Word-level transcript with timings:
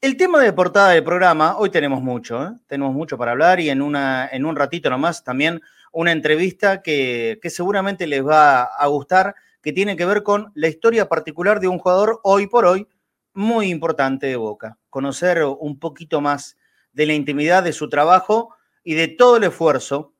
El 0.00 0.16
tema 0.16 0.42
de 0.42 0.52
portada 0.52 0.90
del 0.90 1.04
programa, 1.04 1.56
hoy 1.58 1.70
tenemos 1.70 2.02
mucho, 2.02 2.44
¿eh? 2.44 2.50
tenemos 2.66 2.92
mucho 2.92 3.16
para 3.16 3.32
hablar 3.32 3.60
y 3.60 3.70
en, 3.70 3.80
una, 3.80 4.28
en 4.30 4.44
un 4.44 4.54
ratito 4.54 4.90
nomás 4.90 5.24
también 5.24 5.60
una 5.90 6.12
entrevista 6.12 6.82
que, 6.82 7.38
que 7.40 7.50
seguramente 7.50 8.06
les 8.06 8.24
va 8.24 8.64
a 8.64 8.86
gustar, 8.88 9.34
que 9.62 9.72
tiene 9.72 9.96
que 9.96 10.04
ver 10.04 10.22
con 10.22 10.52
la 10.54 10.68
historia 10.68 11.08
particular 11.08 11.60
de 11.60 11.68
un 11.68 11.78
jugador 11.78 12.20
hoy 12.24 12.46
por 12.46 12.66
hoy 12.66 12.86
muy 13.32 13.68
importante 13.68 14.26
de 14.26 14.36
Boca. 14.36 14.78
Conocer 14.90 15.42
un 15.44 15.78
poquito 15.78 16.20
más 16.20 16.56
de 16.92 17.06
la 17.06 17.14
intimidad 17.14 17.62
de 17.62 17.72
su 17.72 17.88
trabajo 17.88 18.54
y 18.82 18.94
de 18.94 19.08
todo 19.08 19.36
el 19.36 19.44
esfuerzo 19.44 20.14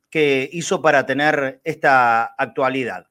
hizo 0.53 0.83
para 0.83 1.07
tener 1.07 1.61
esta 1.65 2.25
actualidad. 2.25 3.09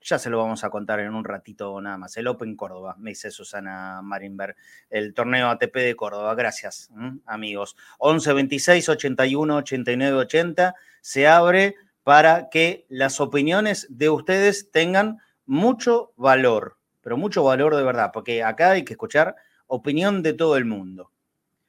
Ya 0.00 0.18
se 0.18 0.28
lo 0.28 0.38
vamos 0.38 0.64
a 0.64 0.70
contar 0.70 1.00
en 1.00 1.14
un 1.14 1.24
ratito 1.24 1.80
nada 1.80 1.96
más. 1.96 2.16
El 2.18 2.26
Open 2.26 2.56
Córdoba, 2.56 2.94
me 2.98 3.10
dice 3.10 3.30
Susana 3.30 4.02
Marinberg, 4.02 4.54
el 4.90 5.14
torneo 5.14 5.48
ATP 5.48 5.74
de 5.76 5.96
Córdoba. 5.96 6.34
Gracias, 6.34 6.90
amigos. 7.24 7.74
11 7.98 8.32
26 8.34 8.88
81 8.90 9.56
89 9.56 10.16
80 10.18 10.74
se 11.00 11.26
abre 11.26 11.74
para 12.02 12.50
que 12.50 12.84
las 12.90 13.18
opiniones 13.20 13.86
de 13.88 14.10
ustedes 14.10 14.70
tengan 14.70 15.18
mucho 15.46 16.12
valor, 16.16 16.76
pero 17.00 17.16
mucho 17.16 17.42
valor 17.42 17.74
de 17.74 17.82
verdad, 17.82 18.10
porque 18.12 18.44
acá 18.44 18.72
hay 18.72 18.84
que 18.84 18.92
escuchar 18.92 19.36
opinión 19.66 20.22
de 20.22 20.34
todo 20.34 20.56
el 20.56 20.66
mundo. 20.66 21.10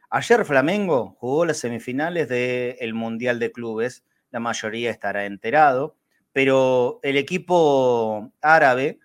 Ayer 0.09 0.45
Flamengo 0.45 1.15
jugó 1.19 1.45
las 1.45 1.57
semifinales 1.57 2.29
del 2.29 2.93
Mundial 2.93 3.39
de 3.39 3.51
Clubes, 3.51 4.03
la 4.35 4.41
mayoría 4.41 4.91
estará 4.91 5.25
enterado, 5.25 5.95
pero 6.33 6.99
el 7.03 7.15
equipo 7.15 8.33
árabe, 8.41 8.99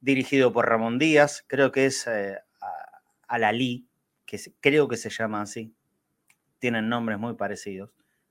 dirigido 0.00 0.52
por 0.52 0.68
Ramón 0.68 0.98
Díaz, 0.98 1.44
creo 1.46 1.70
que 1.70 1.86
es 1.86 2.04
eh, 2.08 2.40
Al-Ali, 3.28 3.86
que 4.26 4.40
creo 4.58 4.88
que 4.88 4.96
se 4.96 5.08
llama 5.08 5.40
así, 5.40 5.72
tienen 6.58 6.88
nombres 6.88 7.20
muy 7.20 7.34
parecidos, 7.34 7.90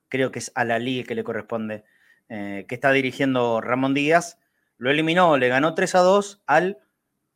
creo 0.09 0.29
que 0.29 0.39
es 0.39 0.51
Al-Ali 0.53 1.05
que 1.05 1.15
le 1.15 1.23
corresponde 1.23 1.85
eh, 2.27 2.65
que 2.67 2.75
está 2.75 2.91
dirigiendo 2.91 3.61
Ramón 3.61 3.93
Díaz, 3.93 4.37
lo 4.77 4.91
eliminó, 4.91 5.37
le 5.37 5.47
ganó 5.47 5.73
3 5.73 5.95
a 5.95 5.99
2 5.99 6.43
al 6.47 6.79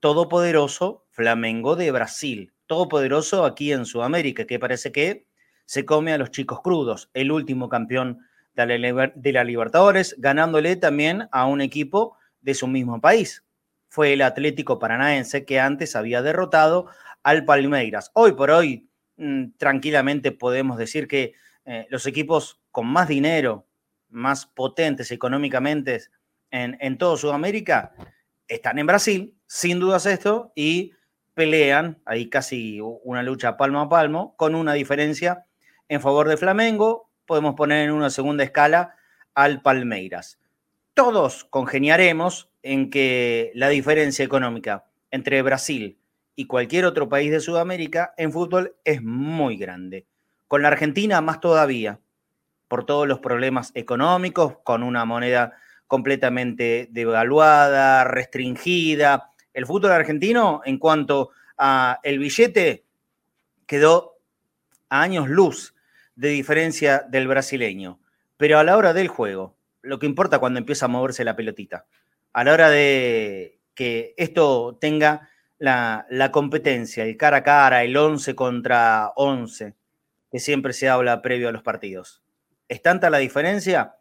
todopoderoso 0.02 1.06
Flamengo 1.10 1.78
de 1.78 1.90
Brasil, 1.92 2.54
todopoderoso 2.68 3.46
aquí 3.46 3.72
en 3.72 3.86
Sudamérica, 3.86 4.46
que 4.46 4.60
parece 4.60 4.92
que 4.92 5.26
se 5.64 5.86
come 5.86 6.12
a 6.12 6.18
los 6.18 6.32
chicos 6.32 6.60
crudos, 6.60 7.10
el 7.14 7.32
último 7.32 7.70
campeón 7.70 8.20
de 8.56 9.32
la, 9.34 9.44
Libertadores, 9.44 10.16
ganándole 10.18 10.76
también 10.76 11.28
a 11.32 11.46
un 11.46 11.62
equipo 11.62 12.18
de 12.42 12.54
su 12.54 12.68
mismo 12.68 13.02
país. 13.02 13.44
Fue 13.90 14.14
el 14.14 14.22
Atlético 14.22 14.80
Paranaense 14.80 15.46
que 15.46 15.60
antes 15.60 15.96
había 15.96 16.22
derrotado 16.22 16.88
al 17.24 17.46
Palmeiras. 17.46 18.12
Hoy 18.14 18.34
por 18.34 18.52
hoy, 18.52 18.90
mm, 19.18 19.52
tranquilamente 19.58 20.32
podemos 20.32 20.78
decir 20.78 21.08
que 21.08 21.34
eh, 21.66 21.88
los 21.90 22.06
equipos 22.06 22.62
con 22.72 22.88
más 22.88 23.08
dinero, 23.08 23.66
más 24.10 24.46
potentes 24.46 25.12
económicamente 25.12 26.02
en, 26.52 26.78
en 26.80 26.98
todo 26.98 27.18
Sudamérica, 27.18 27.94
están 28.48 28.80
en 28.80 28.88
Brasil, 28.88 29.36
sin 29.48 29.80
dudas 29.80 30.06
esto, 30.06 30.52
y 30.56 30.94
pelean, 31.34 32.00
ahí 32.06 32.30
casi 32.30 32.80
una 32.82 33.24
lucha 33.24 33.58
palmo 33.58 33.82
a 33.82 33.90
palmo, 33.90 34.36
con 34.38 34.56
una 34.56 34.74
diferencia 34.74 35.46
en 35.88 36.02
favor 36.02 36.28
de 36.28 36.38
Flamengo, 36.38 37.05
podemos 37.26 37.56
poner 37.56 37.86
en 37.86 37.92
una 37.92 38.10
segunda 38.10 38.44
escala 38.44 38.96
al 39.34 39.62
Palmeiras. 39.62 40.40
Todos 40.94 41.46
congeniaremos 41.46 42.50
en 42.64 42.90
que 42.90 43.52
la 43.54 43.70
diferencia 43.70 44.24
económica 44.24 44.86
entre 45.12 45.42
Brasil 45.42 45.98
y 46.36 46.48
cualquier 46.48 46.86
otro 46.86 47.10
país 47.10 47.32
de 47.32 47.40
Sudamérica 47.40 48.14
en 48.18 48.32
fútbol 48.32 48.76
es 48.84 49.02
muy 49.04 49.58
grande. 49.58 50.06
Con 50.48 50.62
la 50.62 50.70
Argentina 50.70 51.22
más 51.22 51.40
todavía 51.40 52.00
por 52.68 52.86
todos 52.86 53.08
los 53.08 53.20
problemas 53.20 53.72
económicos, 53.76 54.58
con 54.64 54.84
una 54.84 55.06
moneda 55.06 55.54
completamente 55.88 56.88
devaluada, 56.92 58.04
restringida. 58.04 59.32
El 59.54 59.66
fútbol 59.66 59.92
argentino, 59.92 60.62
en 60.66 60.80
cuanto 60.80 61.30
a 61.58 62.00
el 62.04 62.20
billete, 62.20 62.86
quedó 63.68 64.18
a 64.90 65.02
años 65.02 65.30
luz 65.30 65.75
de 66.16 66.30
diferencia 66.30 67.06
del 67.08 67.28
brasileño. 67.28 68.00
Pero 68.38 68.60
a 68.60 68.64
la 68.64 68.78
hora 68.78 68.94
del 68.94 69.08
juego, 69.08 69.56
lo 69.82 70.00
que 70.00 70.06
importa 70.06 70.40
cuando 70.40 70.60
empieza 70.60 70.86
a 70.86 70.90
moverse 70.90 71.24
la 71.24 71.36
pelotita, 71.36 71.86
a 72.34 72.44
la 72.44 72.54
hora 72.54 72.70
de 72.70 73.60
que 73.74 74.14
esto 74.18 74.78
tenga 74.80 75.30
la, 75.58 76.06
la 76.10 76.32
competencia, 76.32 77.04
el 77.04 77.18
cara 77.18 77.38
a 77.38 77.44
cara, 77.44 77.84
el 77.84 77.96
11 77.96 78.36
contra 78.36 79.12
11, 79.16 79.74
que 80.32 80.40
siempre 80.40 80.74
se 80.74 80.90
habla 80.90 81.22
previo 81.22 81.48
a 81.50 81.52
los 81.52 81.64
partidos 81.64 82.22
¿Es 82.68 82.82
tanta 82.82 83.10
la 83.10 83.20
diferencia? 83.20 83.96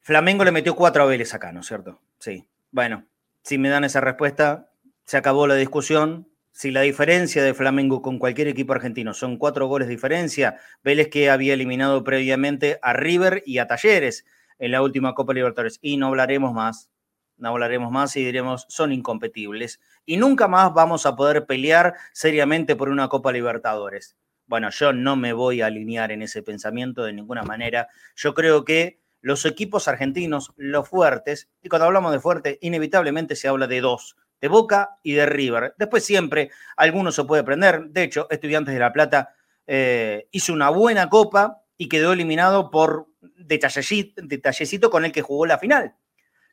Flamengo 0.00 0.44
le 0.44 0.52
metió 0.52 0.74
cuatro 0.74 1.02
a 1.02 1.06
Vélez 1.06 1.34
acá, 1.34 1.52
¿no 1.52 1.60
es 1.60 1.66
cierto? 1.66 2.00
Sí. 2.18 2.46
Bueno, 2.70 3.06
si 3.42 3.58
me 3.58 3.68
dan 3.68 3.84
esa 3.84 4.00
respuesta, 4.00 4.70
se 5.04 5.16
acabó 5.16 5.46
la 5.46 5.54
discusión. 5.54 6.28
Si 6.56 6.70
la 6.70 6.82
diferencia 6.82 7.42
de 7.42 7.52
Flamengo 7.52 8.00
con 8.00 8.20
cualquier 8.20 8.46
equipo 8.46 8.74
argentino 8.74 9.12
son 9.12 9.38
cuatro 9.38 9.66
goles 9.66 9.88
de 9.88 9.94
diferencia, 9.94 10.60
Vélez 10.84 11.08
que 11.08 11.28
había 11.28 11.52
eliminado 11.52 12.04
previamente 12.04 12.78
a 12.80 12.92
River 12.92 13.42
y 13.44 13.58
a 13.58 13.66
Talleres 13.66 14.24
en 14.60 14.70
la 14.70 14.80
última 14.80 15.16
Copa 15.16 15.34
Libertadores. 15.34 15.80
Y 15.82 15.96
no 15.96 16.06
hablaremos 16.06 16.52
más, 16.52 16.90
no 17.38 17.48
hablaremos 17.48 17.90
más 17.90 18.14
y 18.14 18.24
diremos 18.24 18.66
son 18.68 18.92
incompetibles. 18.92 19.80
Y 20.06 20.16
nunca 20.16 20.46
más 20.46 20.72
vamos 20.72 21.06
a 21.06 21.16
poder 21.16 21.44
pelear 21.44 21.94
seriamente 22.12 22.76
por 22.76 22.88
una 22.88 23.08
Copa 23.08 23.32
Libertadores. 23.32 24.16
Bueno, 24.46 24.70
yo 24.70 24.92
no 24.92 25.16
me 25.16 25.32
voy 25.32 25.60
a 25.60 25.66
alinear 25.66 26.12
en 26.12 26.22
ese 26.22 26.44
pensamiento 26.44 27.02
de 27.02 27.14
ninguna 27.14 27.42
manera. 27.42 27.88
Yo 28.14 28.32
creo 28.32 28.64
que 28.64 29.00
los 29.20 29.44
equipos 29.44 29.88
argentinos, 29.88 30.52
los 30.56 30.88
fuertes, 30.88 31.48
y 31.62 31.68
cuando 31.68 31.86
hablamos 31.86 32.12
de 32.12 32.20
fuerte, 32.20 32.58
inevitablemente 32.60 33.34
se 33.34 33.48
habla 33.48 33.66
de 33.66 33.80
dos, 33.80 34.16
de 34.40 34.48
Boca 34.48 34.98
y 35.02 35.12
de 35.12 35.26
River. 35.26 35.74
Después 35.78 36.04
siempre 36.04 36.50
alguno 36.76 37.12
se 37.12 37.24
puede 37.24 37.44
prender. 37.44 37.84
De 37.88 38.02
hecho, 38.02 38.26
Estudiantes 38.30 38.74
de 38.74 38.80
La 38.80 38.92
Plata 38.92 39.34
eh, 39.66 40.28
hizo 40.30 40.52
una 40.52 40.70
buena 40.70 41.08
copa 41.08 41.62
y 41.76 41.88
quedó 41.88 42.12
eliminado 42.12 42.70
por 42.70 43.08
detallecito 43.20 44.90
con 44.90 45.04
el 45.04 45.12
que 45.12 45.22
jugó 45.22 45.46
la 45.46 45.58
final, 45.58 45.94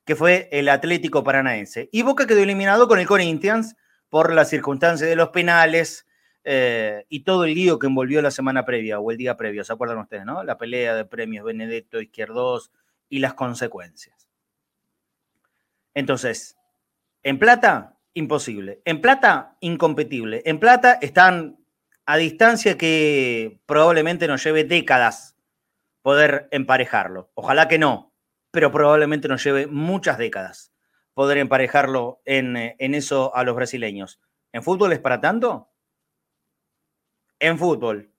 que 0.06 0.16
fue 0.16 0.50
el 0.52 0.70
Atlético 0.70 1.24
Paranaense. 1.24 1.90
Y 1.92 2.02
Boca 2.02 2.26
quedó 2.26 2.40
eliminado 2.40 2.88
con 2.88 3.00
el 3.00 3.08
Corinthians 3.08 3.76
por 4.10 4.34
las 4.34 4.50
circunstancias 4.50 5.10
de 5.10 5.16
los 5.16 5.30
penales, 5.30 6.06
eh, 6.44 7.06
y 7.08 7.24
todo 7.24 7.46
el 7.46 7.54
lío 7.54 7.78
que 7.78 7.88
envolvió 7.88 8.22
la 8.22 8.32
semana 8.32 8.66
previa 8.66 9.00
o 9.00 9.12
el 9.12 9.18
día 9.18 9.38
previo, 9.38 9.64
¿se 9.64 9.74
acuerdan 9.74 10.00
ustedes, 10.00 10.26
no? 10.26 10.44
La 10.44 10.58
pelea 10.58 10.96
de 10.96 11.06
premios 11.06 11.46
Benedetto 11.46 12.02
Izquierdos 12.02 12.72
y 13.10 13.20
las 13.20 13.36
consecuencias. 13.36 14.28
Entonces, 15.94 16.58
en 17.24 17.40
plata, 17.40 17.98
imposible. 18.14 18.82
En 18.86 19.02
plata, 19.02 19.58
incompetible. 19.60 20.42
En 20.46 20.60
plata 20.60 20.98
están 21.02 21.58
a 22.06 22.18
distancia 22.18 22.78
que 22.78 23.62
probablemente 23.66 24.28
nos 24.28 24.44
lleve 24.44 24.64
décadas 24.64 25.36
poder 26.02 26.48
emparejarlo. 26.52 27.32
Ojalá 27.36 27.68
que 27.68 27.78
no, 27.78 28.14
pero 28.52 28.72
probablemente 28.72 29.28
nos 29.28 29.44
lleve 29.44 29.68
muchas 29.68 30.18
décadas 30.18 30.72
poder 31.14 31.38
emparejarlo 31.38 32.22
en, 32.26 32.56
en 32.56 32.96
eso 32.96 33.36
a 33.36 33.44
los 33.44 33.56
brasileños. 33.56 34.20
¿En 34.54 34.64
fútbol 34.64 34.94
es 34.94 35.00
para 35.00 35.22
tanto? 35.22 35.70
En 37.40 37.58
fútbol. 37.58 38.12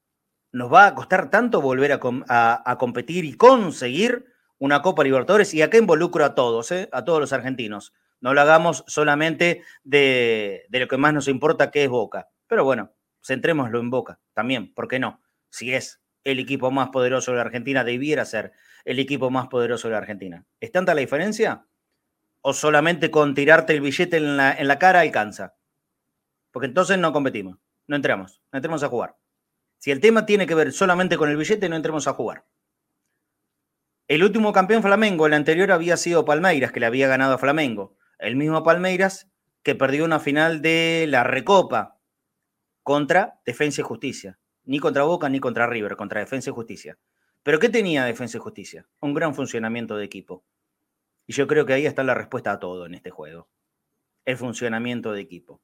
¿Nos 0.52 0.72
va 0.72 0.86
a 0.86 0.94
costar 0.94 1.30
tanto 1.30 1.62
volver 1.62 1.92
a, 1.92 2.76
competir 2.78 3.24
y 3.24 3.34
conseguir 3.34 4.26
una 4.58 4.82
Copa 4.82 5.02
Libertadores? 5.02 5.54
Y 5.54 5.62
acá 5.62 5.78
involucro 5.78 6.24
a 6.24 6.34
todos, 6.34 6.70
¿eh? 6.72 6.90
a 6.92 7.04
todos 7.04 7.20
los 7.20 7.32
argentinos. 7.32 7.94
No 8.22 8.34
lo 8.34 8.40
hagamos 8.40 8.84
solamente 8.86 9.64
de, 9.82 10.64
lo 10.70 10.86
que 10.86 10.96
más 10.96 11.12
nos 11.12 11.26
importa, 11.26 11.72
que 11.72 11.84
es 11.84 11.90
Boca. 11.90 12.28
Pero 12.46 12.64
bueno, 12.64 12.94
centrémoslo 13.20 13.80
en 13.80 13.90
Boca 13.90 14.20
también, 14.32 14.72
¿por 14.72 14.86
qué 14.86 15.00
no? 15.00 15.20
Si 15.50 15.74
es 15.74 16.00
el 16.22 16.38
equipo 16.38 16.70
más 16.70 16.90
poderoso 16.90 17.32
de 17.32 17.38
la 17.38 17.42
Argentina, 17.42 17.82
debiera 17.82 18.24
ser 18.24 18.52
el 18.84 19.00
equipo 19.00 19.30
más 19.30 19.48
poderoso 19.48 19.88
de 19.88 19.92
la 19.92 19.98
Argentina. 19.98 20.46
¿Es 20.60 20.70
tanta 20.70 20.94
la 20.94 21.00
diferencia? 21.00 21.66
¿O 22.40 22.52
solamente 22.52 23.10
con 23.10 23.34
tirarte 23.34 23.72
el 23.72 23.80
billete 23.80 24.18
en 24.18 24.36
la, 24.36 24.52
en 24.52 24.68
la 24.68 24.78
cara 24.78 25.00
alcanza? 25.00 25.56
Porque 26.52 26.66
entonces 26.66 26.98
no 26.98 27.12
competimos, 27.12 27.58
no 27.88 27.96
entramos, 27.96 28.40
no 28.52 28.58
entremos 28.58 28.84
a 28.84 28.88
jugar. 28.88 29.16
Si 29.78 29.90
el 29.90 29.98
tema 29.98 30.26
tiene 30.26 30.46
que 30.46 30.54
ver 30.54 30.72
solamente 30.72 31.16
con 31.16 31.28
el 31.28 31.36
billete, 31.36 31.68
no 31.68 31.74
entremos 31.74 32.06
a 32.06 32.12
jugar. 32.12 32.44
El 34.06 34.22
último 34.22 34.52
campeón 34.52 34.82
Flamengo, 34.82 35.26
el 35.26 35.34
anterior 35.34 35.72
había 35.72 35.96
sido 35.96 36.24
Palmeiras, 36.24 36.70
que 36.70 36.78
le 36.78 36.86
había 36.86 37.08
ganado 37.08 37.34
a 37.34 37.38
Flamengo. 37.38 37.96
El 38.22 38.36
mismo 38.36 38.62
Palmeiras 38.62 39.28
que 39.64 39.74
perdió 39.74 40.04
una 40.04 40.20
final 40.20 40.62
de 40.62 41.06
la 41.08 41.24
Recopa 41.24 41.98
contra 42.84 43.40
Defensa 43.44 43.80
y 43.80 43.84
Justicia. 43.84 44.38
Ni 44.62 44.78
contra 44.78 45.02
Boca 45.02 45.28
ni 45.28 45.40
contra 45.40 45.66
River, 45.66 45.96
contra 45.96 46.20
Defensa 46.20 46.50
y 46.50 46.52
Justicia. 46.52 46.96
¿Pero 47.42 47.58
qué 47.58 47.68
tenía 47.68 48.04
Defensa 48.04 48.36
y 48.36 48.40
Justicia? 48.40 48.88
Un 49.00 49.12
gran 49.12 49.34
funcionamiento 49.34 49.96
de 49.96 50.04
equipo. 50.04 50.44
Y 51.26 51.32
yo 51.32 51.48
creo 51.48 51.66
que 51.66 51.72
ahí 51.72 51.84
está 51.84 52.04
la 52.04 52.14
respuesta 52.14 52.52
a 52.52 52.60
todo 52.60 52.86
en 52.86 52.94
este 52.94 53.10
juego. 53.10 53.48
El 54.24 54.36
funcionamiento 54.36 55.12
de 55.12 55.20
equipo. 55.20 55.60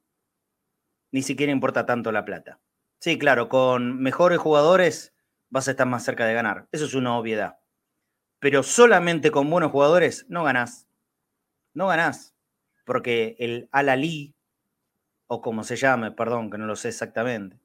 Ni 1.13 1.23
siquiera 1.23 1.53
importa 1.53 1.87
tanto 1.87 2.11
la 2.11 2.25
plata. 2.25 2.59
Sí, 2.99 3.21
claro, 3.21 3.49
con 3.49 4.03
mejores 4.03 4.39
jugadores 4.41 5.15
vas 5.49 5.69
a 5.69 5.71
estar 5.71 5.87
más 5.87 6.05
cerca 6.05 6.27
de 6.27 6.35
ganar. 6.35 6.67
Eso 6.73 6.87
es 6.87 6.95
una 6.95 7.17
obviedad. 7.17 7.61
Pero 8.41 8.65
solamente 8.65 9.31
con 9.31 9.49
buenos 9.49 9.71
jugadores 9.71 10.27
no 10.29 10.43
ganás. 10.43 10.89
No 11.73 11.87
ganás. 11.87 12.35
Porque 12.89 13.37
el 13.39 13.69
Al-Ali, 13.71 14.35
o 15.27 15.43
como 15.43 15.63
se 15.63 15.77
llame, 15.77 16.11
perdón, 16.11 16.51
que 16.51 16.57
no 16.57 16.65
lo 16.65 16.75
sé 16.75 16.89
exactamente, 16.89 17.61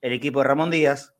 el 0.00 0.12
equipo 0.12 0.40
de 0.40 0.48
Ramón 0.48 0.72
Díaz, 0.72 1.14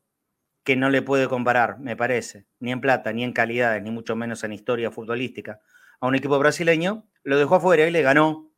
que 0.65 0.75
no 0.75 0.89
le 0.89 1.01
puede 1.01 1.29
comparar, 1.29 1.79
me 1.79 1.95
parece, 1.95 2.45
ni 2.59 2.73
en 2.73 2.81
plata, 2.81 3.13
ni 3.13 3.23
en 3.23 3.31
calidades, 3.31 3.81
ni 3.81 3.89
mucho 3.89 4.17
menos 4.17 4.43
en 4.43 4.51
historia 4.51 4.91
futbolística, 4.91 5.61
a 6.01 6.07
un 6.07 6.15
equipo 6.15 6.37
brasileño, 6.37 7.07
lo 7.23 7.37
dejó 7.39 7.55
afuera 7.55 7.87
y 7.87 7.91
le 7.91 8.01
ganó 8.01 8.51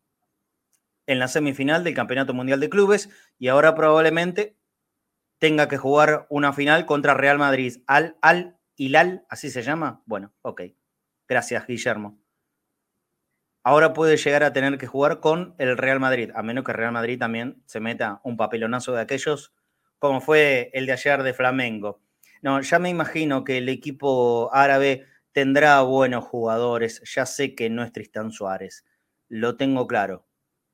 en 1.05 1.19
la 1.19 1.27
semifinal 1.27 1.83
del 1.83 1.93
Campeonato 1.93 2.33
Mundial 2.33 2.59
de 2.59 2.71
Clubes 2.71 3.11
y 3.37 3.49
ahora 3.49 3.75
probablemente 3.75 4.57
tenga 5.37 5.67
que 5.67 5.77
jugar 5.77 6.25
una 6.31 6.51
final 6.51 6.87
contra 6.87 7.13
Real 7.13 7.37
Madrid. 7.37 7.77
Al, 7.85 8.17
al 8.23 8.57
Hilal, 8.75 9.23
así 9.29 9.51
se 9.51 9.61
llama. 9.61 10.01
Bueno, 10.07 10.33
ok. 10.41 10.63
Gracias, 11.27 11.67
Guillermo. 11.67 12.18
Ahora 13.63 13.93
puede 13.93 14.17
llegar 14.17 14.43
a 14.43 14.53
tener 14.53 14.77
que 14.77 14.87
jugar 14.87 15.19
con 15.19 15.55
el 15.57 15.77
Real 15.77 15.99
Madrid, 15.99 16.31
a 16.33 16.43
menos 16.43 16.63
que 16.63 16.73
Real 16.73 16.91
Madrid 16.91 17.19
también 17.19 17.61
se 17.65 17.79
meta 17.79 18.21
un 18.23 18.37
papelonazo 18.37 18.93
de 18.93 19.01
aquellos 19.01 19.53
como 19.99 20.21
fue 20.21 20.71
el 20.73 20.85
de 20.85 20.93
ayer 20.93 21.23
de 21.23 21.33
Flamengo. 21.33 22.01
No, 22.41 22.61
ya 22.61 22.79
me 22.79 22.89
imagino 22.89 23.43
que 23.43 23.57
el 23.57 23.67
equipo 23.69 24.49
árabe 24.53 25.05
tendrá 25.33 25.81
buenos 25.81 26.23
jugadores. 26.23 27.01
Ya 27.13 27.25
sé 27.25 27.53
que 27.53 27.69
no 27.69 27.83
es 27.83 27.91
Tristán 27.91 28.31
Suárez, 28.31 28.85
lo 29.27 29.57
tengo 29.57 29.87
claro. 29.87 30.25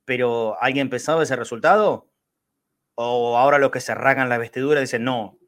Pero 0.06 0.62
¿alguien 0.62 0.90
pensaba 0.90 1.24
ese 1.24 1.36
resultado? 1.36 2.10
¿O 2.96 3.38
ahora 3.38 3.60
los 3.60 3.72
que 3.72 3.82
se 3.82 3.94
arrancan 3.94 4.30
la 4.30 4.38
vestidura 4.38 4.82
dicen 4.82 5.04
no? 5.06 5.40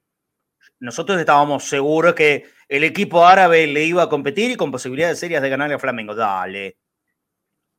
Nosotros 0.80 1.20
estábamos 1.20 1.66
seguros 1.66 2.16
que 2.16 2.46
el 2.70 2.84
equipo 2.84 3.26
árabe 3.26 3.68
le 3.68 3.86
iba 3.86 4.04
a 4.04 4.10
competir 4.10 4.52
y 4.52 4.56
con 4.56 4.72
posibilidades 4.72 5.20
serias 5.20 5.42
de 5.42 5.50
ganarle 5.50 5.76
a 5.76 5.80
Flamengo. 5.80 6.16
Dale. 6.16 6.78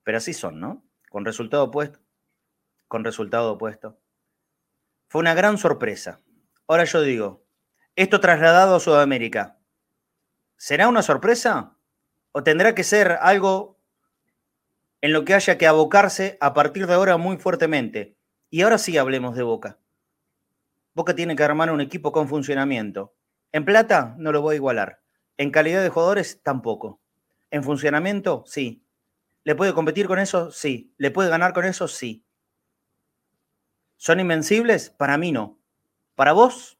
Pero 0.09 0.17
así 0.17 0.33
son, 0.33 0.59
¿no? 0.59 0.83
Con 1.11 1.27
resultado 1.27 1.65
opuesto. 1.65 2.01
Con 2.87 3.05
resultado 3.05 3.53
opuesto. 3.53 4.01
Fue 5.07 5.21
una 5.21 5.35
gran 5.35 5.59
sorpresa. 5.59 6.23
Ahora 6.67 6.85
yo 6.85 7.03
digo, 7.03 7.45
esto 7.95 8.19
trasladado 8.19 8.77
a 8.77 8.81
Sudamérica, 8.81 9.59
¿será 10.57 10.89
una 10.89 11.03
sorpresa? 11.03 11.77
¿O 12.33 12.43
tendrá 12.43 12.75
que 12.75 12.85
ser 12.85 13.19
algo 13.21 13.83
en 15.03 15.13
lo 15.13 15.27
que 15.27 15.35
haya 15.35 15.59
que 15.59 15.67
abocarse 15.67 16.39
a 16.41 16.55
partir 16.55 16.87
de 16.87 16.95
ahora 16.95 17.19
muy 17.19 17.37
fuertemente? 17.37 18.17
Y 18.49 18.63
ahora 18.63 18.79
sí 18.79 18.97
hablemos 18.97 19.37
de 19.37 19.43
Boca. 19.43 19.79
Boca 20.95 21.15
tiene 21.15 21.37
que 21.37 21.43
armar 21.45 21.71
un 21.71 21.83
equipo 21.83 22.13
con 22.13 22.29
funcionamiento. 22.29 23.15
En 23.53 23.67
plata 23.67 24.15
no 24.17 24.33
lo 24.33 24.41
voy 24.41 24.55
a 24.55 24.57
igualar. 24.57 25.03
En 25.37 25.51
calidad 25.51 25.83
de 25.83 25.91
jugadores 25.91 26.41
tampoco. 26.43 26.99
En 27.51 27.63
funcionamiento, 27.63 28.45
sí. 28.47 28.88
¿Le 29.49 29.55
puede 29.55 29.73
competir 29.73 30.07
con 30.07 30.19
eso? 30.19 30.51
Sí. 30.51 30.93
¿Le 30.99 31.11
puede 31.11 31.31
ganar 31.31 31.55
con 31.55 31.65
eso? 31.65 31.89
Sí. 31.89 32.23
¿Son 33.97 34.21
invencibles? 34.21 34.91
Para 34.91 35.17
mí 35.17 35.33
no. 35.33 35.59
¿Para 36.17 36.35
vos? 36.35 36.79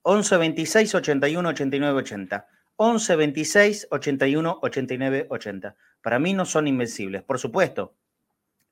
11 0.00 0.38
26 0.38 0.94
81 0.94 1.46
89 1.50 1.98
80. 1.98 2.48
11 2.76 3.16
26 3.16 3.88
81 3.90 4.58
89 4.62 5.26
80. 5.28 5.76
Para 6.00 6.18
mí 6.18 6.32
no 6.32 6.46
son 6.46 6.66
invencibles. 6.66 7.24
Por 7.24 7.38
supuesto 7.38 7.94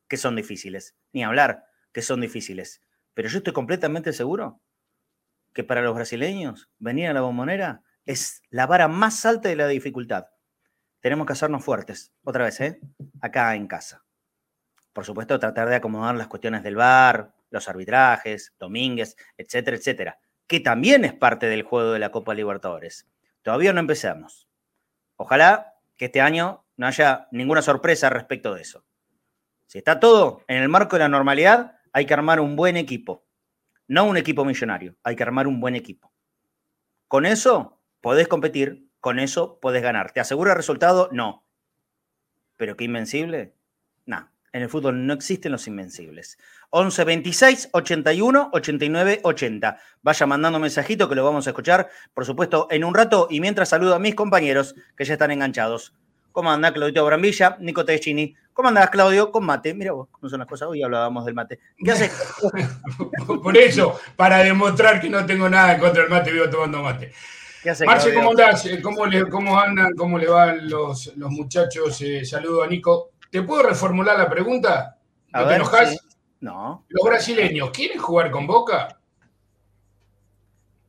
que 0.08 0.16
son 0.16 0.34
difíciles. 0.34 0.96
Ni 1.12 1.22
hablar 1.22 1.66
que 1.92 2.00
son 2.00 2.22
difíciles. 2.22 2.80
Pero 3.12 3.28
yo 3.28 3.36
estoy 3.36 3.52
completamente 3.52 4.14
seguro 4.14 4.62
que 5.52 5.62
para 5.62 5.82
los 5.82 5.94
brasileños 5.94 6.70
venir 6.78 7.08
a 7.08 7.12
la 7.12 7.20
bombonera 7.20 7.82
es 8.06 8.40
la 8.48 8.66
vara 8.66 8.88
más 8.88 9.26
alta 9.26 9.50
de 9.50 9.56
la 9.56 9.68
dificultad. 9.68 10.28
Tenemos 11.00 11.26
que 11.26 11.32
hacernos 11.32 11.64
fuertes. 11.64 12.12
Otra 12.24 12.44
vez, 12.44 12.60
¿eh? 12.60 12.80
Acá 13.20 13.54
en 13.54 13.66
casa. 13.66 14.04
Por 14.92 15.04
supuesto, 15.04 15.38
tratar 15.38 15.68
de 15.68 15.76
acomodar 15.76 16.14
las 16.14 16.28
cuestiones 16.28 16.62
del 16.62 16.76
bar, 16.76 17.34
los 17.50 17.68
arbitrajes, 17.68 18.54
Domínguez, 18.58 19.16
etcétera, 19.36 19.76
etcétera, 19.76 20.18
que 20.46 20.60
también 20.60 21.04
es 21.04 21.14
parte 21.14 21.46
del 21.46 21.62
juego 21.62 21.92
de 21.92 21.98
la 21.98 22.10
Copa 22.10 22.34
Libertadores. 22.34 23.08
Todavía 23.42 23.72
no 23.72 23.80
empezamos. 23.80 24.48
Ojalá 25.16 25.74
que 25.96 26.06
este 26.06 26.20
año 26.20 26.64
no 26.76 26.86
haya 26.86 27.28
ninguna 27.30 27.62
sorpresa 27.62 28.10
respecto 28.10 28.54
de 28.54 28.62
eso. 28.62 28.84
Si 29.66 29.78
está 29.78 30.00
todo 30.00 30.42
en 30.48 30.62
el 30.62 30.68
marco 30.68 30.96
de 30.96 31.00
la 31.00 31.08
normalidad, 31.08 31.78
hay 31.92 32.06
que 32.06 32.14
armar 32.14 32.40
un 32.40 32.56
buen 32.56 32.76
equipo. 32.76 33.24
No 33.86 34.04
un 34.04 34.16
equipo 34.16 34.44
millonario, 34.44 34.96
hay 35.02 35.16
que 35.16 35.22
armar 35.22 35.46
un 35.46 35.60
buen 35.60 35.76
equipo. 35.76 36.12
Con 37.08 37.26
eso 37.26 37.80
podés 38.00 38.28
competir, 38.28 38.89
con 39.00 39.18
eso 39.18 39.58
podés 39.60 39.82
ganar. 39.82 40.12
¿Te 40.12 40.20
asegura 40.20 40.52
el 40.52 40.56
resultado? 40.56 41.08
No. 41.12 41.44
¿Pero 42.56 42.76
qué 42.76 42.84
invencible? 42.84 43.54
No. 44.06 44.30
En 44.52 44.62
el 44.62 44.68
fútbol 44.68 45.06
no 45.06 45.12
existen 45.12 45.52
los 45.52 45.68
invencibles. 45.68 46.38
11 46.70 47.04
26 47.04 47.68
81 47.72 48.50
89 48.52 49.20
80. 49.22 49.78
Vaya 50.02 50.26
mandando 50.26 50.58
un 50.58 50.62
mensajito 50.62 51.08
que 51.08 51.14
lo 51.14 51.24
vamos 51.24 51.46
a 51.46 51.50
escuchar, 51.50 51.88
por 52.12 52.24
supuesto, 52.24 52.66
en 52.70 52.84
un 52.84 52.94
rato. 52.94 53.28
Y 53.30 53.40
mientras 53.40 53.68
saludo 53.68 53.94
a 53.94 54.00
mis 54.00 54.14
compañeros 54.14 54.74
que 54.96 55.04
ya 55.04 55.14
están 55.14 55.30
enganchados. 55.30 55.94
¿Cómo 56.32 56.50
anda 56.50 56.72
Claudio 56.72 57.04
Brambilla? 57.04 57.56
Nico 57.60 57.84
Teschini. 57.84 58.36
¿Cómo 58.52 58.68
andás, 58.68 58.90
Claudio? 58.90 59.32
Con 59.32 59.44
mate. 59.46 59.72
Mira 59.72 59.92
vos, 59.92 60.08
cómo 60.10 60.28
son 60.28 60.40
las 60.40 60.48
cosas. 60.48 60.68
Hoy 60.68 60.82
hablábamos 60.82 61.24
del 61.24 61.34
mate. 61.34 61.58
¿Qué 61.82 61.92
haces? 61.92 62.12
por 63.42 63.56
eso, 63.56 63.98
para 64.16 64.38
demostrar 64.38 65.00
que 65.00 65.08
no 65.08 65.24
tengo 65.24 65.48
nada 65.48 65.74
en 65.74 65.80
contra 65.80 66.02
del 66.02 66.10
mate, 66.10 66.30
vivo 66.30 66.50
tomando 66.50 66.82
mate. 66.82 67.12
¿Qué 67.62 67.70
haces, 67.70 67.86
Marce, 67.86 68.14
¿cómo 68.14 68.30
andás? 68.30 68.68
¿Cómo, 68.82 69.06
le, 69.06 69.28
¿Cómo 69.28 69.58
andan? 69.58 69.94
¿Cómo 69.94 70.18
le 70.18 70.28
van 70.28 70.68
los, 70.68 71.14
los 71.16 71.30
muchachos? 71.30 72.00
Eh, 72.00 72.24
saludo 72.24 72.62
a 72.62 72.66
Nico. 72.66 73.10
¿Te 73.30 73.42
puedo 73.42 73.62
reformular 73.62 74.18
la 74.18 74.28
pregunta? 74.28 74.98
¿No 75.32 75.46
te 75.46 75.54
enojas? 75.54 75.96
No. 76.40 76.84
¿Los 76.88 77.06
brasileños 77.06 77.70
quieren 77.70 77.98
jugar 77.98 78.30
con 78.30 78.46
Boca? 78.46 79.00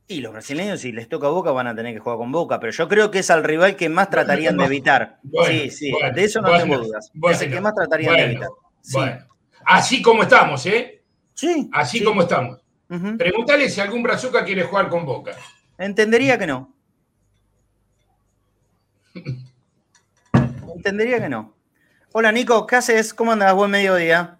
Y 0.08 0.20
los 0.20 0.32
brasileños, 0.32 0.80
si 0.80 0.92
les 0.92 1.08
toca 1.08 1.28
Boca, 1.28 1.52
van 1.52 1.68
a 1.68 1.74
tener 1.74 1.94
que 1.94 2.00
jugar 2.00 2.18
con 2.18 2.32
Boca, 2.32 2.58
pero 2.58 2.72
yo 2.72 2.88
creo 2.88 3.10
que 3.10 3.20
es 3.20 3.30
al 3.30 3.44
rival 3.44 3.76
que 3.76 3.88
más 3.88 4.10
tratarían 4.10 4.56
de 4.56 4.64
evitar. 4.64 5.18
sí, 5.46 5.70
sí, 5.70 5.92
de 6.14 6.24
eso 6.24 6.40
no 6.40 6.56
tengo 6.58 6.78
dudas. 6.78 7.10
es 7.30 7.42
el 7.42 7.50
que 7.50 7.60
más 7.60 7.74
tratarían 7.74 8.16
de 8.16 8.22
evitar. 8.24 8.48
Bueno. 8.92 9.26
Así 9.64 10.02
como 10.02 10.22
estamos, 10.22 10.66
¿eh? 10.66 11.02
Sí. 11.34 11.68
Así 11.72 12.02
como 12.02 12.22
estamos. 12.22 12.60
Pregúntale 13.16 13.70
si 13.70 13.80
algún 13.80 14.02
brazuca 14.02 14.44
quiere 14.44 14.64
jugar 14.64 14.88
con 14.88 15.06
Boca. 15.06 15.32
Entendería 15.78 16.38
que 16.38 16.46
no. 16.46 16.74
Entendería 20.74 21.20
que 21.20 21.28
no. 21.28 21.54
Hola 22.12 22.32
Nico, 22.32 22.66
¿qué 22.66 22.76
haces? 22.76 23.14
¿Cómo 23.14 23.32
andas? 23.32 23.54
Buen 23.54 23.70
mediodía. 23.70 24.38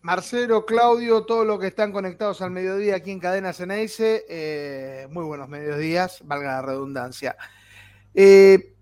Marcelo, 0.00 0.66
Claudio, 0.66 1.24
todos 1.24 1.46
los 1.46 1.60
que 1.60 1.68
están 1.68 1.92
conectados 1.92 2.42
al 2.42 2.50
mediodía 2.50 2.96
aquí 2.96 3.12
en 3.12 3.20
Cadena 3.20 3.52
Ceneice, 3.52 4.24
eh, 4.28 5.06
muy 5.10 5.24
buenos 5.24 5.48
mediodías, 5.48 6.22
valga 6.24 6.54
la 6.54 6.62
redundancia. 6.62 7.36
Eh, 8.12 8.74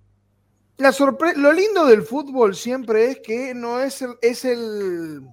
La 0.79 0.95
lo 1.37 1.53
lindo 1.53 1.85
del 1.85 2.03
fútbol 2.03 2.57
siempre 2.57 3.11
es 3.11 3.19
que 3.21 3.53
no 3.53 3.81
es 3.81 4.03
es 4.23 4.47
el, 4.47 5.29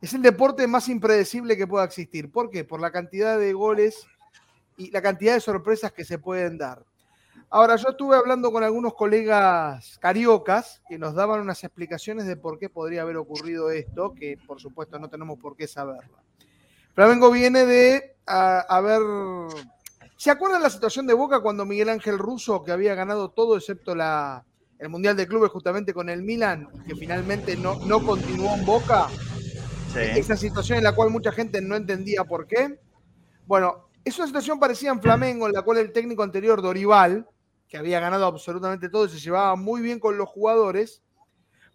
es 0.00 0.14
el 0.14 0.22
deporte 0.22 0.66
más 0.66 0.88
impredecible 0.88 1.58
que 1.58 1.66
pueda 1.66 1.84
existir. 1.84 2.32
¿Por 2.32 2.48
qué? 2.48 2.64
Por 2.64 2.80
la 2.80 2.90
cantidad 2.90 3.38
de 3.38 3.52
goles 3.52 4.06
y 4.76 4.90
la 4.90 5.02
cantidad 5.02 5.34
de 5.34 5.40
sorpresas 5.40 5.92
que 5.92 6.04
se 6.04 6.18
pueden 6.18 6.58
dar. 6.58 6.84
Ahora, 7.48 7.76
yo 7.76 7.90
estuve 7.90 8.16
hablando 8.16 8.50
con 8.50 8.64
algunos 8.64 8.94
colegas 8.94 9.98
cariocas 10.00 10.82
que 10.88 10.98
nos 10.98 11.14
daban 11.14 11.40
unas 11.40 11.62
explicaciones 11.62 12.26
de 12.26 12.36
por 12.36 12.58
qué 12.58 12.68
podría 12.68 13.02
haber 13.02 13.16
ocurrido 13.16 13.70
esto, 13.70 14.14
que 14.14 14.36
por 14.46 14.60
supuesto 14.60 14.98
no 14.98 15.08
tenemos 15.08 15.38
por 15.38 15.56
qué 15.56 15.68
saberlo. 15.68 16.18
Flamengo 16.94 17.30
viene 17.30 17.64
de 17.64 18.16
haber... 18.26 19.00
¿Se 20.16 20.30
acuerdan 20.30 20.62
la 20.62 20.70
situación 20.70 21.06
de 21.06 21.14
Boca 21.14 21.40
cuando 21.40 21.64
Miguel 21.64 21.90
Ángel 21.90 22.18
Russo, 22.18 22.64
que 22.64 22.72
había 22.72 22.94
ganado 22.94 23.30
todo 23.30 23.56
excepto 23.56 23.94
la, 23.94 24.44
el 24.78 24.88
Mundial 24.88 25.14
de 25.14 25.28
Clubes 25.28 25.50
justamente 25.50 25.94
con 25.94 26.08
el 26.08 26.22
Milan, 26.22 26.68
que 26.86 26.96
finalmente 26.96 27.56
no, 27.56 27.76
no 27.86 28.04
continuó 28.04 28.54
en 28.54 28.64
Boca? 28.64 29.08
Sí. 29.92 30.00
Esa 30.00 30.36
situación 30.36 30.78
en 30.78 30.84
la 30.84 30.94
cual 30.94 31.10
mucha 31.10 31.32
gente 31.32 31.60
no 31.60 31.76
entendía 31.76 32.24
por 32.24 32.46
qué. 32.46 32.80
Bueno, 33.46 33.85
es 34.06 34.16
una 34.18 34.28
situación 34.28 34.60
parecida 34.60 34.92
en 34.92 35.02
Flamengo, 35.02 35.48
en 35.48 35.52
la 35.52 35.62
cual 35.62 35.78
el 35.78 35.92
técnico 35.92 36.22
anterior, 36.22 36.62
Dorival, 36.62 37.28
que 37.68 37.76
había 37.76 37.98
ganado 37.98 38.24
absolutamente 38.26 38.88
todo 38.88 39.06
y 39.06 39.08
se 39.08 39.18
llevaba 39.18 39.56
muy 39.56 39.82
bien 39.82 39.98
con 39.98 40.16
los 40.16 40.28
jugadores, 40.28 41.02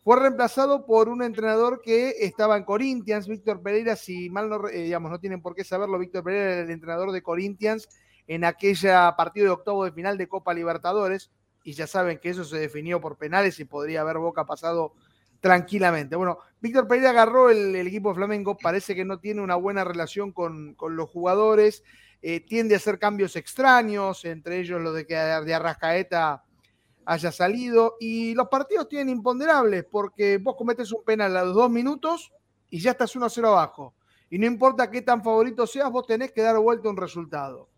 fue 0.02 0.18
reemplazado 0.18 0.86
por 0.86 1.10
un 1.10 1.24
entrenador 1.24 1.82
que 1.82 2.16
estaba 2.22 2.56
en 2.56 2.64
Corinthians, 2.64 3.28
Víctor 3.28 3.62
Pereira, 3.62 3.98
si 3.98 4.30
mal 4.30 4.48
no, 4.48 4.70
eh, 4.70 4.84
digamos, 4.84 5.12
no 5.12 5.20
tienen 5.20 5.42
por 5.42 5.54
qué 5.56 5.66
saberlo, 5.66 6.00
Víctor 6.00 6.24
Pereira 6.24 6.54
era 6.54 6.62
el 6.62 6.72
entrenador 6.72 7.12
de 7.12 7.22
Corinthians 7.22 7.90
en 8.28 8.46
aquella 8.46 9.14
partido 9.18 9.48
de 9.48 9.52
octavo 9.52 9.84
de 9.84 9.92
final 9.92 10.18
de 10.18 10.30
Copa 10.30 10.54
Libertadores, 10.54 11.32
y 11.66 11.74
ya 11.74 11.86
saben 11.86 12.18
que 12.18 12.30
eso 12.30 12.46
se 12.46 12.60
definió 12.60 13.02
por 13.02 13.18
penales 13.18 13.60
y 13.60 13.66
podría 13.66 14.02
haber 14.02 14.20
Boca 14.20 14.46
pasado 14.46 14.94
tranquilamente. 15.42 16.16
Bueno, 16.16 16.38
Víctor 16.62 16.88
Pereira 16.88 17.10
agarró 17.10 17.50
el, 17.50 17.76
equipo 17.76 18.10
de 18.10 18.16
Flamengo, 18.16 18.58
parece 18.58 18.96
que 18.96 19.04
no 19.04 19.20
tiene 19.20 19.42
una 19.42 19.56
buena 19.56 19.84
relación 19.84 20.32
con, 20.32 20.76
con 20.76 20.96
los 20.96 21.10
jugadores, 21.10 21.84
eh, 22.22 22.40
tiende 22.42 22.76
a 22.76 22.78
hacer 22.78 23.00
cambios 23.00 23.36
extraños, 23.36 24.26
entre 24.26 24.60
ellos 24.60 24.80
lo 24.80 24.94
de 24.94 25.08
que 25.08 25.16
de 25.16 25.54
Arrascaeta 25.54 26.44
haya 27.06 27.32
salido. 27.32 27.96
Y 28.00 28.34
los 28.36 28.48
partidos 28.48 28.88
tienen 28.88 29.10
imponderables 29.10 29.86
porque 29.90 30.38
vos 30.38 30.56
cometes 30.56 30.92
un 30.92 31.04
penal 31.04 31.36
a 31.36 31.46
los 31.46 31.56
dos 31.56 31.70
minutos 31.70 32.32
y 32.70 32.80
ya 32.80 32.92
estás 32.92 33.16
1-0 33.16 33.48
abajo. 33.48 33.96
Y 34.30 34.38
no 34.38 34.46
importa 34.46 34.90
qué 34.90 35.02
tan 35.02 35.24
favorito 35.24 35.68
seas, 35.68 35.92
vos 35.92 36.06
tenés 36.08 36.32
que 36.32 36.42
dar 36.42 36.58
vuelta 36.58 36.90
un 36.90 36.98
resultado. 36.98 37.70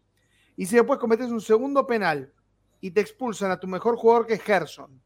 Y 0.56 0.66
si 0.66 0.76
después 0.76 1.00
cometes 1.00 1.32
un 1.32 1.42
segundo 1.42 1.88
penal 1.88 2.32
y 2.80 2.92
te 2.92 3.02
expulsan 3.02 3.50
a 3.50 3.60
tu 3.60 3.68
mejor 3.68 3.96
jugador 3.96 4.28
que 4.28 4.36
es 4.36 4.42
Gerson, 4.44 5.02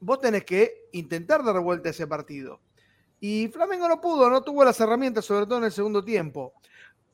vos 0.00 0.20
tenés 0.20 0.44
que 0.44 0.88
intentar 0.92 1.44
dar 1.44 1.60
vuelta 1.60 1.90
ese 1.90 2.06
partido. 2.06 2.60
Y 3.20 3.48
Flamengo 3.48 3.88
no 3.88 4.00
pudo, 4.00 4.30
no 4.30 4.42
tuvo 4.42 4.64
las 4.64 4.80
herramientas, 4.80 5.24
sobre 5.24 5.46
todo 5.46 5.58
en 5.58 5.64
el 5.64 5.72
segundo 5.72 6.04
tiempo. 6.04 6.54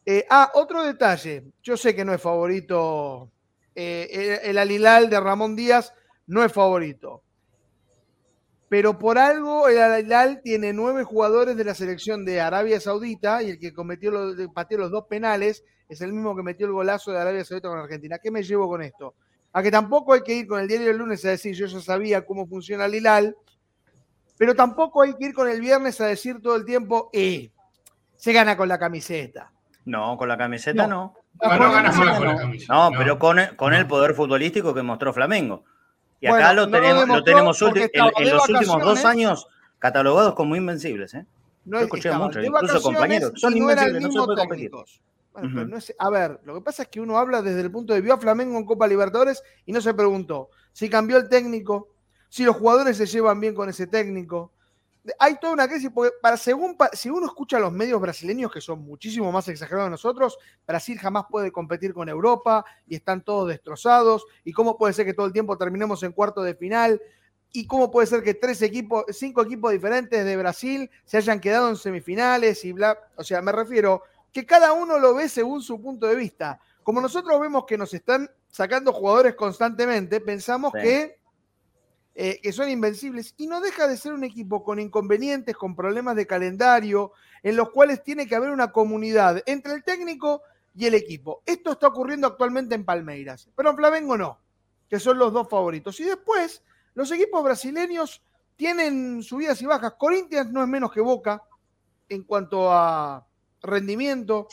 Eh, 0.07 0.27
ah, 0.29 0.51
otro 0.55 0.85
detalle. 0.85 1.45
Yo 1.63 1.77
sé 1.77 1.95
que 1.95 2.05
no 2.05 2.13
es 2.13 2.21
favorito. 2.21 3.31
Eh, 3.75 4.41
el, 4.45 4.59
Alilal 4.59 5.11
de 5.11 5.19
Ramón 5.19 5.57
Díaz 5.57 5.93
no 6.27 6.45
es 6.45 6.53
favorito. 6.53 7.23
Pero 8.69 8.99
por 8.99 9.19
algo 9.19 9.69
el 9.69 9.79
Alilal 9.79 10.41
tiene 10.43 10.73
nueve 10.73 11.05
jugadores 11.05 11.57
de 11.57 11.65
la 11.65 11.75
selección 11.75 12.25
de 12.25 12.41
Arabia 12.41 12.81
Saudita 12.81 13.43
y 13.43 13.51
el 13.51 13.59
que 13.59 13.73
cometió 13.73 14.11
los, 14.11 14.37
pateó 14.53 14.79
los 14.79 14.91
dos 14.91 15.07
penales 15.07 15.65
es 15.89 16.01
el 16.01 16.13
mismo 16.13 16.35
que 16.35 16.43
metió 16.43 16.67
el 16.67 16.73
golazo 16.73 17.13
de 17.13 17.21
Arabia 17.21 17.45
Saudita 17.45 17.69
con 17.69 17.79
Argentina. 17.79 18.19
¿Qué 18.19 18.31
me 18.31 18.43
llevo 18.43 18.69
con 18.69 18.83
esto? 18.83 19.15
A 19.53 19.63
que 19.63 19.71
tampoco 19.71 20.13
hay 20.13 20.23
que 20.23 20.35
ir 20.35 20.47
con 20.47 20.61
el 20.61 20.69
diario 20.69 20.89
del 20.89 20.99
lunes 20.99 21.25
a 21.25 21.31
decir 21.31 21.55
yo 21.55 21.67
ya 21.67 21.81
sabía 21.81 22.27
cómo 22.27 22.47
funciona 22.47 22.87
el 22.87 22.95
Hilal, 22.95 23.37
pero 24.37 24.55
tampoco 24.55 25.03
hay 25.03 25.15
que 25.15 25.27
ir 25.27 25.35
con 25.35 25.49
el 25.49 25.61
viernes 25.61 26.01
a 26.01 26.07
decir 26.07 26.41
todo 26.43 26.57
el 26.57 26.65
tiempo, 26.65 27.11
eh, 27.13 27.51
se 28.17 28.33
gana 28.33 28.57
con 28.57 28.69
la 28.69 28.79
camiseta. 28.79 29.54
No, 29.85 30.17
con 30.17 30.29
la 30.29 30.39
camiseta 30.39 30.87
no. 30.87 31.15
No, 32.69 32.91
pero 32.97 33.19
con, 33.19 33.39
con 33.57 33.75
el 33.75 33.87
poder 33.87 34.15
futbolístico 34.15 34.73
que 34.73 34.83
mostró 34.83 35.13
Flamengo. 35.13 35.65
Y 36.21 36.27
acá 36.27 36.55
lo, 36.55 36.71
tenemos, 36.71 37.07
lo 37.07 37.23
tenemos 37.23 37.61
en, 37.63 38.31
los 38.31 38.49
últimos 38.49 38.83
dos 38.83 39.05
años 39.05 39.47
catalogados 39.79 40.35
como 40.35 40.57
invencibles. 40.57 41.13
¿eh? 41.15 41.27
No 41.67 41.79
Yo 41.79 41.85
escuché 41.85 42.13
mucho, 42.13 42.41
incluso 42.41 42.81
compañeros. 42.81 43.33
Son 43.37 43.55
invencibles, 43.55 44.03
no 44.03 44.11
se 44.11 44.19
puede 44.19 44.39
competir. 44.39 44.71
Bueno, 45.35 45.65
no 45.67 45.77
es, 45.77 45.93
a 45.99 46.11
ver, 46.11 46.41
lo 46.45 46.55
que 46.55 46.61
pasa 46.61 46.85
es 46.85 46.89
que 46.89 47.01
uno 47.01 47.19
habla 47.19 47.43
desde 47.43 47.61
el 47.61 47.71
punto 47.71 47.93
de 47.93 48.01
vista 48.01 48.17
Flamengo 48.19 48.57
en 48.57 48.65
Copa 48.65 48.87
Libertadores 48.87 49.43
y 49.67 49.73
no 49.73 49.81
se 49.81 49.93
preguntó 49.93 50.49
si 50.73 50.89
cambió 50.89 51.17
el 51.17 51.29
técnico, 51.29 51.89
si 52.29 52.45
los 52.45 52.57
jugadores 52.57 52.97
se 52.97 53.07
llevan 53.07 53.41
bien 53.41 53.55
con 53.55 53.69
ese 53.69 53.87
técnico, 53.87 54.53
hay 55.19 55.39
toda 55.39 55.53
una 55.53 55.69
crisis, 55.69 55.91
porque 55.95 56.13
para 56.23 56.37
según, 56.37 56.77
si 56.93 57.11
uno 57.11 57.27
escucha 57.27 57.59
a 57.59 57.61
los 57.61 57.73
medios 57.73 58.01
brasileños, 58.01 58.51
que 58.51 58.61
son 58.61 58.83
muchísimo 58.83 59.31
más 59.31 59.49
exagerados 59.49 59.87
que 59.87 59.91
nosotros, 59.91 60.39
Brasil 60.67 60.99
jamás 60.99 61.25
puede 61.31 61.53
competir 61.53 61.93
con 61.93 62.09
Europa 62.09 62.65
y 62.87 62.97
están 62.97 63.23
todos 63.23 63.49
destrozados. 63.49 64.25
¿Y 64.45 64.53
cómo 64.53 64.79
puede 64.79 64.95
ser 64.95 65.05
que 65.05 65.15
todo 65.15 65.27
el 65.27 65.33
tiempo 65.33 65.59
terminemos 65.59 66.03
en 66.03 66.13
cuarto 66.13 66.43
de 66.43 66.55
final? 66.55 67.01
¿Y 67.53 67.67
cómo 67.67 67.91
puede 67.91 68.07
ser 68.07 68.23
que 68.23 68.35
tres 68.35 68.63
equipos, 68.63 69.05
cinco 69.11 69.43
equipos 69.43 69.73
diferentes 69.73 70.25
de 70.25 70.37
Brasil 70.37 70.91
se 71.05 71.19
hayan 71.19 71.39
quedado 71.39 71.69
en 71.69 71.77
semifinales 71.77 72.65
y 72.65 72.73
bla? 72.73 72.99
O 73.17 73.23
sea, 73.23 73.43
me 73.43 73.53
refiero 73.53 74.03
que 74.33 74.45
cada 74.47 74.73
uno 74.73 74.99
lo 74.99 75.15
ve 75.15 75.29
según 75.29 75.63
su 75.63 75.81
punto 75.81 76.07
de 76.07 76.17
vista. 76.17 76.59
Como 76.83 77.01
nosotros 77.01 77.39
vemos 77.41 77.65
que 77.67 77.79
nos 77.79 77.95
están 77.95 78.29
sacando 78.49 78.93
jugadores 78.93 79.35
constantemente, 79.35 80.21
pensamos 80.21 80.73
que 80.73 81.19
eh, 82.17 82.41
que 82.41 82.53
son 82.53 82.71
invencibles, 82.71 83.35
y 83.37 83.49
no 83.49 83.61
deja 83.61 83.89
de 83.89 83.97
ser 83.97 84.13
un 84.13 84.23
equipo 84.23 84.63
con 84.63 84.79
inconvenientes, 84.79 85.57
con 85.57 85.75
problemas 85.75 86.15
de 86.15 86.27
calendario, 86.27 87.13
en 87.43 87.57
los 87.57 87.71
cuales 87.71 88.05
tiene 88.05 88.29
que 88.29 88.37
haber 88.37 88.51
una 88.51 88.71
comunidad 88.71 89.43
entre 89.47 89.73
el 89.73 89.83
técnico 89.83 90.43
y 90.77 90.87
el 90.87 90.95
equipo. 90.95 91.43
Esto 91.45 91.73
está 91.73 91.89
ocurriendo 91.89 92.29
actualmente 92.29 92.77
en 92.77 92.85
Palmeiras, 92.85 93.49
pero 93.57 93.71
en 93.71 93.77
Flamengo 93.77 94.17
no, 94.17 94.39
que 94.89 95.01
son 95.01 95.19
los 95.19 95.33
dos 95.33 95.49
favoritos. 95.49 95.99
Y 95.99 96.05
después, 96.05 96.63
los 96.95 97.11
equipos 97.11 97.43
brasileños 97.43 98.23
tienen 98.55 99.23
subidas 99.23 99.61
y 99.61 99.67
bajas. 99.67 99.95
Corinthians 99.99 100.53
no 100.53 100.63
es 100.63 100.69
menos 100.69 100.93
que 100.93 101.01
Boca 101.01 101.43
en 102.09 102.23
cuanto 102.23 102.71
a 102.73 103.27
rendimiento. 103.61 104.47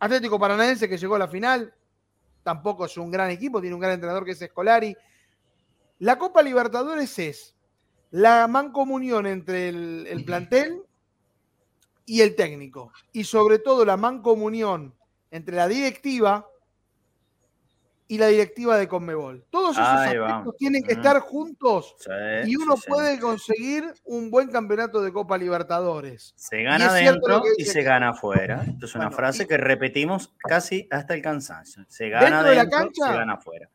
Atlético 0.00 0.38
Paranaense 0.38 0.88
que 0.88 0.98
llegó 0.98 1.14
a 1.14 1.20
la 1.20 1.28
final, 1.28 1.72
tampoco 2.42 2.86
es 2.86 2.96
un 2.96 3.12
gran 3.12 3.30
equipo, 3.30 3.60
tiene 3.60 3.74
un 3.74 3.80
gran 3.80 3.92
entrenador 3.92 4.24
que 4.24 4.32
es 4.32 4.42
Escolari 4.42 4.96
la 5.98 6.18
Copa 6.18 6.42
Libertadores 6.42 7.18
es 7.18 7.54
la 8.10 8.46
mancomunión 8.46 9.26
entre 9.26 9.68
el, 9.68 10.22
plantel 10.24 10.82
y 12.06 12.20
el 12.20 12.36
técnico. 12.36 12.92
Y 13.12 13.24
sobre 13.24 13.58
todo 13.58 13.84
la 13.84 13.96
mancomunión 13.96 14.94
entre 15.30 15.56
la 15.56 15.66
directiva 15.66 16.46
y 18.06 18.18
la 18.18 18.28
directiva 18.28 18.76
de 18.76 18.86
Conmebol. 18.86 19.44
Todos 19.50 19.72
esos 19.76 19.88
aspectos 19.88 20.56
tienen 20.58 20.84
que 20.84 20.92
estar 20.92 21.18
juntos 21.20 21.96
y 22.46 22.54
uno 22.54 22.76
puede 22.86 23.18
conseguir 23.18 23.92
un 24.04 24.30
buen 24.30 24.48
campeonato 24.48 25.02
de 25.02 25.12
Copa 25.12 25.38
Libertadores. 25.38 26.34
Se 26.36 26.62
gana 26.62 26.92
dentro 26.92 27.42
y 27.56 27.64
se 27.64 27.82
gana 27.82 28.10
afuera. 28.10 28.64
Esto 28.68 28.86
es 28.86 28.94
una 28.94 29.10
frase 29.10 29.48
que 29.48 29.56
repetimos 29.56 30.32
casi 30.38 30.86
hasta 30.90 31.14
el 31.14 31.22
cansancio. 31.22 31.84
Se 31.88 32.10
gana 32.10 32.42
dentro, 32.42 32.50
de 32.50 32.56
la 32.56 32.68
cancha, 32.68 33.06
se 33.06 33.16
gana 33.16 33.32
afuera. 33.34 33.70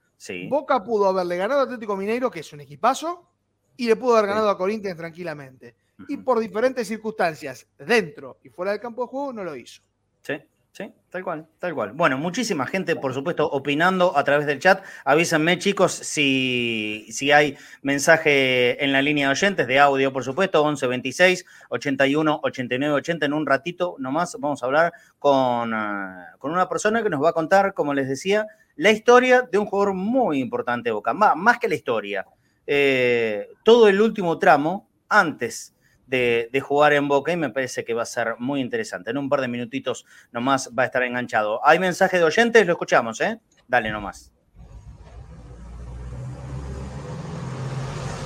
Boca 0.50 0.84
pudo 0.84 1.08
haberle 1.08 1.38
ganado 1.38 1.62
a 1.62 1.64
Atlético 1.64 1.96
Mineiro, 1.96 2.30
que 2.30 2.42
es 2.42 2.54
un 2.54 2.62
equipazo, 2.62 3.30
y 3.78 3.88
le 3.88 3.96
pudo 3.96 4.18
haber 4.18 4.30
ganado 4.30 4.50
a 4.50 4.58
Corinthians 4.58 4.98
tranquilamente. 4.98 5.76
Y 6.08 6.18
por 6.18 6.40
diferentes 6.40 6.88
circunstancias, 6.88 7.68
dentro 7.78 8.40
y 8.44 8.50
fuera 8.50 8.72
del 8.72 8.82
campo 8.82 9.04
de 9.04 9.08
juego, 9.08 9.34
no 9.34 9.44
lo 9.44 9.56
hizo. 9.56 9.82
Sí, 10.22 10.34
sí, 10.80 10.94
tal 11.10 11.24
cual, 11.24 11.48
tal 11.60 11.74
cual. 11.74 11.92
Bueno, 11.92 12.18
muchísima 12.18 12.66
gente, 12.66 12.96
por 12.96 13.14
supuesto, 13.14 13.50
opinando 13.50 14.18
a 14.18 14.24
través 14.24 14.48
del 14.48 14.60
chat. 14.60 14.82
Avísenme, 15.04 15.60
chicos, 15.60 15.92
si, 15.92 17.06
si 17.12 17.32
hay 17.32 17.58
mensaje 17.82 18.82
en 18.84 18.94
la 18.94 19.02
línea 19.02 19.28
de 19.28 19.32
oyentes, 19.34 19.68
de 19.68 19.78
audio, 19.78 20.14
por 20.14 20.24
supuesto, 20.24 20.64
11 20.64 20.88
26 20.88 21.46
81 21.70 22.40
89 22.44 22.96
80. 22.96 23.26
En 23.26 23.34
un 23.34 23.46
ratito 23.46 23.96
nomás 24.00 24.38
vamos 24.40 24.64
a 24.64 24.66
hablar 24.68 24.94
con, 25.20 25.74
ah, 25.74 26.36
con 26.40 26.52
una 26.52 26.70
persona 26.70 27.04
que 27.04 27.10
nos 27.10 27.22
va 27.22 27.30
a 27.30 27.34
contar, 27.34 27.74
como 27.74 27.94
les 27.94 28.08
decía, 28.08 28.48
la 28.78 28.92
historia 28.92 29.42
de 29.42 29.58
un 29.58 29.66
jugador 29.66 29.94
muy 29.94 30.40
importante 30.40 30.90
de 30.90 30.94
Boca, 30.94 31.14
más, 31.14 31.60
que 31.60 31.68
la 31.68 31.76
historia. 31.76 32.26
Eh, 32.66 33.50
todo 33.64 33.90
el 33.90 34.00
último 34.00 34.40
tramo 34.40 34.88
antes 35.10 35.76
de, 36.10 36.62
jugar 36.62 36.94
en 36.94 37.08
Boca 37.08 37.32
y 37.32 37.38
me 37.38 37.50
parece 37.50 37.84
que 37.84 37.94
va 37.94 38.04
a 38.04 38.06
ser 38.06 38.36
muy 38.40 38.62
interesante. 38.62 39.12
En 39.12 39.18
un 39.18 39.30
par 39.30 39.42
de 39.42 39.48
minutitos 39.48 40.06
nomás 40.32 40.72
va 40.78 40.84
a 40.84 40.86
estar 40.88 41.04
enganchado. 41.04 41.66
Hay 41.66 41.80
mensaje 41.80 42.18
de 42.18 42.24
oyentes, 42.24 42.66
lo 42.66 42.74
escuchamos, 42.74 43.22
¿eh? 43.22 43.40
Dale 43.68 43.92
nomás. 43.92 44.32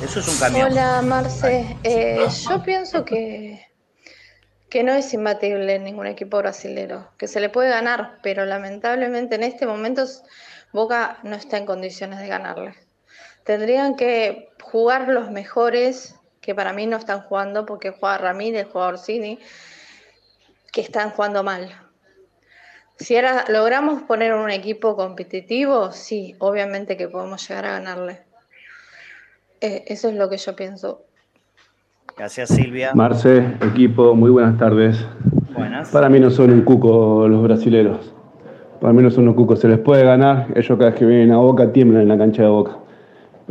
Eso 0.04 0.20
es 0.20 0.28
un 0.28 0.38
cambio. 0.38 0.66
Hola, 0.66 1.02
Marce. 1.02 1.78
Eh, 1.84 2.25
yo 2.50 2.63
pienso 2.63 3.06
que 3.06 3.74
que 4.74 4.84
no 4.84 4.92
es 4.94 5.13
imbatible 5.13 5.75
en 5.75 5.84
ningún 5.84 6.08
equipo 6.08 6.40
brasilero, 6.40 7.08
que 7.20 7.28
se 7.28 7.40
le 7.40 7.50
puede 7.50 7.70
ganar, 7.70 8.18
pero 8.24 8.44
lamentablemente 8.44 9.36
en 9.36 9.44
este 9.44 9.68
momento 9.68 10.04
Boca 10.72 11.20
no 11.22 11.36
está 11.36 11.58
en 11.58 11.68
condiciones 11.68 12.18
de 12.18 12.28
ganarle. 12.28 12.74
Tendrían 13.44 13.96
que 13.96 14.50
jugar 14.60 15.10
los 15.10 15.30
mejores, 15.30 16.16
que 16.43 16.53
para 16.53 16.73
mí 16.73 16.85
no 16.85 16.97
están 16.97 17.21
jugando, 17.21 17.65
porque 17.65 17.91
juega 17.91 18.17
Ramírez, 18.17 18.67
juega 18.71 18.89
Orsini, 18.89 19.39
que 20.71 20.81
están 20.81 21.09
jugando 21.12 21.41
mal. 21.43 21.69
Si 22.97 23.15
ahora 23.15 23.45
logramos 23.47 24.03
poner 24.03 24.33
un 24.33 24.51
equipo 24.51 24.95
competitivo, 24.95 25.91
sí, 25.91 26.35
obviamente 26.39 26.97
que 26.97 27.07
podemos 27.07 27.47
llegar 27.47 27.65
a 27.65 27.71
ganarle. 27.79 28.21
Eh, 29.62 29.85
eso 29.88 30.09
es 30.09 30.15
lo 30.15 30.29
que 30.29 30.38
yo 30.38 30.55
pienso. 30.55 31.05
Gracias, 32.17 32.50
Silvia. 32.50 32.91
Marce, 32.93 33.39
equipo, 33.62 34.13
muy 34.13 34.29
buenas 34.29 34.57
tardes. 34.57 35.03
Buenas. 35.55 35.89
Para 35.89 36.09
mí 36.09 36.19
no 36.19 36.29
son 36.29 36.51
un 36.51 36.62
cuco 36.62 37.27
los 37.27 37.41
brasileros. 37.41 38.13
Para 38.81 38.93
mí 38.93 39.01
no 39.01 39.09
son 39.09 39.29
un 39.29 39.33
cuco. 39.33 39.55
Se 39.55 39.67
les 39.67 39.79
puede 39.79 40.03
ganar. 40.03 40.47
Ellos 40.55 40.77
cada 40.77 40.91
vez 40.91 41.00
que 41.00 41.05
vienen 41.05 41.31
a 41.31 41.38
Boca 41.38 41.71
tiemblan 41.71 42.03
en 42.03 42.09
la 42.09 42.17
cancha 42.17 42.43
de 42.43 42.50
Boca. 42.50 42.83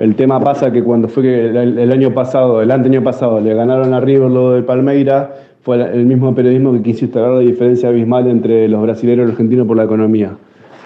El 0.02 0.16
tema 0.16 0.40
pasa 0.40 0.73
que 0.73 0.82
cuando 0.82 1.06
fue 1.06 1.23
que 1.23 1.47
el, 1.47 1.92
año 1.92 2.12
pasado, 2.12 2.61
el 2.61 2.73
año 2.73 3.04
pasado, 3.04 3.40
le 3.40 3.54
ganaron 3.54 3.94
a 3.94 4.00
River 4.00 4.32
lo 4.32 4.50
de 4.50 4.64
Palmeira, 4.64 5.32
fue 5.62 5.80
el 5.80 6.06
mismo 6.06 6.35
periodismo 6.35 6.73
que 6.73 6.82
quiso 6.82 7.04
instalar 7.04 7.30
la 7.30 7.38
diferencia 7.38 7.88
abismal 7.88 8.26
entre 8.26 8.66
los 8.66 8.82
brasileños 8.82 9.18
y 9.18 9.23
los 9.26 9.30
argentinos 9.35 9.64
por 9.64 9.76
la 9.76 9.85
economía. 9.85 10.32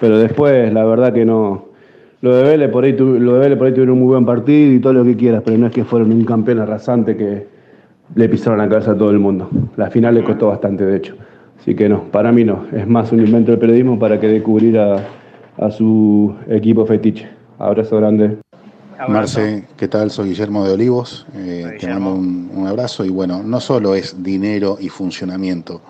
Pero 0.02 0.18
después, 0.18 0.70
la 0.70 0.84
verdad 0.84 1.14
que 1.14 1.24
no. 1.24 1.64
Lo 2.20 2.36
de 2.36 2.42
Vélez 2.42 2.70
por 2.70 2.84
ahí, 2.84 2.92
lo 2.92 3.32
de 3.32 3.38
Vélez 3.38 3.56
por 3.56 3.68
ahí 3.68 3.72
tuvieron 3.72 3.94
un 3.94 4.00
muy 4.00 4.08
buen 4.08 4.26
partido 4.26 4.74
y 4.74 4.80
todo 4.80 4.92
lo 4.92 5.02
que 5.02 5.16
quieras, 5.16 5.40
pero 5.42 5.56
no 5.56 5.68
es 5.68 5.72
que 5.72 5.84
fueron 5.84 6.12
un 6.12 6.26
campeón 6.26 6.58
arrasante 6.58 7.16
que 7.16 7.46
le 8.14 8.28
pisaron 8.28 8.58
la 8.58 8.68
cabeza 8.68 8.90
a 8.90 8.98
todo 8.98 9.12
el 9.12 9.18
mundo. 9.18 9.48
La 9.78 9.88
final 9.88 10.14
le 10.14 10.24
costó 10.24 10.48
bastante, 10.48 10.84
de 10.84 10.94
hecho. 10.94 11.14
Así 11.58 11.74
que 11.74 11.88
no, 11.88 12.02
para 12.10 12.32
mí 12.32 12.44
no. 12.44 12.66
Es 12.70 12.86
más 12.86 13.10
un 13.12 13.20
invento 13.20 13.52
del 13.52 13.60
periodismo 13.60 13.98
para 13.98 14.20
que 14.20 14.28
descubrir 14.28 14.78
a 14.78 15.70
su 15.70 16.34
equipo 16.50 16.84
fetiche. 16.84 17.26
Abrazo 17.58 17.96
grande. 17.96 18.45
Marce, 19.08 19.64
¿qué 19.76 19.88
tal? 19.88 20.10
Soy 20.10 20.30
Guillermo 20.30 20.64
de 20.64 20.72
Olivos. 20.72 21.26
Eh, 21.34 21.76
te 21.78 21.86
mando 21.86 22.14
un, 22.14 22.66
abrazo 22.66 23.04
y 23.04 23.10
bueno, 23.10 23.42
no 23.42 23.60
solo 23.60 23.94
es 23.94 24.22
dinero 24.22 24.78
y 24.80 24.88
funcionamiento. 24.88 25.82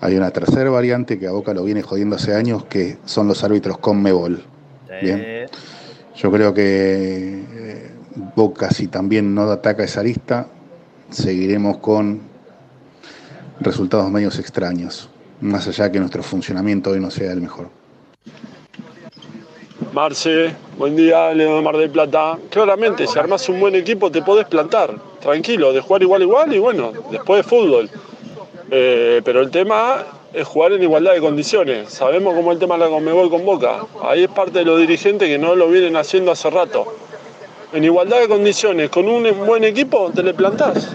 Hay 0.00 0.16
una 0.16 0.30
tercera 0.30 0.70
variante 0.70 1.18
que 1.18 1.26
a 1.26 1.32
Boca 1.32 1.52
lo 1.54 1.64
viene 1.64 1.82
jodiendo 1.82 2.16
hace 2.16 2.34
años, 2.34 2.64
que 2.64 2.98
son 3.04 3.26
los 3.26 3.42
árbitros 3.42 3.78
con 3.78 4.00
Mebol. 4.02 4.44
Bien. 5.02 5.46
Yo 6.14 6.30
creo 6.30 6.52
que 6.52 7.44
eh, 7.52 7.90
Boca, 8.36 8.70
si 8.70 8.88
también 8.88 9.34
no 9.34 9.42
ataca 9.42 9.82
esa 9.82 10.02
lista, 10.02 10.46
seguiremos 11.10 11.78
con 11.78 12.20
resultados 13.60 14.10
medios 14.10 14.38
extraños, 14.38 15.08
más 15.40 15.66
allá 15.68 15.90
que 15.90 15.98
nuestro 15.98 16.22
funcionamiento 16.22 16.90
hoy 16.90 17.00
no 17.00 17.10
sea 17.10 17.32
el 17.32 17.40
mejor. 17.40 17.70
Marce, 19.92 20.54
buen 20.78 20.94
día, 20.94 21.34
Leo 21.34 21.56
de 21.56 21.62
Mar 21.62 21.76
del 21.76 21.90
Plata. 21.90 22.38
Claramente, 22.48 23.08
si 23.08 23.18
armas 23.18 23.48
un 23.48 23.58
buen 23.58 23.74
equipo 23.74 24.08
te 24.10 24.22
podés 24.22 24.46
plantar, 24.46 24.94
tranquilo, 25.20 25.72
de 25.72 25.80
jugar 25.80 26.02
igual 26.02 26.22
igual 26.22 26.54
y 26.54 26.58
bueno, 26.58 26.92
después 27.10 27.44
de 27.44 27.48
fútbol. 27.48 27.90
Eh, 28.70 29.20
pero 29.24 29.40
el 29.40 29.50
tema 29.50 30.04
es 30.32 30.46
jugar 30.46 30.72
en 30.72 30.82
igualdad 30.82 31.14
de 31.14 31.20
condiciones. 31.20 31.90
Sabemos 31.90 32.34
cómo 32.34 32.52
el 32.52 32.60
tema 32.60 32.74
de 32.76 32.84
la 32.84 32.88
Conmebol 32.88 33.30
con 33.30 33.44
Boca. 33.44 33.84
Ahí 34.02 34.22
es 34.22 34.30
parte 34.30 34.60
de 34.60 34.64
los 34.64 34.78
dirigentes 34.78 35.28
que 35.28 35.38
no 35.38 35.56
lo 35.56 35.68
vienen 35.68 35.96
haciendo 35.96 36.30
hace 36.30 36.48
rato. 36.50 36.94
En 37.72 37.82
igualdad 37.82 38.20
de 38.20 38.28
condiciones, 38.28 38.90
con 38.90 39.08
un 39.08 39.24
buen 39.44 39.64
equipo, 39.64 40.12
te 40.12 40.22
le 40.22 40.34
plantás. 40.34 40.88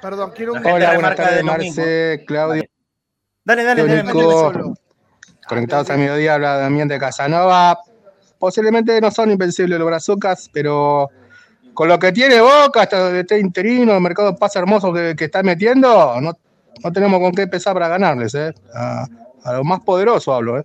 Perdón, 0.00 0.32
quiero 0.36 0.52
un... 0.52 0.64
Hola, 0.64 0.94
buenas 0.94 1.16
tardes, 1.16 1.42
Marce, 1.42 2.24
Claudio. 2.26 2.62
Dale, 3.44 3.64
dale, 3.64 3.86
dale, 3.86 4.02
dale, 4.04 4.74
Conectados 5.46 5.90
a 5.90 5.96
mediodía 5.96 6.34
habla 6.34 6.56
Damián 6.56 6.88
de 6.88 6.98
Casanova. 6.98 7.78
Posiblemente 8.38 9.00
no 9.00 9.10
son 9.10 9.30
invencibles 9.30 9.78
los 9.78 9.86
brazucas, 9.86 10.48
pero 10.52 11.10
con 11.74 11.88
lo 11.88 11.98
que 11.98 12.12
tiene 12.12 12.40
Boca, 12.40 12.82
hasta 12.82 13.18
este 13.18 13.38
interino, 13.38 13.94
el 13.94 14.00
mercado 14.00 14.36
pasa 14.36 14.58
hermoso 14.58 14.92
que, 14.92 15.14
está 15.18 15.42
metiendo, 15.42 16.20
no, 16.20 16.32
no, 16.82 16.92
tenemos 16.92 17.20
con 17.20 17.32
qué 17.32 17.42
empezar 17.42 17.74
para 17.74 17.88
ganarles. 17.88 18.34
¿eh? 18.34 18.52
A, 18.74 19.06
a 19.44 19.52
lo 19.54 19.64
más 19.64 19.80
poderoso 19.80 20.32
hablo. 20.32 20.58
¿eh? 20.58 20.64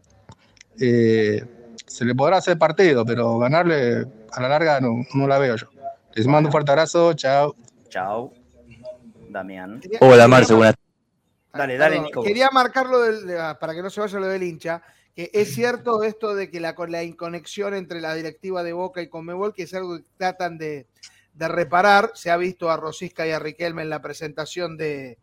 Eh, 0.79 1.45
se 1.85 2.05
le 2.05 2.13
podrá 2.13 2.37
hacer 2.37 2.57
partido, 2.57 3.05
pero 3.05 3.37
ganarle 3.39 4.05
a 4.31 4.41
la 4.41 4.49
larga 4.49 4.79
no, 4.79 5.03
no 5.13 5.27
la 5.27 5.39
veo 5.39 5.55
yo. 5.55 5.67
Les 6.13 6.27
mando 6.27 6.49
un 6.49 6.51
fuerte 6.51 6.71
abrazo, 6.71 7.13
chao. 7.13 7.55
Chao, 7.89 8.33
Damián. 9.29 9.81
Hola, 10.01 10.27
Marce, 10.27 10.53
buenas 10.53 10.75
Dale, 11.57 11.77
dale, 11.77 11.99
Nico. 11.99 12.23
Quería 12.23 12.49
marcarlo 12.51 12.99
ah, 13.39 13.57
para 13.59 13.73
que 13.73 13.81
no 13.81 13.89
se 13.89 14.01
vaya 14.01 14.19
lo 14.19 14.27
del 14.27 14.43
hincha, 14.43 14.81
que 15.15 15.29
es 15.33 15.53
cierto 15.55 16.03
esto 16.03 16.35
de 16.35 16.49
que 16.49 16.59
la, 16.59 16.75
la 16.87 17.03
inconexión 17.03 17.73
entre 17.73 18.01
la 18.01 18.13
directiva 18.13 18.63
de 18.63 18.73
Boca 18.73 19.01
y 19.01 19.07
Conmebol, 19.07 19.53
que 19.53 19.63
es 19.63 19.73
algo 19.73 19.97
que 19.97 20.05
tratan 20.17 20.57
de, 20.57 20.87
reparar. 21.35 22.11
Se 22.15 22.31
ha 22.31 22.37
visto 22.37 22.69
a 22.69 22.77
Rosisca 22.77 23.27
y 23.27 23.31
a 23.31 23.39
Riquelme 23.39 23.83
en 23.83 23.89
la 23.89 24.01
presentación 24.01 24.77
de, 24.77 25.17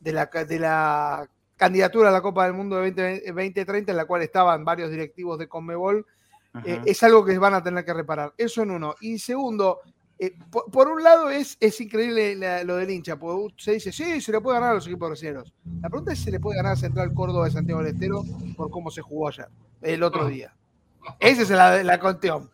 la, 0.00 0.26
de 0.26 0.58
la 0.58 1.28
candidatura 1.56 2.10
a 2.10 2.12
la 2.12 2.20
Copa 2.20 2.44
del 2.44 2.54
Mundo 2.54 2.76
de 2.76 3.22
2030, 3.26 3.90
en 3.90 3.96
la 3.96 4.04
cual 4.04 4.22
estaban 4.22 4.64
varios 4.64 4.90
directivos 4.90 5.38
de 5.38 5.48
Conmebol. 5.48 6.06
Eh, 6.64 6.80
es 6.86 7.02
algo 7.02 7.24
que 7.24 7.36
van 7.38 7.54
a 7.54 7.62
tener 7.62 7.84
que 7.84 7.92
reparar. 7.92 8.32
Eso 8.36 8.62
en 8.62 8.70
uno. 8.70 8.94
Y 9.00 9.18
segundo, 9.18 9.80
eh, 10.18 10.34
por, 10.50 10.88
un 10.88 11.02
lado 11.02 11.28
es, 11.28 11.58
es 11.60 11.78
increíble 11.80 12.36
lo 12.64 12.76
del 12.76 12.90
hincha, 12.90 13.18
porque 13.18 13.54
se 13.58 13.72
dice, 13.72 13.92
sí, 13.92 14.20
se 14.20 14.32
le 14.32 14.40
puede 14.40 14.56
ganar 14.56 14.72
a 14.72 14.74
los 14.74 14.86
equipos 14.86 15.10
brasileños. 15.10 15.52
La 15.82 15.90
pregunta 15.90 16.12
es 16.12 16.18
si 16.18 16.24
se 16.24 16.30
le 16.30 16.40
puede 16.40 16.56
ganar 16.56 16.72
a 16.72 16.76
Central 16.76 17.12
Córdoba 17.12 17.44
de 17.44 17.50
Santiago 17.50 17.82
del 17.82 17.92
Estero 17.94 18.22
por 18.56 18.70
cómo 18.70 18.90
se 18.90 19.02
jugó 19.02 19.28
ayer, 19.28 19.48
el 19.82 20.02
otro 20.02 20.26
día. 20.26 20.54
Esa 21.20 21.42
es 21.42 21.50
la, 21.50 21.82
la 21.82 21.98
conteón. 21.98 22.50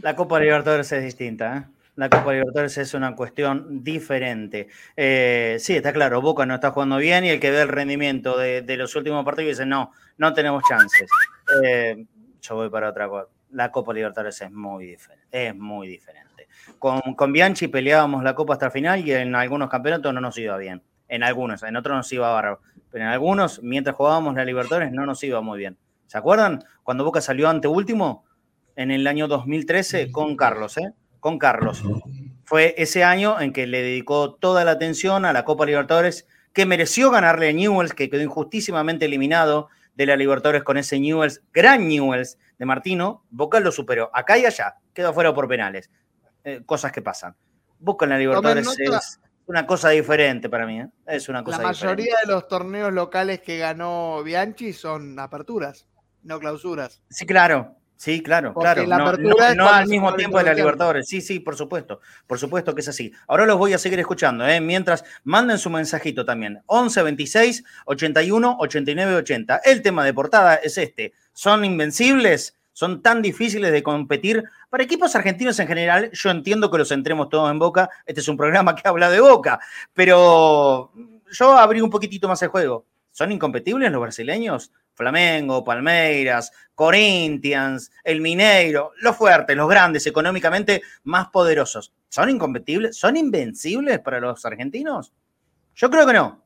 La 0.00 0.14
Copa 0.14 0.38
Libertadores 0.38 0.92
es 0.92 1.02
distinta, 1.02 1.56
¿eh? 1.56 1.64
La 1.96 2.08
Copa 2.08 2.32
Libertadores 2.32 2.78
es 2.78 2.94
una 2.94 3.16
cuestión 3.16 3.82
diferente. 3.82 4.68
Eh, 4.96 5.56
sí, 5.58 5.74
está 5.74 5.92
claro, 5.92 6.20
Boca 6.20 6.46
no 6.46 6.54
está 6.54 6.70
jugando 6.70 6.98
bien 6.98 7.24
y 7.24 7.30
el 7.30 7.40
que 7.40 7.50
ve 7.50 7.62
el 7.62 7.68
rendimiento 7.68 8.38
de, 8.38 8.62
los 8.76 8.94
últimos 8.94 9.24
partidos 9.24 9.58
dice, 9.58 9.66
no, 9.66 9.90
no 10.18 10.32
tenemos 10.34 10.62
chances. 10.68 11.10
yo 12.42 12.54
voy 12.54 12.70
para 12.70 12.90
otra 12.90 13.08
cosa 13.08 13.37
la 13.50 13.70
Copa 13.70 13.92
Libertadores 13.92 14.40
es 14.40 14.50
muy 14.50 14.86
diferente. 14.86 15.26
Es 15.30 15.54
muy 15.54 15.88
diferente. 15.88 16.48
Con, 16.78 17.00
con 17.14 17.32
Bianchi 17.32 17.68
peleábamos 17.68 18.22
la 18.22 18.34
Copa 18.34 18.54
hasta 18.54 18.66
el 18.66 18.72
final 18.72 19.06
y 19.06 19.12
en 19.12 19.34
algunos 19.34 19.68
campeonatos 19.68 20.12
no 20.12 20.20
nos 20.20 20.36
iba 20.38 20.56
bien. 20.56 20.82
En 21.08 21.22
algunos, 21.22 21.62
en 21.62 21.76
otros 21.76 21.96
nos 21.96 22.12
iba 22.12 22.30
bárbaro. 22.30 22.60
Pero 22.90 23.04
en 23.04 23.10
algunos, 23.10 23.62
mientras 23.62 23.96
jugábamos 23.96 24.34
la 24.34 24.44
Libertadores, 24.44 24.92
no 24.92 25.06
nos 25.06 25.22
iba 25.24 25.40
muy 25.40 25.58
bien. 25.58 25.76
¿Se 26.06 26.18
acuerdan? 26.18 26.64
Cuando 26.82 27.04
Boca 27.04 27.20
salió 27.20 27.48
ante 27.48 27.68
último 27.68 28.24
en 28.76 28.90
el 28.90 29.06
año 29.06 29.28
2013 29.28 30.10
con 30.12 30.36
Carlos, 30.36 30.78
¿eh? 30.78 30.92
Con 31.20 31.38
Carlos. 31.38 31.82
Fue 32.44 32.74
ese 32.78 33.04
año 33.04 33.40
en 33.40 33.52
que 33.52 33.66
le 33.66 33.82
dedicó 33.82 34.34
toda 34.34 34.64
la 34.64 34.70
atención 34.72 35.24
a 35.24 35.32
la 35.32 35.44
Copa 35.44 35.66
Libertadores, 35.66 36.26
que 36.52 36.64
mereció 36.64 37.10
ganarle 37.10 37.50
a 37.50 37.52
Newells, 37.52 37.92
que 37.92 38.08
quedó 38.08 38.22
injustísimamente 38.22 39.04
eliminado 39.04 39.68
de 39.98 40.06
la 40.06 40.16
Libertadores 40.16 40.62
con 40.62 40.76
ese 40.76 41.00
Newells, 41.00 41.42
gran 41.52 41.88
Newells 41.88 42.38
de 42.56 42.64
Martino, 42.64 43.24
Boca 43.30 43.58
lo 43.58 43.72
superó. 43.72 44.10
Acá 44.14 44.38
y 44.38 44.46
allá, 44.46 44.76
quedó 44.94 45.12
fuera 45.12 45.34
por 45.34 45.48
penales. 45.48 45.90
Eh, 46.44 46.62
cosas 46.64 46.92
que 46.92 47.02
pasan. 47.02 47.34
Boca 47.80 48.06
en 48.06 48.10
la 48.10 48.18
Libertadores 48.18 48.78
es 48.78 49.20
una 49.46 49.66
cosa 49.66 49.88
diferente 49.88 50.48
para 50.48 50.66
mí. 50.66 50.80
¿eh? 50.80 50.88
Es 51.04 51.28
una 51.28 51.42
cosa 51.42 51.58
La 51.58 51.64
mayoría 51.64 52.14
de 52.24 52.32
los 52.32 52.46
torneos 52.46 52.92
locales 52.92 53.40
que 53.40 53.58
ganó 53.58 54.22
Bianchi 54.22 54.72
son 54.72 55.18
aperturas, 55.18 55.88
no 56.22 56.38
clausuras. 56.38 57.02
Sí, 57.10 57.26
claro. 57.26 57.74
Sí, 57.98 58.22
claro, 58.22 58.54
claro. 58.54 58.86
no, 58.86 59.68
al 59.68 59.88
mismo 59.88 60.14
tiempo 60.14 60.38
de 60.38 60.44
la 60.44 60.54
Libertadores. 60.54 61.08
Sí, 61.08 61.20
sí, 61.20 61.40
por 61.40 61.56
supuesto. 61.56 62.00
Por 62.28 62.38
supuesto 62.38 62.72
que 62.72 62.80
es 62.80 62.86
así. 62.86 63.12
Ahora 63.26 63.44
los 63.44 63.58
voy 63.58 63.72
a 63.72 63.78
seguir 63.78 63.98
escuchando, 63.98 64.46
¿eh? 64.46 64.60
mientras 64.60 65.04
manden 65.24 65.58
su 65.58 65.68
mensajito 65.68 66.24
también. 66.24 66.62
11 66.66 67.02
26 67.02 67.64
81 67.86 68.56
89 68.60 69.16
80. 69.16 69.62
El 69.64 69.82
tema 69.82 70.04
de 70.04 70.14
portada 70.14 70.54
es 70.54 70.78
este. 70.78 71.12
¿Son 71.32 71.64
invencibles? 71.64 72.56
¿Son 72.72 73.02
tan 73.02 73.20
difíciles 73.20 73.72
de 73.72 73.82
competir? 73.82 74.44
Para 74.70 74.84
equipos 74.84 75.16
argentinos 75.16 75.58
en 75.58 75.66
general, 75.66 76.08
yo 76.12 76.30
entiendo 76.30 76.70
que 76.70 76.78
los 76.78 76.92
entremos 76.92 77.28
todos 77.28 77.50
en 77.50 77.58
boca. 77.58 77.90
Este 78.06 78.20
es 78.20 78.28
un 78.28 78.36
programa 78.36 78.76
que 78.76 78.86
habla 78.86 79.10
de 79.10 79.18
boca. 79.18 79.58
Pero 79.92 80.92
yo 81.32 81.58
abrí 81.58 81.80
un 81.80 81.90
poquitito 81.90 82.28
más 82.28 82.40
el 82.42 82.48
juego. 82.50 82.86
¿Son 83.10 83.32
incompetibles 83.32 83.90
los 83.90 84.00
brasileños? 84.00 84.70
Flamengo, 84.98 85.62
Palmeiras, 85.62 86.52
Corinthians, 86.74 87.90
el 88.02 88.20
Mineiro, 88.20 88.90
los 89.00 89.16
fuertes, 89.16 89.56
los 89.56 89.68
grandes, 89.68 90.06
económicamente 90.08 90.82
más 91.04 91.28
poderosos. 91.28 91.94
¿Son 92.08 92.28
incompetibles? 92.28 92.98
¿Son 92.98 93.16
invencibles 93.16 94.00
para 94.00 94.18
los 94.18 94.44
argentinos? 94.44 95.12
Yo 95.76 95.88
creo 95.88 96.04
que 96.04 96.12
no. 96.12 96.44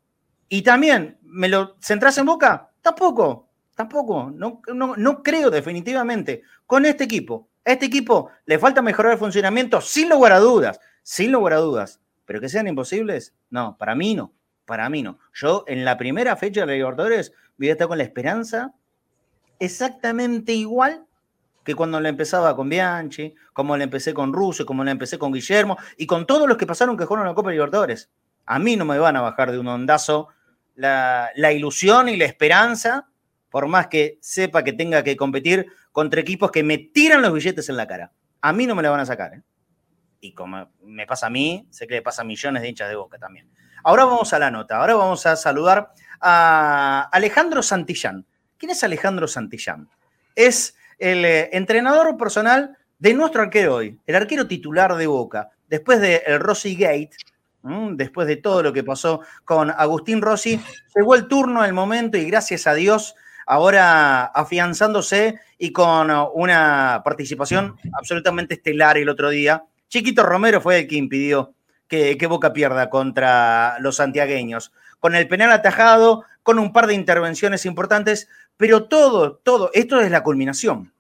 Y 0.51 0.61
también, 0.61 1.19
¿me 1.23 1.49
lo 1.49 1.77
centras 1.81 2.19
en 2.19 2.27
boca? 2.27 2.71
Tampoco, 2.83 3.49
tampoco. 3.75 4.31
No, 4.31 4.61
no, 4.69 5.23
creo 5.23 5.51
definitivamente. 5.51 6.43
Con 6.67 6.85
este 6.85 7.05
equipo, 7.05 7.49
a 7.65 7.73
este 7.73 7.87
equipo 7.87 8.31
le 8.45 8.59
falta 8.59 8.83
mejorar 8.83 9.13
el 9.13 9.19
funcionamiento 9.19 9.81
sin 9.81 10.11
lugar 10.11 10.33
a 10.33 10.41
dudas, 10.41 10.79
sin 11.03 11.33
lugar 11.33 11.55
a 11.55 11.57
dudas. 11.57 12.01
Pero 12.27 12.39
que 12.39 12.51
sean 12.51 12.69
imposibles, 12.69 13.35
no, 13.49 13.79
para 13.79 13.95
mí 13.95 14.15
no, 14.15 14.35
para 14.73 14.89
mí 14.89 15.03
no. 15.03 15.19
Yo 15.35 15.65
en 15.67 15.85
la 15.85 15.99
primera 15.99 16.35
fecha 16.35 16.63
de 16.63 16.67
la 16.67 16.73
Libertadores 16.73 17.35
voy 17.59 17.69
a 17.69 17.73
estar 17.73 17.89
con 17.89 17.99
la 17.99 18.05
esperanza 18.05 18.73
exactamente 19.59 20.55
igual 20.55 21.05
que 21.63 21.75
cuando 21.75 22.01
le 22.01 22.09
empezaba 22.09 22.57
con 22.57 22.71
Bianchi, 22.71 23.35
como 23.53 23.77
le 23.77 23.85
empecé 23.85 24.15
con 24.15 24.33
Russo, 24.33 24.65
como 24.65 24.83
le 24.83 24.91
empecé 24.91 25.19
con 25.19 25.31
Guillermo 25.31 25.77
y 25.99 26.07
con 26.07 26.27
todos 26.27 26.49
los 26.49 26.57
que 26.57 26.67
pasaron 26.67 26.97
que 26.97 27.05
jugaron 27.05 27.29
la 27.29 27.35
Copa 27.35 27.51
Libertadores. 27.51 28.09
A 28.47 28.59
mí 28.59 28.77
no 28.77 28.87
me 28.87 28.99
van 28.99 29.15
a 29.15 29.21
bajar 29.21 29.53
de 29.53 29.59
un 29.59 29.69
ondazo 29.69 30.29
la, 30.75 31.29
la 31.35 31.53
ilusión 31.53 32.09
y 32.09 32.17
la 32.17 32.25
esperanza, 32.25 33.11
por 33.51 33.67
más 33.67 33.89
que 33.89 34.17
sepa 34.23 34.65
que 34.65 34.73
tenga 34.73 35.05
que 35.05 35.19
competir 35.19 35.67
contra 35.93 36.23
equipos 36.23 36.51
que 36.51 36.63
me 36.63 36.79
tiran 36.79 37.21
los 37.21 37.35
billetes 37.35 37.69
en 37.69 37.77
la 37.77 37.87
cara. 37.87 38.11
A 38.41 38.55
mí 38.55 38.67
no 38.67 38.75
me 38.75 38.83
la 38.83 38.89
van 38.89 39.01
a 39.01 39.05
sacar. 39.05 39.35
¿eh? 39.35 39.43
Y 40.23 40.33
como 40.33 40.73
me 40.83 41.07
pasa 41.07 41.27
a 41.27 41.31
mí, 41.31 41.67
sé 41.69 41.87
que 41.87 41.97
le 41.97 42.01
pasa 42.01 42.23
a 42.23 42.25
millones 42.25 42.63
de 42.63 42.71
hinchas 42.71 42.89
de 42.89 42.97
boca 42.97 43.19
también. 43.19 43.53
Ahora 43.85 44.05
vamos 44.05 44.33
a 44.33 44.39
la 44.39 44.51
nota. 44.51 44.77
Ahora 44.77 44.95
vamos 44.95 45.27
a 45.27 45.37
saludar 45.37 45.93
a 46.21 47.09
Alejandro 47.13 47.63
Santillán. 47.63 48.25
¿Quién 48.57 48.71
es 48.71 48.85
Alejandro 48.85 49.27
Santillán? 49.27 49.89
Es 50.37 50.77
el 50.99 51.25
eh, 51.25 51.51
entrenador 51.53 52.17
personal 52.17 52.77
de 52.99 53.15
nuestro 53.15 53.43
arquero 53.43 53.77
hoy, 53.77 53.99
el 54.07 54.15
arquero 54.15 54.47
titular 54.47 54.95
de 54.95 55.09
Boca. 55.09 55.51
Después 55.69 56.01
del 56.01 56.21
el 56.25 56.39
Rossi 56.39 56.77
Gate, 56.77 57.11
después 57.95 58.29
de 58.29 58.37
todo 58.37 58.63
lo 58.63 58.73
que 58.73 58.85
pasó 58.85 59.21
con 59.45 59.71
Agustín 59.71 60.23
Rossi, 60.23 60.61
llegó 60.95 61.17
el 61.17 61.27
turno, 61.27 61.65
el 61.65 61.73
momento 61.73 62.17
y 62.17 62.27
gracias 62.27 62.69
a 62.69 62.75
Dios 62.75 63.17
ahora 63.47 64.27
afianzándose 64.27 65.41
y 65.59 65.73
con 65.73 66.11
una 66.35 67.03
participación 67.05 67.77
absolutamente 67.99 68.55
estelar 68.55 68.97
el 68.99 69.09
otro 69.09 69.31
día. 69.31 69.65
Chiquito 69.89 70.23
Romero 70.23 70.61
fue 70.61 70.81
el 70.81 70.87
que 70.87 70.97
impidió 70.97 71.55
que, 71.93 72.27
Boca 72.27 72.55
pierda 72.55 72.89
contra 72.89 73.77
los 73.81 73.97
santiagueños. 73.97 74.73
Con 74.99 75.15
el 75.15 75.29
penal 75.29 75.53
atajado, 75.53 76.25
con 76.43 76.59
un 76.59 76.73
par 76.73 76.87
de 76.87 76.95
intervenciones 76.95 77.67
importantes, 77.67 78.31
pero 78.57 78.85
todo, 78.85 79.35
todo, 79.37 79.71
esto 79.75 80.01
es 80.01 80.11
la 80.11 80.23
culminación. 80.23 80.91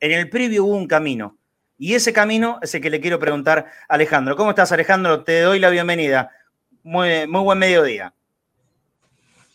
En 0.00 0.12
el 0.12 0.28
previo 0.28 0.66
hubo 0.66 0.76
un 0.76 0.86
camino. 0.86 1.38
Y 1.78 1.94
ese 1.94 2.12
camino 2.12 2.58
es 2.60 2.74
el 2.74 2.82
que 2.82 2.90
le 2.90 3.00
quiero 3.00 3.18
preguntar 3.18 3.66
a 3.88 3.94
Alejandro. 3.94 4.36
¿Cómo 4.36 4.50
estás, 4.50 4.70
Alejandro? 4.70 5.24
Te 5.24 5.40
doy 5.40 5.60
la 5.60 5.70
bienvenida. 5.70 6.30
Muy, 6.82 7.26
muy 7.26 7.42
buen 7.42 7.58
mediodía. 7.58 8.12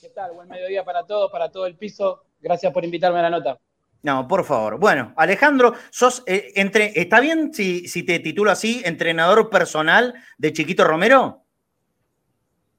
¿Qué 0.01 0.09
tal? 0.09 0.31
Buen 0.31 0.49
mediodía 0.49 0.83
para 0.83 1.05
todos, 1.05 1.31
para 1.31 1.51
todo 1.51 1.67
el 1.67 1.75
piso. 1.75 2.23
Gracias 2.41 2.73
por 2.73 2.83
invitarme 2.83 3.19
a 3.19 3.23
la 3.23 3.29
nota. 3.29 3.59
No, 4.03 4.27
por 4.27 4.43
favor. 4.43 4.77
Bueno, 4.77 5.13
Alejandro, 5.15 5.73
sos 5.89 6.23
eh, 6.27 6.51
entre, 6.55 6.91
¿está 6.99 7.21
bien 7.21 7.53
si, 7.53 7.87
si, 7.87 8.03
te 8.03 8.19
titulo 8.19 8.51
así, 8.51 8.81
entrenador 8.83 9.49
personal 9.49 10.13
de 10.37 10.51
Chiquito 10.51 10.83
Romero? 10.83 11.43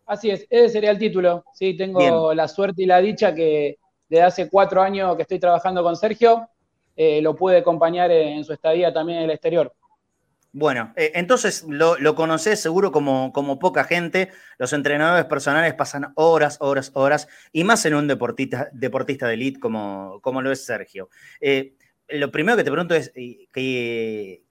Así 0.06 0.30
es, 0.30 0.46
ese 0.50 0.68
sería 0.68 0.90
el 0.90 0.98
título. 0.98 1.44
Sí, 1.54 1.74
tengo 1.78 2.34
la 2.34 2.46
suerte 2.46 2.82
y 2.82 2.86
la 2.86 3.00
dicha 3.00 3.34
que 3.34 3.78
desde 4.06 4.22
hace 4.22 4.50
cuatro 4.50 4.82
años 4.82 5.16
que 5.16 5.22
estoy 5.22 5.38
trabajando 5.38 5.82
con 5.82 5.96
Sergio, 5.96 6.46
eh, 6.94 7.22
lo 7.22 7.34
pude 7.34 7.56
acompañar 7.56 8.10
en 8.10 8.44
su 8.44 8.52
estadía 8.52 8.92
también 8.92 9.20
en 9.20 9.24
el 9.24 9.30
exterior. 9.30 9.72
Bueno, 10.56 10.92
eh, 10.94 11.10
entonces 11.16 11.64
lo, 11.68 11.98
lo 11.98 12.14
conocés 12.14 12.60
seguro 12.60 12.92
como, 12.92 13.32
como, 13.32 13.58
poca 13.58 13.82
gente. 13.82 14.30
Los 14.56 14.72
entrenadores 14.72 15.24
personales 15.24 15.74
pasan 15.74 16.12
horas, 16.14 16.58
horas, 16.60 16.92
horas, 16.94 17.26
y 17.50 17.64
más 17.64 17.84
en 17.86 17.96
un 17.96 18.06
deportista, 18.06 18.68
deportista 18.72 19.26
de 19.26 19.34
elite 19.34 19.58
como, 19.58 20.20
como 20.22 20.42
lo 20.42 20.52
es 20.52 20.64
Sergio. 20.64 21.10
Eh, 21.40 21.74
lo 22.06 22.30
primero 22.30 22.56
que 22.56 22.62
te 22.62 22.70
pregunto 22.70 22.94
es, 22.94 23.10
¿qué, 23.52 24.44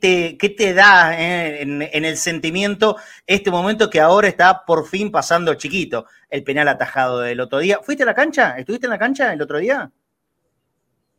te, 0.00 0.48
te, 0.48 0.74
da 0.74 1.16
en, 1.16 1.82
el 1.82 2.16
sentimiento 2.16 2.96
este 3.24 3.52
momento 3.52 3.88
que 3.88 4.00
ahora 4.00 4.26
está 4.26 4.64
por 4.66 4.88
fin 4.88 5.12
pasando 5.12 5.54
chiquito? 5.54 6.06
El 6.28 6.42
penal 6.42 6.66
atajado 6.66 7.20
del 7.20 7.38
otro 7.38 7.60
día. 7.60 7.78
¿Fuiste 7.80 8.02
a 8.02 8.06
la 8.06 8.14
cancha? 8.14 8.58
¿Estuviste 8.58 8.88
en 8.88 8.90
la 8.90 8.98
cancha 8.98 9.32
el 9.32 9.40
otro 9.40 9.58
día? 9.58 9.88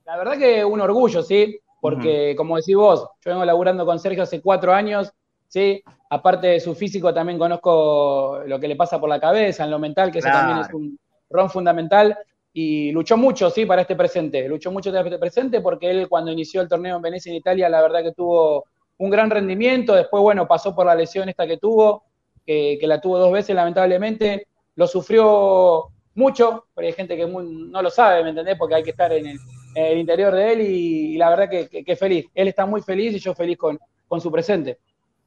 La 0.06 0.18
verdad 0.18 0.38
que 0.38 0.66
un 0.66 0.82
orgullo, 0.82 1.24
sí 1.24 1.62
porque 1.82 2.36
como 2.36 2.58
decís 2.58 2.76
vos, 2.76 3.08
yo 3.24 3.32
vengo 3.32 3.46
laburando 3.46 3.86
con 3.86 4.00
Sergio 4.00 4.24
hace 4.24 4.42
cuatro 4.42 4.74
años, 4.74 5.12
¿sí? 5.48 5.84
Aparte 6.10 6.48
de 6.48 6.60
su 6.60 6.76
físico, 6.76 7.14
también 7.14 7.38
conozco 7.38 8.42
lo 8.46 8.60
que 8.60 8.68
le 8.68 8.76
pasa 8.76 9.00
por 9.00 9.10
la 9.10 9.20
cabeza, 9.20 9.64
en 9.64 9.72
lo 9.72 9.80
mental, 9.80 10.12
que 10.12 10.20
eso 10.20 10.30
también 10.30 10.60
es 10.60 10.74
un 10.74 10.98
ron 11.30 11.50
fundamental. 11.50 12.18
Y 12.52 12.92
luchó 12.92 13.16
mucho, 13.16 13.50
sí, 13.50 13.66
para 13.66 13.84
este 13.84 13.96
presente. 13.96 14.48
Luchó 14.48 14.72
mucho 14.72 14.92
para 14.92 15.04
este 15.04 15.20
presente 15.20 15.62
porque 15.62 15.90
él, 15.92 16.10
cuando 16.10 16.32
inició 16.32 16.62
el 16.62 16.68
torneo 16.68 16.96
en 16.96 17.02
Venecia, 17.02 17.30
en 17.30 17.38
Italia, 17.38 17.70
la 17.70 17.82
verdad 17.82 18.02
que 18.02 18.12
tuvo 18.12 18.66
un 18.98 19.10
gran 19.10 19.30
rendimiento. 19.30 19.94
Después, 19.94 20.22
bueno, 20.22 20.48
pasó 20.48 20.76
por 20.76 20.88
la 20.88 20.96
lesión 20.96 21.30
esta 21.30 21.46
que 21.46 21.58
tuvo, 21.58 22.04
que, 22.46 22.80
la 22.82 23.00
tuvo 23.00 23.20
dos 23.20 23.32
veces, 23.32 23.56
lamentablemente. 23.56 24.48
Lo 24.76 24.88
sufrió 24.88 25.90
mucho, 26.16 26.66
pero 26.74 26.88
hay 26.88 26.94
gente 26.94 27.16
que 27.16 27.28
no 27.28 27.82
lo 27.82 27.90
sabe, 27.92 28.24
¿me 28.24 28.30
entendés? 28.30 28.58
Porque 28.58 28.76
hay 28.76 28.84
que 28.84 28.92
estar 28.92 29.12
en 29.14 29.28
el, 29.28 29.40
el 29.76 29.98
interior 30.00 30.34
de 30.34 30.54
él 30.54 30.62
y, 30.62 31.18
la 31.18 31.30
verdad 31.30 31.50
que, 31.50 31.96
feliz. 31.96 32.28
Él 32.34 32.48
está 32.48 32.66
muy 32.66 32.82
feliz 32.82 33.14
y 33.14 33.20
yo 33.20 33.34
feliz 33.34 33.58
con, 33.58 33.80
con 34.08 34.22
su 34.22 34.32
presente. 34.32 34.80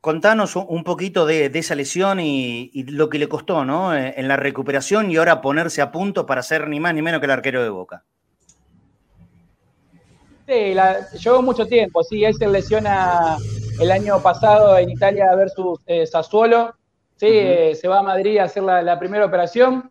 Contanos 0.03 0.57
un 0.57 0.83
poquito 0.83 1.27
de, 1.27 1.47
esa 1.55 1.77
lesión 1.77 2.19
y, 2.19 2.73
lo 2.89 3.09
que 3.09 3.21
le 3.21 3.29
costó, 3.29 3.65
¿no? 3.65 3.95
Eh, 3.95 4.15
en 4.17 4.27
la 4.27 4.37
recuperación 4.37 5.13
y 5.13 5.17
ahora 5.17 5.41
ponerse 5.41 5.81
a 5.81 5.93
punto 5.93 6.27
para 6.27 6.43
ser 6.43 6.69
ni 6.69 6.81
más 6.81 6.93
ni 6.93 7.03
menos 7.03 7.21
que 7.21 7.27
el 7.27 7.31
arquero 7.31 7.63
de 7.63 7.69
Boca. 7.71 8.03
Sí, 10.49 10.75
llevó 11.21 11.41
mucho 11.41 11.67
tiempo, 11.67 12.03
sí, 12.03 12.25
él 12.25 12.35
se 12.35 12.49
lesiona 12.49 13.37
el 13.81 13.93
año 13.93 14.21
pasado 14.21 14.77
en 14.77 14.91
Italia 14.91 15.33
versus 15.37 15.79
eh, 15.87 16.05
Sassuolo, 16.05 16.75
sí, 17.15 17.29
eh, 17.31 17.77
se 17.81 17.87
va 17.87 18.01
a 18.01 18.03
Madrid 18.03 18.39
a 18.39 18.45
hacer 18.45 18.65
la, 18.65 18.99
primera 18.99 19.25
operación, 19.25 19.89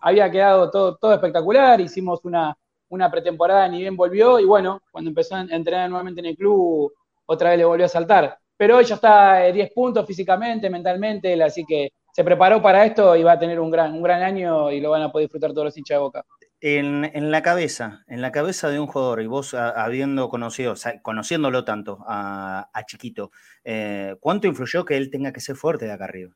había 0.00 0.28
quedado 0.32 0.68
todo, 0.72 0.96
todo 0.96 1.14
espectacular, 1.14 1.80
hicimos 1.80 2.24
una, 2.24 2.56
una 2.88 3.10
pretemporada 3.10 3.68
ni 3.68 3.80
bien 3.80 3.96
volvió 3.96 4.38
y 4.38 4.44
bueno, 4.44 4.82
cuando 4.90 5.10
empezó 5.10 5.36
a 5.36 5.40
entrenar 5.42 5.88
nuevamente 5.88 6.20
en 6.20 6.26
el 6.26 6.36
club, 6.36 6.92
otra 7.26 7.50
vez 7.50 7.58
le 7.58 7.64
volvió 7.64 7.86
a 7.86 7.88
saltar. 7.88 8.38
Pero 8.56 8.80
ella 8.80 8.94
está 8.94 9.42
10 9.52 9.72
puntos 9.72 10.06
físicamente, 10.06 10.70
mentalmente, 10.70 11.42
así 11.42 11.64
que 11.66 11.90
se 12.10 12.24
preparó 12.24 12.62
para 12.62 12.86
esto 12.86 13.14
y 13.14 13.22
va 13.22 13.32
a 13.32 13.38
tener 13.38 13.60
un 13.60 13.70
gran, 13.70 13.92
un 13.92 14.02
gran 14.02 14.22
año 14.22 14.72
y 14.72 14.80
lo 14.80 14.90
van 14.90 15.02
a 15.02 15.12
poder 15.12 15.26
disfrutar 15.26 15.50
todos 15.50 15.66
los 15.66 15.76
hinchas 15.76 15.96
de 15.96 16.00
boca. 16.00 16.24
En, 16.62 17.30
la 17.30 17.42
cabeza, 17.42 18.04
en 18.08 18.22
la 18.22 18.32
cabeza 18.32 18.70
de 18.70 18.80
un 18.80 18.86
jugador, 18.86 19.20
y 19.20 19.26
vos 19.26 19.52
habiendo 19.52 20.30
conocido, 20.30 20.74
conociéndolo 21.02 21.64
tanto 21.64 21.98
a, 22.08 22.70
Chiquito, 22.86 23.30
eh, 23.62 24.16
¿cuánto 24.20 24.46
influyó 24.46 24.86
que 24.86 24.96
él 24.96 25.10
tenga 25.10 25.32
que 25.32 25.40
ser 25.40 25.56
fuerte 25.56 25.84
de 25.84 25.92
acá 25.92 26.04
arriba? 26.04 26.34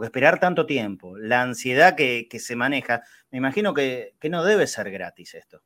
Porque 0.00 0.06
esperar 0.06 0.40
tanto 0.40 0.64
tiempo, 0.64 1.18
la 1.18 1.42
ansiedad 1.42 1.94
que, 1.94 2.26
se 2.38 2.56
maneja, 2.56 3.02
me 3.30 3.36
imagino 3.36 3.74
que, 3.74 4.14
no 4.30 4.42
debe 4.42 4.66
ser 4.66 4.90
gratis 4.90 5.34
esto. 5.34 5.60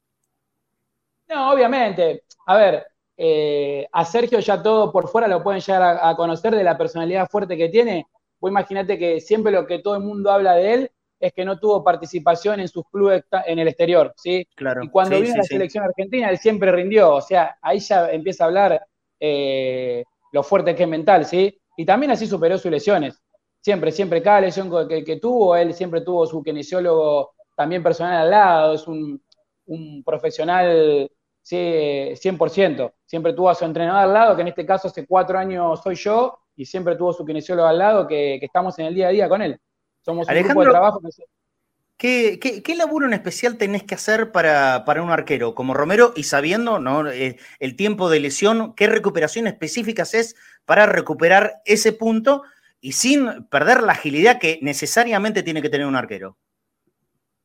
No, 1.29 1.53
obviamente. 1.53 2.25
A 2.45 2.57
ver, 2.57 2.85
eh, 3.17 3.87
a 3.93 4.05
Sergio 4.05 4.41
ya 4.41 4.61
todo 4.61 4.91
por 4.91 5.07
fuera 5.07 5.29
lo 5.29 5.41
pueden 5.41 5.61
llegar 5.61 6.01
a, 6.03 6.17
conocer 6.17 6.53
de 6.53 6.65
la 6.65 6.77
personalidad 6.77 7.29
fuerte 7.29 7.57
que 7.57 7.69
tiene. 7.69 8.09
Vos 8.41 8.51
imagínate 8.51 8.99
que 8.99 9.21
siempre 9.21 9.53
lo 9.53 9.69
que 9.69 9.79
todo 9.79 9.95
el 9.95 10.03
mundo 10.03 10.33
habla 10.33 10.57
de 10.57 10.75
él 10.75 10.91
es 11.21 11.33
que 11.33 11.45
no 11.45 11.61
tuvo 11.61 11.85
participación 11.85 12.59
en 12.59 12.67
sus 12.67 12.89
clubes 12.91 13.23
en 13.47 13.61
el 13.61 13.69
exterior, 13.69 14.15
¿sí? 14.17 14.49
Claro. 14.57 14.83
Y 14.83 14.89
cuando 14.89 15.21
vino 15.21 15.35
a 15.35 15.39
la 15.39 15.45
selección 15.45 15.85
argentina, 15.85 16.29
él 16.29 16.39
siempre 16.39 16.73
rindió. 16.73 17.15
O 17.15 17.21
sea, 17.21 17.57
ahí 17.63 17.79
ya 17.79 18.11
empieza 18.11 18.43
a 18.43 18.47
hablar 18.49 18.85
eh, 19.21 20.03
lo 20.33 20.43
fuerte 20.43 20.75
que 20.75 20.83
es 20.83 20.89
mental, 20.89 21.25
¿sí? 21.25 21.57
Y 21.77 21.85
también 21.85 22.11
así 22.11 22.27
superó 22.27 22.59
sus 22.59 22.73
lesiones 22.73 23.24
siempre, 23.65 23.91
siempre, 23.93 24.23
cada 24.23 24.43
lesión 24.43 24.71
que, 24.87 25.17
tuvo, 25.17 25.57
él 25.57 25.73
siempre 25.73 26.03
tuvo 26.03 26.27
su 26.27 26.43
kinesiólogo 26.43 27.35
también 27.57 27.83
personal 27.83 28.25
al 28.25 28.31
lado, 28.31 28.75
es 28.75 28.87
un, 28.87 29.23
profesional 30.05 31.11
sí, 31.41 31.57
100%, 31.57 32.93
siempre 33.07 33.33
tuvo 33.33 33.49
a 33.49 33.55
su 33.55 33.65
entrenador 33.65 34.03
al 34.03 34.13
lado, 34.13 34.37
que 34.37 34.43
en 34.43 34.49
este 34.49 34.67
caso 34.67 34.89
hace 34.89 35.07
cuatro 35.07 35.39
años 35.39 35.81
soy 35.83 35.95
yo, 35.95 36.39
y 36.55 36.67
siempre 36.67 36.95
tuvo 36.95 37.15
su 37.15 37.25
kinesiólogo 37.25 37.67
al 37.67 37.79
lado, 37.79 38.07
que, 38.07 38.35
estamos 38.35 38.79
en 38.79 38.87
el 38.87 38.95
día 38.95 39.09
a 39.09 39.13
día 39.13 39.29
con 39.31 39.41
él. 39.41 39.59
Somos 40.03 40.29
un 40.29 40.43
grupo 40.43 40.61
de 40.63 40.71
trabajo 40.71 41.01
¿Qué, 41.97 42.39
qué, 42.39 42.75
laburo 42.75 43.07
en 43.07 43.15
especial 43.15 43.57
tenés 43.57 43.85
que 43.85 43.95
hacer 43.95 44.31
para, 44.31 44.85
un 45.03 45.11
arquero 45.11 45.55
como 45.55 45.73
Romero 45.73 46.13
y 46.15 46.25
sabiendo 46.25 46.79
¿no? 46.81 47.09
Eh, 47.09 47.39
el 47.61 47.77
tiempo 47.77 48.11
de 48.11 48.21
lesión, 48.21 48.75
qué 48.75 48.89
recuperación 48.89 49.47
específicas 49.47 50.13
es 50.13 50.37
para 50.67 50.85
recuperar 50.85 51.63
ese 51.65 51.93
punto 51.93 52.43
y 52.85 52.93
sin 52.93 53.47
perder 53.49 53.83
la 53.83 53.93
agilidad 53.93 54.39
que 54.39 54.59
necesariamente 54.61 55.43
tiene 55.43 55.63
que 55.63 55.71
tener 55.71 55.87
un 55.87 55.97
arquero. 55.97 56.37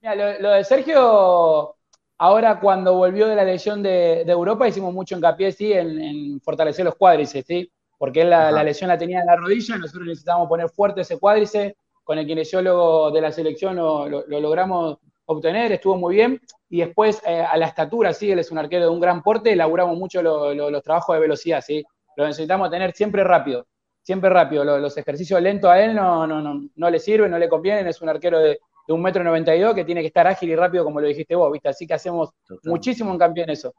Mira, 0.01 0.37
lo, 0.37 0.49
de 0.49 0.65
Sergio, 0.65 1.77
ahora 2.17 2.59
cuando 2.59 2.95
volvió 2.95 3.25
de 3.25 3.37
la 3.37 3.45
lesión 3.45 3.81
de, 3.81 4.23
Europa, 4.23 4.67
hicimos 4.67 4.93
mucho 4.93 5.15
hincapié 5.15 5.53
sí, 5.53 5.71
en, 5.71 6.41
fortalecer 6.41 6.83
los 6.83 6.95
cuádriceps, 6.95 7.47
¿sí? 7.47 7.71
porque 7.97 8.23
él 8.23 8.31
la, 8.31 8.51
lesión 8.63 8.89
la 8.89 8.97
tenía 8.97 9.21
en 9.21 9.27
la 9.27 9.37
rodilla, 9.37 9.77
nosotros 9.77 10.07
necesitábamos 10.07 10.49
poner 10.49 10.67
fuerte 10.67 11.01
ese 11.01 11.17
cuádriceps, 11.17 11.73
con 12.03 12.17
el 12.17 12.27
kinesiólogo 12.27 13.09
de 13.11 13.21
la 13.21 13.31
selección 13.31 13.77
lo, 13.77 14.09
logramos 14.27 14.97
obtener, 15.23 15.71
estuvo 15.71 15.95
muy 15.95 16.15
bien, 16.15 16.41
y 16.69 16.81
después 16.81 17.21
eh, 17.25 17.39
a 17.39 17.55
la 17.55 17.67
estatura, 17.67 18.11
sí, 18.11 18.29
él 18.29 18.39
es 18.39 18.51
un 18.51 18.57
arquero 18.57 18.83
de 18.83 18.91
un 18.91 18.99
gran 18.99 19.23
porte, 19.23 19.53
elaboramos 19.53 19.97
mucho 19.97 20.21
los 20.21 20.83
trabajos 20.83 21.15
de 21.15 21.21
velocidad, 21.21 21.63
¿sí? 21.65 21.81
lo 22.17 22.27
necesitamos 22.27 22.69
tener 22.69 22.91
siempre 22.91 23.23
rápido 23.23 23.65
siempre 24.03 24.29
rápido. 24.29 24.63
Los, 24.63 24.97
ejercicios 24.97 25.41
lentos 25.41 25.69
a 25.69 25.83
él 25.83 25.95
no, 25.95 26.25
no, 26.25 26.41
no, 26.41 26.69
no 26.75 26.89
le 26.89 26.99
sirven, 26.99 27.31
no 27.31 27.37
le 27.37 27.49
convienen. 27.49 27.87
Es 27.87 28.01
un 28.01 28.09
arquero 28.09 28.39
de, 28.39 28.59
de 28.89 28.93
un 28.93 29.03
metro 29.03 29.23
noventa 29.23 29.55
y 29.55 29.59
dos 29.59 29.75
que 29.75 29.85
tiene 29.85 30.01
que 30.01 30.07
estar 30.07 30.25
ágil 30.25 30.49
y 30.49 30.55
rápido, 30.55 30.83
como 30.83 30.99
lo 30.99 31.07
dijiste 31.07 31.35
vos, 31.35 31.51
¿viste? 31.51 31.69
Así 31.69 31.85
que 31.85 31.93
hacemos 31.93 32.31
muchísimo 32.63 33.11
en 33.11 33.19
campeón 33.19 33.51
eso. 33.51 33.75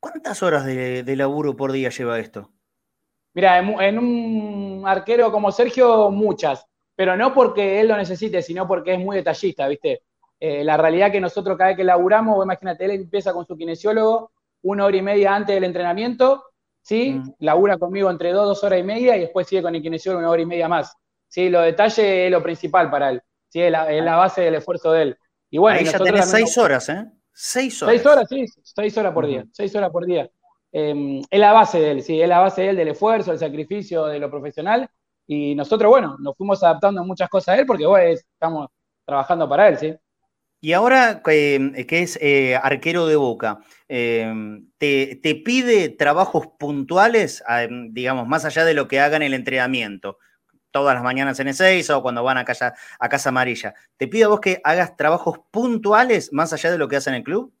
¿Cuántas 0.00 0.42
horas 0.42 0.64
de, 0.64 1.16
laburo 1.16 1.54
por 1.54 1.70
día 1.70 1.90
lleva 1.90 2.18
esto? 2.18 2.50
Mira, 3.34 3.58
en, 3.58 3.98
un 3.98 4.84
arquero 4.86 5.30
como 5.30 5.52
Sergio, 5.52 6.10
muchas, 6.10 6.64
pero 6.96 7.14
no 7.14 7.34
porque 7.34 7.78
él 7.78 7.88
lo 7.88 7.96
necesite, 7.98 8.40
sino 8.40 8.66
porque 8.66 8.94
es 8.94 8.98
muy 8.98 9.18
detallista, 9.18 9.68
¿viste? 9.68 10.00
Eh, 10.40 10.64
la 10.64 10.78
realidad 10.78 11.12
que 11.12 11.20
nosotros 11.20 11.58
cada 11.58 11.68
vez 11.68 11.76
que 11.76 11.84
laburamos, 11.84 12.42
imagínate, 12.42 12.86
él 12.86 12.92
empieza 12.92 13.34
con 13.34 13.46
su 13.46 13.54
kinesiólogo 13.54 14.32
una 14.62 14.86
hora 14.86 14.96
y 14.96 15.02
media 15.02 15.34
antes 15.34 15.54
del 15.54 15.64
entrenamiento, 15.64 16.44
¿sí? 16.82 17.12
Mm. 17.12 17.34
Labura 17.40 17.78
conmigo 17.78 18.10
entre 18.10 18.32
dos, 18.32 18.46
dos 18.46 18.64
horas 18.64 18.80
y 18.80 18.82
media 18.82 19.16
y 19.16 19.20
después 19.20 19.46
sigue 19.46 19.62
con 19.62 19.74
el 19.74 19.82
kinesiólogo 19.82 20.20
una 20.20 20.30
hora 20.30 20.42
y 20.42 20.46
media 20.46 20.68
más. 20.68 20.96
¿sí? 21.28 21.48
Los 21.48 21.64
detalles 21.64 21.98
es 21.98 22.30
lo 22.30 22.42
principal 22.42 22.90
para 22.90 23.10
él, 23.10 23.22
¿sí? 23.48 23.60
Es 23.60 23.70
la, 23.70 24.16
base 24.16 24.42
del 24.42 24.56
esfuerzo 24.56 24.92
de 24.92 25.02
él. 25.02 25.18
Y 25.50 25.58
bueno, 25.58 25.78
Ahí 25.78 25.84
ya 25.84 25.98
tenés 25.98 26.28
seis 26.28 26.56
horas, 26.58 26.88
¿eh? 26.88 27.04
Seis 27.32 27.82
horas. 27.82 27.94
Seis 27.94 28.06
horas, 28.06 28.26
sí, 28.28 28.46
seis 28.62 28.98
horas 28.98 29.12
por 29.12 29.26
día, 29.26 29.44
seis 29.52 29.74
horas 29.76 29.90
por 29.90 30.04
día. 30.04 30.28
Em, 30.72 31.20
es 31.30 31.40
la 31.40 31.52
base 31.52 31.80
de 31.80 31.90
él, 31.92 32.02
sí, 32.02 32.20
es 32.20 32.28
la 32.28 32.40
base 32.40 32.62
de 32.62 32.70
él 32.70 32.76
del 32.76 32.88
esfuerzo, 32.88 33.30
del 33.30 33.40
sacrificio, 33.40 34.06
de 34.06 34.18
lo 34.18 34.30
profesional. 34.30 34.88
Y 35.26 35.54
nosotros, 35.54 35.90
bueno, 35.90 36.16
nos 36.18 36.36
fuimos 36.36 36.62
adaptando 36.62 37.04
muchas 37.04 37.28
cosas 37.28 37.54
a 37.54 37.58
él 37.60 37.66
porque 37.66 37.86
bueno, 37.86 38.08
estamos 38.08 38.68
trabajando 39.04 39.48
para 39.48 39.68
él, 39.68 39.78
¿sí? 39.78 39.94
Y 40.60 40.72
ahora 40.72 41.22
que 41.22 41.86
es 41.88 42.18
eh, 42.20 42.56
arquero 42.56 43.06
de 43.06 43.14
boca, 43.14 43.60
em, 43.86 44.68
te, 44.78 45.16
pide 45.44 45.88
trabajos 45.90 46.48
puntuales, 46.58 47.44
em, 47.48 47.92
digamos, 47.92 48.26
más 48.26 48.44
allá 48.44 48.64
de 48.64 48.74
lo 48.74 48.88
que 48.88 48.98
haga 48.98 49.16
en 49.16 49.22
el 49.22 49.34
entrenamiento, 49.34 50.18
todas 50.72 50.94
las 50.94 51.04
mañanas 51.04 51.38
en 51.38 51.48
E6 51.48 51.90
o 51.90 52.02
cuando 52.02 52.24
van 52.24 52.38
a 52.38 52.44
casa, 52.44 52.74
a 52.98 53.08
casa 53.08 53.28
Amarilla. 53.28 53.74
¿Te 53.96 54.08
pide 54.08 54.24
a 54.24 54.28
vos 54.28 54.40
que 54.40 54.60
hagas 54.64 54.96
trabajos 54.96 55.38
puntuales 55.50 56.32
más 56.32 56.52
allá 56.52 56.72
de 56.72 56.78
lo 56.78 56.88
que 56.88 56.96
hace 56.96 57.10
en 57.10 57.16
el 57.16 57.22
club? 57.22 57.52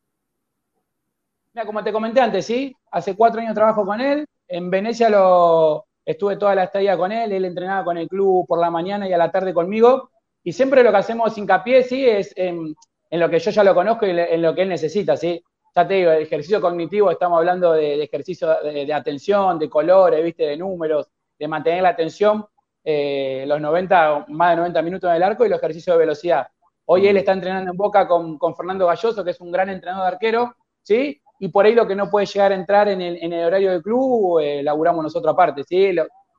Mira, 1.54 1.66
como 1.66 1.84
te 1.84 1.92
comenté 1.92 2.20
antes, 2.20 2.46
sí, 2.46 2.76
hace 2.90 3.14
cuatro 3.14 3.40
años 3.40 3.54
trabajo 3.54 3.84
con 3.86 4.00
él, 4.00 4.26
en 4.48 4.70
Venecia 4.70 5.08
lo 5.08 5.86
estuve 6.04 6.36
toda 6.36 6.54
la 6.54 6.64
estadía 6.64 6.96
con 6.96 7.12
él, 7.12 7.30
él 7.32 7.44
entrenaba 7.44 7.84
con 7.84 7.96
el 7.96 8.08
club 8.08 8.46
por 8.46 8.58
la 8.58 8.70
mañana 8.70 9.08
y 9.08 9.12
a 9.12 9.18
la 9.18 9.30
tarde 9.30 9.54
conmigo, 9.54 10.10
y 10.42 10.52
siempre 10.52 10.82
lo 10.82 10.90
que 10.90 10.96
hacemos 10.96 11.36
hincapié, 11.36 11.82
sí, 11.82 12.08
es 12.08 12.32
en, 12.36 12.74
lo 13.10 13.30
que 13.30 13.38
yo 13.38 13.50
ya 13.50 13.64
lo 13.64 13.74
conozco 13.74 14.06
y 14.06 14.10
en 14.10 14.42
lo 14.42 14.54
que 14.54 14.62
él 14.62 14.68
necesita, 14.68 15.16
sí. 15.16 15.42
Ya 15.74 15.86
te 15.86 15.94
digo, 15.94 16.10
el 16.10 16.22
ejercicio 16.22 16.60
cognitivo, 16.60 17.10
estamos 17.10 17.38
hablando 17.38 17.72
de, 17.72 18.02
ejercicio 18.02 18.56
de, 18.62 18.92
atención, 18.92 19.58
de 19.58 19.68
colores, 19.68 20.24
viste, 20.24 20.44
de 20.44 20.56
números, 20.56 21.08
de 21.38 21.48
mantener 21.48 21.82
la 21.82 21.90
atención, 21.90 22.44
eh, 22.82 23.44
los 23.46 23.60
90, 23.60 24.26
más 24.28 24.50
de 24.50 24.56
90 24.56 24.82
minutos 24.82 25.10
en 25.10 25.16
el 25.16 25.22
arco 25.22 25.44
y 25.44 25.48
los 25.48 25.58
ejercicios 25.58 25.94
de 25.94 26.00
velocidad. 26.00 26.48
Hoy 26.86 27.06
él 27.06 27.18
está 27.18 27.32
entrenando 27.32 27.70
en 27.70 27.76
Boca 27.76 28.08
con, 28.08 28.38
Fernando 28.56 28.86
Galloso, 28.86 29.22
que 29.22 29.32
es 29.32 29.40
un 29.40 29.52
gran 29.52 29.68
entrenador 29.68 30.04
de 30.04 30.14
arquero, 30.14 30.54
¿sí? 30.82 31.20
Y 31.38 31.48
por 31.48 31.66
ahí 31.66 31.74
lo 31.74 31.86
que 31.86 31.94
no 31.94 32.10
puede 32.10 32.26
llegar 32.26 32.52
a 32.52 32.54
entrar 32.54 32.88
en 32.88 33.02
el, 33.02 33.44
horario 33.44 33.70
del 33.70 33.82
club, 33.82 34.40
eh, 34.40 34.62
laburamos 34.62 35.04
nosotros 35.04 35.32
aparte, 35.32 35.62
¿sí? 35.64 35.94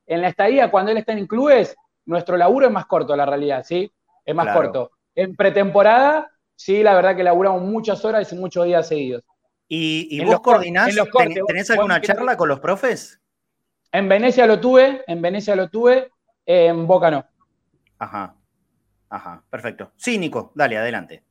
en 0.08 0.22
la 0.22 0.28
estadía, 0.28 0.72
cuando 0.72 0.92
él 0.92 0.98
está 0.98 1.14
en 1.14 1.28
clubes, 1.28 1.78
nuestro 2.06 2.38
laburo 2.38 2.68
es 2.68 2.72
más 2.72 2.86
corto, 2.86 3.16
la 3.16 3.26
realidad, 3.26 3.64
¿sí? 3.64 3.92
Es 4.26 4.36
más 4.36 4.56
corto. 4.56 4.92
En 5.16 5.36
pretemporada, 5.36 6.32
sí, 6.56 6.84
la 6.84 6.94
verdad 6.94 7.16
que 7.16 7.24
laburamos 7.24 7.62
muchas 7.62 8.04
horas 8.06 8.32
y 8.32 8.36
muchos 8.36 8.66
días 8.66 8.88
seguidos. 8.88 9.24
¿Y, 9.68 10.24
vos 10.24 10.40
coordinás? 10.42 10.96
¿Tenés 11.48 11.70
alguna 11.70 12.02
charla 12.02 12.36
con 12.36 12.50
los 12.50 12.60
profes? 12.60 13.20
En 13.92 14.10
Venecia 14.10 14.46
lo 14.46 14.60
tuve, 14.60 15.04
en 15.08 15.22
Venecia 15.22 15.56
lo 15.56 15.70
tuve, 15.70 16.12
en 16.46 16.88
Boca 16.88 17.12
no. 17.12 17.26
Ajá, 18.00 18.36
ajá, 19.10 19.44
perfecto. 19.50 19.92
Sí, 19.96 20.18
Nico, 20.18 20.52
dale, 20.56 20.78
adelante. 20.78 21.24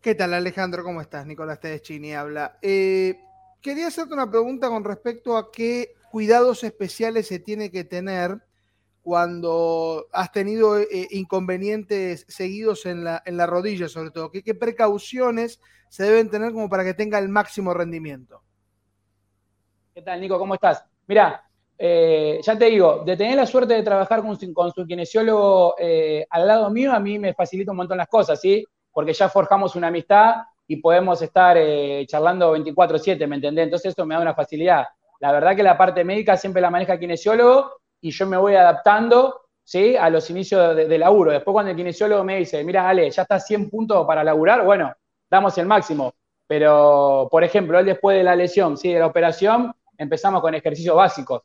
¿Qué 0.00 0.14
tal, 0.14 0.34
Alejandro? 0.34 0.82
¿Cómo 0.82 1.00
estás? 1.00 1.26
Nicolás 1.26 1.60
Tedeschini 1.60 2.14
habla. 2.14 2.58
Eh, 2.62 3.20
quería 3.60 3.88
hacerte 3.88 4.14
una 4.14 4.30
pregunta 4.30 4.68
con 4.68 4.82
respecto 4.82 5.36
a 5.36 5.52
qué 5.52 5.94
cuidados 6.10 6.64
especiales 6.64 7.28
se 7.28 7.38
tiene 7.38 7.70
que 7.70 7.84
tener 7.84 8.40
cuando 9.02 10.06
has 10.12 10.30
tenido 10.32 10.78
eh, 10.78 11.08
inconvenientes 11.10 12.26
seguidos 12.28 12.86
en 12.86 13.04
la, 13.04 13.22
en 13.24 13.36
la 13.36 13.46
rodilla, 13.46 13.88
sobre 13.88 14.10
todo? 14.10 14.30
¿Qué, 14.30 14.42
¿Qué, 14.42 14.54
precauciones 14.54 15.60
se 15.88 16.04
deben 16.04 16.30
tener 16.30 16.52
como 16.52 16.68
para 16.68 16.84
que 16.84 16.94
tenga 16.94 17.18
el 17.18 17.28
máximo 17.28 17.72
rendimiento? 17.72 18.42
¿Qué 19.94 20.02
tal, 20.02 20.20
Nico? 20.20 20.38
¿Cómo 20.38 20.54
estás? 20.54 20.84
Mira, 21.06 21.42
eh, 21.78 22.40
ya 22.42 22.58
te 22.58 22.66
digo, 22.66 23.02
de 23.04 23.16
tener 23.16 23.36
la 23.36 23.46
suerte 23.46 23.74
de 23.74 23.82
trabajar 23.82 24.22
con, 24.22 24.36
con 24.52 24.72
su 24.72 24.86
kinesiólogo 24.86 25.74
eh, 25.78 26.26
al 26.28 26.46
lado 26.46 26.70
mío, 26.70 26.92
a 26.92 27.00
mí 27.00 27.18
me 27.18 27.34
facilita 27.34 27.70
un 27.70 27.78
montón 27.78 27.98
las 27.98 28.08
cosas, 28.08 28.40
¿sí? 28.40 28.64
Porque 28.92 29.12
ya 29.12 29.28
forjamos 29.28 29.76
una 29.76 29.88
amistad 29.88 30.36
y 30.66 30.76
podemos 30.76 31.20
estar 31.22 31.56
charlando 32.06 32.56
24/7, 32.56 33.26
¿me 33.26 33.36
entendés? 33.36 33.64
Entonces 33.64 33.92
eso 33.92 34.06
me 34.06 34.14
da 34.14 34.20
una 34.20 34.34
facilidad. 34.34 34.84
La 35.20 35.32
verdad 35.32 35.56
que 35.56 35.62
la 35.62 35.76
parte 35.76 36.04
médica 36.04 36.36
siempre 36.36 36.62
la 36.62 36.70
maneja 36.70 36.92
el 36.92 37.00
kinesiólogo 37.00 37.79
y 38.00 38.10
yo 38.10 38.26
me 38.26 38.36
voy 38.36 38.54
adaptando 38.54 39.42
¿sí? 39.64 39.96
a 39.96 40.10
los 40.10 40.28
inicios 40.30 40.76
de, 40.76 40.98
laburo. 40.98 41.32
Después 41.32 41.52
cuando 41.52 41.70
el 41.70 41.76
kinesiólogo 41.76 42.24
me 42.24 42.38
dice, 42.38 42.62
mira, 42.64 42.88
Ale, 42.88 43.10
ya 43.10 43.22
está 43.22 43.38
100 43.38 43.70
puntos 43.70 44.06
para 44.06 44.24
laburar, 44.24 44.64
bueno, 44.64 44.92
damos 45.30 45.56
el 45.58 45.66
máximo. 45.66 46.12
Pero, 46.46 47.28
por 47.30 47.44
ejemplo, 47.44 47.78
él 47.78 47.86
después 47.86 48.16
de 48.16 48.24
la 48.24 48.34
lesión, 48.34 48.76
¿sí? 48.76 48.92
de 48.92 48.98
la 48.98 49.06
operación, 49.06 49.72
empezamos 49.96 50.40
con 50.40 50.54
ejercicios 50.54 50.96
básicos. 50.96 51.42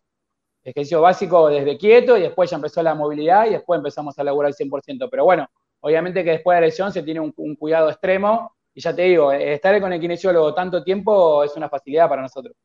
Ejercicio 0.63 1.01
básico 1.01 1.47
desde 1.47 1.77
quieto 1.77 2.17
y 2.17 2.21
después 2.21 2.49
ya 2.49 2.55
empezó 2.55 2.81
la 2.81 2.95
movilidad 2.95 3.45
y 3.45 3.51
después 3.51 3.77
empezamos 3.77 4.17
a 4.17 4.23
laburar 4.23 4.47
al 4.47 4.55
100%. 4.55 5.07
Pero 5.11 5.23
bueno, 5.23 5.47
obviamente 5.81 6.23
que 6.23 6.31
después 6.31 6.55
de 6.55 6.61
la 6.61 6.67
lesión 6.67 6.91
se 6.91 7.03
tiene 7.03 7.19
un, 7.19 7.31
un 7.37 7.55
cuidado 7.55 7.89
extremo 7.91 8.55
y 8.73 8.81
ya 8.81 8.95
te 8.95 9.03
digo, 9.03 9.31
estar 9.31 9.79
con 9.79 9.93
el 9.93 10.01
kinesiólogo 10.01 10.53
tanto 10.53 10.83
tiempo 10.83 11.43
es 11.43 11.55
una 11.55 11.69
facilidad 11.69 12.09
para 12.09 12.23
nosotros. 12.23 12.55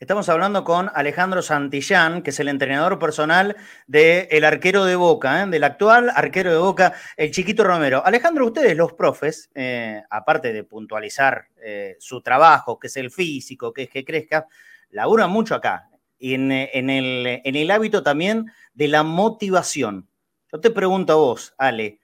Estamos 0.00 0.30
hablando 0.30 0.64
con 0.64 0.90
Alejandro 0.94 1.42
Santillán, 1.42 2.22
que 2.22 2.30
es 2.30 2.40
el 2.40 2.48
entrenador 2.48 2.98
personal 2.98 3.54
del 3.86 4.44
arquero 4.46 4.86
de 4.86 4.96
Boca, 4.96 5.42
¿eh? 5.42 5.46
del 5.46 5.62
actual 5.62 6.10
arquero 6.14 6.50
de 6.50 6.56
Boca, 6.56 6.94
el 7.18 7.30
Chiquito 7.30 7.64
Romero. 7.64 8.02
Alejandro, 8.02 8.46
ustedes, 8.46 8.74
los 8.74 8.94
profes, 8.94 9.50
eh, 9.54 10.02
aparte 10.08 10.54
de 10.54 10.64
puntualizar 10.64 11.48
eh, 11.62 11.96
su 11.98 12.22
trabajo, 12.22 12.78
que 12.78 12.86
es 12.86 12.96
el 12.96 13.10
físico, 13.10 13.74
que 13.74 13.82
es 13.82 13.90
que 13.90 14.02
crezca, 14.02 14.46
laburan 14.88 15.28
mucho 15.28 15.54
acá, 15.54 15.90
y 16.18 16.32
en, 16.32 16.50
el, 16.50 17.42
en 17.44 17.56
el 17.56 17.70
hábito 17.70 18.02
también 18.02 18.50
de 18.72 18.88
la 18.88 19.02
motivación. 19.02 20.08
Yo 20.50 20.60
te 20.60 20.70
pregunto 20.70 21.12
a 21.12 21.16
vos, 21.16 21.54
Ale, 21.58 22.00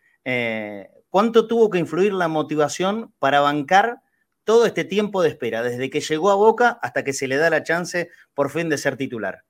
¿cuánto 1.08 1.46
tuvo 1.46 1.70
que 1.70 1.78
influir 1.78 2.12
la 2.12 2.28
motivación 2.28 3.14
para 3.18 3.40
bancar 3.40 4.02
todo 4.46 4.64
este 4.64 4.84
tiempo 4.84 5.22
de 5.22 5.30
espera, 5.30 5.62
desde 5.62 5.90
que 5.90 6.00
llegó 6.00 6.30
a 6.30 6.36
Boca 6.36 6.78
hasta 6.80 7.02
que 7.02 7.12
se 7.12 7.26
le 7.26 7.36
da 7.36 7.50
la 7.50 7.64
chance 7.64 8.10
por 8.32 8.48
fin 8.48 8.68
de 8.68 8.78
ser 8.78 8.96
titular? 8.96 9.42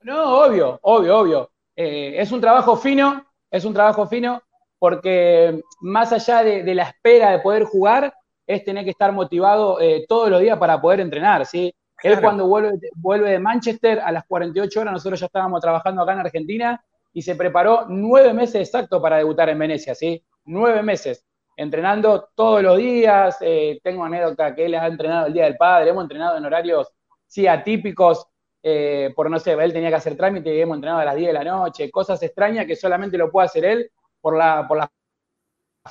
No, 0.00 0.44
obvio, 0.44 0.80
obvio, 0.82 1.18
obvio. 1.18 1.50
Eh, 1.76 2.14
es 2.16 2.32
un 2.32 2.40
trabajo 2.40 2.74
fino, 2.74 3.24
es 3.50 3.66
un 3.66 3.74
trabajo 3.74 4.06
fino, 4.06 4.42
porque 4.78 5.60
más 5.82 6.10
allá 6.12 6.42
de, 6.42 6.74
la 6.74 6.84
espera 6.84 7.32
de 7.32 7.40
poder 7.40 7.64
jugar, 7.64 8.12
es 8.46 8.64
tener 8.64 8.82
que 8.82 8.90
estar 8.90 9.12
motivado 9.12 9.78
eh, 9.80 10.06
todos 10.08 10.30
los 10.30 10.40
días 10.40 10.58
para 10.58 10.80
poder 10.80 11.00
entrenar, 11.00 11.44
¿sí? 11.44 11.72
Él 12.02 12.18
cuando 12.20 12.48
vuelve, 12.48 12.78
vuelve 12.96 13.30
de 13.30 13.38
Manchester 13.38 14.00
a 14.00 14.10
las 14.10 14.24
48 14.24 14.80
horas, 14.80 14.92
nosotros 14.94 15.20
ya 15.20 15.26
estábamos 15.26 15.60
trabajando 15.60 16.02
acá 16.02 16.14
en 16.14 16.20
Argentina 16.20 16.84
y 17.12 17.22
se 17.22 17.36
preparó 17.36 17.84
nueve 17.88 18.32
meses 18.32 18.68
exacto 18.68 19.00
para 19.00 19.18
debutar 19.18 19.50
en 19.50 19.58
Venecia, 19.58 19.94
¿sí? 19.94 20.24
Nueve 20.44 20.82
meses 20.82 21.24
entrenando 21.56 22.28
todos 22.34 22.62
los 22.62 22.78
días. 22.78 23.36
Eh, 23.40 23.80
tengo 23.82 24.04
anécdota 24.04 24.54
que 24.54 24.66
él 24.66 24.74
ha 24.74 24.86
entrenado 24.86 25.26
el 25.26 25.32
Día 25.32 25.44
del 25.44 25.56
Padre, 25.56 25.90
hemos 25.90 26.04
entrenado 26.04 26.36
en 26.36 26.44
horarios, 26.44 26.92
sí, 27.26 27.46
atípicos, 27.46 28.26
eh, 28.62 29.12
por 29.16 29.28
no 29.30 29.38
sé, 29.38 29.52
él 29.52 29.72
tenía 29.72 29.88
que 29.88 29.96
hacer 29.96 30.16
trámite 30.16 30.54
y 30.54 30.60
hemos 30.60 30.76
entrenado 30.76 31.00
a 31.00 31.04
las 31.04 31.16
10 31.16 31.28
de 31.28 31.32
la 31.32 31.44
noche, 31.44 31.90
cosas 31.90 32.22
extrañas 32.22 32.66
que 32.66 32.76
solamente 32.76 33.18
lo 33.18 33.30
puede 33.30 33.46
hacer 33.46 33.64
él 33.64 33.90
por 34.20 34.36
la, 34.36 34.66
por 34.68 34.78
la 34.78 34.90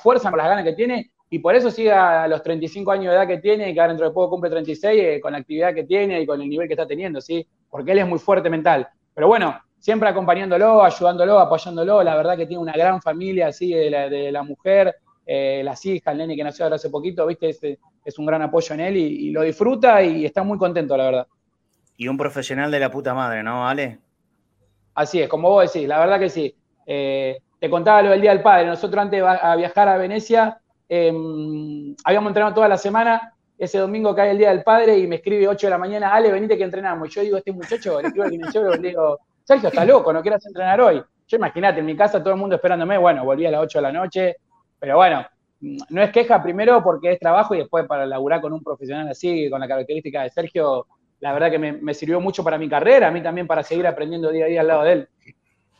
fuerza, 0.00 0.30
por 0.30 0.38
las 0.38 0.48
ganas 0.48 0.64
que 0.64 0.72
tiene, 0.72 1.12
y 1.28 1.38
por 1.38 1.54
eso 1.54 1.70
sigue 1.70 1.92
a 1.92 2.26
los 2.28 2.42
35 2.42 2.92
años 2.92 3.06
de 3.06 3.16
edad 3.16 3.26
que 3.26 3.38
tiene, 3.38 3.70
y 3.70 3.74
que 3.74 3.80
ahora 3.80 3.92
dentro 3.92 4.08
de 4.08 4.14
poco 4.14 4.30
cumple 4.30 4.50
36, 4.50 5.02
eh, 5.02 5.20
con 5.20 5.32
la 5.32 5.38
actividad 5.38 5.74
que 5.74 5.84
tiene 5.84 6.20
y 6.20 6.26
con 6.26 6.40
el 6.40 6.48
nivel 6.48 6.66
que 6.66 6.74
está 6.74 6.86
teniendo, 6.86 7.20
¿sí? 7.20 7.46
Porque 7.70 7.92
él 7.92 7.98
es 7.98 8.06
muy 8.06 8.18
fuerte 8.18 8.50
mental. 8.50 8.88
Pero 9.14 9.28
bueno, 9.28 9.58
siempre 9.78 10.08
acompañándolo, 10.08 10.82
ayudándolo, 10.82 11.38
apoyándolo, 11.38 12.02
la 12.02 12.16
verdad 12.16 12.36
que 12.36 12.46
tiene 12.46 12.62
una 12.62 12.72
gran 12.72 13.00
familia, 13.00 13.48
así, 13.48 13.72
de 13.72 13.90
la, 13.90 14.08
de 14.08 14.30
la 14.30 14.42
mujer, 14.42 14.94
eh, 15.26 15.62
las 15.64 15.84
hijas, 15.86 16.12
el 16.12 16.18
nene 16.18 16.36
que 16.36 16.44
nació 16.44 16.64
ahora 16.64 16.76
hace 16.76 16.90
poquito, 16.90 17.26
viste, 17.26 17.50
es, 17.50 17.60
es 18.04 18.18
un 18.18 18.26
gran 18.26 18.42
apoyo 18.42 18.74
en 18.74 18.80
él 18.80 18.96
y, 18.96 19.30
lo 19.30 19.42
disfruta 19.42 20.02
y 20.02 20.24
está 20.24 20.42
muy 20.42 20.58
contento, 20.58 20.96
la 20.96 21.04
verdad. 21.04 21.26
Y 21.96 22.08
un 22.08 22.16
profesional 22.16 22.70
de 22.70 22.80
la 22.80 22.90
puta 22.90 23.14
madre, 23.14 23.42
¿no, 23.42 23.66
Ale? 23.66 23.98
Así 24.94 25.20
es, 25.20 25.28
como 25.28 25.50
vos 25.50 25.72
decís, 25.72 25.88
la 25.88 26.00
verdad 26.00 26.18
que 26.18 26.28
sí. 26.28 26.54
Eh, 26.86 27.38
te 27.62 27.70
contaba 27.70 28.02
lo 28.02 28.10
del 28.10 28.20
Día 28.20 28.32
del 28.32 28.42
Padre. 28.42 28.66
Nosotros 28.66 29.00
antes 29.00 29.22
de 29.22 29.56
viajar 29.56 29.88
a 29.88 29.96
Venecia, 29.96 30.58
em, 30.88 31.94
habíamos 32.04 32.30
entrenado 32.30 32.54
toda 32.54 32.68
la 32.68 32.76
semana. 32.76 33.34
Ese 33.56 33.78
domingo 33.78 34.16
cae 34.16 34.32
el 34.32 34.38
Día 34.38 34.48
del 34.48 34.64
Padre 34.64 34.98
y 34.98 35.06
me 35.06 35.16
escribe 35.16 35.46
8 35.46 35.68
de 35.68 35.70
la 35.70 35.78
mañana, 35.78 36.12
Ale, 36.12 36.32
venite 36.32 36.58
que 36.58 36.64
entrenamos. 36.64 37.08
Y 37.08 37.12
yo 37.12 37.22
digo, 37.22 37.36
este 37.36 37.52
muchacho, 37.52 38.00
le 38.00 38.08
escribo 38.08 38.72
al 38.72 38.82
le 38.82 38.88
digo, 38.88 39.20
Sergio, 39.44 39.68
está 39.68 39.84
loco, 39.84 40.12
no 40.12 40.22
quieras 40.22 40.44
entrenar 40.44 40.80
hoy. 40.80 41.00
Yo 41.28 41.36
imagínate, 41.36 41.78
en 41.78 41.86
mi 41.86 41.96
casa 41.96 42.20
todo 42.20 42.34
el 42.34 42.40
mundo 42.40 42.56
esperándome, 42.56 42.98
bueno, 42.98 43.24
volví 43.24 43.46
a 43.46 43.52
las 43.52 43.60
8 43.60 43.78
de 43.78 43.82
la 43.82 43.92
noche, 43.92 44.36
pero 44.82 44.96
bueno, 44.96 45.24
no 45.60 46.02
es 46.02 46.10
queja 46.10 46.42
primero 46.42 46.82
porque 46.82 47.12
es 47.12 47.20
trabajo 47.20 47.54
y 47.54 47.58
después 47.58 47.86
para 47.86 48.04
laburar 48.04 48.40
con 48.40 48.52
un 48.52 48.64
profesional 48.64 49.08
así, 49.08 49.48
con 49.48 49.60
la 49.60 49.68
característica 49.68 50.24
de 50.24 50.30
Sergio, 50.30 50.88
la 51.20 51.32
verdad 51.32 51.52
que 51.52 51.58
me, 51.60 51.94
sirvió 51.94 52.20
mucho 52.20 52.42
para 52.42 52.58
mi 52.58 52.68
carrera, 52.68 53.06
a 53.06 53.10
mí 53.12 53.22
también 53.22 53.46
para 53.46 53.62
seguir 53.62 53.86
aprendiendo 53.86 54.32
día 54.32 54.46
a 54.46 54.48
día 54.48 54.60
al 54.60 54.66
lado 54.66 54.82
de 54.82 54.92
él. 54.92 55.08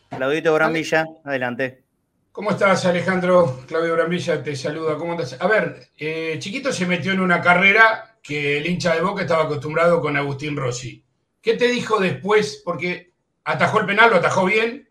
Claudito 0.09 0.55
Brambilla, 0.55 1.05
adelante. 1.25 1.83
¿Cómo 2.31 2.53
estás, 2.53 2.87
Alejandro? 2.87 3.65
Claudio 3.67 3.95
Brambilla 3.95 4.41
te 4.41 4.55
saluda. 4.55 4.97
¿Cómo 4.97 5.15
estás? 5.15 5.37
A 5.43 5.49
ver, 5.49 5.89
eh, 5.99 6.37
Chiquito 6.39 6.71
se 6.71 6.87
metió 6.87 7.11
en 7.11 7.19
una 7.19 7.41
carrera 7.41 8.19
que 8.23 8.59
el 8.59 8.69
hincha 8.69 8.95
de 8.95 9.01
Boca 9.01 9.23
estaba 9.23 9.43
acostumbrado 9.43 10.01
con 10.01 10.17
Agustín 10.17 10.57
Rossi. 10.57 11.05
¿Qué 11.41 11.55
te 11.55 11.67
dijo 11.67 11.99
después? 11.99 12.63
Porque 12.65 13.15
atajó 13.43 13.81
el 13.81 13.87
penal, 13.87 14.11
lo 14.11 14.17
atajó 14.19 14.45
bien, 14.45 14.87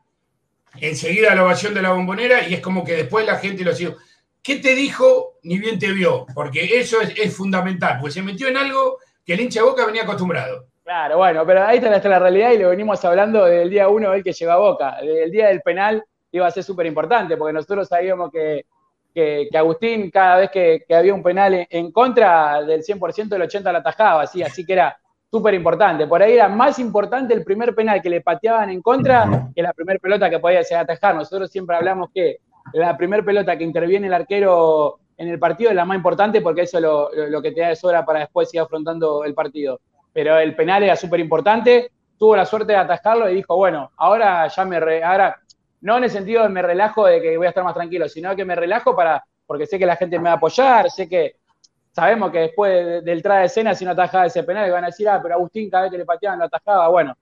enseguida 0.80 1.36
la 1.36 1.44
ovación 1.44 1.74
de 1.74 1.82
la 1.82 1.92
bombonera 1.92 2.48
y 2.48 2.54
es 2.54 2.62
como 2.62 2.84
que 2.84 2.94
después 2.94 3.26
la 3.26 3.36
gente 3.36 3.64
lo 3.64 3.74
siguió. 3.74 3.98
¿Qué 4.42 4.58
te 4.58 4.74
dijo 4.76 5.38
ni 5.44 5.60
bien 5.60 5.78
te 5.78 5.92
vio? 5.92 6.26
Porque 6.34 6.80
eso 6.80 6.98
es, 7.02 7.36
fundamental, 7.36 7.98
pues 8.00 8.14
se 8.14 8.22
metió 8.22 8.48
en 8.48 8.58
algo 8.58 8.98
que 9.26 9.34
el 9.34 9.42
hincha 9.42 9.60
de 9.60 9.68
Boca 9.68 9.86
venía 9.86 10.04
acostumbrado. 10.04 10.66
Claro, 10.84 11.18
bueno, 11.18 11.46
pero 11.46 11.64
ahí 11.64 11.78
está 11.78 12.10
la 12.10 12.20
realidad 12.20 12.52
y 12.52 12.58
lo 12.58 12.70
venimos 12.70 13.04
hablando 13.06 13.46
del 13.46 13.70
día 13.70 13.88
uno 13.88 14.14
el 14.14 14.24
que 14.24 14.34
llegó 14.34 14.52
a 14.52 14.58
Boca. 14.58 14.98
El 15.00 15.32
día 15.32 15.50
del 15.50 15.62
penal 15.62 16.04
iba 16.32 16.48
a 16.48 16.52
ser 16.52 16.64
súper 16.64 16.86
importante, 16.86 17.38
porque 17.38 17.54
nosotros 17.54 17.88
sabíamos 17.88 18.32
que, 18.32 18.66
Agustín, 19.54 20.10
cada 20.10 20.38
vez 20.38 20.50
que, 20.50 20.86
había 20.90 21.14
un 21.14 21.22
penal 21.22 21.68
en, 21.70 21.92
contra 21.92 22.64
del 22.64 22.82
100%, 22.82 23.28
del 23.28 23.42
80% 23.44 23.72
la 23.72 23.80
atajaba, 23.80 24.24
así, 24.24 24.42
así 24.42 24.66
que 24.66 24.74
era 24.74 25.01
súper 25.32 25.54
importante. 25.54 26.06
Por 26.08 26.22
ahí 26.22 26.34
era 26.34 26.50
más 26.50 26.78
importante 26.78 27.34
el 27.34 27.46
primer 27.46 27.74
penal 27.74 28.02
que 28.02 28.10
le 28.10 28.20
pateaban 28.20 28.70
en 28.70 28.82
contra 28.82 29.50
que 29.56 29.62
la 29.62 29.72
primera 29.72 29.98
pelota 29.98 30.30
que 30.30 30.40
podía 30.40 30.62
ser 30.64 30.78
atajar. 30.78 31.16
Nosotros 31.16 31.50
siempre 31.50 31.78
hablamos 31.78 32.10
que 32.14 32.40
la 32.74 32.98
primera 32.98 33.24
pelota 33.24 33.58
que 33.58 33.64
interviene 33.64 34.08
el 34.08 34.14
arquero 34.14 35.00
en 35.18 35.30
el 35.30 35.40
partido 35.40 35.70
es 35.70 35.76
la 35.76 35.86
más 35.86 35.96
importante 35.96 36.42
porque 36.42 36.64
eso 36.64 36.78
es 36.78 37.32
lo, 37.32 37.42
que 37.42 37.52
te 37.54 37.62
da 37.62 37.70
de 37.70 37.76
sobra 37.78 38.06
para 38.06 38.20
después 38.20 38.50
seguir 38.50 38.64
afrontando 38.64 39.24
el 39.24 39.34
partido. 39.34 39.80
Pero 40.12 40.38
el 40.38 40.54
penal 40.54 40.84
era 40.84 40.98
súper 40.98 41.22
importante, 41.22 41.92
tuvo 42.20 42.36
la 42.36 42.46
suerte 42.46 42.74
de 42.74 42.80
atajarlo 42.80 43.30
y 43.30 43.36
dijo, 43.36 43.56
bueno, 43.56 43.92
ahora 43.96 44.48
ya 44.48 44.66
me... 44.66 45.02
ahora, 45.02 45.38
no 45.80 45.98
en 45.98 46.04
el 46.04 46.10
sentido 46.10 46.44
de 46.44 46.50
me 46.50 46.62
relajo 46.62 47.06
de 47.06 47.22
que 47.22 47.38
voy 47.38 47.46
a 47.46 47.50
estar 47.50 47.64
más 47.64 47.74
tranquilo, 47.74 48.10
sino 48.10 48.36
que 48.36 48.44
me 48.44 48.56
relajo 48.56 48.96
para 48.96 49.24
porque 49.46 49.66
sé 49.66 49.78
que 49.78 49.86
la 49.86 49.98
gente 49.98 50.18
me 50.18 50.26
va 50.26 50.32
a 50.32 50.36
apoyar, 50.36 50.90
sé 50.90 51.10
que 51.10 51.36
sabemos 51.92 52.32
que 52.32 52.40
después 52.40 53.04
del 53.04 53.22
traje 53.22 53.40
de 53.42 53.46
escena, 53.46 53.76
si 53.76 53.86
no 53.86 53.92
atajaba 53.92 54.26
ese 54.26 54.44
penal, 54.44 54.72
van 54.72 54.84
a 54.84 54.88
decir, 54.88 55.08
ah, 55.10 55.20
pero 55.22 55.36
Agustín 55.36 55.70
cada 55.70 55.84
vez 55.84 55.92
que 55.92 55.98
le 55.98 56.06
pateaban 56.06 56.40
lo 56.40 56.46
atajaba. 56.46 56.88
Bueno, 56.88 57.16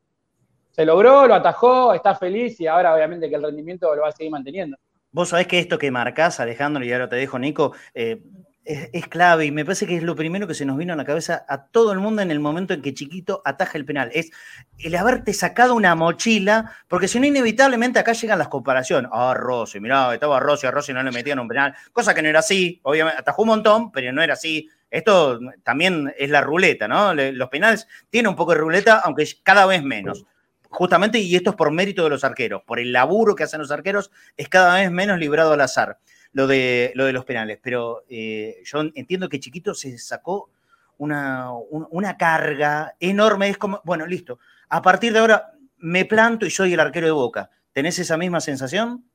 se 0.71 0.85
logró, 0.85 1.27
lo 1.27 1.35
atajó, 1.35 1.93
está 1.93 2.15
feliz 2.15 2.59
y 2.61 2.67
ahora 2.67 2.93
obviamente 2.93 3.29
que 3.29 3.35
el 3.35 3.43
rendimiento 3.43 3.93
lo 3.95 4.03
va 4.03 4.09
a 4.09 4.11
seguir 4.11 4.31
manteniendo. 4.31 4.77
Vos 5.11 5.29
sabés 5.29 5.47
que 5.47 5.59
esto 5.59 5.79
que 5.79 5.89
marcás, 5.89 6.39
Alejandro, 6.39 6.83
y 6.83 6.93
ahora 6.93 7.09
te 7.09 7.15
dejo, 7.15 7.39
Nico, 7.39 7.73
eh, 7.95 8.21
es, 8.69 9.07
clave 9.07 9.45
y 9.45 9.51
me 9.51 9.65
parece 9.65 9.87
que 9.87 9.97
es 9.97 10.03
lo 10.03 10.15
primero 10.15 10.45
que 10.45 10.53
se 10.53 10.63
nos 10.63 10.77
vino 10.77 10.93
a 10.93 10.95
la 10.95 11.03
cabeza 11.03 11.43
a 11.49 11.65
todo 11.65 11.91
el 11.91 11.99
mundo 11.99 12.21
en 12.21 12.29
el 12.29 12.39
momento 12.39 12.75
en 12.75 12.83
que 12.83 12.93
Chiquito 12.93 13.41
ataja 13.43 13.79
el 13.79 13.85
penal. 13.85 14.11
Es 14.13 14.29
el 14.77 14.95
haberte 14.95 15.33
sacado 15.33 15.73
una 15.73 15.95
mochila, 15.95 16.71
porque 16.87 17.07
si 17.07 17.19
no, 17.19 17.25
inevitablemente 17.25 17.97
acá 17.97 18.13
llegan 18.13 18.37
las 18.37 18.47
comparaciones. 18.47 19.09
Ah, 19.11 19.33
Rossi, 19.35 19.79
mirá, 19.79 20.13
estaba 20.13 20.39
Rossi, 20.39 20.67
a 20.67 20.71
Rossi 20.71 20.93
no 20.93 21.01
le 21.01 21.11
metían 21.11 21.39
un 21.39 21.47
penal, 21.47 21.73
cosa 21.91 22.13
que 22.13 22.21
no 22.21 22.29
era 22.29 22.39
así, 22.39 22.79
obviamente, 22.83 23.19
atajó 23.19 23.41
un 23.41 23.47
montón, 23.49 23.91
pero 23.91 24.13
no 24.13 24.21
era 24.21 24.33
así. 24.33 24.69
Esto 24.91 25.39
también 25.63 26.13
es 26.17 26.29
la 26.29 26.41
ruleta, 26.41 26.87
¿no? 26.87 27.13
Los 27.13 27.49
penales 27.49 27.87
tienen 28.09 28.29
un 28.29 28.35
poco 28.35 28.51
de 28.51 28.59
ruleta, 28.59 28.99
aunque 29.03 29.27
cada 29.43 29.65
vez 29.65 29.83
menos. 29.83 30.25
Justamente, 30.69 31.17
y 31.17 31.35
esto 31.35 31.51
es 31.51 31.55
por 31.55 31.71
mérito 31.71 32.03
de 32.03 32.11
los 32.11 32.23
arqueros, 32.23 32.61
por 32.63 32.79
el 32.79 32.91
laburo 32.91 33.33
que 33.35 33.43
hacen 33.43 33.59
los 33.59 33.71
arqueros, 33.71 34.11
es 34.37 34.47
cada 34.47 34.75
vez 34.75 34.91
menos 34.91 35.17
librado 35.17 35.53
al 35.53 35.61
azar 35.61 35.97
lo 36.33 36.47
de, 36.47 36.91
lo 36.95 37.05
de 37.05 37.13
los 37.13 37.25
penales, 37.25 37.59
pero 37.61 38.03
eh, 38.09 38.61
yo 38.63 38.81
entiendo 38.93 39.29
que 39.29 39.39
Chiquito 39.39 39.73
se 39.73 39.97
sacó 39.97 40.49
una, 40.97 41.51
una, 41.69 42.17
carga 42.17 42.95
enorme, 42.99 43.49
es 43.49 43.57
como, 43.57 43.81
bueno, 43.83 44.05
listo, 44.05 44.39
a 44.69 44.81
partir 44.81 45.13
de 45.13 45.19
ahora 45.19 45.53
me 45.77 46.05
planto 46.05 46.45
y 46.45 46.51
soy 46.51 46.73
el 46.73 46.79
arquero 46.79 47.07
de 47.07 47.13
Boca. 47.13 47.49
¿Tenés 47.71 47.97
esa 47.99 48.17
misma 48.17 48.41
sensación? 48.41 49.05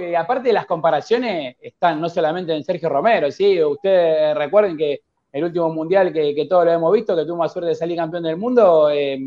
y 0.00 0.14
aparte 0.14 0.50
las 0.50 0.64
comparaciones 0.64 1.56
están 1.60 2.00
no 2.00 2.08
solamente 2.08 2.54
en 2.54 2.64
Sergio 2.64 2.88
Romero, 2.88 3.30
¿sí? 3.30 3.62
Ustedes 3.62 4.34
recuerden 4.34 4.78
que 4.78 5.02
el 5.30 5.44
último 5.44 5.68
mundial 5.68 6.12
que, 6.12 6.46
todos 6.48 6.64
lo 6.64 6.72
hemos 6.72 6.92
visto, 6.92 7.14
que 7.14 7.26
tuvo 7.26 7.42
la 7.42 7.48
suerte 7.50 7.68
de 7.68 7.74
salir 7.74 7.98
campeón 7.98 8.22
del 8.22 8.38
mundo, 8.38 8.88
eh, 8.90 9.18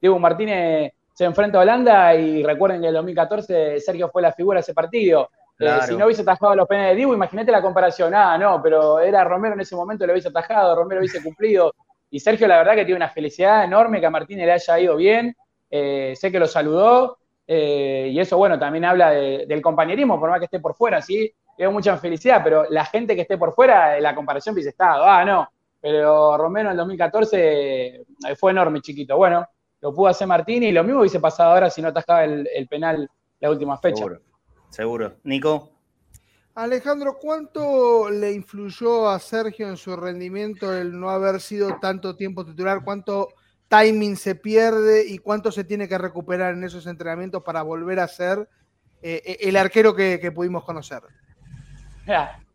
Diego 0.00 0.18
Martínez 0.18 0.92
se 1.12 1.24
enfrenta 1.24 1.58
a 1.58 1.62
Holanda 1.62 2.14
y 2.14 2.44
recuerden 2.44 2.80
que 2.80 2.86
en 2.86 2.90
el 2.90 2.94
2014 2.94 3.80
Sergio 3.80 4.08
fue 4.08 4.22
la 4.22 4.32
figura 4.32 4.58
de 4.58 4.60
ese 4.60 4.74
partido. 4.74 5.30
Eh, 5.58 5.78
si 5.86 5.96
no 5.96 6.04
hubiese 6.04 6.22
atajado 6.22 6.54
los 6.54 6.68
penales 6.68 6.92
de 6.92 6.96
Dibu, 7.00 7.14
imagínate 7.14 7.50
la 7.50 7.60
comparación. 7.60 8.14
Ah, 8.14 8.38
no, 8.38 8.62
pero 8.62 9.00
era 9.00 9.24
Romero 9.24 9.54
en 9.54 9.60
ese 9.60 9.74
momento, 9.74 10.06
lo 10.06 10.12
hubiese 10.12 10.28
atajado, 10.28 10.76
Romero 10.76 11.00
hubiese 11.00 11.22
cumplido. 11.22 11.74
Y 12.10 12.20
Sergio, 12.20 12.46
la 12.46 12.58
verdad 12.58 12.74
que 12.74 12.84
tiene 12.84 12.96
una 12.96 13.08
felicidad 13.08 13.64
enorme 13.64 14.00
que 14.00 14.06
a 14.06 14.10
Martínez 14.10 14.46
le 14.46 14.52
haya 14.52 14.80
ido 14.80 14.96
bien. 14.96 15.36
Eh, 15.70 16.14
sé 16.16 16.30
que 16.30 16.38
lo 16.38 16.46
saludó. 16.46 17.18
Eh, 17.46 18.10
y 18.12 18.20
eso, 18.20 18.36
bueno, 18.36 18.58
también 18.58 18.84
habla 18.84 19.10
del 19.10 19.62
compañerismo, 19.62 20.20
por 20.20 20.30
más 20.30 20.38
que 20.38 20.44
esté 20.44 20.60
por 20.60 20.74
fuera, 20.74 21.00
¿sí? 21.00 21.32
Tengo 21.56 21.72
mucha 21.72 21.96
felicidad, 21.96 22.42
pero 22.44 22.66
la 22.68 22.84
gente 22.84 23.16
que 23.16 23.22
esté 23.22 23.36
por 23.36 23.52
fuera, 23.52 23.98
la 24.00 24.14
comparación 24.14 24.52
hubiese 24.52 24.70
estado. 24.70 25.04
Ah, 25.04 25.24
no, 25.24 25.48
pero 25.80 26.36
Romero 26.36 26.68
en 26.68 26.72
el 26.72 26.76
2014 26.76 28.04
fue 28.38 28.52
enorme, 28.52 28.80
chiquito. 28.80 29.16
Bueno, 29.16 29.46
lo 29.80 29.94
pudo 29.94 30.08
hacer 30.08 30.26
Martínez 30.26 30.70
y 30.70 30.72
lo 30.72 30.84
mismo 30.84 31.00
hubiese 31.00 31.20
pasado 31.20 31.52
ahora 31.52 31.70
si 31.70 31.80
no 31.80 31.88
atajaba 31.88 32.24
el, 32.24 32.48
el 32.54 32.68
penal 32.68 33.08
la 33.40 33.50
última 33.50 33.78
fecha. 33.78 33.96
Seguro. 33.96 34.20
Nico. 35.24 35.72
Alejandro, 36.54 37.18
¿cuánto 37.20 38.10
le 38.10 38.32
influyó 38.32 39.08
a 39.08 39.18
Sergio 39.20 39.68
en 39.68 39.76
su 39.76 39.94
rendimiento 39.94 40.74
el 40.76 40.98
no 40.98 41.08
haber 41.08 41.40
sido 41.40 41.78
tanto 41.80 42.16
tiempo 42.16 42.44
titular? 42.44 42.82
¿Cuánto 42.82 43.28
timing 43.68 44.16
se 44.16 44.34
pierde 44.34 45.06
y 45.06 45.18
cuánto 45.18 45.52
se 45.52 45.64
tiene 45.64 45.88
que 45.88 45.98
recuperar 45.98 46.54
en 46.54 46.64
esos 46.64 46.86
entrenamientos 46.86 47.42
para 47.42 47.62
volver 47.62 48.00
a 48.00 48.08
ser 48.08 48.48
eh, 49.02 49.36
el 49.40 49.56
arquero 49.56 49.94
que, 49.94 50.32
pudimos 50.34 50.64
conocer? 50.64 51.02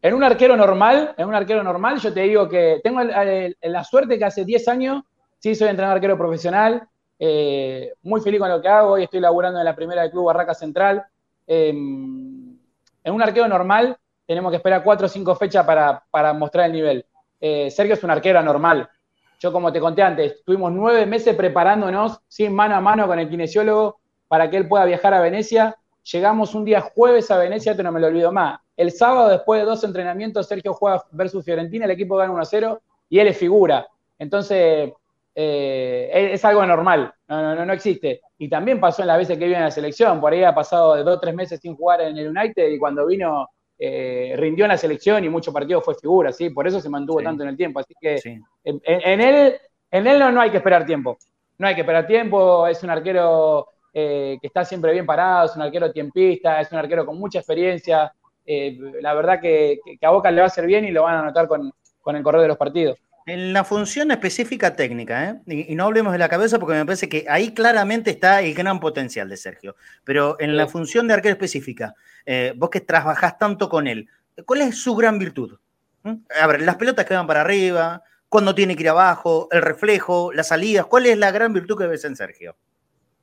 en 0.02 0.16
un 0.16 0.24
arquero 0.24 0.58
normal, 0.58 1.14
en 1.16 1.28
un 1.28 1.36
arquero 1.36 1.64
normal, 1.64 2.00
yo 2.00 2.12
te 2.12 2.22
digo 2.22 2.50
que 2.50 2.82
tengo 2.84 3.02
la 3.04 3.84
suerte 3.84 4.18
que 4.18 4.26
hace 4.26 4.44
10 4.44 4.68
años, 4.68 5.04
sí 5.38 5.54
soy 5.56 5.70
entrenador 5.70 5.98
arquero 5.98 6.18
profesional, 6.18 6.90
eh, 7.20 7.94
muy 8.02 8.20
feliz 8.20 8.40
con 8.40 8.50
lo 8.50 8.62
que 8.62 8.68
hago, 8.68 8.94
hoy 8.94 9.04
estoy 9.04 9.20
laburando 9.20 9.60
en 9.60 9.66
la 9.66 9.76
primera 9.76 10.02
del 10.02 10.12
Club 10.12 10.26
Barraca 10.26 10.54
Central, 10.56 11.06
Em, 11.48 12.58
en 13.04 13.14
un 13.14 13.22
arquero 13.22 13.48
normal 13.48 13.98
tenemos 14.26 14.52
que 14.52 14.58
esperar 14.58 14.84
cuatro 14.84 15.08
o 15.08 15.10
cinco 15.10 15.36
fechas 15.36 15.66
para, 15.66 16.34
mostrar 16.34 16.68
el 16.68 16.74
nivel. 16.74 17.06
Eh, 17.40 17.70
Sergio 17.70 17.96
es 17.96 18.04
un 18.04 18.12
arquero 18.12 18.42
normal. 18.42 18.90
Yo, 19.40 19.52
como 19.52 19.74
te 19.74 19.80
conté 19.80 20.02
antes, 20.02 20.32
estuvimos 20.34 20.72
nueve 20.72 21.06
meses 21.06 21.36
preparándonos, 21.36 22.22
sin 22.28 22.56
mano 22.56 22.76
a 22.76 22.82
mano 22.82 23.08
con 23.08 23.20
el 23.20 23.30
kinesiólogo, 23.30 24.00
para 24.30 24.50
que 24.50 24.58
él 24.58 24.68
pueda 24.68 24.86
viajar 24.86 25.14
a 25.14 25.22
Venecia. 25.22 25.76
Llegamos 26.12 26.56
un 26.56 26.64
día 26.64 26.82
jueves 26.82 27.30
a 27.30 27.38
Venecia, 27.38 27.72
esto 27.72 27.84
no 27.84 27.92
me 27.92 28.00
lo 28.00 28.08
olvido 28.08 28.32
más. 28.32 28.60
El 28.78 28.92
sábado, 28.92 29.30
después 29.30 29.62
de 29.62 29.66
dos 29.66 29.84
entrenamientos, 29.84 30.48
Sergio 30.48 30.74
juega 30.74 31.04
versus 31.12 31.44
Fiorentina, 31.44 31.86
el 31.86 31.92
equipo 31.92 32.16
gana 32.16 32.34
1-0 32.34 32.80
y 33.10 33.20
él 33.20 33.28
es 33.28 33.38
figura. 33.38 33.88
Entonces, 34.18 34.94
eh, 35.36 36.30
es, 36.34 36.46
algo 36.46 36.66
normal, 36.66 37.12
no, 37.28 37.56
no, 37.56 37.66
no, 37.66 37.74
existe. 37.74 38.22
Y 38.38 38.50
también 38.50 38.80
pasó 38.80 39.02
en 39.02 39.08
las 39.08 39.18
veces 39.18 39.38
que 39.38 39.46
vive 39.46 39.58
en 39.58 39.64
la 39.64 39.72
selección, 39.72 40.22
por 40.22 40.34
ahí 40.34 40.44
ha 40.44 40.54
pasado 40.54 40.96
de 40.96 41.04
dos 41.04 41.18
o 41.18 41.20
tres 41.20 41.34
meses 41.34 41.60
sin 41.60 41.76
jugar 41.76 42.02
en 42.02 42.18
el 42.18 42.30
United 42.30 42.68
y 42.68 42.78
cuando 42.78 43.06
vino 43.06 43.48
eh, 43.80 44.36
rindió 44.38 44.66
en 44.66 44.70
la 44.70 44.78
selección 44.78 45.24
y 45.24 45.30
muchos 45.30 45.54
partidos 45.54 45.84
fue 45.84 45.96
figura, 45.96 46.32
¿sí? 46.32 46.52
por 46.52 46.68
eso 46.68 46.80
se 46.80 46.90
mantuvo 46.90 47.22
tanto 47.22 47.44
en 47.44 47.50
el 47.50 47.58
tiempo. 47.58 47.80
Así 47.80 47.94
que 48.00 48.20
en, 48.64 49.22
él, 49.22 49.56
en 49.92 50.08
él 50.08 50.20
no, 50.20 50.40
hay 50.40 50.52
que 50.52 50.58
esperar 50.58 50.86
tiempo, 50.86 51.18
no 51.58 51.68
hay 51.68 51.76
que 51.76 51.82
esperar 51.82 52.06
tiempo, 52.06 52.68
es 52.68 52.84
un 52.84 52.92
arquero 52.92 53.68
eh, 53.92 54.38
que 54.40 54.48
está 54.48 54.64
siempre 54.64 54.92
bien 54.92 55.06
parado, 55.06 55.48
es 55.48 55.56
un 55.56 55.64
arquero 55.64 55.92
tiempista, 55.92 56.62
es 56.62 56.72
un 56.72 56.78
arquero 56.78 57.06
con 57.06 57.18
mucha 57.18 57.40
experiencia. 57.40 58.14
la 58.46 59.14
verdad 59.16 59.42
que, 59.42 59.80
a 60.02 60.10
Boca 60.12 60.30
le 60.30 60.42
va 60.42 60.44
a 60.44 60.48
hacer 60.48 60.68
bien 60.68 60.86
y 60.86 60.92
lo 60.92 61.04
van 61.04 61.16
a 61.16 61.24
notar 61.24 61.48
con, 61.48 61.74
con 62.02 62.16
el 62.16 62.22
correr 62.22 62.44
de 62.44 62.48
los 62.50 62.58
partidos. 62.58 63.00
En 63.26 63.54
la 63.54 63.64
función 63.64 64.12
específica 64.12 64.76
técnica, 64.76 65.42
¿eh? 65.48 65.68
y, 65.70 65.76
no 65.76 65.86
hablemos 65.86 66.12
de 66.12 66.20
la 66.20 66.28
cabeza 66.28 66.60
porque 66.60 66.76
me 66.76 66.86
parece 66.86 67.08
que 67.08 67.26
ahí 67.30 67.54
claramente 67.54 68.12
está 68.12 68.42
el 68.42 68.54
gran 68.54 68.80
potencial 68.80 69.30
de 69.30 69.38
Sergio. 69.38 69.76
Pero 70.04 70.36
en 70.40 70.58
la 70.58 70.68
función 70.68 71.08
de 71.08 71.14
arquero 71.14 71.34
específica, 71.34 71.96
eh, 72.26 72.54
vos 72.56 72.70
que 72.70 72.82
trabajás 72.82 73.38
tanto 73.38 73.70
con 73.70 73.88
él, 73.88 74.10
¿cuál 74.46 74.62
es 74.62 74.78
su 74.78 74.96
gran 74.96 75.20
virtud? 75.20 75.58
¿Mm? 76.04 76.16
A 76.42 76.48
ver, 76.48 76.62
las 76.62 76.76
pelotas 76.76 77.06
que 77.06 77.14
van 77.14 77.28
para 77.28 77.42
arriba, 77.42 78.04
cuando 78.28 78.54
tiene 78.54 78.76
que 78.76 78.84
ir 78.84 78.90
abajo, 78.90 79.48
el 79.52 79.62
reflejo, 79.62 80.34
las 80.34 80.50
salidas, 80.50 80.86
¿cuál 80.88 81.06
es 81.06 81.18
la 81.18 81.32
gran 81.32 81.54
virtud 81.54 81.78
que 81.78 81.88
ves 81.88 82.04
en 82.06 82.16
Sergio? 82.16 82.56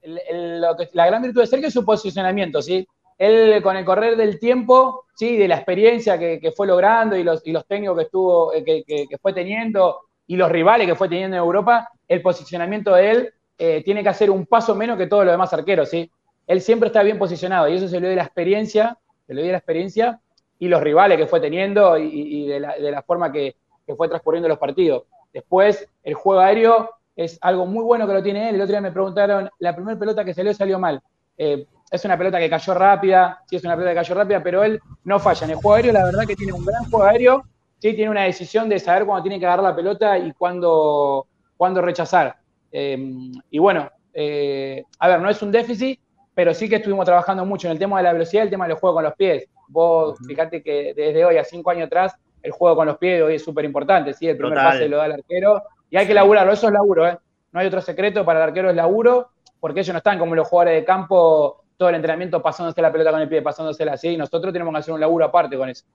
la 0.03 1.07
gran 1.07 1.21
virtud 1.21 1.43
de 1.43 1.47
Sergio 1.47 1.69
es 1.69 1.75
su 1.75 1.85
posicionamiento, 1.85 2.63
¿sí? 2.63 2.89
Él 3.21 3.63
con 3.63 3.77
el 3.77 3.85
correr 3.85 4.17
del 4.17 4.39
tiempo, 4.39 5.05
sí, 5.15 5.37
de 5.37 5.47
la 5.47 5.57
experiencia 5.57 6.19
que, 6.19 6.53
fue 6.57 6.67
logrando 6.67 7.15
y 7.17 7.23
los, 7.23 7.43
y 7.45 7.53
técnicos 7.69 7.99
que 7.99 8.05
estuvo, 8.05 8.55
eh, 8.55 8.65
que, 8.65 9.19
fue 9.21 9.35
teniendo 9.35 10.01
y 10.27 10.37
los 10.37 10.51
rivales 10.51 10.87
que 10.87 10.95
fue 10.95 11.07
teniendo 11.07 11.37
en 11.37 11.43
Europa, 11.43 11.91
el 12.09 12.23
posicionamiento 12.23 12.95
de 12.95 13.11
él 13.11 13.35
eh, 13.59 13.83
tiene 13.85 14.03
que 14.03 14.09
hacer 14.09 14.31
un 14.31 14.47
paso 14.47 14.75
menos 14.75 14.97
que 14.97 15.07
todos 15.07 15.27
los 15.27 15.35
demás 15.35 15.53
arqueros, 15.53 15.91
¿sí? 15.91 16.11
Él 16.47 16.63
siempre 16.63 16.87
está 16.87 17.03
bien 17.03 17.19
posicionado 17.19 17.69
y 17.69 17.75
eso 17.75 17.89
se 17.89 18.01
le 18.01 18.07
dio 18.09 18.17
la 18.17 18.23
experiencia, 18.23 18.97
se 19.27 19.35
le 19.35 19.43
dio 19.43 19.53
la 19.53 19.59
experiencia 19.59 20.19
y 20.59 20.69
los 20.69 20.81
rivales 20.81 21.19
que 21.19 21.27
fue 21.27 21.41
teniendo 21.41 21.99
y, 21.99 22.47
de, 22.47 22.59
la, 22.59 23.03
forma 23.03 23.31
que, 23.31 23.55
fue 23.99 24.09
transcurriendo 24.09 24.49
los 24.49 24.57
partidos. 24.57 25.03
Después, 25.31 25.87
el 26.05 26.15
juego 26.15 26.41
aéreo 26.41 26.89
es 27.15 27.39
algo 27.43 27.67
muy 27.67 27.85
bueno 27.85 28.07
que 28.07 28.15
lo 28.15 28.23
tiene 28.23 28.49
él. 28.49 28.55
El 28.55 28.63
otro 28.63 28.73
día 28.73 28.81
me 28.81 28.93
preguntaron, 28.93 29.51
la 29.59 29.75
primera 29.75 29.99
pelota 29.99 30.25
que 30.25 30.33
salió 30.33 30.55
salió 30.55 30.79
mal. 30.79 31.03
Eh, 31.37 31.67
es 31.91 32.05
una 32.05 32.17
pelota 32.17 32.39
que 32.39 32.49
cayó 32.49 32.75
rápida, 32.75 33.43
sí 33.47 33.57
es 33.57 33.65
una 33.65 33.75
pelota 33.75 33.91
que 33.91 33.97
cayó 33.97 34.15
rápida, 34.15 34.43
pero 34.43 34.63
él 34.63 34.81
no 35.05 35.19
falla. 35.19 35.45
En 35.45 35.51
el 35.51 35.57
juego 35.57 35.75
aéreo, 35.75 35.93
la 35.93 36.05
verdad 36.05 36.27
que 36.27 36.37
tiene 36.37 36.53
un 36.53 36.65
gran 36.65 36.85
juego 36.85 37.05
aéreo, 37.05 37.45
sí 37.79 37.95
tiene 37.95 38.11
una 38.11 38.25
decisión 38.25 38.69
de 38.69 38.79
saber 38.79 39.05
cuándo 39.07 39.23
tiene 39.23 39.41
que 39.41 39.47
agarrar 39.47 39.65
la 39.65 39.77
pelota 39.77 40.17
y 40.17 40.33
cuándo, 40.33 41.27
cuándo 41.57 41.83
rechazar. 41.83 42.37
Em, 42.71 43.33
y 43.51 43.59
bueno, 43.59 43.91
eh, 44.15 44.85
a 44.99 45.09
ver, 45.09 45.21
no 45.21 45.29
es 45.29 45.43
un 45.43 45.51
déficit, 45.51 45.99
pero 46.33 46.55
sí 46.55 46.69
que 46.69 46.77
estuvimos 46.77 47.05
trabajando 47.05 47.45
mucho 47.45 47.67
en 47.67 47.73
el 47.73 47.79
tema 47.79 47.99
de 47.99 48.05
la 48.05 48.13
velocidad, 48.13 48.45
el 48.45 48.51
tema 48.51 48.69
del 48.69 48.77
juego 48.77 48.95
con 48.95 49.05
los 49.05 49.15
pies. 49.15 49.47
Vos 49.69 50.19
fíjate 50.27 50.63
que 50.63 50.95
desde 50.95 51.25
hoy 51.25 51.39
a 51.39 51.45
cinco 51.45 51.71
años 51.71 51.87
atrás, 51.87 52.15
el 52.43 52.53
juego 52.53 52.77
con 52.77 52.87
los 52.87 52.99
pies 52.99 53.23
hoy 53.23 53.35
es 53.35 53.45
súper 53.45 53.65
importante, 53.65 54.15
¿sí? 54.15 54.29
El 54.29 54.37
primer 54.37 54.55
pase 54.55 54.89
lo 54.89 54.97
da 54.97 55.07
el 55.07 55.13
arquero 55.13 55.63
y 55.91 55.97
hay 55.97 56.07
que 56.07 56.15
laburarlo, 56.15 56.53
eso 56.53 56.69
es 56.69 56.73
laburo, 56.73 57.07
¿eh? 57.07 57.19
No 57.53 57.61
hay 57.61 57.67
otro 57.67 57.81
secreto, 57.81 58.25
para 58.25 58.39
el 58.39 58.49
arquero 58.49 58.71
es 58.71 58.77
laburo, 58.77 59.31
porque 59.59 59.81
ellos 59.81 59.93
no 59.93 59.99
están 59.99 60.19
como 60.19 60.35
los 60.35 60.47
jugadores 60.47 60.81
de 60.81 60.85
campo 60.85 61.65
todo 61.81 61.89
el 61.89 61.95
entrenamiento 61.95 62.43
pasándose 62.43 62.83
la 62.83 62.93
pelota 62.93 63.11
con 63.11 63.23
el 63.23 63.29
pie, 63.31 63.41
pasándosela 63.41 63.95
así, 63.95 64.15
nosotros 64.15 64.53
tenemos 64.53 64.71
que 64.75 64.81
hacer 64.81 64.93
un 64.93 65.01
laburo 65.01 65.25
aparte 65.25 65.57
con 65.57 65.67
eso. 65.67 65.87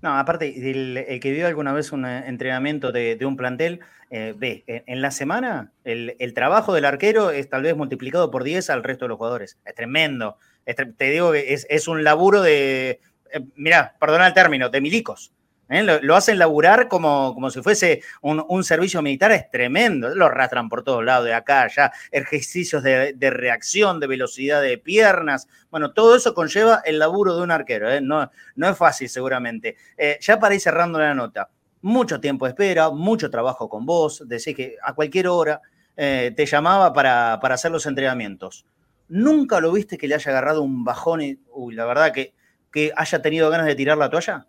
No, 0.00 0.18
aparte, 0.18 0.70
el, 0.70 1.20
que 1.20 1.30
vio 1.30 1.46
alguna 1.46 1.74
vez 1.74 1.92
un 1.92 2.06
eh, 2.06 2.24
entrenamiento 2.26 2.90
de, 2.90 3.18
un 3.26 3.36
plantel, 3.36 3.80
eh, 4.08 4.32
ve, 4.34 4.64
en, 4.66 5.02
la 5.02 5.10
semana 5.10 5.72
el, 5.84 6.32
trabajo 6.32 6.72
del 6.72 6.86
arquero 6.86 7.32
es 7.32 7.50
tal 7.50 7.64
vez 7.64 7.76
multiplicado 7.76 8.30
por 8.30 8.44
10 8.44 8.70
al 8.70 8.82
resto 8.82 9.04
de 9.04 9.10
los 9.10 9.18
jugadores. 9.18 9.58
Es 9.66 9.74
tremendo. 9.74 10.38
te 10.64 11.10
digo 11.10 11.32
que 11.32 11.52
es, 11.52 11.86
un 11.86 12.02
laburo 12.02 12.40
de, 12.40 13.00
eh, 13.30 13.40
mira, 13.56 13.96
perdona 14.00 14.26
el 14.26 14.32
término, 14.32 14.70
de 14.70 14.80
milicos. 14.80 15.34
¿Eh? 15.70 15.82
Lo, 16.02 16.16
hacen 16.16 16.38
laburar 16.38 16.88
como, 16.88 17.32
como 17.32 17.50
si 17.50 17.62
fuese 17.62 18.02
un, 18.20 18.64
servicio 18.64 19.00
militar, 19.00 19.32
es 19.32 19.48
tremendo. 19.50 20.14
Lo 20.14 20.26
arrastran 20.26 20.68
por 20.68 20.82
todos 20.82 21.04
lados, 21.04 21.24
de 21.24 21.34
acá, 21.34 21.62
allá, 21.62 21.92
ejercicios 22.10 22.82
de, 22.82 23.30
reacción, 23.30 24.00
de 24.00 24.06
velocidad 24.06 24.60
de 24.60 24.76
piernas. 24.76 25.48
Bueno, 25.70 25.92
todo 25.92 26.16
eso 26.16 26.34
conlleva 26.34 26.82
el 26.84 26.98
laburo 26.98 27.36
de 27.36 27.42
un 27.42 27.50
arquero. 27.50 27.90
¿eh? 27.90 28.00
No, 28.00 28.30
no 28.56 28.68
es 28.68 28.76
fácil, 28.76 29.08
seguramente. 29.08 29.76
Eh, 29.96 30.18
ya 30.20 30.38
para 30.38 30.54
ir 30.54 30.60
cerrando 30.60 30.98
la 30.98 31.14
nota, 31.14 31.48
mucho 31.82 32.20
tiempo 32.20 32.44
de 32.44 32.50
espera, 32.50 32.90
mucho 32.90 33.30
trabajo 33.30 33.68
con 33.68 33.86
vos. 33.86 34.24
Decís 34.26 34.54
que 34.54 34.76
a 34.82 34.94
cualquier 34.94 35.28
hora 35.28 35.60
te 35.96 36.46
llamaba 36.46 36.94
para, 36.94 37.34
hacer 37.34 37.70
los 37.70 37.84
entrenamientos. 37.84 38.64
¿Nunca 39.08 39.60
lo 39.60 39.70
viste 39.70 39.98
que 39.98 40.08
le 40.08 40.14
haya 40.14 40.30
agarrado 40.30 40.62
un 40.62 40.82
bajón 40.82 41.20
y, 41.20 41.38
la 41.72 41.84
verdad 41.84 42.10
que, 42.10 42.32
que 42.72 42.90
haya 42.96 43.20
tenido 43.20 43.50
ganas 43.50 43.66
de 43.66 43.74
tirar 43.74 43.98
la 43.98 44.08
toalla? 44.08 44.46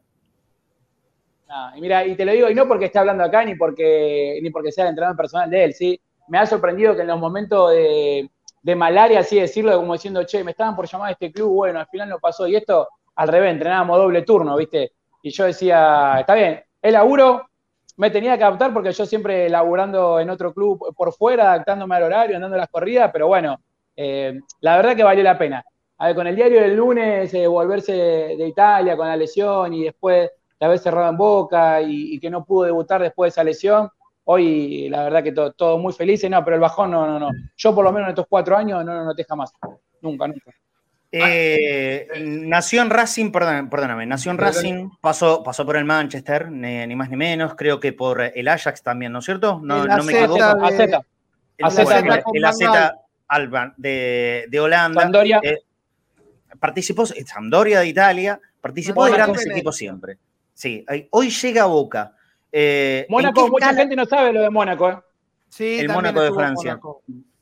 Ah, 1.53 1.73
y 1.75 1.81
mira, 1.81 2.05
y 2.05 2.15
te 2.15 2.23
lo 2.23 2.31
digo, 2.31 2.49
y 2.49 2.55
no 2.55 2.65
porque 2.65 2.85
esté 2.85 2.97
hablando 2.99 3.25
acá, 3.25 3.43
ni 3.43 3.55
porque, 3.55 4.39
ni 4.41 4.49
porque 4.51 4.71
sea 4.71 4.85
el 4.85 4.91
entrenador 4.91 5.17
personal 5.17 5.49
de 5.49 5.65
él, 5.65 5.73
¿sí? 5.73 5.99
Me 6.29 6.37
ha 6.37 6.45
sorprendido 6.45 6.95
que 6.95 7.01
en 7.01 7.07
los 7.07 7.19
momentos 7.19 7.71
de, 7.71 8.29
malaria, 8.75 9.19
así 9.19 9.37
decirlo, 9.37 9.75
como 9.75 9.91
diciendo, 9.91 10.23
che, 10.23 10.45
me 10.45 10.51
estaban 10.51 10.77
por 10.77 10.87
llamar 10.87 11.09
a 11.09 11.11
este 11.11 11.29
club, 11.29 11.53
bueno, 11.53 11.79
al 11.81 11.87
final 11.87 12.07
no 12.07 12.19
pasó. 12.19 12.47
Y 12.47 12.55
esto, 12.55 12.87
al 13.15 13.27
revés, 13.27 13.51
entrenábamos 13.51 13.97
doble 13.97 14.21
turno, 14.21 14.55
¿viste? 14.55 14.93
Y 15.23 15.31
yo 15.31 15.43
decía, 15.43 16.17
está 16.21 16.35
bien, 16.35 16.63
el 16.81 16.93
laburo 16.93 17.49
me 17.97 18.09
tenía 18.09 18.37
que 18.37 18.45
adaptar 18.45 18.71
porque 18.71 18.93
yo 18.93 19.05
siempre 19.05 19.49
laburando 19.49 20.21
en 20.21 20.29
otro 20.29 20.53
club 20.53 20.95
por 20.95 21.11
fuera, 21.13 21.51
adaptándome 21.51 21.95
al 21.95 22.03
horario, 22.03 22.37
andando 22.37 22.55
las 22.55 22.69
corridas, 22.69 23.09
pero 23.11 23.27
bueno, 23.27 23.59
eh, 23.97 24.39
la 24.61 24.77
verdad 24.77 24.95
que 24.95 25.03
valió 25.03 25.23
la 25.23 25.37
pena. 25.37 25.65
A 25.97 26.07
ver, 26.07 26.15
con 26.15 26.27
el 26.27 26.35
diario 26.35 26.61
del 26.61 26.77
lunes, 26.77 27.33
eh, 27.33 27.45
volverse 27.45 27.91
de 27.93 28.47
Italia 28.47 28.95
con 28.95 29.07
la 29.07 29.17
lesión 29.17 29.73
y 29.73 29.83
después 29.83 30.31
la 30.61 30.67
vez 30.67 30.83
cerrado 30.83 31.09
en 31.09 31.17
boca 31.17 31.81
y, 31.81 32.19
que 32.19 32.29
no 32.29 32.45
pudo 32.45 32.65
debutar 32.65 33.01
después 33.01 33.27
de 33.27 33.29
esa 33.31 33.43
lesión. 33.43 33.89
Hoy, 34.25 34.89
la 34.89 35.03
verdad 35.05 35.23
que 35.23 35.31
todo, 35.31 35.79
muy 35.79 35.91
feliz. 35.91 36.23
No, 36.29 36.45
pero 36.45 36.55
el 36.55 36.61
bajón 36.61 36.91
no, 36.91 37.07
no, 37.07 37.19
no. 37.19 37.31
Yo, 37.57 37.73
por 37.73 37.83
lo 37.83 37.91
menos 37.91 38.07
en 38.07 38.11
estos 38.11 38.27
cuatro 38.29 38.55
años, 38.55 38.85
no 38.85 38.93
lo 38.93 39.03
noté 39.03 39.23
jamás. 39.23 39.51
Nunca, 40.01 40.27
nunca. 40.27 40.51
Eh, 41.11 42.07
nació 42.45 42.83
en 42.83 42.91
Racing, 42.91 43.31
perdóname, 43.31 44.05
nació 44.05 44.31
en 44.31 44.37
Racing, 44.37 44.89
pasó, 45.01 45.43
pasó 45.43 45.65
por 45.65 45.75
el 45.77 45.83
Manchester, 45.83 46.49
ni, 46.51 46.95
más 46.95 47.09
ni 47.09 47.17
menos, 47.17 47.55
creo 47.55 47.79
que 47.79 47.91
por 47.91 48.21
el 48.21 48.47
Ajax 48.47 48.81
también, 48.83 49.11
¿no 49.11 49.19
es 49.19 49.25
cierto? 49.25 49.59
No, 49.61 49.83
no 49.83 50.03
me 50.03 50.13
equivoco. 50.13 50.35
De, 50.69 51.01
el, 51.57 52.45
AZ 52.45 52.59
Alba 53.27 53.73
de, 53.75 54.45
de 54.47 54.59
Holanda. 54.59 55.01
Sampdoria. 55.01 55.39
Eh, 55.43 55.57
participó 56.59 57.03
en 57.13 57.25
Sampdoria 57.25 57.79
de 57.79 57.87
Italia, 57.87 58.39
participó 58.61 59.05
de 59.05 59.11
grandes 59.11 59.45
equipos 59.47 59.75
siempre. 59.75 60.17
Sí, 60.53 60.85
hoy 61.11 61.29
llega 61.29 61.63
a 61.63 61.67
Boca. 61.67 62.15
Eh, 62.51 63.05
Mónaco, 63.09 63.47
mucha 63.47 63.73
gente 63.73 63.95
no 63.95 64.05
sabe 64.05 64.33
lo 64.33 64.41
de 64.41 64.49
Mónaco. 64.49 64.89
¿eh? 64.89 64.97
Sí, 65.49 65.79
el 65.79 65.89
Mónaco 65.89 66.21
de 66.21 66.31
Francia. 66.31 66.79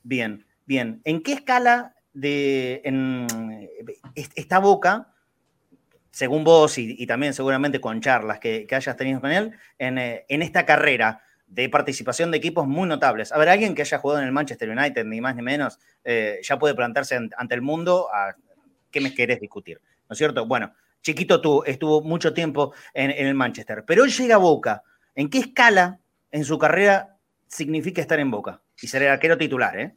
Bien, 0.03 0.45
bien. 0.65 1.01
¿En 1.03 1.21
qué 1.21 1.33
escala 1.33 1.95
de 2.13 2.81
esta 4.15 4.59
Boca, 4.59 5.13
según 6.11 6.43
vos 6.43 6.77
y, 6.77 7.05
también 7.07 7.33
seguramente 7.33 7.81
con 7.81 8.01
charlas 8.01 8.39
que, 8.39 8.67
hayas 8.71 8.97
tenido 8.97 9.21
con 9.21 9.31
él, 9.31 9.51
eh, 9.77 10.25
en, 10.27 10.41
esta 10.41 10.65
carrera 10.65 11.23
de 11.47 11.69
participación 11.69 12.31
de 12.31 12.37
equipos 12.37 12.67
muy 12.67 12.87
notables? 12.87 13.31
A 13.31 13.37
ver, 13.37 13.49
alguien 13.49 13.73
que 13.73 13.81
haya 13.81 13.97
jugado 13.97 14.21
en 14.21 14.27
el 14.27 14.31
Manchester 14.31 14.69
United, 14.69 15.05
ni 15.05 15.21
más 15.21 15.35
ni 15.35 15.41
menos, 15.41 15.79
ya 16.43 16.59
puede 16.59 16.75
plantarse 16.75 17.15
ante 17.15 17.55
el 17.55 17.61
mundo 17.61 18.07
a 18.13 18.35
qué 18.91 19.01
me 19.01 19.13
querés 19.13 19.39
discutir, 19.39 19.79
¿no 20.07 20.13
es 20.13 20.17
cierto? 20.17 20.45
Bueno, 20.45 20.73
Chiquito 21.01 21.39
tú, 21.39 21.63
estuvo 21.65 22.01
mucho 22.01 22.33
tiempo 22.33 22.73
en, 22.93 23.11
el 23.11 23.33
Manchester, 23.33 23.83
pero 23.85 24.03
hoy 24.03 24.09
llega 24.09 24.35
a 24.35 24.39
Boca. 24.39 24.83
¿En 25.15 25.29
qué 25.29 25.39
escala 25.39 25.99
en 26.31 26.43
su 26.43 26.57
carrera 26.57 27.17
significa 27.47 28.01
estar 28.01 28.19
en 28.19 28.31
Boca? 28.31 28.61
Y 28.81 28.87
ser 28.87 29.03
el 29.03 29.09
arquero 29.09 29.37
titular, 29.37 29.79
¿eh? 29.79 29.95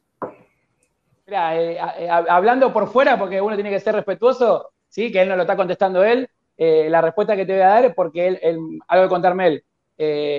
Mira, 1.26 1.60
eh, 1.60 1.78
eh, 1.98 2.08
hablando 2.10 2.72
por 2.72 2.88
fuera, 2.88 3.18
porque 3.18 3.40
uno 3.40 3.54
tiene 3.54 3.70
que 3.70 3.80
ser 3.80 3.94
respetuoso, 3.94 4.72
sí, 4.88 5.10
que 5.10 5.22
él 5.22 5.28
no 5.28 5.36
lo 5.36 5.42
está 5.42 5.56
contestando 5.56 6.04
él, 6.04 6.28
eh, 6.56 6.88
la 6.88 7.00
respuesta 7.00 7.36
que 7.36 7.46
te 7.46 7.52
voy 7.52 7.62
a 7.62 7.68
dar 7.68 7.84
es 7.84 7.94
porque 7.94 8.26
él, 8.42 8.78
algo 8.88 9.04
de 9.04 9.08
contarme 9.08 9.46
él, 9.46 9.64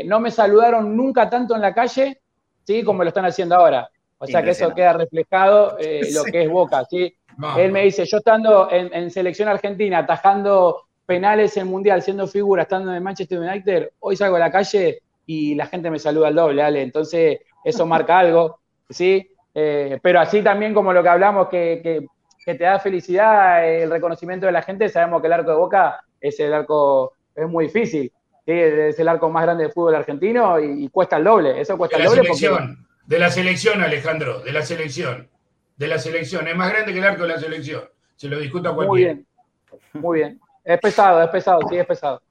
no 0.07 0.19
me 0.19 0.29
saludaron 0.29 0.95
nunca 0.95 1.29
tanto 1.29 1.55
en 1.55 1.61
la 1.61 1.73
calle, 1.73 2.21
sí, 2.63 2.83
como 2.83 3.03
lo 3.03 3.09
están 3.09 3.25
haciendo 3.25 3.55
ahora. 3.55 3.89
O 4.17 4.27
sea 4.27 4.41
que 4.41 4.51
eso 4.51 4.73
queda 4.73 4.93
reflejado 4.93 5.77
lo 6.13 6.23
que 6.25 6.43
es 6.43 6.49
Boca, 6.49 6.85
sí. 6.85 7.13
Él 7.57 7.71
me 7.71 7.83
dice, 7.83 8.05
yo 8.05 8.17
estando 8.17 8.69
en, 8.71 9.09
selección 9.11 9.49
argentina, 9.49 9.99
atajando 9.99 10.83
penales 11.05 11.55
en 11.57 11.67
mundial, 11.67 12.01
siendo 12.01 12.27
figura, 12.27 12.63
estando 12.63 12.93
en 12.93 13.03
Manchester 13.03 13.39
United, 13.39 13.89
hoy 13.99 14.15
salgo 14.15 14.37
a 14.37 14.39
la 14.39 14.51
calle 14.51 15.01
y 15.25 15.55
la 15.55 15.65
gente 15.65 15.89
me 15.89 15.99
saluda 15.99 16.27
al 16.27 16.35
doble, 16.35 16.61
¿vale? 16.61 16.81
Entonces, 16.81 17.39
eso 17.63 17.85
marca 17.85 18.19
algo, 18.19 18.59
¿sí? 18.89 19.29
Eh, 19.53 19.99
pero 20.01 20.19
así 20.19 20.41
también 20.41 20.73
como 20.73 20.93
lo 20.93 21.03
que 21.03 21.09
hablamos, 21.09 21.49
que, 21.49 22.05
te 22.45 22.57
da 22.57 22.77
felicidad 22.79 23.65
el 23.65 23.89
reconocimiento 23.89 24.45
de 24.45 24.51
la 24.51 24.61
gente, 24.61 24.89
sabemos 24.89 25.21
que 25.21 25.27
el 25.27 25.33
arco 25.33 25.51
de 25.51 25.57
Boca 25.57 26.03
es 26.19 26.39
el 26.39 26.53
arco, 26.53 27.13
es 27.33 27.47
muy 27.47 27.65
difícil, 27.65 28.11
es 28.45 28.99
el 28.99 29.07
arco 29.07 29.29
más 29.29 29.43
grande 29.43 29.63
del 29.63 29.71
fútbol 29.71 29.95
argentino 29.95 30.59
y, 30.59 30.89
cuesta 30.89 31.17
el 31.17 31.23
doble, 31.23 31.61
eso 31.61 31.77
cuesta 31.77 31.97
el 31.97 32.03
doble. 32.03 32.23
Selección, 32.23 32.85
De 33.05 33.19
la 33.19 33.29
selección, 33.29 33.81
Alejandro, 33.81 34.41
de 34.41 34.51
la 34.51 34.61
selección 34.61 35.29
de 35.83 35.89
la 35.89 35.99
selección. 35.99 36.47
Es 36.47 36.55
más 36.55 36.71
grande 36.71 36.93
que 36.93 36.99
el 36.99 37.05
arco 37.05 37.23
de 37.23 37.29
la 37.29 37.39
selección. 37.39 37.83
Se 38.15 38.27
lo 38.27 38.39
discuta 38.39 38.73
cualquiera. 38.73 39.13
Muy 39.13 39.21
bien. 39.21 39.27
Muy 39.93 40.19
bien. 40.19 40.39
Es 40.63 40.79
pesado, 40.79 41.21
es 41.21 41.29
pesado, 41.29 41.59
sí, 41.69 41.77
es 41.77 41.85
pesado. 41.85 42.21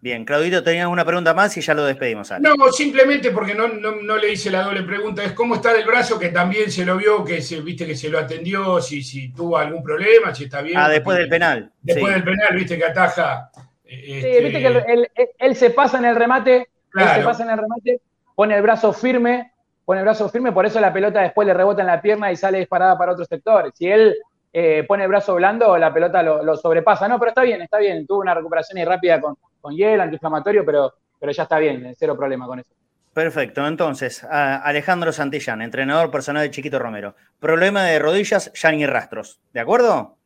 Bien, 0.00 0.24
Claudito, 0.24 0.62
tenías 0.62 0.86
una 0.86 1.04
pregunta 1.04 1.32
más 1.32 1.56
y 1.56 1.62
ya 1.62 1.72
lo 1.72 1.84
despedimos. 1.84 2.30
No, 2.38 2.70
simplemente 2.70 3.30
porque 3.30 3.54
no, 3.54 3.68
no, 3.68 4.16
le 4.18 4.32
hice 4.32 4.50
la 4.50 4.62
doble 4.62 4.82
pregunta, 4.82 5.24
es 5.24 5.32
cómo 5.32 5.54
está 5.54 5.72
del 5.72 5.86
brazo, 5.86 6.18
que 6.18 6.28
también 6.28 6.70
se 6.70 6.84
lo 6.84 6.98
vio, 6.98 7.24
que 7.24 7.40
se, 7.40 7.62
viste 7.62 7.86
que 7.86 7.96
se 7.96 8.10
lo 8.10 8.18
atendió, 8.18 8.82
si, 8.82 9.02
si 9.02 9.32
tuvo 9.32 9.56
algún 9.56 9.82
problema, 9.82 10.34
si 10.34 10.44
está 10.44 10.60
bien. 10.60 10.76
Ah, 10.76 10.90
después 10.90 11.16
del 11.16 11.30
penal. 11.30 11.72
Después 11.80 12.12
del 12.12 12.22
penal, 12.22 12.54
viste 12.54 12.76
que 12.76 12.84
ataja. 12.84 13.50
sí, 13.82 13.96
viste 13.96 14.60
que 14.60 14.84
este 15.14 15.34
él, 15.38 15.56
se 15.56 15.70
pasa 15.70 15.98
en 15.98 16.04
el 16.04 16.16
remate, 16.16 16.68
él 16.94 17.08
se 17.14 17.22
pasa 17.22 17.42
en 17.44 17.50
el 17.50 17.58
remate, 17.58 18.00
pone 18.34 18.54
el 18.54 18.62
brazo 18.62 18.92
firme, 18.92 19.53
pone 19.84 20.00
el 20.00 20.04
brazo 20.04 20.28
firme, 20.28 20.52
por 20.52 20.66
eso 20.66 20.80
la 20.80 20.92
pelota 20.92 21.20
después 21.20 21.46
le 21.46 21.54
rebota 21.54 21.82
en 21.82 21.88
la 21.88 22.00
pierna 22.00 22.32
y 22.32 22.36
sale 22.36 22.58
disparada 22.58 22.96
para 22.96 23.12
otro 23.12 23.24
sector. 23.24 23.72
Si 23.74 23.86
él 23.86 24.16
eh, 24.52 24.84
pone 24.86 25.04
el 25.04 25.08
brazo 25.08 25.34
blando, 25.34 25.76
la 25.76 25.92
pelota 25.92 26.22
lo, 26.22 26.56
sobrepasa. 26.56 27.08
No, 27.08 27.18
pero 27.18 27.30
está 27.30 27.42
bien, 27.42 27.60
está 27.62 27.78
bien. 27.78 28.06
Tuvo 28.06 28.20
una 28.20 28.34
recuperación 28.34 28.78
ahí 28.78 28.84
rápida 28.84 29.20
con, 29.20 29.36
con 29.60 29.74
hielo, 29.74 30.02
antiinflamatorio, 30.02 30.64
pero, 30.64 30.94
pero 31.18 31.32
ya 31.32 31.42
está 31.42 31.58
bien, 31.58 31.94
cero 31.98 32.16
problema 32.16 32.46
con 32.46 32.60
eso. 32.60 32.70
Perfecto, 33.14 33.64
entonces, 33.64 34.24
Alejandro 34.28 35.12
Santillán, 35.12 35.62
entrenador 35.62 36.10
personal 36.10 36.42
de 36.42 36.50
Chiquito 36.50 36.80
Romero. 36.80 37.14
Problema 37.38 37.84
de 37.84 38.00
rodillas, 38.00 38.52
ya 38.54 38.72
ni 38.72 38.84
rastros, 38.86 39.40
¿de 39.52 39.60
acuerdo? 39.60 40.16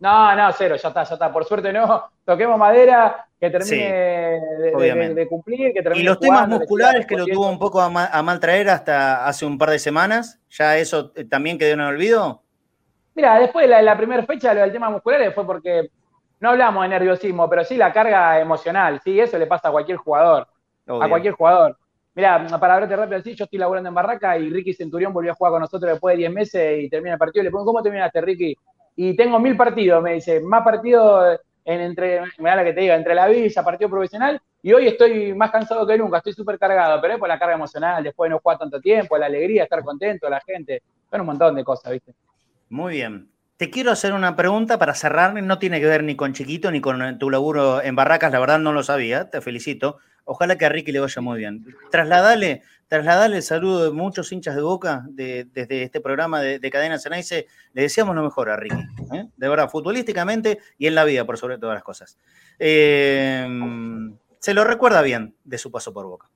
No, 0.00 0.34
no, 0.34 0.52
cero, 0.52 0.74
ya 0.74 0.88
está, 0.88 1.04
ya 1.04 1.14
está. 1.14 1.32
Por 1.32 1.44
suerte 1.44 1.72
no, 1.72 2.10
toquemos 2.24 2.58
madera, 2.58 3.25
que 3.38 3.50
termine 3.50 4.40
de, 5.14 5.26
cumplir, 5.28 5.72
que 5.72 5.82
termine 5.82 6.02
Y 6.02 6.06
los 6.06 6.18
temas 6.18 6.48
musculares 6.48 7.06
que 7.06 7.16
lo 7.16 7.26
tuvo 7.26 7.48
un 7.50 7.58
poco 7.58 7.80
a 7.80 7.90
mal, 7.90 8.40
traer 8.40 8.70
hasta 8.70 9.26
hace 9.26 9.44
un 9.44 9.58
par 9.58 9.70
de 9.70 9.78
semanas, 9.78 10.40
¿ya 10.48 10.78
eso 10.78 11.12
eh, 11.16 11.24
también 11.24 11.58
quedó 11.58 11.74
en 11.74 11.80
el 11.80 11.86
olvido? 11.86 12.42
Mira, 13.14 13.38
después 13.38 13.68
de 13.68 13.82
la, 13.82 13.96
primera 13.96 14.24
fecha, 14.24 14.54
lo 14.54 14.60
del 14.60 14.72
tema 14.72 14.90
muscular 14.90 15.32
fue 15.32 15.46
porque 15.46 15.90
no 16.40 16.50
hablamos 16.50 16.82
de 16.82 16.88
nerviosismo, 16.88 17.48
pero 17.48 17.64
sí 17.64 17.76
la 17.76 17.92
carga 17.92 18.40
emocional, 18.40 19.00
sí, 19.02 19.18
eso 19.20 19.38
le 19.38 19.46
pasa 19.46 19.68
a 19.68 19.72
cualquier 19.72 19.98
jugador, 19.98 20.46
a 20.86 21.08
cualquier 21.08 21.34
jugador. 21.34 21.76
Mira, 22.14 22.46
para 22.58 22.74
hablarte 22.74 22.96
rápido 22.96 23.18
así, 23.18 23.34
yo 23.34 23.44
estoy 23.44 23.58
laburando 23.58 23.90
en 23.90 23.94
Barraca 23.94 24.38
y 24.38 24.48
Ricky 24.48 24.72
Centurión 24.72 25.12
volvió 25.12 25.32
a 25.32 25.34
jugar 25.34 25.52
con 25.52 25.60
nosotros 25.60 25.92
después 25.92 26.14
de 26.14 26.20
10 26.20 26.32
meses 26.32 26.84
y 26.84 26.88
termina 26.88 27.12
el 27.12 27.18
partido. 27.18 27.42
Le 27.42 27.50
pongo, 27.50 27.66
¿cómo 27.66 27.82
terminaste, 27.82 28.22
Ricky? 28.22 28.56
Y 28.96 29.14
tengo 29.14 29.38
mil 29.38 29.54
partidos, 29.54 30.02
me 30.02 30.14
dice, 30.14 30.40
más 30.40 30.64
partidos 30.64 31.38
en 31.66 31.80
entre, 31.80 32.20
da 32.38 32.56
la 32.56 32.64
que 32.64 32.72
te 32.72 32.86
entre 32.86 33.14
la 33.14 33.26
villa, 33.26 33.64
partido 33.64 33.90
profesional, 33.90 34.40
y 34.62 34.72
hoy 34.72 34.86
estoy 34.86 35.34
más 35.34 35.50
cansado 35.50 35.86
que 35.86 35.98
nunca, 35.98 36.18
estoy 36.18 36.32
súper 36.32 36.58
cargado, 36.58 37.00
pero 37.00 37.14
es 37.14 37.20
por 37.20 37.28
la 37.28 37.38
carga 37.38 37.56
emocional, 37.56 38.02
después 38.02 38.28
de 38.28 38.34
no 38.34 38.40
jugar 38.40 38.58
tanto 38.58 38.80
tiempo, 38.80 39.18
la 39.18 39.26
alegría, 39.26 39.64
estar 39.64 39.82
contento, 39.82 40.30
la 40.30 40.40
gente, 40.40 40.82
son 41.10 41.20
un 41.20 41.26
montón 41.26 41.56
de 41.56 41.64
cosas, 41.64 41.92
¿viste? 41.92 42.14
Muy 42.70 42.94
bien. 42.94 43.28
Te 43.56 43.68
quiero 43.68 43.90
hacer 43.90 44.12
una 44.12 44.36
pregunta 44.36 44.78
para 44.78 44.94
cerrar, 44.94 45.34
no 45.42 45.58
tiene 45.58 45.80
que 45.80 45.86
ver 45.86 46.04
ni 46.04 46.14
con 46.14 46.32
Chiquito 46.32 46.70
ni 46.70 46.80
con 46.80 47.18
tu 47.18 47.30
laburo 47.30 47.82
en 47.82 47.96
Barracas, 47.96 48.30
la 48.30 48.38
verdad 48.38 48.58
no 48.58 48.72
lo 48.72 48.82
sabía, 48.82 49.28
te 49.30 49.40
felicito. 49.40 49.98
Ojalá 50.24 50.58
que 50.58 50.66
a 50.66 50.68
Ricky 50.68 50.92
le 50.92 51.00
vaya 51.00 51.22
muy 51.22 51.38
bien. 51.38 51.64
Trasladale, 51.90 52.62
trasladale 52.88 53.36
el 53.36 53.42
saludo 53.42 53.84
de 53.84 53.90
muchos 53.90 54.30
hinchas 54.32 54.54
de 54.54 54.62
Boca 54.62 55.04
desde 55.08 55.82
este 55.82 56.00
programa 56.00 56.40
de, 56.40 56.70
Cadena 56.70 56.98
Cenaice. 56.98 57.46
Le 57.72 57.82
deseamos 57.82 58.14
lo 58.14 58.22
mejor 58.22 58.50
a 58.50 58.56
Ricky, 58.56 58.76
¿eh? 59.12 59.26
de 59.36 59.48
verdad, 59.48 59.68
futbolísticamente 59.68 60.58
y 60.78 60.86
en 60.86 60.94
la 60.94 61.04
vida, 61.04 61.24
por 61.24 61.38
sobre 61.38 61.58
todas 61.58 61.74
las 61.74 61.82
cosas. 61.82 62.18
Eh, 62.58 63.46
se 64.38 64.54
lo 64.54 64.64
recuerda 64.64 65.02
bien 65.02 65.34
de 65.44 65.58
su 65.58 65.70
paso 65.70 65.92
por 65.92 66.06
Boca. 66.06 66.30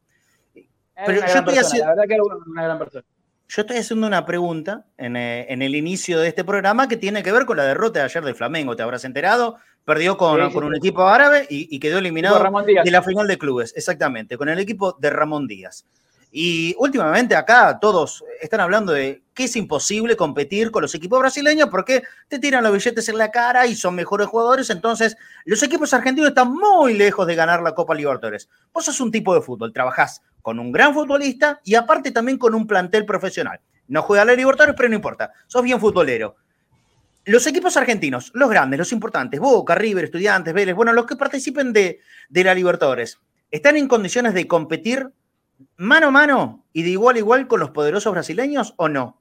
Pero 1.06 1.20
yo 1.20 1.38
estoy 1.38 1.56
haciendo... 1.56 1.86
La 1.86 1.94
verdad 1.94 2.08
que 2.08 2.14
es 2.14 2.20
una 2.46 2.64
gran 2.64 2.78
persona. 2.78 3.04
Yo 3.50 3.62
estoy 3.62 3.78
haciendo 3.78 4.06
una 4.06 4.24
pregunta 4.26 4.86
eh, 4.96 5.46
en, 5.48 5.62
el 5.62 5.74
inicio 5.74 6.20
de 6.20 6.28
este 6.28 6.44
programa 6.44 6.86
que 6.86 6.96
tiene 6.96 7.24
que 7.24 7.32
ver 7.32 7.46
con 7.46 7.56
la 7.56 7.64
derrota 7.64 7.98
de 7.98 8.04
ayer 8.04 8.24
del 8.24 8.36
Flamengo. 8.36 8.76
Te 8.76 8.84
habrás 8.84 9.04
enterado. 9.04 9.56
Perdió 9.84 10.16
con, 10.16 10.40
un 10.40 10.76
equipo 10.76 11.08
árabe 11.08 11.46
y, 11.50 11.80
quedó 11.80 11.98
eliminado 11.98 12.38
de 12.38 12.90
la 12.90 13.02
final 13.02 13.26
de 13.26 13.38
clubes. 13.38 13.72
Exactamente, 13.76 14.36
con 14.36 14.48
el 14.48 14.60
equipo 14.60 14.96
de 15.00 15.10
Ramón 15.10 15.48
Díaz. 15.48 15.84
Y 16.32 16.76
últimamente 16.78 17.34
acá 17.34 17.78
todos 17.80 18.24
están 18.40 18.60
hablando 18.60 18.92
de 18.92 19.22
que 19.34 19.44
es 19.44 19.56
imposible 19.56 20.16
competir 20.16 20.70
con 20.70 20.82
los 20.82 20.94
equipos 20.94 21.18
brasileños 21.18 21.68
porque 21.70 22.04
te 22.28 22.38
tiran 22.38 22.62
los 22.62 22.72
billetes 22.72 23.08
en 23.08 23.18
la 23.18 23.32
cara 23.32 23.66
y 23.66 23.74
son 23.74 23.96
mejores 23.96 24.28
jugadores. 24.28 24.70
Entonces, 24.70 25.16
los 25.44 25.62
equipos 25.62 25.92
argentinos 25.92 26.28
están 26.28 26.52
muy 26.52 26.94
lejos 26.94 27.26
de 27.26 27.34
ganar 27.34 27.62
la 27.62 27.74
Copa 27.74 27.94
Libertadores. 27.94 28.48
Vos 28.72 28.84
sos 28.84 29.00
un 29.00 29.10
tipo 29.10 29.34
de 29.34 29.40
fútbol, 29.40 29.72
trabajás 29.72 30.22
con 30.40 30.60
un 30.60 30.70
gran 30.70 30.94
futbolista 30.94 31.60
y 31.64 31.74
aparte 31.74 32.12
también 32.12 32.38
con 32.38 32.54
un 32.54 32.66
plantel 32.66 33.04
profesional. 33.04 33.60
No 33.88 34.02
juega 34.02 34.24
la 34.24 34.34
Libertadores, 34.34 34.76
pero 34.76 34.88
no 34.88 34.94
importa, 34.94 35.32
sos 35.48 35.64
bien 35.64 35.80
futbolero. 35.80 36.36
Los 37.24 37.46
equipos 37.46 37.76
argentinos, 37.76 38.30
los 38.34 38.48
grandes, 38.48 38.78
los 38.78 38.92
importantes, 38.92 39.40
Boca, 39.40 39.74
River, 39.74 40.04
Estudiantes, 40.04 40.54
Vélez, 40.54 40.74
bueno, 40.74 40.92
los 40.92 41.06
que 41.06 41.16
participen 41.16 41.72
de, 41.72 42.00
de 42.28 42.44
la 42.44 42.54
Libertadores, 42.54 43.18
¿están 43.50 43.76
en 43.76 43.88
condiciones 43.88 44.32
de 44.32 44.46
competir 44.46 45.10
mano 45.76 46.08
a 46.08 46.10
mano 46.10 46.64
y 46.72 46.82
de 46.82 46.90
igual 46.90 47.16
a 47.16 47.18
igual 47.18 47.48
con 47.48 47.60
los 47.60 47.70
poderosos 47.70 48.12
brasileños 48.12 48.74
o 48.76 48.88
no? 48.88 49.20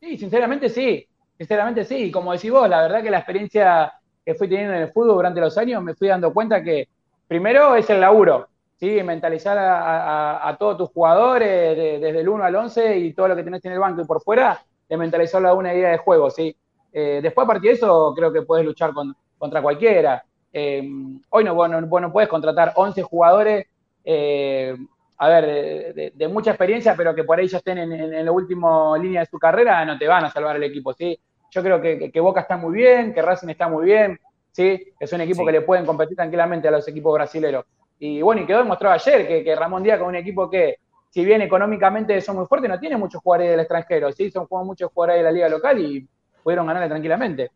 Sí, 0.00 0.18
sinceramente 0.18 0.68
sí, 0.68 1.06
sinceramente 1.38 1.84
sí. 1.84 1.96
Y 1.96 2.10
como 2.10 2.32
decís 2.32 2.50
vos, 2.50 2.68
la 2.68 2.82
verdad 2.82 3.02
que 3.02 3.10
la 3.10 3.18
experiencia 3.18 3.92
que 4.24 4.34
fui 4.34 4.48
teniendo 4.48 4.74
en 4.74 4.82
el 4.82 4.92
fútbol 4.92 5.16
durante 5.16 5.40
los 5.40 5.56
años 5.58 5.82
me 5.82 5.94
fui 5.94 6.08
dando 6.08 6.32
cuenta 6.32 6.62
que 6.62 6.88
primero 7.26 7.74
es 7.76 7.88
el 7.90 8.00
laburo, 8.00 8.48
¿sí? 8.78 9.02
mentalizar 9.02 9.56
a, 9.58 10.56
todos 10.58 10.78
tus 10.78 10.90
jugadores 10.90 11.76
desde 12.00 12.20
el 12.20 12.28
1 12.28 12.44
al 12.44 12.54
11 12.54 12.98
y 12.98 13.12
todo 13.12 13.28
lo 13.28 13.36
que 13.36 13.42
tenés 13.42 13.64
en 13.64 13.72
el 13.72 13.78
banco 13.78 14.02
y 14.02 14.04
por 14.04 14.22
fuera, 14.22 14.60
de 14.88 14.96
mentalizarlo 14.96 15.48
a 15.48 15.54
una 15.54 15.74
idea 15.74 15.90
de 15.90 15.98
juego. 15.98 16.30
¿sí? 16.30 16.54
Eh, 16.92 17.20
después, 17.22 17.44
a 17.44 17.48
partir 17.48 17.70
de 17.70 17.76
eso, 17.76 18.12
creo 18.14 18.32
que 18.32 18.42
puedes 18.42 18.66
luchar 18.66 18.92
contra 19.38 19.62
cualquiera. 19.62 20.24
Eh, 20.52 20.82
hoy 21.30 21.44
no, 21.44 21.54
bueno, 21.54 21.80
no 21.80 22.12
puedes 22.12 22.28
contratar 22.28 22.72
11 22.76 23.02
jugadores, 23.02 23.66
eh, 24.04 24.76
a 25.18 25.28
ver, 25.28 26.12
de, 26.14 26.28
mucha 26.28 26.50
experiencia, 26.50 26.96
pero 26.96 27.14
que 27.14 27.22
por 27.22 27.38
ahí 27.38 27.46
ya 27.46 27.58
estén 27.58 27.78
en, 27.78 28.24
la 28.24 28.32
última 28.32 28.98
línea 28.98 29.20
de 29.20 29.26
su 29.26 29.38
carrera, 29.38 29.84
no 29.84 29.96
te 29.96 30.08
van 30.08 30.24
a 30.24 30.30
salvar 30.30 30.56
el 30.56 30.64
equipo. 30.64 30.92
¿sí? 30.94 31.16
Yo 31.50 31.62
creo 31.62 31.80
que, 31.80 32.20
Boca 32.20 32.40
está 32.40 32.56
muy 32.56 32.74
bien, 32.74 33.14
que 33.14 33.22
Racing 33.22 33.48
está 33.48 33.68
muy 33.68 33.84
bien, 33.84 34.18
¿sí? 34.50 34.92
es 34.98 35.12
un 35.12 35.20
equipo 35.20 35.46
que 35.46 35.52
le 35.52 35.60
pueden 35.60 35.86
competir 35.86 36.16
tranquilamente 36.16 36.66
a 36.66 36.72
los 36.72 36.88
equipos 36.88 37.14
brasileños. 37.14 37.64
Y 38.00 38.20
bueno, 38.20 38.42
y 38.42 38.46
quedó 38.46 38.58
demostrado 38.58 38.94
ayer 38.94 39.44
que, 39.44 39.54
Ramón 39.54 39.84
Díaz 39.84 40.00
con 40.00 40.08
un 40.08 40.16
equipo 40.16 40.50
que, 40.50 40.78
si 41.08 41.24
bien 41.24 41.40
económicamente 41.40 42.20
son 42.20 42.38
muy 42.38 42.46
fuertes, 42.46 42.68
no 42.68 42.80
tiene 42.80 42.96
muchos 42.96 43.22
jugadores 43.22 43.52
del 43.52 43.60
extranjero, 43.60 44.10
¿sí? 44.10 44.28
Son 44.28 44.48
muchos 44.50 44.90
jugadores 44.92 45.20
de 45.20 45.22
la 45.22 45.30
liga 45.30 45.48
local 45.48 45.78
y 45.78 46.08
pudieron 46.42 46.66
ganarle 46.66 46.88
tranquilamente. 46.88 47.52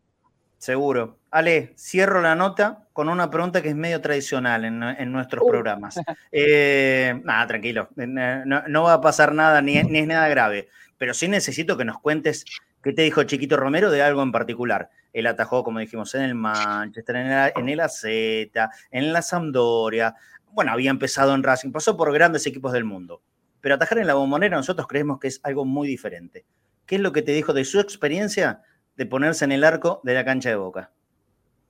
Seguro. 0.57 1.19
Ale, 1.29 1.73
cierro 1.75 2.21
la 2.21 2.35
nota 2.35 2.87
con 2.93 3.09
una 3.09 3.29
pregunta 3.29 3.61
que 3.61 3.69
es 3.69 3.75
medio 3.75 4.01
tradicional 4.01 4.65
en, 4.65 5.11
nuestros 5.11 5.43
uh. 5.43 5.47
programas. 5.47 5.99
Eh, 6.31 7.19
nada, 7.23 7.47
tranquilo, 7.47 7.89
no, 7.95 8.83
va 8.83 8.93
a 8.93 9.01
pasar 9.01 9.33
nada, 9.33 9.61
ni, 9.61 9.81
ni, 9.83 9.99
es 9.99 10.07
nada 10.07 10.27
grave, 10.27 10.69
pero 10.97 11.13
sí 11.13 11.27
necesito 11.27 11.77
que 11.77 11.85
nos 11.85 11.99
cuentes 11.99 12.45
qué 12.83 12.93
te 12.93 13.03
dijo 13.03 13.23
Chiquito 13.23 13.57
Romero 13.57 13.91
de 13.91 14.01
algo 14.01 14.23
en 14.23 14.31
particular. 14.31 14.89
Él 15.13 15.27
atajó, 15.27 15.63
como 15.63 15.79
dijimos, 15.79 16.13
en 16.15 16.23
el 16.23 16.35
Manchester, 16.35 17.15
en 17.15 17.27
el, 17.27 17.51
en 17.55 17.69
el 17.69 17.79
AZ, 17.79 18.03
en 18.05 19.13
la 19.13 19.21
Sampdoria, 19.21 20.15
bueno, 20.51 20.71
había 20.71 20.89
empezado 20.89 21.35
en 21.35 21.43
Racing, 21.43 21.71
pasó 21.71 21.95
por 21.95 22.11
grandes 22.13 22.45
equipos 22.47 22.73
del 22.73 22.83
mundo. 22.83 23.21
Pero 23.61 23.75
atajar 23.75 23.99
en 23.99 24.07
la 24.07 24.13
bombonera 24.15 24.57
nosotros 24.57 24.87
creemos 24.87 25.19
que 25.19 25.27
es 25.27 25.39
algo 25.43 25.65
muy 25.65 25.87
diferente. 25.87 26.45
¿Qué 26.85 26.95
es 26.95 27.01
lo 27.01 27.11
que 27.11 27.21
te 27.21 27.33
dijo 27.33 27.53
de 27.53 27.65
su 27.65 27.79
experiencia 27.79 28.61
de 28.97 29.05
ponerse 29.05 29.45
en 29.45 29.53
el 29.53 29.63
arco 29.63 30.01
de 30.03 30.13
la 30.13 30.25
cancha 30.25 30.49
de 30.49 30.55
Boca? 30.55 30.89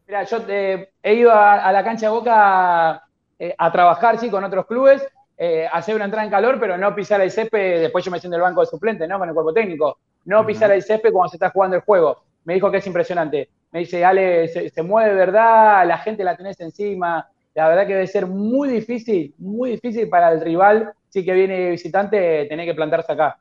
Mira, 0.07 0.23
yo 0.23 0.37
eh, 0.47 0.89
he 1.03 1.13
ido 1.13 1.31
a, 1.31 1.71
la 1.71 1.83
cancha 1.83 2.07
de 2.07 2.11
Boca 2.11 3.03
eh, 3.37 3.53
a 3.57 3.71
trabajar, 3.71 4.17
sí, 4.17 4.29
con 4.29 4.43
otros 4.43 4.65
clubes, 4.65 5.05
eh, 5.37 5.67
hacer 5.71 5.93
una 5.95 6.05
entrada 6.05 6.25
en 6.25 6.31
calor, 6.31 6.57
pero 6.59 6.77
no 6.77 6.95
pisar 6.95 7.21
el 7.21 7.29
césped, 7.29 7.81
después 7.81 8.03
yo 8.03 8.09
me 8.09 8.19
siento 8.19 8.35
en 8.35 8.41
el 8.41 8.47
banco 8.47 8.61
de 8.61 8.67
suplente, 8.67 9.07
¿no? 9.07 9.19
Con 9.19 9.27
el 9.27 9.35
cuerpo 9.35 9.53
técnico. 9.53 9.99
No 10.25 10.45
pisar 10.45 10.71
el 10.71 10.81
césped 10.81 11.11
cuando 11.11 11.29
se 11.29 11.35
está 11.35 11.49
jugando 11.51 11.75
el 11.75 11.83
juego. 11.83 12.23
Me 12.45 12.55
dijo 12.55 12.71
que 12.71 12.77
es 12.77 12.87
impresionante. 12.87 13.49
Me 13.71 13.79
dice, 13.79 14.03
Ale, 14.03 14.47
se, 14.47 14.69
se 14.69 14.81
mueve 14.81 15.09
de 15.09 15.15
verdad, 15.15 15.85
la 15.85 15.97
gente 15.97 16.23
la 16.23 16.35
tenés 16.35 16.59
encima, 16.61 17.29
la 17.53 17.67
verdad 17.67 17.85
que 17.85 17.93
debe 17.93 18.07
ser 18.07 18.27
muy 18.27 18.69
difícil, 18.69 19.33
muy 19.37 19.71
difícil 19.71 20.07
para 20.07 20.31
el 20.31 20.41
rival, 20.41 20.93
sí 21.09 21.25
que 21.25 21.33
viene 21.33 21.71
visitante, 21.71 22.45
tener 22.45 22.65
que 22.65 22.73
plantarse 22.73 23.11
acá. 23.11 23.37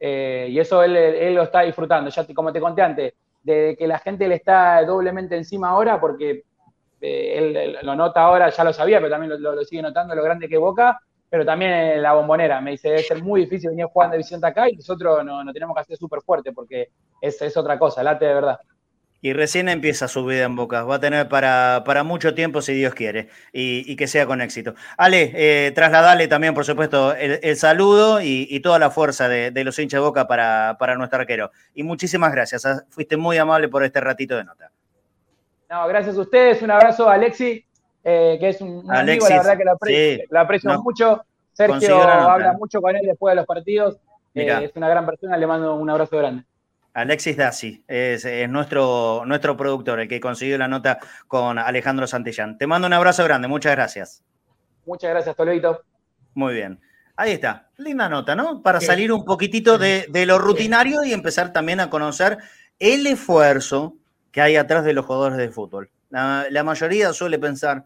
Eh, 0.00 0.48
y 0.50 0.58
eso 0.58 0.82
él, 0.82 1.34
lo 1.34 1.42
está 1.42 1.60
disfrutando. 1.60 2.10
Ya 2.10 2.26
como 2.34 2.52
te 2.52 2.60
conté 2.60 2.82
antes, 2.82 3.14
de 3.42 3.76
que 3.78 3.86
la 3.86 3.98
gente 3.98 4.28
le 4.28 4.36
está 4.36 4.84
doblemente 4.84 5.36
encima 5.36 5.70
ahora, 5.70 6.00
porque 6.00 6.44
eh, 7.00 7.34
él, 7.38 7.78
lo 7.82 7.94
nota 7.94 8.22
ahora, 8.22 8.50
ya 8.50 8.64
lo 8.64 8.72
sabía, 8.72 8.98
pero 8.98 9.10
también 9.10 9.42
lo, 9.42 9.64
sigue 9.64 9.82
notando 9.82 10.14
lo 10.14 10.22
grande 10.22 10.48
que 10.48 10.58
Boca, 10.58 11.00
pero 11.28 11.44
también 11.44 12.02
la 12.02 12.12
bombonera. 12.12 12.60
Me 12.60 12.72
dice, 12.72 12.88
debe 12.88 13.02
ser 13.02 13.22
muy 13.22 13.42
difícil 13.42 13.70
venir 13.70 13.86
jugando 13.86 14.12
de 14.12 14.18
visitante 14.18 14.46
acá 14.46 14.68
y 14.68 14.76
nosotros 14.76 15.24
no, 15.24 15.52
tenemos 15.52 15.74
que 15.74 15.80
hacer 15.80 15.96
súper 15.96 16.20
fuerte 16.22 16.52
porque 16.52 16.88
es, 17.20 17.40
es 17.40 17.56
otra 17.56 17.78
cosa, 17.78 18.02
late 18.02 18.24
de 18.24 18.34
verdad. 18.34 18.58
Y 19.22 19.34
recién 19.34 19.68
empieza 19.68 20.08
su 20.08 20.24
vida 20.24 20.44
en 20.44 20.56
Boca. 20.56 20.84
Va 20.84 20.96
a 20.96 21.00
tener 21.00 21.28
para, 21.28 21.82
para 21.84 22.04
mucho 22.04 22.34
tiempo, 22.34 22.62
si 22.62 22.72
Dios 22.72 22.94
quiere, 22.94 23.28
y, 23.52 23.94
que 23.96 24.06
sea 24.06 24.24
con 24.26 24.40
éxito. 24.40 24.74
Ale, 24.96 25.32
eh, 25.34 25.72
trasladale 25.72 26.26
también, 26.26 26.54
por 26.54 26.64
supuesto, 26.64 27.14
el, 27.14 27.56
saludo 27.56 28.20
y, 28.22 28.60
toda 28.60 28.78
la 28.78 28.90
fuerza 28.90 29.28
de, 29.28 29.64
los 29.64 29.78
hinchas 29.78 30.00
de 30.00 30.06
Boca 30.06 30.26
para, 30.26 30.76
para, 30.78 30.96
nuestro 30.96 31.20
arquero. 31.20 31.50
Y 31.74 31.82
muchísimas 31.82 32.32
gracias. 32.32 32.64
¿ah? 32.64 32.84
Fuiste 32.88 33.18
muy 33.18 33.36
amable 33.36 33.68
por 33.68 33.84
este 33.84 34.00
ratito 34.00 34.36
de 34.36 34.44
nota. 34.44 34.70
No, 35.68 35.86
gracias 35.86 36.16
a 36.16 36.20
ustedes. 36.20 36.62
Un 36.62 36.70
abrazo 36.70 37.08
a 37.08 37.14
Alexi, 37.14 37.64
eh, 38.02 38.38
que 38.40 38.48
es 38.48 38.60
un, 38.60 38.90
amigo, 38.90 39.28
la 39.28 39.36
verdad 39.36 39.58
que 39.58 39.64
lo 40.30 40.40
aprecio, 40.40 40.82
mucho. 40.82 41.22
Sergio 41.52 42.02
habla 42.02 42.54
mucho 42.54 42.80
con 42.80 42.96
él 42.96 43.02
después 43.04 43.32
de 43.32 43.36
los 43.36 43.46
partidos. 43.46 43.98
Eh, 44.34 44.64
es 44.64 44.72
una 44.76 44.88
gran 44.88 45.04
persona, 45.04 45.36
le 45.36 45.46
mando 45.46 45.74
un 45.74 45.90
abrazo 45.90 46.16
grande. 46.16 46.44
Alexis 46.94 47.36
Dassi 47.36 47.84
es, 47.86 48.26
nuestro, 48.48 49.22
nuestro 49.26 49.56
productor, 49.56 50.00
el 50.00 50.08
que 50.08 50.20
consiguió 50.20 50.58
la 50.58 50.68
nota 50.68 50.98
con 51.28 51.58
Alejandro 51.58 52.06
Santillán. 52.06 52.58
Te 52.58 52.66
mando 52.66 52.86
un 52.86 52.92
abrazo 52.92 53.24
grande, 53.24 53.48
muchas 53.48 53.72
gracias. 53.72 54.22
Muchas 54.86 55.10
gracias, 55.10 55.36
Toledo. 55.36 55.84
Muy 56.34 56.54
bien. 56.54 56.80
Ahí 57.16 57.32
está, 57.32 57.68
linda 57.76 58.08
nota, 58.08 58.34
¿no? 58.34 58.62
Para 58.62 58.80
salir 58.80 59.12
un 59.12 59.24
poquitito 59.24 59.78
de, 59.78 60.08
lo 60.26 60.38
rutinario 60.38 61.04
y 61.04 61.12
empezar 61.12 61.52
también 61.52 61.78
a 61.80 61.90
conocer 61.90 62.38
el 62.78 63.06
esfuerzo 63.06 63.96
que 64.32 64.40
hay 64.40 64.56
atrás 64.56 64.84
de 64.84 64.94
los 64.94 65.04
jugadores 65.04 65.36
de 65.36 65.50
fútbol. 65.50 65.90
La, 66.08 66.46
la 66.50 66.64
mayoría 66.64 67.12
suele 67.12 67.38
pensar, 67.38 67.84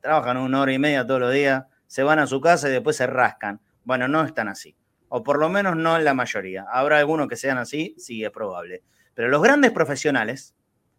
trabajan 0.00 0.38
una 0.38 0.62
hora 0.62 0.72
y 0.72 0.78
media 0.78 1.06
todos 1.06 1.20
los 1.20 1.32
días, 1.32 1.64
se 1.86 2.02
van 2.02 2.18
a 2.18 2.26
su 2.26 2.40
casa 2.40 2.68
y 2.68 2.72
después 2.72 2.96
se 2.96 3.06
rascan. 3.06 3.60
Bueno, 3.84 4.08
no 4.08 4.24
es 4.24 4.32
tan 4.32 4.48
así 4.48 4.74
o 5.10 5.22
por 5.22 5.38
lo 5.38 5.48
menos 5.48 5.76
no 5.76 5.96
en 5.96 6.04
la 6.04 6.14
mayoría. 6.14 6.64
Habrá 6.72 6.98
algunos 6.98 7.28
que 7.28 7.36
sean 7.36 7.58
así, 7.58 7.94
sí, 7.98 8.24
es 8.24 8.30
probable. 8.30 8.82
Pero 9.12 9.28
los 9.28 9.42
grandes 9.42 9.72
profesionales, 9.72 10.54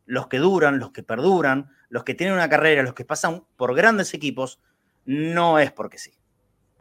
los 0.06 0.28
que 0.28 0.38
duran, 0.38 0.80
los 0.80 0.92
que 0.92 1.02
perduran, 1.02 1.70
los 1.90 2.04
que 2.04 2.14
tienen 2.14 2.36
una 2.36 2.50
carrera, 2.50 2.84
los 2.84 2.94
que 2.94 3.06
pasan 3.06 3.46
por 3.56 3.74
grandes 3.74 4.14
equipos, 4.14 4.60
no 5.06 5.60
es 5.60 5.72
porque 5.72 5.98
sí. 5.98 6.14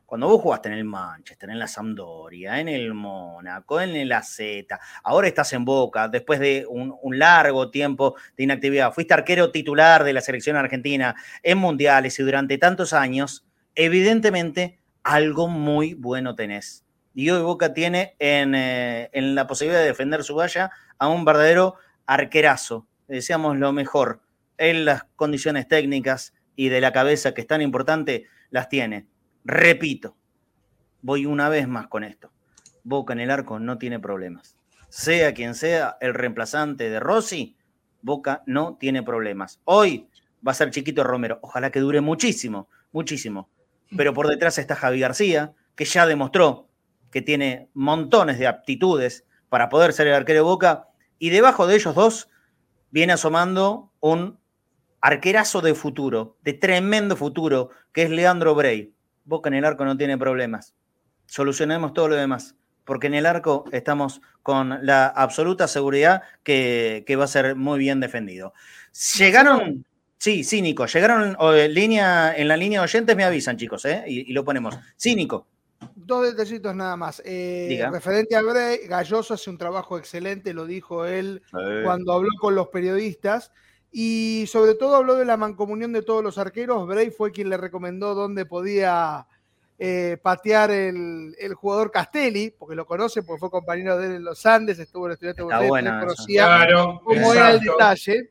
Cuando 0.04 0.26
vos 0.26 0.42
jugaste 0.42 0.68
en 0.68 0.74
el 0.74 0.84
Manchester, 0.84 1.50
en 1.50 1.60
la 1.60 1.68
Sampdoria, 1.68 2.58
en 2.58 2.66
el 2.66 2.94
Mónaco, 2.94 3.80
en 3.80 3.90
el 3.90 4.10
AZ, 4.10 4.40
ahora 5.04 5.28
estás 5.28 5.52
en 5.52 5.64
Boca, 5.64 6.08
después 6.08 6.40
de 6.40 6.66
un, 6.68 6.98
largo 7.16 7.70
tiempo 7.70 8.16
de 8.36 8.42
inactividad, 8.42 8.92
fuiste 8.92 9.14
arquero 9.14 9.52
titular 9.52 10.02
de 10.02 10.12
la 10.12 10.20
selección 10.20 10.56
argentina 10.56 11.14
en 11.44 11.58
mundiales 11.58 12.18
y 12.18 12.24
durante 12.24 12.58
tantos 12.58 12.92
años, 12.92 13.46
evidentemente 13.76 14.80
algo 15.04 15.46
muy 15.46 15.94
bueno 15.94 16.34
tenés. 16.34 16.84
Y 17.14 17.30
hoy 17.30 17.42
Boca 17.42 17.74
tiene 17.74 18.14
en, 18.18 18.54
eh, 18.54 19.10
en 19.12 19.34
la 19.34 19.46
posibilidad 19.46 19.80
de 19.80 19.86
defender 19.86 20.22
su 20.22 20.34
valla 20.34 20.70
a 20.98 21.08
un 21.08 21.24
verdadero 21.24 21.76
arquerazo. 22.06 22.86
Deseamos 23.08 23.56
lo 23.58 23.72
mejor. 23.72 24.20
En 24.58 24.84
las 24.84 25.04
condiciones 25.16 25.66
técnicas 25.66 26.34
y 26.54 26.68
de 26.68 26.80
la 26.80 26.92
cabeza, 26.92 27.32
que 27.32 27.40
es 27.40 27.46
tan 27.46 27.62
importante, 27.62 28.26
las 28.50 28.68
tiene. 28.68 29.06
Repito, 29.44 30.16
voy 31.02 31.26
una 31.26 31.48
vez 31.48 31.66
más 31.66 31.88
con 31.88 32.04
esto. 32.04 32.30
Boca 32.84 33.12
en 33.12 33.20
el 33.20 33.30
arco 33.30 33.58
no 33.58 33.78
tiene 33.78 33.98
problemas. 33.98 34.56
Sea 34.88 35.34
quien 35.34 35.54
sea 35.54 35.96
el 36.00 36.14
reemplazante 36.14 36.90
de 36.90 37.00
Rossi, 37.00 37.56
Boca 38.02 38.42
no 38.46 38.76
tiene 38.78 39.02
problemas. 39.02 39.60
Hoy 39.64 40.08
va 40.46 40.52
a 40.52 40.54
ser 40.54 40.70
Chiquito 40.70 41.04
Romero. 41.04 41.38
Ojalá 41.42 41.70
que 41.70 41.80
dure 41.80 42.00
muchísimo, 42.00 42.68
muchísimo. 42.92 43.48
Pero 43.96 44.14
por 44.14 44.28
detrás 44.28 44.58
está 44.58 44.74
Javi 44.74 45.00
García, 45.00 45.52
que 45.74 45.84
ya 45.84 46.06
demostró 46.06 46.69
que 47.10 47.22
tiene 47.22 47.68
montones 47.74 48.38
de 48.38 48.46
aptitudes 48.46 49.24
para 49.48 49.68
poder 49.68 49.92
ser 49.92 50.06
el 50.06 50.14
arquero 50.14 50.38
de 50.38 50.42
Boca. 50.44 50.88
Y 51.18 51.30
debajo 51.30 51.66
de 51.66 51.74
ellos 51.74 51.94
dos 51.94 52.28
viene 52.90 53.12
asomando 53.12 53.92
un 54.00 54.38
arquerazo 55.00 55.60
de 55.60 55.74
futuro, 55.74 56.36
de 56.42 56.52
tremendo 56.52 57.16
futuro, 57.16 57.70
que 57.92 58.02
es 58.02 58.10
Leandro 58.10 58.54
Bray. 58.54 58.92
Boca 59.24 59.48
en 59.48 59.54
el 59.54 59.64
arco 59.64 59.84
no 59.84 59.96
tiene 59.96 60.18
problemas. 60.18 60.74
Solucionemos 61.26 61.94
todo 61.94 62.08
lo 62.08 62.16
demás, 62.16 62.56
porque 62.84 63.06
en 63.06 63.14
el 63.14 63.26
arco 63.26 63.64
estamos 63.72 64.20
con 64.42 64.84
la 64.84 65.06
absoluta 65.06 65.68
seguridad 65.68 66.22
que, 66.42 67.04
va 67.18 67.24
a 67.24 67.28
ser 67.28 67.56
muy 67.56 67.78
bien 67.78 68.00
defendido. 68.00 68.52
Llegaron, 69.18 69.84
sí, 70.18 70.42
sí, 70.44 70.62
Nico, 70.62 70.86
llegaron 70.86 71.36
en, 71.40 71.74
línea, 71.74 72.34
en 72.36 72.48
la 72.48 72.56
línea 72.56 72.80
de 72.80 72.84
oyentes, 72.84 73.16
me 73.16 73.24
avisan, 73.24 73.56
chicos, 73.56 73.84
¿eh? 73.84 74.04
y, 74.06 74.32
lo 74.32 74.44
ponemos. 74.44 74.78
Sí, 74.96 75.14
Nico. 75.14 75.46
Dos 75.94 76.24
detallitos 76.24 76.74
nada 76.74 76.96
más. 76.96 77.22
Eh, 77.24 77.86
referente 77.90 78.36
a 78.36 78.42
Bray, 78.42 78.86
Galloso 78.86 79.34
hace 79.34 79.50
un 79.50 79.58
trabajo 79.58 79.98
excelente, 79.98 80.54
lo 80.54 80.66
dijo 80.66 81.04
él 81.04 81.42
cuando 81.84 82.12
habló 82.12 82.30
con 82.40 82.54
los 82.54 82.68
periodistas. 82.68 83.52
Y 83.92 84.44
sobre 84.46 84.74
todo 84.74 84.96
habló 84.96 85.16
de 85.16 85.24
la 85.24 85.36
mancomunión 85.36 85.92
de 85.92 86.02
todos 86.02 86.22
los 86.22 86.38
arqueros. 86.38 86.86
Bray 86.86 87.10
fue 87.10 87.32
quien 87.32 87.48
le 87.48 87.56
recomendó 87.56 88.14
dónde 88.14 88.46
podía 88.46 89.26
eh, 89.82 90.18
patear 90.22 90.70
el, 90.70 91.54
jugador 91.54 91.90
Castelli, 91.90 92.50
porque 92.50 92.76
lo 92.76 92.86
conoce, 92.86 93.22
porque 93.22 93.40
fue 93.40 93.50
compañero 93.50 93.98
de 93.98 94.06
él 94.06 94.12
en 94.16 94.24
los 94.24 94.44
Andes, 94.44 94.78
estuvo 94.78 95.06
en 95.06 95.12
el 95.12 95.14
estudiante 95.14 95.42
de 95.42 95.48
conocía 95.48 96.68
cómo 97.02 97.32
era 97.32 97.52
el 97.52 97.60
detalle. 97.60 98.30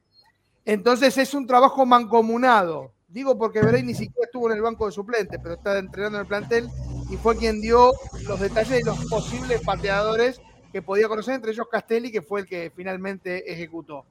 Entonces 0.64 1.18
es 1.18 1.34
un 1.34 1.48
trabajo 1.48 1.86
mancomunado. 1.86 2.94
Digo 3.08 3.36
porque 3.36 3.62
Bray 3.62 3.82
ni 3.82 3.96
siquiera 3.96 4.26
estuvo 4.26 4.52
en 4.52 4.58
el 4.58 4.62
banco 4.62 4.86
de 4.86 4.92
suplentes, 4.92 5.40
pero 5.42 5.56
está 5.56 5.80
entrenando 5.80 6.20
en 6.20 6.22
el 6.22 6.28
plantel 6.28 6.70
y 7.10 7.18
fue 7.18 7.36
quien 7.38 7.62
dio 7.62 7.92
los 8.28 8.40
detalles 8.40 8.80
de 8.80 8.84
los 8.84 9.06
posibles 9.06 9.62
pateadores 9.62 10.42
que 10.72 10.82
podía 10.82 11.08
conocer, 11.08 11.36
entre 11.36 11.52
ellos 11.52 11.68
Castelli, 11.70 12.12
que 12.12 12.22
fue 12.22 12.42
el 12.42 12.46
que 12.46 12.72
finalmente 12.76 13.52
ejecutó. 13.52 14.06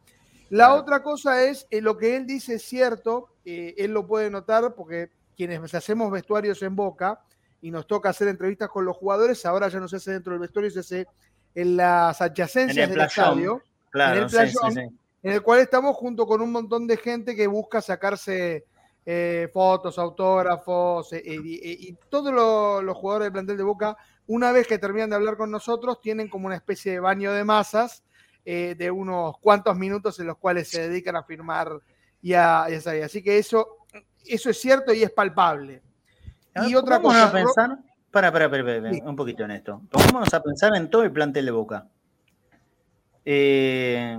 La 0.51 0.75
otra 0.75 1.03
cosa 1.03 1.45
es, 1.45 1.67
eh, 1.71 1.81
lo 1.81 1.97
que 1.97 2.17
él 2.17 2.27
dice 2.27 2.55
es 2.55 2.63
cierto, 2.63 3.29
eh, 3.45 3.75
él 3.79 3.93
lo 3.93 4.07
puede 4.07 4.31
notar 4.31 4.75
porque 4.75 5.11
quienes 5.37 5.75
hacemos 5.75 6.11
vestuarios 6.11 6.63
en 6.63 6.75
Boca 6.75 7.21
y 7.61 7.71
nos 7.71 7.87
toca 7.87 8.09
hacer 8.09 8.29
entrevistas 8.29 8.69
con 8.69 8.85
los 8.85 8.97
jugadores, 8.97 9.45
ahora 9.47 9.69
ya 9.69 9.79
no 9.79 9.89
se 9.89 9.97
hace 9.97 10.13
dentro 10.13 10.33
del 10.33 10.41
vestuario, 10.41 10.71
se 10.71 10.81
hace 10.81 11.07
en 11.55 11.77
las 11.77 12.21
adyacencias 12.21 12.89
del 12.89 13.01
estadio, 13.01 13.63
en, 13.95 14.03
el 14.03 14.91
en 15.23 15.33
el 15.33 15.43
cual 15.43 15.61
estamos 15.61 15.97
junto 15.97 16.27
con 16.27 16.41
un 16.41 16.51
montón 16.51 16.87
de 16.87 16.97
gente 16.97 17.37
que 17.37 17.47
busca 17.47 17.81
sacarse 17.81 18.65
eh, 19.11 19.49
fotos, 19.55 19.99
autógrafos 19.99 21.15
y 21.15 21.97
todos 22.11 22.31
los 22.85 22.97
jugadores 22.99 23.27
del 23.27 23.33
plantel 23.33 23.57
de 23.57 23.63
Boca, 23.63 23.97
una 24.27 24.53
vez 24.53 24.67
que 24.67 24.79
terminan 24.79 25.09
de 25.09 25.17
hablar 25.17 25.39
con 25.39 25.51
nosotros, 25.51 26.03
tienen 26.03 26.29
como 26.29 26.47
una 26.47 26.57
especie 26.57 26.93
de 26.93 27.01
baño 27.01 27.33
de 27.33 27.43
masas 27.43 28.05
eh, 28.45 28.75
de 28.77 28.91
unos 28.91 29.39
cuantos 29.39 29.75
minutos 29.79 30.21
en 30.21 30.27
los 30.27 30.37
cuales 30.37 30.69
se 30.69 30.91
dedican 30.91 31.17
a 31.17 31.23
firmar 31.23 31.71
y 32.21 32.35
a, 32.35 32.67
salir. 32.83 33.03
Así 33.03 33.23
que 33.23 33.39
eso, 33.39 33.79
eso 34.27 34.51
es 34.51 34.61
cierto 34.61 34.93
y 34.93 35.03
es 35.03 35.11
palpable. 35.11 35.83
Y 36.67 36.75
otra 36.75 37.01
cosa. 37.01 37.29
A 37.29 37.33
pensar, 37.33 37.79
para, 38.11 38.31
para, 38.31 38.51
para, 38.51 38.91
un 39.05 39.17
poquito 39.17 39.45
en 39.45 39.53
esto. 39.53 39.81
Vamos 39.91 40.35
a 40.35 40.43
pensar 40.43 40.77
en 40.77 40.91
todo 40.91 41.03
el 41.03 41.13
plantel 41.13 41.47
de 41.47 41.51
Boca. 41.51 41.89
Eh, 43.25 44.19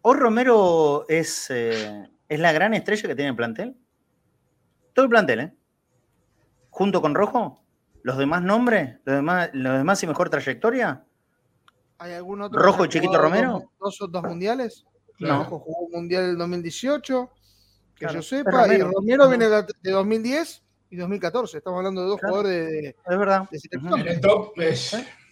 ¿O 0.00 0.14
Romero 0.14 1.04
es, 1.06 1.50
eh, 1.50 2.08
es 2.28 2.40
la 2.40 2.52
gran 2.52 2.74
estrella 2.74 3.08
que 3.08 3.14
tiene 3.14 3.30
el 3.30 3.36
plantel? 3.36 3.76
Todo 4.92 5.04
el 5.04 5.10
plantel, 5.10 5.40
¿eh? 5.40 5.54
Junto 6.70 7.00
con 7.00 7.14
Rojo, 7.14 7.62
los 8.02 8.18
demás 8.18 8.42
nombres, 8.42 8.98
los 9.04 9.16
demás, 9.16 9.50
los 9.52 9.78
demás 9.78 10.02
y 10.02 10.06
mejor 10.06 10.30
trayectoria, 10.30 11.04
¿Hay 11.98 12.12
algún 12.12 12.42
otro? 12.42 12.60
¿Rojo 12.60 12.84
y 12.84 12.88
Chiquito 12.88 13.16
Romero? 13.18 13.70
Dos, 13.80 13.98
dos, 14.10 14.22
mundiales. 14.22 14.84
No. 15.18 15.44
Rojo 15.44 15.60
jugó 15.60 15.86
un 15.86 15.92
mundial 15.92 16.30
en 16.30 16.38
2018, 16.38 17.30
que 17.96 18.06
yo 18.12 18.22
sepa, 18.22 18.66
y 18.74 18.82
Romero 18.82 19.28
viene 19.28 19.46
de 19.48 19.90
2010 19.90 20.62
y 20.90 20.96
2014. 20.96 21.58
Estamos 21.58 21.78
hablando 21.78 22.02
de 22.02 22.08
dos 22.08 22.20
jugadores 22.20 22.66
de, 22.66 22.88
es 22.88 23.18
verdad. 23.18 23.48
En 23.50 24.08
el 24.08 24.20
top 24.20 24.54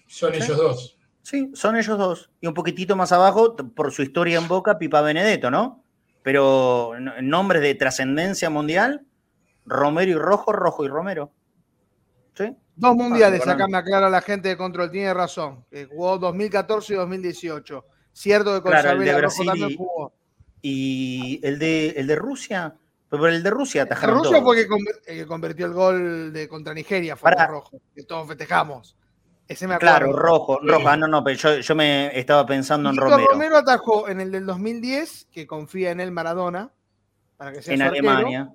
son 0.06 0.34
ellos 0.34 0.56
dos. 0.56 0.98
Sí, 1.22 1.50
son 1.54 1.76
ellos 1.76 1.98
dos. 1.98 2.30
Y 2.40 2.46
un 2.46 2.54
poquitito 2.54 2.96
más 2.96 3.12
abajo, 3.12 3.56
por 3.56 3.92
su 3.92 4.02
historia 4.02 4.38
en 4.38 4.48
Boca, 4.48 4.78
Pipa 4.78 5.00
Benedetto, 5.02 5.50
¿no? 5.50 5.81
Pero 6.22 6.92
nombres 7.20 7.62
de 7.62 7.74
trascendencia 7.74 8.50
mundial, 8.50 9.04
Romero 9.66 10.12
y 10.12 10.14
Rojo, 10.14 10.52
Rojo 10.52 10.84
y 10.84 10.88
Romero. 10.88 11.32
¿Sí? 12.34 12.56
Dos 12.74 12.96
mundiales, 12.96 13.46
acá 13.46 13.66
me 13.68 13.76
aclara 13.76 14.08
la 14.08 14.22
gente 14.22 14.48
de 14.48 14.56
control, 14.56 14.90
tiene 14.90 15.12
razón. 15.12 15.64
jugó 15.90 16.18
2014 16.18 16.94
y 16.94 16.96
2018. 16.96 17.84
Cierto 18.12 18.54
que 18.54 18.62
con 18.62 18.70
claro, 18.72 18.92
el 18.92 19.04
de 19.04 19.14
Brasil 19.14 19.46
también 19.46 19.76
jugó. 19.76 20.12
Y 20.60 21.40
el 21.42 21.58
de, 21.58 21.88
el 21.90 22.06
de 22.06 22.16
Rusia, 22.16 22.74
pero 23.08 23.26
el 23.26 23.42
de 23.42 23.50
Rusia 23.50 23.82
atajaron. 23.82 24.16
El 24.16 24.22
de 24.22 24.28
Rusia 24.28 24.42
fue 24.42 24.60
el 24.60 25.18
que 25.18 25.26
convirtió 25.26 25.66
el 25.66 25.72
gol 25.72 26.32
de 26.32 26.48
contra 26.48 26.72
Nigeria, 26.72 27.16
fue 27.16 27.30
Para... 27.30 27.46
rojo, 27.46 27.80
que 27.94 28.04
todos 28.04 28.28
festejamos. 28.28 28.96
Ese 29.52 29.68
me 29.68 29.74
acuerdo. 29.74 29.96
Claro, 29.98 30.12
rojo, 30.12 30.58
rojo. 30.62 30.88
Ah, 30.88 30.96
no, 30.96 31.06
no, 31.06 31.22
pero 31.22 31.36
yo, 31.36 31.58
yo 31.58 31.74
me 31.74 32.18
estaba 32.18 32.46
pensando 32.46 32.88
en 32.88 32.96
Romero. 32.96 33.28
Romero 33.30 33.58
atajó 33.58 34.08
en 34.08 34.20
el 34.20 34.32
del 34.32 34.46
2010, 34.46 35.28
que 35.30 35.46
confía 35.46 35.90
en 35.90 36.00
él 36.00 36.10
Maradona, 36.10 36.70
para 37.36 37.52
que 37.52 37.60
sea 37.60 37.74
En 37.74 37.82
Alemania. 37.82 38.50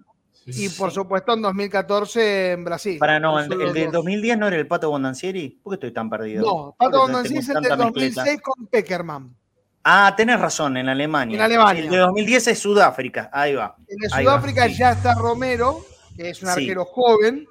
Y 0.47 0.69
por 0.69 0.91
supuesto 0.91 1.33
en 1.33 1.41
2014 1.41 2.51
en 2.53 2.63
Brasil. 2.63 2.97
Para 2.99 3.19
no, 3.19 3.37
el, 3.39 3.49
de 3.73 3.87
2010 3.87 4.37
no 4.37 4.47
era 4.47 4.55
el 4.55 4.65
Pato 4.65 4.89
Bondancieri. 4.89 5.59
¿Por 5.61 5.71
qué 5.71 5.75
estoy 5.75 5.91
tan 5.91 6.09
perdido? 6.09 6.45
No, 6.45 6.75
Pato 6.77 7.01
Bondancieri 7.01 7.39
es 7.39 7.49
el 7.49 7.61
de 7.61 7.69
2006 7.75 8.41
con 8.41 8.65
Peckerman. 8.67 9.35
Ah, 9.83 10.13
tenés 10.17 10.39
razón, 10.39 10.77
en 10.77 10.89
Alemania. 10.89 11.35
En 11.35 11.41
Alemania. 11.41 11.83
El 11.83 11.89
de 11.89 11.97
2010 11.97 12.47
es 12.47 12.59
Sudáfrica, 12.59 13.29
ahí 13.31 13.55
va. 13.55 13.75
En 13.87 14.09
Sudáfrica 14.09 14.67
ya 14.67 14.91
está 14.91 15.13
Romero, 15.13 15.85
que 16.15 16.29
es 16.29 16.41
un 16.41 16.49
arquero 16.49 16.85
joven. 16.85 17.45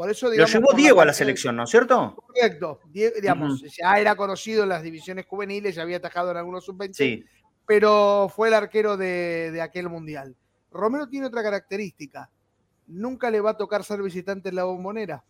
Por 0.00 0.10
eso, 0.10 0.30
Lo 0.32 0.46
llevó 0.46 0.72
Diego 0.72 1.02
a 1.02 1.04
la 1.04 1.12
selección, 1.12 1.56
¿no 1.56 1.64
es 1.64 1.70
cierto? 1.70 2.16
Correcto. 2.26 2.80
digamos, 2.90 3.62
ya 3.76 3.98
era 3.98 4.16
conocido 4.16 4.62
en 4.62 4.70
las 4.70 4.82
divisiones 4.82 5.26
juveniles, 5.26 5.74
ya 5.74 5.82
había 5.82 5.98
atajado 5.98 6.30
en 6.30 6.38
algunos 6.38 6.64
sub-20, 6.64 6.94
sí. 6.94 7.24
pero 7.66 8.32
fue 8.34 8.48
el 8.48 8.54
arquero 8.54 8.96
de, 8.96 9.50
de 9.52 9.60
aquel 9.60 9.90
mundial. 9.90 10.34
Romero 10.70 11.06
tiene 11.06 11.26
otra 11.26 11.42
característica 11.42 12.30
nunca 12.90 13.30
le 13.30 13.40
va 13.40 13.50
a 13.50 13.56
tocar 13.56 13.84
ser 13.84 14.02
visitante 14.02 14.48
en 14.48 14.56
la 14.56 14.64
bombonera. 14.64 15.24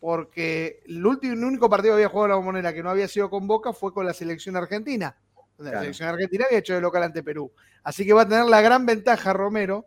Porque 0.00 0.80
el, 0.86 1.04
último, 1.04 1.34
el 1.34 1.44
único 1.44 1.68
partido 1.68 1.94
que 1.94 2.02
había 2.02 2.08
jugado 2.08 2.26
en 2.26 2.30
la 2.30 2.36
bombonera 2.36 2.72
que 2.72 2.82
no 2.82 2.90
había 2.90 3.08
sido 3.08 3.28
con 3.28 3.46
Boca 3.46 3.72
fue 3.72 3.92
con 3.92 4.06
la 4.06 4.14
selección 4.14 4.56
argentina. 4.56 5.16
La 5.58 5.80
selección 5.80 6.08
argentina 6.08 6.44
había 6.46 6.58
hecho 6.58 6.74
de 6.74 6.80
local 6.80 7.02
ante 7.02 7.22
Perú. 7.22 7.52
Así 7.82 8.06
que 8.06 8.12
va 8.12 8.22
a 8.22 8.28
tener 8.28 8.44
la 8.46 8.60
gran 8.60 8.86
ventaja 8.86 9.32
Romero 9.32 9.86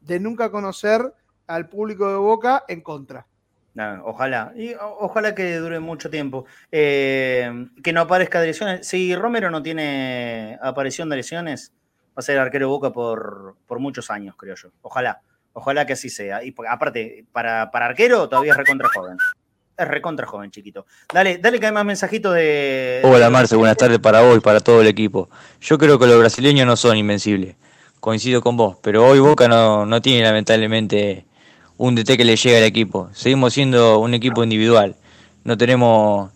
de 0.00 0.18
nunca 0.18 0.50
conocer 0.50 1.14
al 1.46 1.68
público 1.68 2.08
de 2.08 2.16
Boca 2.16 2.64
en 2.68 2.80
contra. 2.80 3.26
Ojalá, 4.04 4.52
y 4.56 4.74
ojalá 4.78 5.34
que 5.34 5.56
dure 5.56 5.80
mucho 5.80 6.10
tiempo. 6.10 6.46
Eh, 6.72 7.66
que 7.82 7.92
no 7.92 8.02
aparezca 8.02 8.40
de 8.40 8.48
lesiones. 8.48 8.86
Si 8.86 9.14
Romero 9.14 9.50
no 9.50 9.62
tiene 9.62 10.58
aparición 10.62 11.08
de 11.08 11.16
lesiones, 11.16 11.72
va 12.08 12.16
a 12.16 12.22
ser 12.22 12.38
arquero 12.38 12.68
Boca 12.68 12.90
por, 12.90 13.56
por 13.66 13.78
muchos 13.78 14.10
años, 14.10 14.34
creo 14.36 14.54
yo. 14.54 14.70
Ojalá. 14.82 15.22
Ojalá 15.52 15.86
que 15.86 15.94
así 15.94 16.10
sea. 16.10 16.44
Y 16.44 16.54
aparte, 16.68 17.24
para, 17.32 17.62
arquero 17.62 18.28
todavía 18.28 18.52
es 18.52 18.58
recontra 18.58 18.88
joven. 18.94 19.18
Es 19.76 19.88
recontra 19.88 20.26
joven, 20.26 20.50
chiquito. 20.50 20.86
Dale, 21.12 21.38
dale 21.38 21.58
que 21.58 21.66
hay 21.66 21.72
más 21.72 21.84
mensajitos 21.84 22.34
de. 22.34 23.00
Hola 23.02 23.30
Marce, 23.30 23.56
buenas 23.56 23.76
tardes 23.76 23.98
para 23.98 24.20
vos 24.20 24.36
y 24.36 24.40
para 24.40 24.60
todo 24.60 24.80
el 24.80 24.86
equipo. 24.86 25.28
Yo 25.60 25.78
creo 25.78 25.98
que 25.98 26.06
los 26.06 26.18
brasileños 26.18 26.66
no 26.66 26.76
son 26.76 26.96
invencibles. 26.96 27.56
Coincido 27.98 28.40
con 28.40 28.56
vos, 28.56 28.78
pero 28.82 29.06
hoy 29.06 29.18
Boca 29.18 29.48
no, 29.48 29.84
no 29.84 30.00
tiene 30.00 30.22
lamentablemente 30.22 31.26
un 31.80 31.94
DT 31.94 32.18
que 32.18 32.24
le 32.26 32.36
llegue 32.36 32.58
al 32.58 32.64
equipo. 32.64 33.08
Seguimos 33.14 33.54
siendo 33.54 34.00
un 34.00 34.12
equipo 34.12 34.44
individual. 34.44 34.96
No 35.44 35.56
tenemos, 35.56 36.30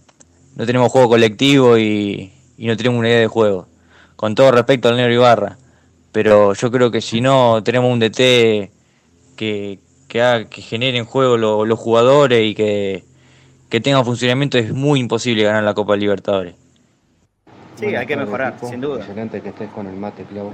no 0.57 0.65
tenemos 0.65 0.91
juego 0.91 1.11
colectivo 1.11 1.77
y, 1.77 2.33
no 2.57 2.75
tenemos 2.79 2.99
una 2.99 3.09
idea 3.09 3.21
de 3.21 3.27
juego. 3.27 3.67
Con 4.17 4.35
todo 4.35 4.53
respecto 4.53 4.89
al 4.89 4.97
Negro 4.97 5.13
Ibarra. 5.13 5.59
Pero 6.13 6.55
yo 6.55 6.71
creo 6.71 6.91
que 6.91 7.03
si 7.03 7.21
no 7.21 7.63
tenemos 7.63 7.93
un 7.93 7.99
DT 7.99 8.71
que, 9.37 9.81
que, 10.09 10.47
que 10.49 10.63
genere 10.63 10.97
en 10.97 11.05
juego 11.05 11.37
los 11.37 11.79
jugadores 11.79 12.43
y 12.43 12.55
que, 12.55 13.05
que 13.69 13.83
tenga 13.83 14.03
funcionamiento, 14.03 14.57
es 14.57 14.73
muy 14.73 14.99
imposible 14.99 15.43
ganar 15.43 15.63
la 15.63 15.75
Copa 15.75 15.95
Libertadores. 15.95 16.55
Sí, 17.77 17.95
hay 17.95 18.07
que 18.07 18.17
mejorar, 18.17 18.57
sin 18.63 18.81
duda. 18.81 19.01
Excelente 19.01 19.43
que 19.43 19.51
estés 19.51 19.69
con 19.69 19.89
el 19.89 19.97
mate, 19.97 20.25
Clau. 20.25 20.53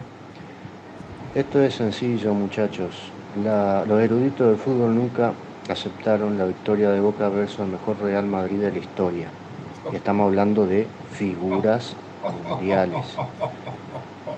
Esto 1.36 1.62
es 1.62 1.74
sencillo, 1.74 2.34
muchachos. 2.34 3.12
Los 3.36 4.00
eruditos 4.00 4.48
del 4.48 4.56
fútbol 4.56 4.94
nunca 4.94 5.32
aceptaron 5.68 6.36
la 6.38 6.46
victoria 6.46 6.90
de 6.90 7.00
Boca 7.00 7.28
versus 7.28 7.60
el 7.60 7.68
mejor 7.68 8.00
Real 8.00 8.26
Madrid 8.26 8.58
de 8.58 8.72
la 8.72 8.78
historia. 8.78 9.28
Y 9.92 9.96
estamos 9.96 10.26
hablando 10.26 10.66
de 10.66 10.86
figuras 11.12 11.94
mundiales. 12.48 13.16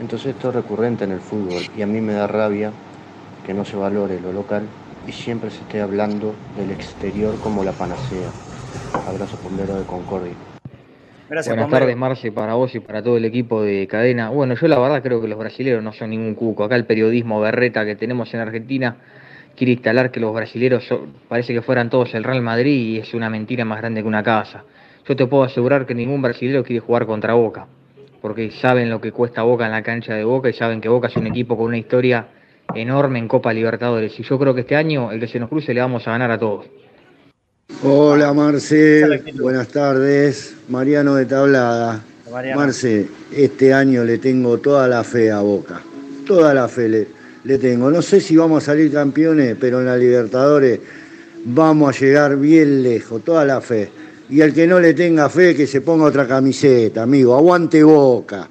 Entonces 0.00 0.34
esto 0.34 0.50
es 0.50 0.54
recurrente 0.56 1.04
en 1.04 1.12
el 1.12 1.20
fútbol 1.20 1.62
y 1.76 1.82
a 1.82 1.86
mí 1.86 2.00
me 2.00 2.12
da 2.12 2.26
rabia 2.26 2.72
que 3.46 3.54
no 3.54 3.64
se 3.64 3.76
valore 3.76 4.20
lo 4.20 4.32
local 4.32 4.66
y 5.06 5.12
siempre 5.12 5.50
se 5.50 5.58
esté 5.58 5.80
hablando 5.80 6.34
del 6.56 6.70
exterior 6.70 7.34
como 7.42 7.64
la 7.64 7.72
panacea. 7.72 8.30
Abrazo 9.08 9.36
puntero 9.36 9.78
de 9.78 9.84
Concordia. 9.84 10.51
Buenas 11.32 11.70
tardes, 11.70 11.96
Marce, 11.96 12.30
para 12.30 12.52
vos 12.52 12.74
y 12.74 12.80
para 12.80 13.02
todo 13.02 13.16
el 13.16 13.24
equipo 13.24 13.62
de 13.62 13.86
cadena. 13.86 14.28
Bueno, 14.28 14.54
yo 14.54 14.68
la 14.68 14.78
verdad 14.78 15.02
creo 15.02 15.18
que 15.22 15.28
los 15.28 15.38
brasileños 15.38 15.82
no 15.82 15.94
son 15.94 16.10
ningún 16.10 16.34
cuco. 16.34 16.62
Acá 16.62 16.76
el 16.76 16.84
periodismo 16.84 17.40
berreta 17.40 17.86
que 17.86 17.96
tenemos 17.96 18.34
en 18.34 18.40
Argentina 18.40 18.96
quiere 19.56 19.72
instalar 19.72 20.10
que 20.10 20.20
los 20.20 20.34
brasileños 20.34 20.86
parece 21.28 21.54
que 21.54 21.62
fueran 21.62 21.88
todos 21.88 22.12
el 22.12 22.22
Real 22.22 22.42
Madrid 22.42 22.74
y 22.74 22.98
es 22.98 23.14
una 23.14 23.30
mentira 23.30 23.64
más 23.64 23.78
grande 23.78 24.02
que 24.02 24.08
una 24.08 24.22
casa. 24.22 24.64
Yo 25.08 25.16
te 25.16 25.24
puedo 25.24 25.44
asegurar 25.44 25.86
que 25.86 25.94
ningún 25.94 26.20
brasileño 26.20 26.62
quiere 26.64 26.80
jugar 26.80 27.06
contra 27.06 27.32
Boca, 27.32 27.66
porque 28.20 28.50
saben 28.50 28.90
lo 28.90 29.00
que 29.00 29.10
cuesta 29.10 29.42
Boca 29.42 29.64
en 29.64 29.72
la 29.72 29.82
cancha 29.82 30.12
de 30.12 30.24
Boca 30.24 30.50
y 30.50 30.52
saben 30.52 30.82
que 30.82 30.90
Boca 30.90 31.08
es 31.08 31.16
un 31.16 31.26
equipo 31.26 31.56
con 31.56 31.64
una 31.68 31.78
historia 31.78 32.26
enorme 32.74 33.18
en 33.18 33.26
Copa 33.26 33.54
Libertadores. 33.54 34.20
Y 34.20 34.22
yo 34.22 34.38
creo 34.38 34.54
que 34.54 34.60
este 34.60 34.76
año, 34.76 35.10
el 35.10 35.18
que 35.18 35.28
se 35.28 35.40
nos 35.40 35.48
cruce, 35.48 35.72
le 35.72 35.80
vamos 35.80 36.06
a 36.06 36.10
ganar 36.10 36.30
a 36.30 36.38
todos. 36.38 36.66
Hola 37.84 38.32
Marce, 38.32 39.22
buenas 39.34 39.68
tardes. 39.68 40.54
Mariano 40.68 41.16
de 41.16 41.26
Tablada. 41.26 42.02
Marce, 42.54 43.08
este 43.32 43.74
año 43.74 44.04
le 44.04 44.18
tengo 44.18 44.58
toda 44.58 44.88
la 44.88 45.02
fe 45.04 45.30
a 45.30 45.40
Boca. 45.40 45.82
Toda 46.26 46.54
la 46.54 46.68
fe 46.68 46.88
le, 46.88 47.06
le, 47.44 47.58
tengo. 47.58 47.90
No 47.90 48.00
sé 48.02 48.20
si 48.20 48.36
vamos 48.36 48.62
a 48.62 48.66
salir 48.66 48.92
campeones, 48.92 49.56
pero 49.60 49.80
en 49.80 49.86
la 49.86 49.96
Libertadores 49.96 50.80
vamos 51.44 51.96
a 51.96 51.98
llegar 51.98 52.36
bien 52.36 52.82
lejos. 52.82 53.22
Toda 53.22 53.44
la 53.44 53.60
fe. 53.60 53.90
Y 54.30 54.40
el 54.40 54.54
que 54.54 54.66
no 54.66 54.80
le 54.80 54.94
tenga 54.94 55.28
fe, 55.28 55.54
que 55.54 55.66
se 55.66 55.80
ponga 55.80 56.04
otra 56.04 56.26
camiseta, 56.26 57.02
amigo. 57.02 57.36
Aguante 57.36 57.82
Boca. 57.82 58.48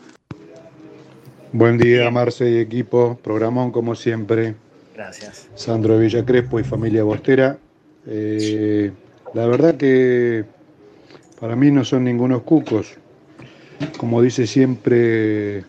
Buen 1.53 1.77
día, 1.77 2.09
Marce 2.11 2.49
y 2.49 2.59
equipo. 2.59 3.19
Programón 3.21 3.71
como 3.71 3.95
siempre. 3.95 4.55
Gracias. 4.93 5.47
Sandro 5.55 5.97
de 5.97 6.05
Villa 6.05 6.23
Crespo 6.23 6.59
y 6.59 6.63
familia 6.63 7.03
Bostera. 7.03 7.57
Eh, 8.07 8.91
la 9.33 9.47
verdad 9.47 9.75
que 9.75 10.45
para 11.39 11.55
mí 11.55 11.71
no 11.71 11.83
son 11.85 12.03
ningunos 12.03 12.43
cucos. 12.43 12.97
Como 13.97 14.21
dice 14.21 14.45
siempre 14.45 15.63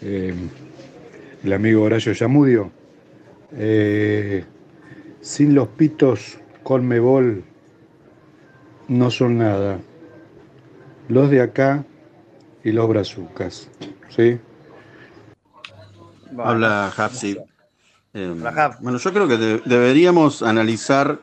eh, 0.00 0.34
el 1.44 1.52
amigo 1.52 1.82
Horacio 1.82 2.12
Yamudio, 2.12 2.70
eh, 3.52 4.44
sin 5.20 5.54
los 5.54 5.68
pitos 5.68 6.38
Colmebol 6.62 7.44
no 8.88 9.10
son 9.10 9.38
nada. 9.38 9.78
Los 11.08 11.30
de 11.30 11.42
acá 11.42 11.84
y 12.64 12.72
los 12.72 12.88
brazucas. 12.88 13.68
¿Sí? 14.08 14.38
Habla 16.38 16.92
Hapsi. 16.96 17.38
Eh, 18.14 18.34
bueno, 18.80 18.98
yo 18.98 19.12
creo 19.12 19.28
que 19.28 19.36
deberíamos 19.64 20.42
analizar 20.42 21.20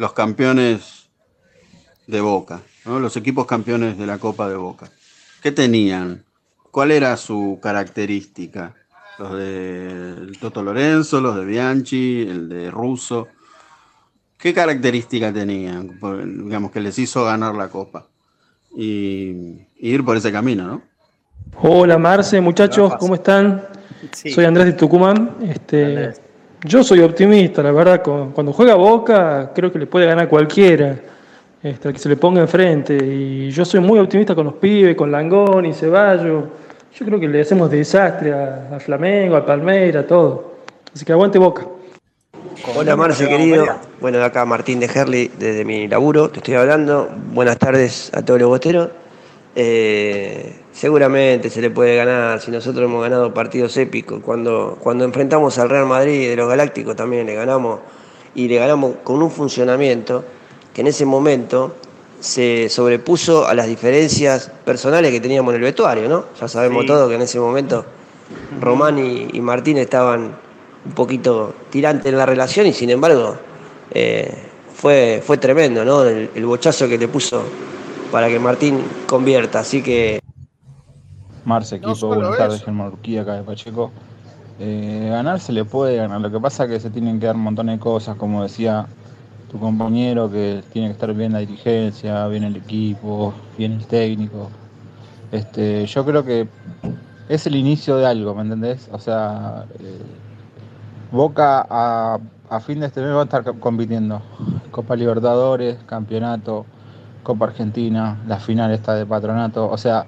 los 0.00 0.14
campeones 0.14 1.10
de 2.06 2.22
Boca, 2.22 2.62
los 2.86 3.18
equipos 3.18 3.44
campeones 3.44 3.98
de 3.98 4.06
la 4.06 4.16
Copa 4.16 4.48
de 4.48 4.56
Boca. 4.56 4.90
¿Qué 5.42 5.52
tenían? 5.52 6.24
¿Cuál 6.70 6.90
era 6.90 7.18
su 7.18 7.58
característica? 7.62 8.74
Los 9.18 9.36
de 9.36 10.32
Toto 10.40 10.62
Lorenzo, 10.62 11.20
los 11.20 11.36
de 11.36 11.44
Bianchi, 11.44 12.22
el 12.22 12.48
de 12.48 12.70
Russo. 12.70 13.28
¿Qué 14.38 14.54
característica 14.54 15.30
tenían? 15.34 16.00
Digamos 16.44 16.70
que 16.70 16.80
les 16.80 16.98
hizo 16.98 17.26
ganar 17.26 17.54
la 17.54 17.68
Copa. 17.68 18.06
Y, 18.74 19.66
ir 19.80 20.02
por 20.02 20.16
ese 20.16 20.32
camino, 20.32 20.66
¿no? 20.66 20.82
Hola 21.56 21.98
Marce, 21.98 22.40
muchachos, 22.40 22.94
¿cómo 22.98 23.16
están? 23.16 23.66
Soy 24.14 24.46
Andrés 24.46 24.64
de 24.64 24.72
Tucumán. 24.72 25.36
Este, 25.42 26.14
yo 26.64 26.84
soy 26.84 27.00
optimista, 27.00 27.62
la 27.62 27.72
verdad. 27.72 28.02
Cuando 28.02 28.52
juega 28.52 28.74
Boca, 28.74 29.52
creo 29.54 29.72
que 29.72 29.78
le 29.78 29.86
puede 29.86 30.06
ganar 30.06 30.28
cualquiera, 30.28 30.96
este, 31.62 31.92
que 31.92 31.98
se 31.98 32.08
le 32.08 32.16
ponga 32.16 32.40
enfrente. 32.40 32.96
Y 32.96 33.50
yo 33.50 33.64
soy 33.64 33.80
muy 33.80 33.98
optimista 33.98 34.34
con 34.34 34.46
los 34.46 34.54
pibes, 34.54 34.96
con 34.96 35.10
Langón 35.10 35.66
y 35.66 35.72
Ceballos. 35.72 36.44
Yo 36.94 37.06
creo 37.06 37.20
que 37.20 37.28
le 37.28 37.40
hacemos 37.40 37.70
desastre 37.70 38.32
a, 38.32 38.78
Flamengo, 38.80 39.36
a 39.36 39.46
Palmeira, 39.46 40.00
a 40.00 40.06
todo. 40.06 40.54
Así 40.94 41.04
que 41.04 41.12
aguante 41.12 41.38
Boca. 41.38 41.66
Hola 42.76 42.94
Marce, 42.94 43.26
querido. 43.26 43.64
Bueno, 44.00 44.18
de 44.18 44.24
acá 44.24 44.44
Martín 44.44 44.80
de 44.80 44.86
Herli, 44.86 45.30
desde 45.38 45.64
mi 45.64 45.88
laburo, 45.88 46.28
te 46.28 46.38
estoy 46.38 46.54
hablando. 46.54 47.08
Buenas 47.32 47.58
tardes 47.58 48.10
a 48.12 48.22
todos 48.22 48.40
los 48.40 48.48
bosteros. 48.50 48.90
Eh, 49.54 50.59
seguramente 50.72 51.50
se 51.50 51.60
le 51.60 51.70
puede 51.70 51.96
ganar 51.96 52.40
si 52.40 52.50
nosotros 52.50 52.84
hemos 52.84 53.02
ganado 53.02 53.32
partidos 53.34 53.76
épicos. 53.76 54.20
Cuando, 54.24 54.76
cuando 54.80 55.04
enfrentamos 55.04 55.58
al 55.58 55.68
Real 55.68 55.86
Madrid 55.86 56.28
de 56.28 56.36
los 56.36 56.48
Galácticos 56.48 56.96
también 56.96 57.26
le 57.26 57.34
ganamos 57.34 57.80
y 58.34 58.48
le 58.48 58.56
ganamos 58.56 58.96
con 59.02 59.22
un 59.22 59.30
funcionamiento 59.30 60.24
que 60.72 60.82
en 60.82 60.86
ese 60.86 61.04
momento 61.04 61.74
se 62.20 62.68
sobrepuso 62.68 63.46
a 63.46 63.54
las 63.54 63.66
diferencias 63.66 64.50
personales 64.64 65.10
que 65.10 65.20
teníamos 65.20 65.52
en 65.52 65.56
el 65.56 65.62
vestuario, 65.62 66.08
¿no? 66.08 66.26
Ya 66.38 66.48
sabemos 66.48 66.86
todo 66.86 67.08
que 67.08 67.14
en 67.14 67.22
ese 67.22 67.40
momento 67.40 67.84
Román 68.60 68.98
y, 68.98 69.40
Martín 69.40 69.78
estaban 69.78 70.36
un 70.84 70.92
poquito 70.92 71.54
tirantes 71.70 72.06
en 72.06 72.18
la 72.18 72.26
relación 72.26 72.66
y 72.66 72.72
sin 72.72 72.90
embargo 72.90 73.36
eh, 73.92 74.32
fue, 74.74 75.22
fue 75.26 75.38
tremendo, 75.38 75.84
¿no? 75.84 76.04
El, 76.04 76.30
el 76.34 76.46
bochazo 76.46 76.88
que 76.88 76.98
le 76.98 77.08
puso 77.08 77.42
para 78.10 78.28
que 78.28 78.38
Martín 78.38 78.82
convierta. 79.06 79.60
Así 79.60 79.82
que. 79.82 80.19
Marce, 81.50 81.76
equipo, 81.76 82.06
buenas 82.06 82.38
tardes, 82.38 82.62
Germán 82.62 82.92
Urquía, 82.92 83.22
acá 83.22 83.34
de 83.34 83.42
Pacheco. 83.42 83.90
Eh, 84.60 85.08
ganar 85.10 85.40
se 85.40 85.52
le 85.52 85.64
puede 85.64 85.96
ganar, 85.96 86.20
lo 86.20 86.30
que 86.30 86.38
pasa 86.38 86.62
es 86.62 86.70
que 86.70 86.78
se 86.78 86.90
tienen 86.90 87.18
que 87.18 87.26
dar 87.26 87.34
un 87.34 87.42
montón 87.42 87.66
de 87.66 87.76
cosas, 87.80 88.14
como 88.14 88.44
decía 88.44 88.86
tu 89.50 89.58
compañero, 89.58 90.30
que 90.30 90.62
tiene 90.72 90.86
que 90.86 90.92
estar 90.92 91.12
bien 91.12 91.32
la 91.32 91.40
dirigencia, 91.40 92.28
bien 92.28 92.44
el 92.44 92.54
equipo, 92.54 93.34
bien 93.58 93.72
el 93.72 93.84
técnico. 93.84 94.48
Este, 95.32 95.86
yo 95.86 96.04
creo 96.04 96.24
que 96.24 96.46
es 97.28 97.44
el 97.48 97.56
inicio 97.56 97.96
de 97.96 98.06
algo, 98.06 98.32
¿me 98.32 98.42
entendés? 98.42 98.88
O 98.92 99.00
sea, 99.00 99.64
eh, 99.80 100.02
Boca 101.10 101.66
a, 101.68 102.20
a 102.48 102.60
fin 102.60 102.78
de 102.78 102.86
este 102.86 103.00
mes 103.00 103.12
va 103.12 103.22
a 103.22 103.24
estar 103.24 103.42
compitiendo. 103.58 104.22
Copa 104.70 104.94
Libertadores, 104.94 105.78
campeonato, 105.84 106.64
Copa 107.24 107.46
Argentina, 107.46 108.18
la 108.28 108.38
final 108.38 108.70
está 108.70 108.94
de 108.94 109.04
patronato, 109.04 109.68
o 109.68 109.76
sea, 109.76 110.06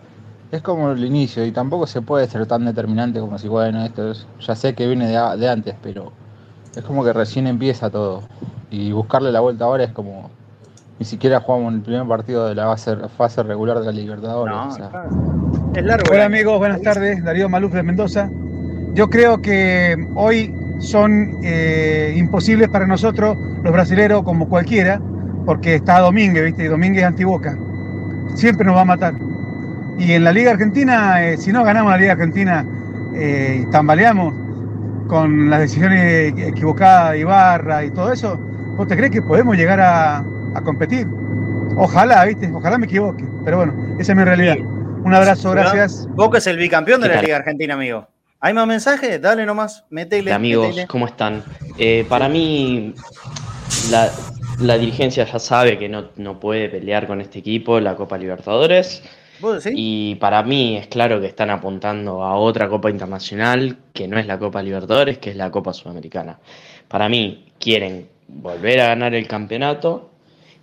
es 0.53 0.61
como 0.61 0.91
el 0.91 1.03
inicio 1.03 1.45
y 1.47 1.51
tampoco 1.51 1.87
se 1.87 2.03
puede 2.03 2.29
ser 2.29 2.47
tan 2.47 2.67
determinante 2.67 3.19
como 3.21 3.39
si, 3.39 3.49
bueno, 3.49 3.83
esto 3.85 4.11
es, 4.11 4.27
ya 4.39 4.55
sé 4.55 4.75
que 4.75 4.87
viene 4.87 5.09
de, 5.09 5.49
antes, 5.49 5.75
pero 5.83 6.13
es 6.77 6.85
como 6.85 7.03
que 7.03 7.13
recién 7.15 7.47
empieza 7.47 7.89
todo 7.89 8.23
y 8.71 8.93
buscarle 8.93 9.33
la 9.33 9.41
vuelta 9.41 9.65
ahora 9.65 9.85
es 9.85 9.93
como 9.93 10.31
ni 10.99 11.07
siquiera 11.07 11.41
jugamos 11.41 11.73
el 11.75 11.81
primer 11.81 12.07
partido 12.07 12.47
de 12.47 12.55
la 12.55 12.67
fase, 12.67 12.97
fase 13.17 13.43
regular 13.43 13.81
de 13.81 13.87
la 13.87 13.93
Libertadores. 13.93 14.55
es 15.75 15.85
largo. 15.85 16.13
Hola 16.13 16.27
amigos, 16.27 16.59
buenas 16.59 16.83
tardes, 16.83 17.25
Darío 17.25 17.49
Maluf 17.49 17.73
de 17.73 17.83
Mendoza. 17.83 18.31
Yo 18.93 19.09
creo 19.09 19.41
que 19.41 19.97
hoy 20.15 20.55
son 20.81 21.39
eh, 21.43 22.15
imposibles 22.17 22.69
para 22.69 22.87
nosotros, 22.87 23.39
los 23.63 23.73
brasileros, 23.73 24.23
como 24.23 24.49
cualquiera, 24.49 25.01
porque 25.47 25.77
está 25.77 25.99
Domínguez, 26.01 26.45
¿viste? 26.45 26.65
Y 26.65 26.69
Domínguez 26.69 27.03
es 27.03 27.09
antiboca. 27.09 27.57
Siempre 28.35 28.67
nos 28.67 28.77
va 28.77 28.83
a 28.83 28.85
matar. 28.85 29.32
Y 30.03 30.15
en 30.15 30.25
la 30.25 30.33
Liga 30.33 30.51
Argentina, 30.51 31.25
eh, 31.25 31.37
si 31.39 31.53
no 31.53 31.63
ganamos 31.63 31.93
la 31.93 31.97
Liga 31.97 32.13
Argentina 32.13 32.67
eh, 33.15 33.63
y 33.63 33.71
tambaleamos 33.71 34.35
con 35.07 35.49
las 35.49 35.61
decisiones 35.61 36.35
equivocadas 36.37 37.13
de 37.13 37.21
Ibarra 37.21 37.85
y 37.85 37.93
todo 37.93 38.13
eso, 38.13 38.37
¿vos 38.77 38.89
te 38.89 38.97
crees 38.97 39.13
que 39.13 39.23
podemos 39.23 39.57
llegar 39.57 39.79
a, 39.81 40.25
competir? 40.65 41.07
Ojalá, 41.77 42.25
¿viste? 42.25 42.51
Ojalá 42.53 42.79
me 42.79 42.87
equivoque. 42.87 43.25
Pero 43.45 43.59
bueno, 43.59 43.97
esa 44.01 44.11
es 44.11 44.19
mi 44.19 44.25
realidad. 44.25 44.57
Un 44.59 45.15
abrazo, 45.15 45.53
gracias. 45.53 46.09
Boca 46.11 46.39
es 46.39 46.49
el 46.49 46.57
bicampeón 46.57 47.01
de 47.01 47.09
la 47.09 47.23
Liga 47.23 47.37
Argentina, 47.37 47.75
amigo. 47.75 48.09
¿Hay 48.41 48.55
más 48.55 48.67
mensajes? 48.67 49.23
Dale 49.23 49.47
nomás, 49.47 49.85
metele. 49.89 50.33
amigos, 50.33 50.75
¿cómo 50.89 51.07
están? 51.07 51.45
Eh, 51.79 52.05
para 52.09 52.29
mí, 52.29 52.93
la, 54.59 54.79
dirigencia 54.79 55.25
ya 55.27 55.39
sabe 55.39 55.79
que 55.79 55.89
no, 55.89 56.07
no, 56.17 56.41
puede 56.41 56.69
pelear 56.69 57.07
con 57.07 57.21
este 57.21 57.39
equipo 57.39 57.79
la 57.79 57.95
Copa 57.95 58.19
Libertadores. 58.19 59.05
Y 59.75 60.15
para 60.17 60.43
mí 60.43 60.77
es 60.77 60.87
claro 60.89 61.21
que 61.21 61.27
están 61.27 61.51
apuntando 61.51 62.23
a 62.23 62.37
otra 62.37 62.69
Copa 62.69 62.91
Internacional 62.91 63.79
que 63.93 64.09
no 64.09 64.19
es 64.19 64.27
la 64.27 64.39
Copa 64.39 64.63
Libertadores, 64.63 65.19
que 65.19 65.31
es 65.31 65.37
la 65.37 65.51
Copa 65.51 65.73
Sudamericana. 65.73 66.39
Para 66.89 67.09
mí 67.09 67.47
quieren 67.59 68.09
volver 68.29 68.81
a 68.81 68.89
ganar 68.89 69.15
el 69.15 69.27
campeonato 69.27 70.11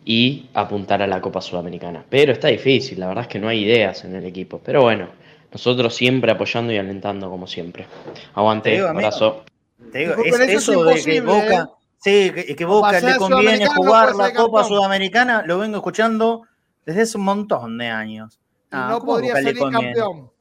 y 0.06 0.48
apuntar 0.54 1.02
a 1.02 1.08
la 1.08 1.22
Copa 1.22 1.42
Sudamericana. 1.42 2.04
Pero 2.10 2.32
está 2.32 2.48
difícil, 2.48 3.00
la 3.00 3.08
verdad 3.08 3.24
es 3.24 3.28
que 3.28 3.40
no 3.40 3.48
hay 3.48 3.64
ideas 3.64 4.04
en 4.06 4.16
el 4.16 4.26
equipo. 4.26 4.62
Pero 4.64 4.82
bueno, 4.82 5.10
nosotros 5.52 5.96
siempre 5.96 6.32
apoyando 6.32 6.72
y 6.72 6.78
alentando 6.78 7.30
como 7.30 7.48
siempre. 7.48 7.86
Aguante, 8.34 8.80
abrazo. 8.80 9.44
Te 9.92 10.00
digo, 10.00 10.14
es, 10.24 10.40
eso, 10.40 10.84
de 10.84 11.04
que 11.04 11.22
Boca, 11.22 11.70
¿eh? 12.06 12.32
sí, 12.36 12.56
que, 12.56 12.66
Boca 12.66 13.00
le 13.00 13.16
conviene 13.18 13.68
jugar 13.68 14.16
la 14.16 14.34
Copa 14.34 14.64
Sudamericana, 14.64 15.44
lo 15.46 15.58
vengo 15.58 15.78
escuchando 15.78 16.44
desde 16.86 17.02
hace 17.02 17.18
un 17.18 17.24
montón 17.24 17.78
de 17.78 17.88
años. 17.88 18.40
Ah, 18.72 18.90
no 18.92 19.02
podría 19.02 19.34
salir 19.34 19.60
campeón. 19.72 20.32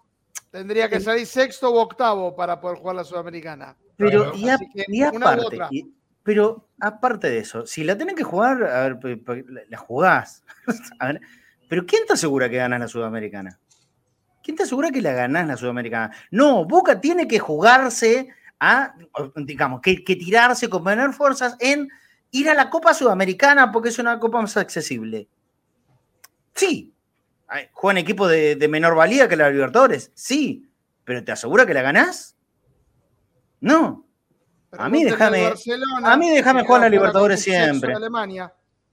Tendría 0.51 0.89
que 0.89 1.01
salir 1.01 1.27
sexto 1.27 1.71
u 1.71 1.77
octavo 1.77 2.35
para 2.35 2.61
poder 2.61 2.79
jugar 2.79 2.97
la 2.97 3.05
Sudamericana. 3.05 3.77
Pero, 3.97 4.33
y, 4.35 4.49
aparte, 5.03 5.59
pero 6.23 6.69
aparte 6.81 7.29
de 7.31 7.39
eso, 7.39 7.67
si 7.67 7.85
la 7.85 7.97
tienen 7.97 8.15
que 8.15 8.23
jugar, 8.23 8.63
a 8.63 8.89
ver, 8.89 8.99
la 9.69 9.77
jugás. 9.77 10.45
pero 11.69 11.85
¿quién 11.85 12.07
te 12.07 12.15
asegura 12.15 12.49
que 12.49 12.57
ganas 12.57 12.81
la 12.81 12.89
Sudamericana? 12.89 13.59
¿Quién 14.43 14.57
te 14.57 14.63
asegura 14.63 14.91
que 14.91 15.03
la 15.03 15.13
ganás 15.13 15.47
la 15.47 15.57
Sudamericana? 15.57 16.15
No, 16.31 16.65
Boca 16.65 17.01
tiene 17.01 17.29
que 17.29 17.39
jugarse 17.39 18.29
a, 18.59 18.95
digamos, 19.37 19.83
que, 19.83 19.97
tirarse 19.97 20.71
con 20.71 20.83
poner 20.83 21.13
fuerzas 21.13 21.57
en 21.61 21.89
ir 22.31 22.49
a 22.49 22.55
la 22.55 22.71
Copa 22.71 22.95
Sudamericana 22.95 23.71
porque 23.71 23.91
es 23.91 23.99
una 23.99 24.19
copa 24.19 24.41
más 24.41 24.57
accesible. 24.57 25.29
Sí, 26.55 26.95
juegan 27.73 27.99
equipos 27.99 28.31
de, 28.31 28.57
de, 28.57 28.69
menor 28.69 28.95
valía 28.95 29.29
que 29.29 29.37
la 29.37 29.51
Libertadores, 29.51 30.11
sí, 30.15 30.69
pero 31.05 31.25
¿te 31.25 31.33
asegura 31.33 31.65
que 31.67 31.75
la 31.75 31.83
ganás? 31.83 32.37
No. 33.61 34.07
a 34.73 34.89
mí 34.89 35.05
déjame, 35.05 35.53
a 36.05 36.17
mí 36.17 36.31
déjame 36.31 36.65
jugar 36.65 36.83
la 36.83 36.89
Libertadores 36.89 37.43
siempre. 37.43 37.95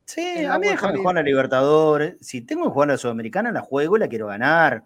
Sí, 0.05 0.45
a 0.45 0.59
mí 0.59 0.67
déjame 0.67 0.97
jugar 0.97 1.15
la 1.15 1.23
Libertadores. 1.23 2.15
Si 2.21 2.41
tengo 2.41 2.65
que 2.65 2.69
jugar 2.69 2.89
la 2.89 2.97
Sudamericana, 2.97 3.51
la 3.51 3.61
juego 3.61 3.97
y 3.97 3.99
la 3.99 4.07
quiero 4.07 4.27
ganar. 4.27 4.83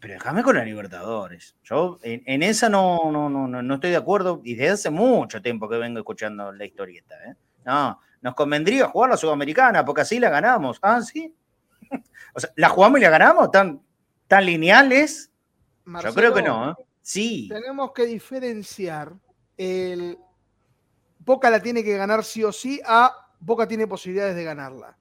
Pero 0.00 0.14
déjame 0.14 0.42
con 0.42 0.56
la 0.56 0.64
Libertadores. 0.64 1.56
Yo 1.64 1.98
en, 2.02 2.42
esa 2.42 2.68
no, 2.68 3.10
no, 3.10 3.28
no, 3.28 3.48
no 3.48 3.74
estoy 3.74 3.90
de 3.90 3.96
acuerdo 3.96 4.40
y 4.44 4.54
desde 4.54 4.74
hace 4.74 4.90
mucho 4.90 5.42
tiempo 5.42 5.68
que 5.68 5.76
vengo 5.76 5.98
escuchando 5.98 6.52
la 6.52 6.64
historieta. 6.64 7.16
¿eh? 7.26 7.34
No, 7.64 7.98
nos 8.20 8.34
convendría 8.34 8.86
jugar 8.86 9.10
la 9.10 9.16
Sudamericana 9.16 9.84
porque 9.84 10.02
así 10.02 10.20
la 10.20 10.30
ganamos. 10.30 10.78
Ah, 10.82 11.00
sí. 11.02 11.34
o 12.34 12.40
sea, 12.40 12.50
¿la 12.56 12.68
jugamos 12.68 12.98
y 12.98 13.02
la 13.02 13.10
ganamos? 13.10 13.50
¿Tan, 13.50 13.82
tan 14.26 14.46
lineales? 14.46 15.30
Yo 15.86 16.14
creo 16.14 16.34
que 16.34 16.42
no. 16.42 16.70
¿eh? 16.70 16.74
Sí. 17.02 17.48
Tenemos 17.48 17.92
que 17.92 18.06
diferenciar 18.06 19.12
el. 19.56 20.18
Boca 21.20 21.50
la 21.50 21.60
tiene 21.60 21.84
que 21.84 21.96
ganar 21.96 22.24
sí 22.24 22.42
o 22.42 22.52
sí 22.52 22.80
a 22.86 23.12
Boca 23.40 23.68
tiene 23.68 23.86
posibilidades 23.86 24.34
de 24.34 24.44
ganarla. 24.44 24.96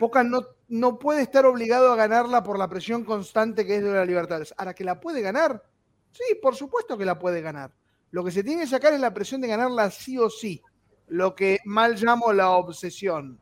Boca 0.00 0.24
no, 0.24 0.44
no 0.68 0.98
puede 0.98 1.22
estar 1.22 1.46
obligado 1.46 1.92
a 1.92 1.96
ganarla 1.96 2.42
por 2.42 2.58
la 2.58 2.68
presión 2.68 3.04
constante 3.04 3.64
que 3.64 3.76
es 3.76 3.84
de 3.84 3.92
la 3.92 4.04
Libertadores. 4.04 4.52
Ahora, 4.56 4.74
¿que 4.74 4.82
la 4.82 4.98
puede 4.98 5.20
ganar? 5.20 5.62
Sí, 6.10 6.34
por 6.42 6.56
supuesto 6.56 6.98
que 6.98 7.04
la 7.04 7.18
puede 7.18 7.40
ganar. 7.40 7.72
Lo 8.10 8.24
que 8.24 8.32
se 8.32 8.42
tiene 8.42 8.62
que 8.62 8.68
sacar 8.68 8.92
es 8.92 9.00
la 9.00 9.14
presión 9.14 9.40
de 9.40 9.48
ganarla 9.48 9.90
sí 9.90 10.18
o 10.18 10.30
sí. 10.30 10.62
Lo 11.06 11.34
que 11.34 11.58
mal 11.64 11.94
llamo 11.94 12.32
la 12.32 12.50
obsesión. 12.50 13.38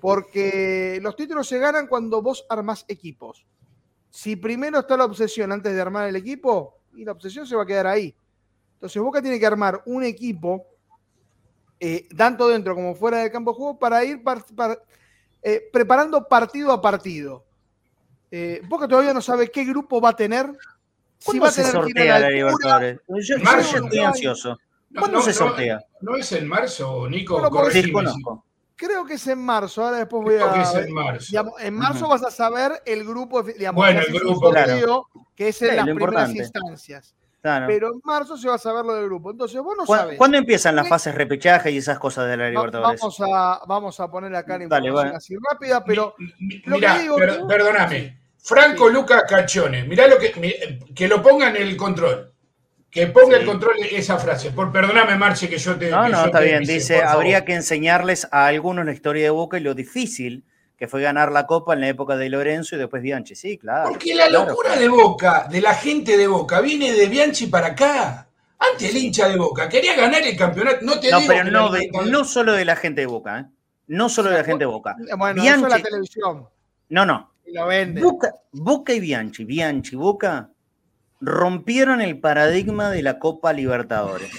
Porque 0.00 0.98
los 1.02 1.16
títulos 1.16 1.48
se 1.48 1.58
ganan 1.58 1.86
cuando 1.86 2.22
vos 2.22 2.46
armás 2.48 2.84
equipos. 2.88 3.46
Si 4.10 4.36
primero 4.36 4.80
está 4.80 4.96
la 4.96 5.04
obsesión 5.04 5.52
antes 5.52 5.74
de 5.74 5.80
armar 5.80 6.08
el 6.08 6.16
equipo, 6.16 6.78
y 6.94 7.04
la 7.04 7.12
obsesión 7.12 7.46
se 7.46 7.54
va 7.54 7.62
a 7.62 7.66
quedar 7.66 7.86
ahí. 7.86 8.14
Entonces 8.74 9.00
Boca 9.02 9.22
tiene 9.22 9.38
que 9.38 9.46
armar 9.46 9.82
un 9.86 10.04
equipo, 10.04 10.66
eh, 11.80 12.08
tanto 12.16 12.48
dentro 12.48 12.74
como 12.74 12.94
fuera 12.94 13.18
del 13.18 13.30
campo 13.30 13.52
de 13.52 13.56
juego, 13.56 13.78
para 13.78 14.04
ir 14.04 14.20
eh, 15.42 15.68
preparando 15.72 16.26
partido 16.26 16.72
a 16.72 16.80
partido. 16.80 17.44
Eh, 18.30 18.62
Boca 18.68 18.86
todavía 18.86 19.14
no 19.14 19.20
sabe 19.20 19.50
qué 19.50 19.64
grupo 19.64 20.00
va 20.00 20.10
a 20.10 20.16
tener. 20.16 20.46
Si 21.18 21.38
va 21.38 21.48
a 21.48 21.52
tener 21.52 21.72
sortea 21.72 22.18
la 22.18 22.30
Libertadores? 22.30 23.00
Yo, 23.08 23.36
estoy 23.36 23.98
ansioso. 23.98 24.58
¿Cuándo 24.96 25.20
se 25.20 25.32
sortea? 25.32 25.80
No, 26.00 26.16
es 26.16 26.30
en 26.32 26.46
marzo, 26.46 27.08
Nico. 27.08 27.40
Creo 28.78 29.04
que 29.04 29.14
es 29.14 29.26
en 29.26 29.40
marzo. 29.40 29.84
Ahora 29.84 29.98
después 29.98 30.22
voy 30.22 30.36
a. 30.36 30.52
Que 30.52 30.60
es 30.60 30.74
en 30.86 30.94
marzo. 30.94 31.56
en 31.58 31.74
marzo 31.74 32.08
vas 32.08 32.24
a 32.24 32.30
saber 32.30 32.80
el 32.86 33.04
grupo, 33.04 33.42
digamos, 33.42 33.74
bueno, 33.74 34.00
el 34.00 34.14
grupo, 34.14 34.52
que 35.34 35.48
es 35.48 35.60
en 35.62 35.76
las 35.76 35.84
primeras 35.84 36.32
instancias. 36.32 37.14
Pero 37.42 37.88
en 37.92 38.00
marzo 38.04 38.36
se 38.36 38.48
va 38.48 38.54
a 38.54 38.58
saber 38.58 38.84
lo 38.84 38.94
del 38.94 39.06
grupo. 39.06 39.32
Entonces, 39.32 39.60
vos 39.60 39.74
no 39.76 39.84
sabés. 39.84 40.16
¿Cuándo 40.16 40.38
empiezan 40.38 40.76
las 40.76 40.88
fases 40.88 41.12
repechaje 41.12 41.72
y 41.72 41.78
esas 41.78 41.98
cosas 41.98 42.28
de 42.28 42.36
la 42.36 42.50
Libertadores? 42.50 43.00
Vamos 43.00 43.20
a, 43.20 43.60
vamos 43.66 43.98
a 43.98 44.08
poner 44.08 44.34
acá 44.36 44.58
la 44.58 44.64
información 44.64 45.16
así 45.16 45.34
rápida, 45.50 45.82
pero. 45.82 46.14
Mira, 46.66 47.00
perdóname. 47.48 48.16
Franco 48.38 48.88
Lucas 48.88 49.24
Cachone, 49.28 49.84
mirá 49.84 50.06
lo 50.06 50.18
que. 50.18 50.78
Que 50.94 51.08
lo 51.08 51.20
ponga 51.20 51.48
en 51.48 51.56
el 51.56 51.76
control. 51.76 52.32
Que 52.90 53.06
ponga 53.06 53.36
el 53.36 53.44
control 53.44 53.76
esa 53.90 54.18
frase. 54.18 54.50
Por, 54.50 54.72
perdóname, 54.72 55.16
Marce, 55.16 55.48
que 55.48 55.58
yo 55.58 55.76
te. 55.76 55.90
No, 55.90 56.08
no, 56.08 56.26
está 56.26 56.40
bien. 56.40 56.64
Dice: 56.64 57.02
habría 57.02 57.44
que 57.44 57.54
enseñarles 57.54 58.26
a 58.30 58.46
algunos 58.46 58.86
la 58.86 58.92
historia 58.92 59.24
de 59.24 59.30
Boca 59.30 59.58
y 59.58 59.60
lo 59.60 59.74
difícil 59.74 60.44
que 60.78 60.86
fue 60.86 61.02
ganar 61.02 61.32
la 61.32 61.46
Copa 61.46 61.74
en 61.74 61.80
la 61.80 61.88
época 61.88 62.16
de 62.16 62.28
Lorenzo 62.28 62.76
y 62.76 62.78
después 62.78 63.02
Bianchi. 63.02 63.34
Sí, 63.34 63.58
claro. 63.58 63.90
Porque 63.90 64.14
la 64.14 64.28
locura 64.28 64.76
de 64.76 64.88
Boca, 64.88 65.48
de 65.50 65.60
la 65.60 65.74
gente 65.74 66.16
de 66.16 66.28
Boca, 66.28 66.60
viene 66.60 66.92
de 66.92 67.08
Bianchi 67.08 67.48
para 67.48 67.68
acá. 67.68 68.28
Antes 68.58 68.90
el 68.90 68.96
hincha 68.96 69.28
de 69.28 69.36
Boca 69.36 69.68
quería 69.68 69.94
ganar 69.94 70.22
el 70.22 70.36
campeonato. 70.36 70.78
No 70.82 70.98
te 70.98 71.10
no, 71.10 71.20
digo 71.20 71.32
pero 71.32 71.44
no, 71.50 71.70
no 72.06 72.24
solo 72.24 72.52
de 72.52 72.64
la 72.64 72.76
gente 72.76 73.02
de 73.02 73.06
Boca, 73.06 73.40
¿eh? 73.40 73.44
No 73.88 74.08
solo 74.08 74.30
de 74.30 74.38
la 74.38 74.44
gente 74.44 74.64
de 74.64 74.66
Boca. 74.66 74.96
Bueno, 75.16 75.42
Bianchi, 75.42 75.66
eso 75.66 75.68
la 75.68 75.82
televisión. 75.82 76.48
No, 76.88 77.04
no. 77.06 77.34
Y 77.46 77.52
lo 77.52 77.66
vende. 77.66 78.00
Boca, 78.00 78.34
Boca 78.52 78.92
y 78.92 79.00
Bianchi, 79.00 79.44
Bianchi, 79.44 79.96
Boca, 79.96 80.50
rompieron 81.20 82.00
el 82.00 82.20
paradigma 82.20 82.90
de 82.90 83.02
la 83.02 83.18
Copa 83.18 83.52
Libertadores. 83.52 84.30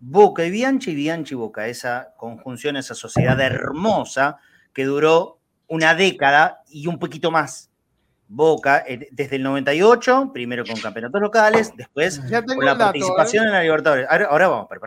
Boca 0.00 0.44
y 0.44 0.50
Bianchi, 0.50 0.94
Bianchi 0.94 1.34
y 1.34 1.36
Boca, 1.36 1.66
esa 1.66 2.14
conjunción, 2.16 2.76
esa 2.76 2.94
sociedad 2.94 3.40
hermosa 3.40 4.38
que 4.72 4.84
duró 4.84 5.40
una 5.66 5.94
década 5.94 6.62
y 6.68 6.86
un 6.86 6.98
poquito 6.98 7.30
más. 7.30 7.70
Boca, 8.26 8.84
eh, 8.86 9.08
desde 9.12 9.36
el 9.36 9.42
98, 9.42 10.30
primero 10.32 10.64
con 10.64 10.80
campeonatos 10.80 11.20
locales, 11.20 11.72
después 11.76 12.20
con 12.20 12.64
la 12.64 12.76
participación 12.76 13.44
¿eh? 13.44 13.48
en 13.48 13.52
la 13.52 13.62
Libertadores. 13.62 14.06
Ahora, 14.10 14.48
vamos, 14.48 14.66
pero 14.68 14.82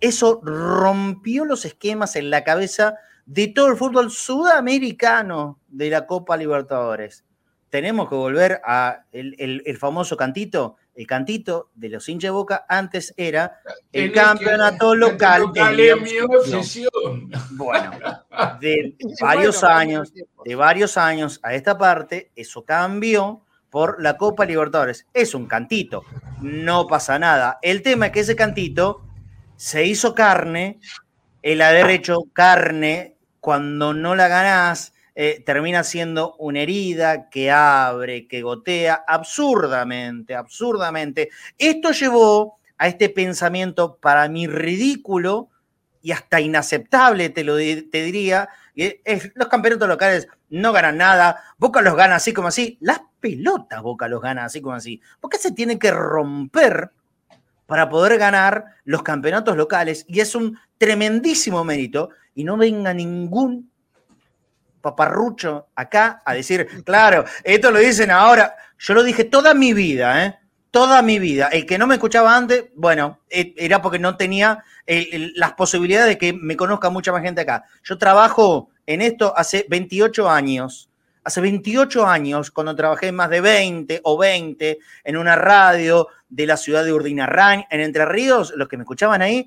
Eso 0.00 0.40
rompió 0.42 1.44
los 1.44 1.64
esquemas 1.64 2.16
en 2.16 2.30
la 2.30 2.44
cabeza 2.44 2.94
de 3.26 3.48
todo 3.48 3.68
el 3.68 3.76
fútbol 3.76 4.10
sudamericano 4.10 5.58
de 5.68 5.90
la 5.90 6.06
Copa 6.06 6.36
Libertadores. 6.36 7.24
Tenemos 7.70 8.08
que 8.08 8.14
volver 8.14 8.60
a 8.64 9.04
el 9.12 9.76
famoso 9.78 10.16
cantito, 10.16 10.76
el 10.98 11.06
cantito 11.06 11.70
de 11.76 11.90
los 11.90 12.08
hinchas 12.08 12.26
de 12.26 12.32
Boca 12.32 12.66
antes 12.68 13.14
era 13.16 13.60
el 13.92 14.10
campeonato 14.10 14.96
local. 14.96 15.52
de 15.52 15.94
mi 15.94 16.18
obsesión. 16.18 17.30
Bueno, 17.52 17.92
de 18.60 18.96
varios 19.20 19.62
años, 19.62 20.12
de 20.44 20.54
varios 20.56 20.96
años 20.96 21.38
a 21.44 21.54
esta 21.54 21.78
parte, 21.78 22.32
eso 22.34 22.64
cambió 22.64 23.42
por 23.70 24.02
la 24.02 24.16
Copa 24.16 24.44
Libertadores. 24.44 25.06
Es 25.14 25.36
un 25.36 25.46
cantito, 25.46 26.02
no 26.42 26.88
pasa 26.88 27.16
nada. 27.16 27.60
El 27.62 27.82
tema 27.82 28.06
es 28.06 28.12
que 28.12 28.20
ese 28.20 28.34
cantito 28.34 29.02
se 29.54 29.86
hizo 29.86 30.16
carne, 30.16 30.80
el 31.42 31.62
haber 31.62 31.90
hecho 31.90 32.24
carne 32.32 33.14
cuando 33.38 33.94
no 33.94 34.16
la 34.16 34.26
ganás, 34.26 34.94
eh, 35.20 35.42
termina 35.44 35.82
siendo 35.82 36.36
una 36.36 36.60
herida 36.60 37.28
que 37.28 37.50
abre, 37.50 38.28
que 38.28 38.40
gotea 38.40 39.02
absurdamente, 39.04 40.36
absurdamente. 40.36 41.30
Esto 41.58 41.90
llevó 41.90 42.60
a 42.78 42.86
este 42.86 43.08
pensamiento 43.08 43.96
para 43.96 44.28
mí 44.28 44.46
ridículo 44.46 45.48
y 46.02 46.12
hasta 46.12 46.40
inaceptable, 46.40 47.30
te 47.30 47.42
lo 47.42 47.56
te 47.56 48.02
diría. 48.04 48.48
Los 49.34 49.48
campeonatos 49.48 49.88
locales 49.88 50.28
no 50.50 50.72
ganan 50.72 50.98
nada, 50.98 51.42
Boca 51.56 51.82
los 51.82 51.96
gana 51.96 52.14
así 52.14 52.32
como 52.32 52.46
así, 52.46 52.78
las 52.80 53.00
pelotas 53.18 53.82
Boca 53.82 54.06
los 54.06 54.22
gana 54.22 54.44
así 54.44 54.60
como 54.60 54.76
así. 54.76 55.00
¿Por 55.18 55.32
qué 55.32 55.38
se 55.38 55.50
tiene 55.50 55.80
que 55.80 55.90
romper 55.90 56.92
para 57.66 57.88
poder 57.88 58.18
ganar 58.18 58.66
los 58.84 59.02
campeonatos 59.02 59.56
locales? 59.56 60.04
Y 60.06 60.20
es 60.20 60.36
un 60.36 60.56
tremendísimo 60.78 61.64
mérito 61.64 62.10
y 62.36 62.44
no 62.44 62.56
venga 62.56 62.94
ningún 62.94 63.68
paparrucho 64.80 65.68
acá 65.74 66.22
a 66.24 66.34
decir, 66.34 66.82
claro, 66.84 67.24
esto 67.44 67.70
lo 67.70 67.78
dicen 67.78 68.10
ahora. 68.10 68.54
Yo 68.78 68.94
lo 68.94 69.02
dije 69.02 69.24
toda 69.24 69.54
mi 69.54 69.72
vida, 69.72 70.24
¿eh? 70.24 70.38
toda 70.70 71.02
mi 71.02 71.18
vida. 71.18 71.48
El 71.48 71.66
que 71.66 71.78
no 71.78 71.86
me 71.86 71.94
escuchaba 71.94 72.36
antes, 72.36 72.66
bueno, 72.74 73.20
e, 73.28 73.54
era 73.56 73.80
porque 73.82 73.98
no 73.98 74.16
tenía 74.16 74.64
las 75.34 75.52
posibilidades 75.52 76.08
de 76.08 76.18
que 76.18 76.32
me 76.32 76.56
conozca 76.56 76.90
mucha 76.90 77.12
más 77.12 77.22
gente 77.22 77.42
acá. 77.42 77.64
Yo 77.82 77.98
trabajo 77.98 78.70
en 78.86 79.02
esto 79.02 79.32
hace 79.36 79.66
28 79.68 80.30
años. 80.30 80.88
Hace 81.24 81.40
28 81.42 82.06
años, 82.06 82.50
cuando 82.50 82.74
trabajé 82.74 83.12
más 83.12 83.28
de 83.28 83.42
20 83.42 84.00
o 84.04 84.16
20 84.16 84.78
en 85.04 85.16
una 85.16 85.36
radio 85.36 86.08
de 86.28 86.46
la 86.46 86.56
ciudad 86.56 86.84
de 86.84 86.92
Urdinarrañ, 86.92 87.64
en 87.70 87.80
Entre 87.80 88.06
Ríos, 88.06 88.54
los 88.56 88.66
que 88.66 88.78
me 88.78 88.84
escuchaban 88.84 89.20
ahí, 89.20 89.46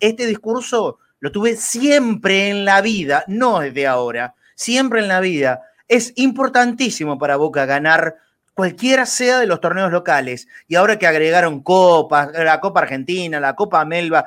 este 0.00 0.26
discurso 0.26 1.00
lo 1.20 1.32
tuve 1.32 1.56
siempre 1.56 2.50
en 2.50 2.64
la 2.64 2.80
vida, 2.80 3.24
no 3.26 3.60
desde 3.60 3.86
ahora, 3.86 4.34
siempre 4.54 5.00
en 5.00 5.08
la 5.08 5.20
vida. 5.20 5.62
Es 5.88 6.12
importantísimo 6.16 7.18
para 7.18 7.36
Boca 7.36 7.64
ganar 7.64 8.16
cualquiera 8.54 9.06
sea 9.06 9.38
de 9.38 9.46
los 9.46 9.60
torneos 9.60 9.90
locales. 9.90 10.48
Y 10.66 10.74
ahora 10.74 10.98
que 10.98 11.06
agregaron 11.06 11.62
copas, 11.62 12.30
la 12.32 12.60
Copa 12.60 12.80
Argentina, 12.80 13.38
la 13.40 13.54
Copa 13.54 13.84
Melba, 13.84 14.24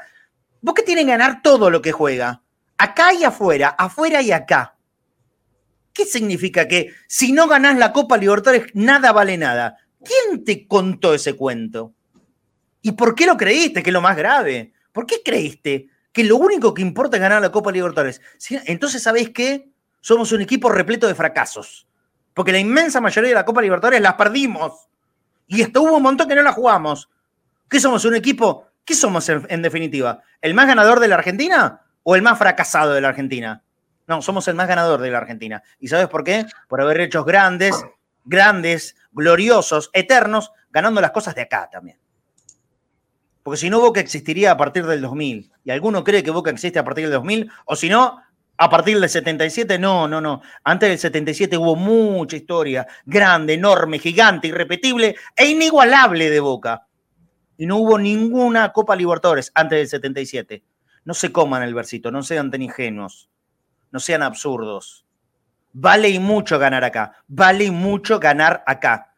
Boca 0.61 0.83
tiene 0.85 1.03
que 1.03 1.11
ganar 1.11 1.41
todo 1.41 1.69
lo 1.69 1.81
que 1.81 1.91
juega. 1.91 2.41
Acá 2.77 3.13
y 3.13 3.23
afuera, 3.23 3.69
afuera 3.69 4.21
y 4.21 4.31
acá. 4.31 4.75
¿Qué 5.93 6.05
significa 6.05 6.67
que 6.67 6.93
si 7.07 7.31
no 7.31 7.47
ganás 7.47 7.77
la 7.77 7.91
Copa 7.91 8.17
Libertadores 8.17 8.67
nada 8.73 9.11
vale 9.11 9.37
nada? 9.37 9.77
¿Quién 10.03 10.43
te 10.45 10.67
contó 10.67 11.13
ese 11.13 11.33
cuento? 11.33 11.93
¿Y 12.81 12.93
por 12.93 13.15
qué 13.15 13.25
lo 13.25 13.35
creíste? 13.35 13.83
Que 13.83 13.89
es 13.89 13.93
lo 13.93 14.01
más 14.01 14.15
grave. 14.15 14.73
¿Por 14.93 15.05
qué 15.05 15.21
creíste 15.23 15.87
que 16.11 16.23
lo 16.23 16.37
único 16.37 16.73
que 16.73 16.81
importa 16.81 17.17
es 17.17 17.21
ganar 17.21 17.41
la 17.41 17.51
Copa 17.51 17.71
Libertadores? 17.71 18.21
Entonces, 18.65 19.03
¿sabéis 19.03 19.29
qué? 19.29 19.69
Somos 20.01 20.31
un 20.31 20.41
equipo 20.41 20.69
repleto 20.69 21.07
de 21.07 21.15
fracasos. 21.15 21.87
Porque 22.33 22.51
la 22.51 22.59
inmensa 22.59 23.01
mayoría 23.01 23.29
de 23.29 23.35
la 23.35 23.45
Copa 23.45 23.61
Libertadores 23.61 24.01
las 24.01 24.13
perdimos. 24.13 24.87
Y 25.47 25.61
esto 25.61 25.81
hubo 25.81 25.97
un 25.97 26.03
montón 26.03 26.27
que 26.27 26.35
no 26.35 26.41
la 26.41 26.53
jugamos. 26.53 27.09
¿Qué 27.69 27.79
somos? 27.79 28.05
¿Un 28.05 28.15
equipo? 28.15 28.67
¿Qué 28.85 28.95
somos 28.95 29.29
en 29.29 29.61
definitiva? 29.61 30.23
¿El 30.41 30.53
más 30.53 30.67
ganador 30.67 30.99
de 30.99 31.07
la 31.07 31.15
Argentina 31.15 31.81
o 32.01 32.15
el 32.15 32.21
más 32.21 32.39
fracasado 32.39 32.93
de 32.93 33.01
la 33.01 33.09
Argentina? 33.09 33.63
No, 34.07 34.23
somos 34.23 34.47
el 34.47 34.55
más 34.55 34.67
ganador 34.67 35.01
de 35.01 35.11
la 35.11 35.19
Argentina. 35.19 35.61
¿Y 35.79 35.87
sabes 35.87 36.07
por 36.07 36.23
qué? 36.23 36.45
Por 36.67 36.81
haber 36.81 36.99
hecho 37.01 37.23
grandes, 37.23 37.85
grandes, 38.25 38.95
gloriosos, 39.11 39.91
eternos, 39.93 40.51
ganando 40.71 41.01
las 41.01 41.11
cosas 41.11 41.35
de 41.35 41.41
acá 41.41 41.69
también. 41.71 41.99
Porque 43.43 43.57
si 43.57 43.69
no, 43.69 43.79
Boca 43.79 43.99
existiría 43.99 44.51
a 44.51 44.57
partir 44.57 44.85
del 44.85 45.01
2000. 45.01 45.51
Y 45.63 45.71
alguno 45.71 46.03
cree 46.03 46.23
que 46.23 46.31
Boca 46.31 46.51
existe 46.51 46.79
a 46.79 46.83
partir 46.83 47.05
del 47.05 47.13
2000, 47.13 47.49
o 47.65 47.75
si 47.75 47.89
no, 47.89 48.21
a 48.57 48.69
partir 48.69 48.99
del 48.99 49.09
77, 49.09 49.79
no, 49.79 50.07
no, 50.07 50.19
no. 50.19 50.41
Antes 50.63 50.89
del 50.89 50.99
77 50.99 51.57
hubo 51.57 51.75
mucha 51.75 52.35
historia, 52.35 52.87
grande, 53.05 53.53
enorme, 53.53 53.99
gigante, 53.99 54.49
irrepetible 54.49 55.15
e 55.35 55.47
inigualable 55.47 56.29
de 56.29 56.39
Boca. 56.39 56.85
Y 57.57 57.65
no 57.65 57.77
hubo 57.77 57.97
ninguna 57.97 58.71
Copa 58.71 58.95
Libertadores 58.95 59.51
antes 59.55 59.79
del 59.79 59.87
77. 59.87 60.63
No 61.05 61.13
se 61.13 61.31
coman 61.31 61.63
el 61.63 61.73
versito, 61.73 62.11
no 62.11 62.21
sean 62.23 62.51
tan 62.51 62.61
ingenuos 62.61 63.29
no 63.91 63.99
sean 63.99 64.23
absurdos. 64.23 65.05
Vale 65.71 66.09
y 66.09 66.19
mucho 66.19 66.57
ganar 66.57 66.83
acá, 66.83 67.13
vale 67.27 67.65
y 67.65 67.71
mucho 67.71 68.19
ganar 68.19 68.63
acá. 68.65 69.08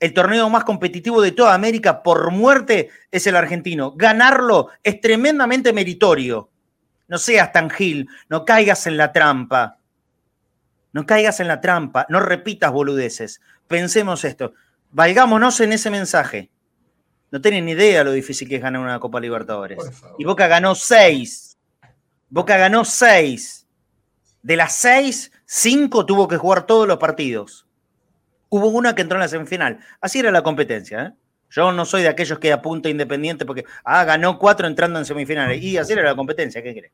El 0.00 0.14
torneo 0.14 0.48
más 0.48 0.64
competitivo 0.64 1.20
de 1.20 1.32
toda 1.32 1.52
América 1.52 2.02
por 2.02 2.32
muerte 2.32 2.88
es 3.10 3.26
el 3.26 3.36
argentino. 3.36 3.92
Ganarlo 3.94 4.70
es 4.82 4.98
tremendamente 5.00 5.74
meritorio. 5.74 6.50
No 7.06 7.18
seas 7.18 7.52
tan 7.52 7.68
gil, 7.68 8.08
no 8.30 8.46
caigas 8.46 8.86
en 8.86 8.96
la 8.96 9.12
trampa. 9.12 9.76
No 10.92 11.04
caigas 11.04 11.38
en 11.40 11.48
la 11.48 11.60
trampa, 11.60 12.06
no 12.08 12.18
repitas 12.18 12.72
boludeces. 12.72 13.42
Pensemos 13.68 14.24
esto. 14.24 14.54
Valgámonos 14.90 15.60
en 15.60 15.74
ese 15.74 15.90
mensaje. 15.90 16.50
No 17.30 17.40
tienen 17.40 17.66
ni 17.66 17.72
idea 17.72 18.02
lo 18.02 18.12
difícil 18.12 18.48
que 18.48 18.56
es 18.56 18.62
ganar 18.62 18.80
una 18.80 18.98
Copa 18.98 19.20
Libertadores. 19.20 19.78
Y 20.18 20.24
Boca 20.24 20.48
ganó 20.48 20.74
seis. 20.74 21.58
Boca 22.30 22.56
ganó 22.56 22.84
seis. 22.84 23.66
De 24.42 24.56
las 24.56 24.74
seis, 24.74 25.30
cinco 25.44 26.06
tuvo 26.06 26.26
que 26.26 26.38
jugar 26.38 26.66
todos 26.66 26.88
los 26.88 26.96
partidos. 26.96 27.66
Hubo 28.50 28.68
una 28.68 28.94
que 28.94 29.02
entró 29.02 29.16
en 29.16 29.20
la 29.20 29.28
semifinal. 29.28 29.78
Así 30.00 30.18
era 30.18 30.30
la 30.30 30.42
competencia. 30.42 31.02
¿eh? 31.02 31.12
Yo 31.50 31.72
no 31.72 31.84
soy 31.84 32.02
de 32.02 32.08
aquellos 32.08 32.38
que 32.38 32.52
apunta 32.52 32.88
independiente 32.88 33.46
porque, 33.46 33.64
ah, 33.84 34.04
ganó 34.04 34.38
cuatro 34.38 34.66
entrando 34.66 34.98
en 34.98 35.04
semifinales. 35.04 35.62
Y 35.62 35.78
así 35.78 35.92
era 35.92 36.02
la 36.02 36.14
competencia, 36.14 36.62
¿qué 36.62 36.72
cree? 36.72 36.92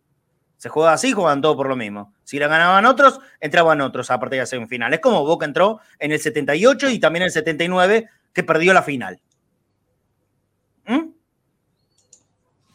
Se 0.57 0.69
juega 0.69 0.93
así, 0.93 1.13
juegan 1.13 1.43
todos 1.43 1.57
por 1.57 1.69
lo 1.69 1.77
mismo. 1.77 2.15
Si 2.25 2.39
la 2.39 2.49
ganaban 2.49 2.87
otros, 2.87 3.21
entraban 3.41 3.81
otros 3.81 4.11
a 4.11 4.19
partir 4.19 4.37
de 4.37 4.43
la 4.43 4.47
semifinal. 4.47 4.93
Es 4.95 5.01
como 5.01 5.25
Boca 5.25 5.45
entró 5.45 5.81
en 5.99 6.13
el 6.13 6.21
78 6.21 6.89
y 6.91 6.99
también 6.99 7.23
en 7.23 7.27
el 7.27 7.33
79, 7.33 8.09
que 8.33 8.43
perdió 8.45 8.73
la 8.73 8.83
final. 8.83 9.21
¿Mm? 10.87 11.11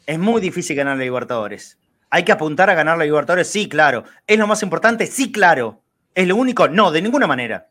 Es 0.06 0.20
muy 0.20 0.42
difícil 0.42 0.76
ganar 0.76 0.98
la 0.98 1.04
Libertadores. 1.04 1.80
¿Hay 2.12 2.24
que 2.24 2.32
apuntar 2.32 2.70
a 2.70 2.76
ganar 2.76 2.98
la 2.98 3.06
Libertadores? 3.06 3.48
Sí, 3.48 3.68
claro. 3.68 4.04
¿Es 4.28 4.38
lo 4.38 4.46
más 4.46 4.62
importante? 4.62 5.08
Sí, 5.08 5.32
claro. 5.32 5.82
¿Es 6.14 6.28
lo 6.28 6.36
único? 6.36 6.68
No, 6.68 6.92
de 6.92 7.02
ninguna 7.02 7.26
manera. 7.26 7.70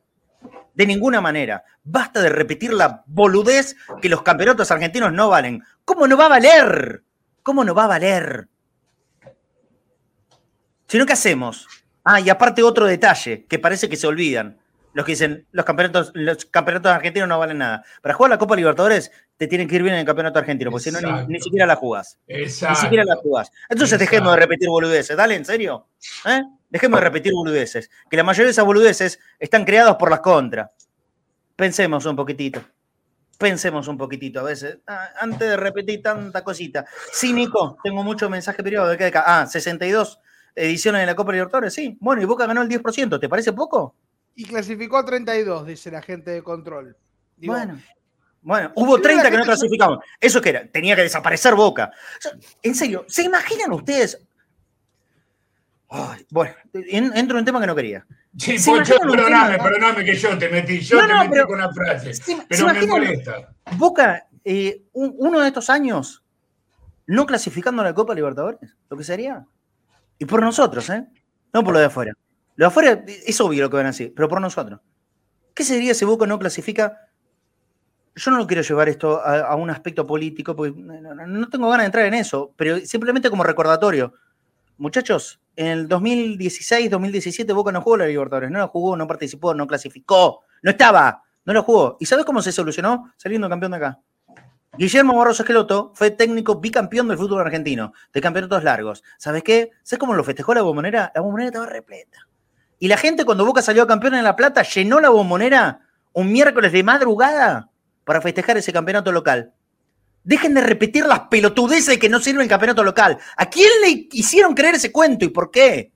De 0.75 0.87
ninguna 0.87 1.21
manera. 1.21 1.65
Basta 1.83 2.23
de 2.23 2.29
repetir 2.29 2.73
la 2.73 3.03
boludez 3.07 3.77
que 4.01 4.09
los 4.09 4.23
campeonatos 4.23 4.71
argentinos 4.71 5.13
no 5.13 5.29
valen. 5.29 5.65
¿Cómo 5.85 6.07
no 6.07 6.17
va 6.17 6.27
a 6.27 6.31
valer? 6.31 7.03
¿Cómo 7.43 7.65
no 7.65 7.75
va 7.75 7.85
a 7.85 7.89
valer? 7.89 8.49
Sino, 10.87 11.07
¿qué 11.07 11.13
hacemos? 11.13 11.67
Ah, 12.05 12.21
y 12.21 12.31
aparte 12.31 12.63
otro 12.63 12.87
detalle 12.87 13.47
que 13.47 13.59
parece 13.59 13.89
que 13.89 13.97
se 13.97 14.07
olvidan 14.07 14.60
los 14.93 15.05
que 15.05 15.13
dicen 15.13 15.47
los 15.53 15.65
campeonatos, 15.65 16.11
los 16.15 16.45
campeonatos 16.47 16.93
argentinos 16.93 17.29
no 17.29 17.39
valen 17.39 17.59
nada. 17.59 17.85
Para 18.03 18.15
jugar 18.15 18.31
la 18.31 18.39
Copa 18.39 18.57
Libertadores 18.57 19.11
te 19.37 19.47
tienen 19.47 19.69
que 19.69 19.77
ir 19.77 19.83
bien 19.83 19.95
en 19.95 20.01
el 20.01 20.07
campeonato 20.07 20.39
argentino, 20.39 20.71
porque 20.71 20.91
si 20.91 20.91
no 20.91 21.27
ni, 21.27 21.41
siquiera 21.41 21.67
la 21.67 21.77
jugás. 21.77 22.19
Exacto. 22.27 22.75
Ni 22.75 22.81
siquiera 22.83 23.05
la 23.05 23.17
jugás. 23.17 23.51
Entonces 23.69 23.99
dejemos 23.99 24.33
de 24.33 24.41
repetir 24.41 24.69
boludeces, 24.69 25.17
dale, 25.17 25.37
en 25.37 25.45
serio. 25.45 25.89
¿Eh? 26.27 26.43
Dejemos 26.69 27.01
de 27.01 27.05
repetir 27.05 27.33
boludeces. 27.33 27.91
Que 28.11 28.17
la 28.17 28.25
mayoría 28.25 28.47
de 28.47 28.53
esas 28.53 28.65
boludeces 28.65 29.21
están 29.39 29.65
creadas 29.65 29.97
por 29.97 30.11
las 30.11 30.21
contras. 30.21 30.71
Pensemos 31.57 32.05
un 32.07 32.17
poquitito. 32.17 32.61
Pensemos 33.39 33.89
un 33.89 33.97
poquitito 33.97 34.41
a 34.41 34.43
veces, 34.43 34.79
ah, 34.87 35.09
antes 35.19 35.49
de 35.49 35.57
repetir 35.57 36.03
tanta 36.03 36.45
cosita. 36.45 36.85
Sí, 37.11 37.33
Nico, 37.33 37.79
tengo 37.83 38.03
mucho 38.03 38.29
mensaje 38.29 38.63
privado 38.63 38.91
de 38.91 39.03
acá. 39.03 39.25
Ah, 39.27 39.47
62 39.47 40.21
ediciones 40.55 41.01
de 41.01 41.07
la 41.07 41.15
Copa 41.15 41.33
Libertadores, 41.33 41.73
sí. 41.73 41.97
Bueno, 42.01 42.21
y 42.21 42.27
Boca 42.27 42.47
ganó 42.47 42.61
el 42.61 42.69
10%, 42.69 43.19
¿te 43.19 43.29
parece 43.29 43.53
poco? 43.55 43.95
Y 44.41 44.45
clasificó 44.45 44.97
a 44.97 45.05
32, 45.05 45.67
dice 45.67 45.91
la 45.91 46.01
gente 46.01 46.31
de 46.31 46.43
control. 46.43 46.97
bueno. 47.37 47.79
Bueno, 48.43 48.73
hubo 48.75 48.99
30 48.99 49.31
que 49.31 49.37
no 49.37 49.45
clasificaban. 49.45 49.99
¿Eso 50.19 50.41
qué 50.41 50.49
era? 50.49 50.67
Tenía 50.67 50.97
que 50.97 51.03
desaparecer 51.03 51.55
Boca. 51.55 51.93
en 52.63 52.75
serio, 52.75 53.05
¿se 53.07 53.23
imaginan 53.25 53.71
ustedes? 53.73 54.19
bueno, 56.31 56.55
entro 56.73 57.37
en 57.37 57.41
un 57.41 57.45
tema 57.45 57.61
que 57.61 57.67
no 57.67 57.77
quería. 57.77 58.07
Sí, 58.39 58.57
perdóname, 58.65 59.59
perdóname 59.59 60.05
que 60.07 60.15
yo 60.15 60.39
te 60.39 60.49
metí, 60.49 60.81
yo 60.81 61.07
te 61.07 61.15
metí 61.29 61.41
con 61.43 61.55
una 61.57 61.71
frase. 61.71 62.13
pero 62.49 62.67
me 62.73 62.87
molesta. 62.87 63.53
Boca, 63.77 64.27
eh, 64.43 64.85
uno 64.93 65.41
de 65.41 65.49
estos 65.49 65.69
años, 65.69 66.25
no 67.07 67.27
clasificando 67.27 67.83
a 67.83 67.85
la 67.85 67.95
Copa 67.95 68.15
Libertadores, 68.15 68.75
lo 68.89 68.97
que 68.97 69.05
sería. 69.05 69.45
Y 70.19 70.25
por 70.25 70.41
nosotros, 70.41 70.89
¿eh? 70.89 71.05
No 71.53 71.63
por 71.63 71.75
lo 71.75 71.81
de 71.81 71.87
afuera. 71.87 72.15
Lo 72.61 72.67
afuera 72.67 73.03
es 73.07 73.41
obvio 73.41 73.63
lo 73.63 73.71
que 73.71 73.77
van 73.77 73.87
a 73.87 73.89
decir, 73.89 74.13
pero 74.15 74.29
por 74.29 74.39
nosotros. 74.39 74.81
¿Qué 75.55 75.65
sería 75.65 75.95
si 75.95 76.05
Boca 76.05 76.27
no 76.27 76.39
clasifica? 76.39 77.09
Yo 78.15 78.31
no 78.31 78.37
lo 78.37 78.47
quiero 78.47 78.61
llevar 78.61 78.87
esto 78.91 79.19
a, 79.19 79.55
un 79.55 79.71
aspecto 79.71 80.07
político, 80.07 80.55
porque 80.55 80.79
no, 80.79 81.49
tengo 81.49 81.71
ganas 81.71 81.85
de 81.85 81.87
entrar 81.87 82.05
en 82.05 82.13
eso, 82.13 82.53
pero 82.57 82.79
simplemente 82.81 83.31
como 83.31 83.45
recordatorio. 83.45 84.13
Muchachos, 84.77 85.41
en 85.57 85.69
el 85.69 85.89
2016, 85.89 86.91
2017 86.91 87.51
Boca 87.55 87.73
no 87.73 87.81
jugó 87.81 87.97
la 87.97 88.07
Libertadores, 88.07 88.51
no 88.51 88.59
lo 88.59 88.69
jugó, 88.69 88.95
no 88.95 89.07
participó, 89.07 89.55
no 89.55 89.67
clasificó, 89.67 90.43
no 90.61 90.71
estaba, 90.71 91.23
no 91.47 91.55
lo 91.55 91.63
jugó. 91.63 91.97
¿Y 91.99 92.05
sabes 92.05 92.27
cómo 92.27 92.43
se 92.43 92.53
solucionó? 92.53 93.11
Saliendo 93.17 93.49
campeón 93.49 93.73
de 93.73 93.79
acá. 93.79 94.01
Guillermo 94.77 95.17
Barroso 95.17 95.45
Esqueloto 95.45 95.93
fue 95.95 96.11
técnico 96.11 96.61
bicampeón 96.61 97.09
del 97.09 97.17
fútbol 97.17 97.41
argentino, 97.41 97.95
de 98.13 98.21
campeonatos 98.21 98.63
largos. 98.63 99.03
¿Sabes 99.17 99.43
qué? 99.43 99.71
¿Sabes 99.83 99.99
cómo 99.99 100.13
lo 100.13 100.23
festejó 100.23 100.53
la 100.53 100.61
bombonera? 100.61 101.11
La 101.15 101.23
bombonera 101.23 101.49
estaba 101.49 101.65
repleta. 101.65 102.27
Y 102.81 102.89
la 102.89 102.97
gente 102.97 103.27
cuando 103.27 103.45
Boca 103.45 103.61
salió 103.61 103.87
campeón 103.87 104.15
en 104.15 104.25
La 104.25 104.35
Plata 104.35 104.63
llenó 104.63 105.01
la 105.01 105.11
bombonera 105.11 105.81
un 106.15 106.33
miércoles 106.33 106.73
de 106.73 106.83
madrugada 106.83 107.69
para 108.05 108.23
festejar 108.23 108.57
ese 108.57 108.73
campeonato 108.73 109.13
local. 109.13 109.53
Dejen 110.25 110.55
de 110.55 110.63
repetir 110.63 111.05
las 111.05 111.21
pelotudeces 111.29 111.99
que 111.99 112.09
no 112.09 112.21
sirve 112.21 112.43
el 112.43 112.49
campeonato 112.49 112.83
local. 112.83 113.19
¿A 113.37 113.51
quién 113.51 113.71
le 113.83 114.09
hicieron 114.13 114.55
creer 114.55 114.77
ese 114.77 114.91
cuento 114.91 115.27
y 115.27 115.29
por 115.29 115.51
qué? 115.51 115.93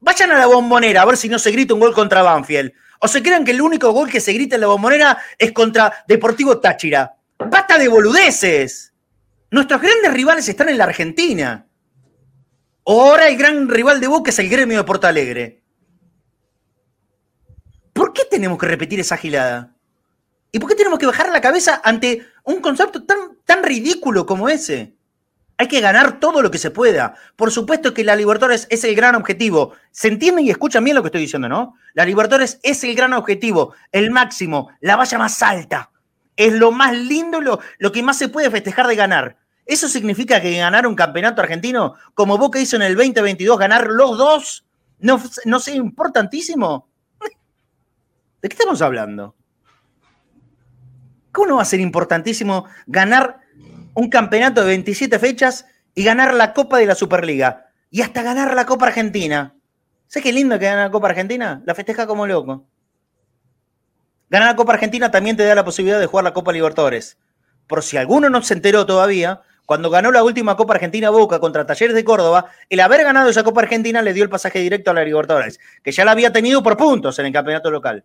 Vayan 0.00 0.32
a 0.32 0.38
la 0.38 0.46
bombonera 0.46 1.02
a 1.02 1.04
ver 1.04 1.18
si 1.18 1.28
no 1.28 1.38
se 1.38 1.50
grita 1.50 1.74
un 1.74 1.80
gol 1.80 1.94
contra 1.94 2.22
Banfield. 2.22 2.72
O 3.00 3.08
se 3.08 3.22
crean 3.22 3.44
que 3.44 3.50
el 3.50 3.60
único 3.60 3.92
gol 3.92 4.10
que 4.10 4.20
se 4.20 4.32
grita 4.32 4.54
en 4.54 4.62
la 4.62 4.66
bombonera 4.66 5.18
es 5.38 5.52
contra 5.52 6.04
Deportivo 6.08 6.58
Táchira. 6.58 7.16
¡Basta 7.38 7.76
de 7.76 7.88
boludeces! 7.88 8.94
Nuestros 9.50 9.82
grandes 9.82 10.12
rivales 10.14 10.48
están 10.48 10.70
en 10.70 10.78
la 10.78 10.84
Argentina. 10.84 11.66
Ahora 12.86 13.28
el 13.28 13.36
gran 13.36 13.68
rival 13.68 14.00
de 14.00 14.08
Boca 14.08 14.30
es 14.30 14.38
el 14.38 14.48
gremio 14.48 14.78
de 14.78 14.84
Porto 14.84 15.06
Alegre. 15.06 15.62
¿Por 17.92 18.12
qué 18.12 18.22
tenemos 18.24 18.58
que 18.58 18.66
repetir 18.66 19.00
esa 19.00 19.16
gilada? 19.16 19.74
¿Y 20.52 20.58
por 20.58 20.68
qué 20.68 20.74
tenemos 20.74 20.98
que 20.98 21.06
bajar 21.06 21.28
la 21.30 21.40
cabeza 21.40 21.80
ante 21.84 22.26
un 22.44 22.60
concepto 22.60 23.04
tan, 23.04 23.36
tan 23.44 23.62
ridículo 23.62 24.26
como 24.26 24.48
ese? 24.48 24.94
Hay 25.58 25.68
que 25.68 25.82
ganar 25.82 26.18
todo 26.18 26.40
lo 26.40 26.50
que 26.50 26.56
se 26.56 26.70
pueda. 26.70 27.14
Por 27.36 27.50
supuesto 27.50 27.92
que 27.92 28.02
la 28.02 28.16
Libertadores 28.16 28.66
es 28.70 28.82
el 28.84 28.96
gran 28.96 29.14
objetivo. 29.14 29.74
¿Se 29.90 30.08
entienden 30.08 30.46
y 30.46 30.50
escuchan 30.50 30.82
bien 30.82 30.96
lo 30.96 31.02
que 31.02 31.08
estoy 31.08 31.20
diciendo, 31.20 31.50
no? 31.50 31.74
La 31.92 32.06
Libertadores 32.06 32.58
es 32.62 32.82
el 32.82 32.94
gran 32.94 33.12
objetivo, 33.12 33.74
el 33.92 34.10
máximo, 34.10 34.70
la 34.80 34.96
valla 34.96 35.18
más 35.18 35.42
alta. 35.42 35.90
Es 36.36 36.54
lo 36.54 36.72
más 36.72 36.96
lindo, 36.96 37.42
lo, 37.42 37.60
lo 37.78 37.92
que 37.92 38.02
más 38.02 38.16
se 38.16 38.28
puede 38.28 38.50
festejar 38.50 38.86
de 38.86 38.96
ganar. 38.96 39.36
¿Eso 39.70 39.86
significa 39.86 40.40
que 40.40 40.58
ganar 40.58 40.84
un 40.84 40.96
campeonato 40.96 41.40
argentino, 41.40 41.94
como 42.14 42.36
Boca 42.36 42.58
hizo 42.58 42.74
en 42.74 42.82
el 42.82 42.96
2022, 42.96 43.56
ganar 43.56 43.86
los 43.86 44.18
dos, 44.18 44.64
no, 44.98 45.22
no 45.44 45.60
sea 45.60 45.76
importantísimo? 45.76 46.88
¿De 48.42 48.48
qué 48.48 48.54
estamos 48.54 48.82
hablando? 48.82 49.36
¿Cómo 51.30 51.46
no 51.46 51.56
va 51.58 51.62
a 51.62 51.66
ser 51.66 51.78
importantísimo 51.78 52.64
ganar 52.88 53.42
un 53.94 54.10
campeonato 54.10 54.62
de 54.62 54.66
27 54.66 55.20
fechas 55.20 55.66
y 55.94 56.02
ganar 56.02 56.34
la 56.34 56.52
Copa 56.52 56.78
de 56.78 56.86
la 56.86 56.96
Superliga? 56.96 57.68
Y 57.92 58.02
hasta 58.02 58.24
ganar 58.24 58.56
la 58.56 58.66
Copa 58.66 58.88
Argentina. 58.88 59.54
¿Sabes 60.08 60.24
qué 60.24 60.32
lindo 60.32 60.58
que 60.58 60.64
gana 60.64 60.86
la 60.86 60.90
Copa 60.90 61.10
Argentina? 61.10 61.62
La 61.64 61.76
festeja 61.76 62.08
como 62.08 62.26
loco. 62.26 62.66
Ganar 64.30 64.48
la 64.48 64.56
Copa 64.56 64.72
Argentina 64.72 65.12
también 65.12 65.36
te 65.36 65.44
da 65.44 65.54
la 65.54 65.64
posibilidad 65.64 66.00
de 66.00 66.06
jugar 66.06 66.24
la 66.24 66.34
Copa 66.34 66.50
Libertadores. 66.50 67.18
Por 67.68 67.84
si 67.84 67.96
alguno 67.98 68.28
no 68.30 68.42
se 68.42 68.54
enteró 68.54 68.84
todavía, 68.84 69.42
cuando 69.70 69.88
ganó 69.88 70.10
la 70.10 70.24
última 70.24 70.56
Copa 70.56 70.74
Argentina 70.74 71.10
Boca 71.10 71.38
contra 71.38 71.64
Talleres 71.64 71.94
de 71.94 72.02
Córdoba, 72.02 72.46
el 72.68 72.80
haber 72.80 73.04
ganado 73.04 73.30
esa 73.30 73.44
Copa 73.44 73.60
Argentina 73.60 74.02
le 74.02 74.12
dio 74.12 74.24
el 74.24 74.28
pasaje 74.28 74.58
directo 74.58 74.90
a 74.90 74.94
la 74.94 75.04
Libertadores, 75.04 75.60
que 75.84 75.92
ya 75.92 76.04
la 76.04 76.10
había 76.10 76.32
tenido 76.32 76.60
por 76.60 76.76
puntos 76.76 77.16
en 77.20 77.26
el 77.26 77.32
campeonato 77.32 77.70
local. 77.70 78.04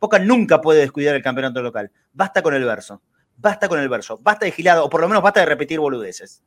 Boca 0.00 0.18
nunca 0.18 0.62
puede 0.62 0.80
descuidar 0.80 1.14
el 1.14 1.22
campeonato 1.22 1.60
local. 1.60 1.90
Basta 2.14 2.40
con 2.40 2.54
el 2.54 2.64
verso. 2.64 3.02
Basta 3.36 3.68
con 3.68 3.78
el 3.78 3.90
verso. 3.90 4.20
Basta 4.22 4.46
de 4.46 4.52
gilado, 4.52 4.86
o 4.86 4.88
por 4.88 5.02
lo 5.02 5.08
menos 5.08 5.22
basta 5.22 5.40
de 5.40 5.44
repetir 5.44 5.80
boludeces. 5.80 6.42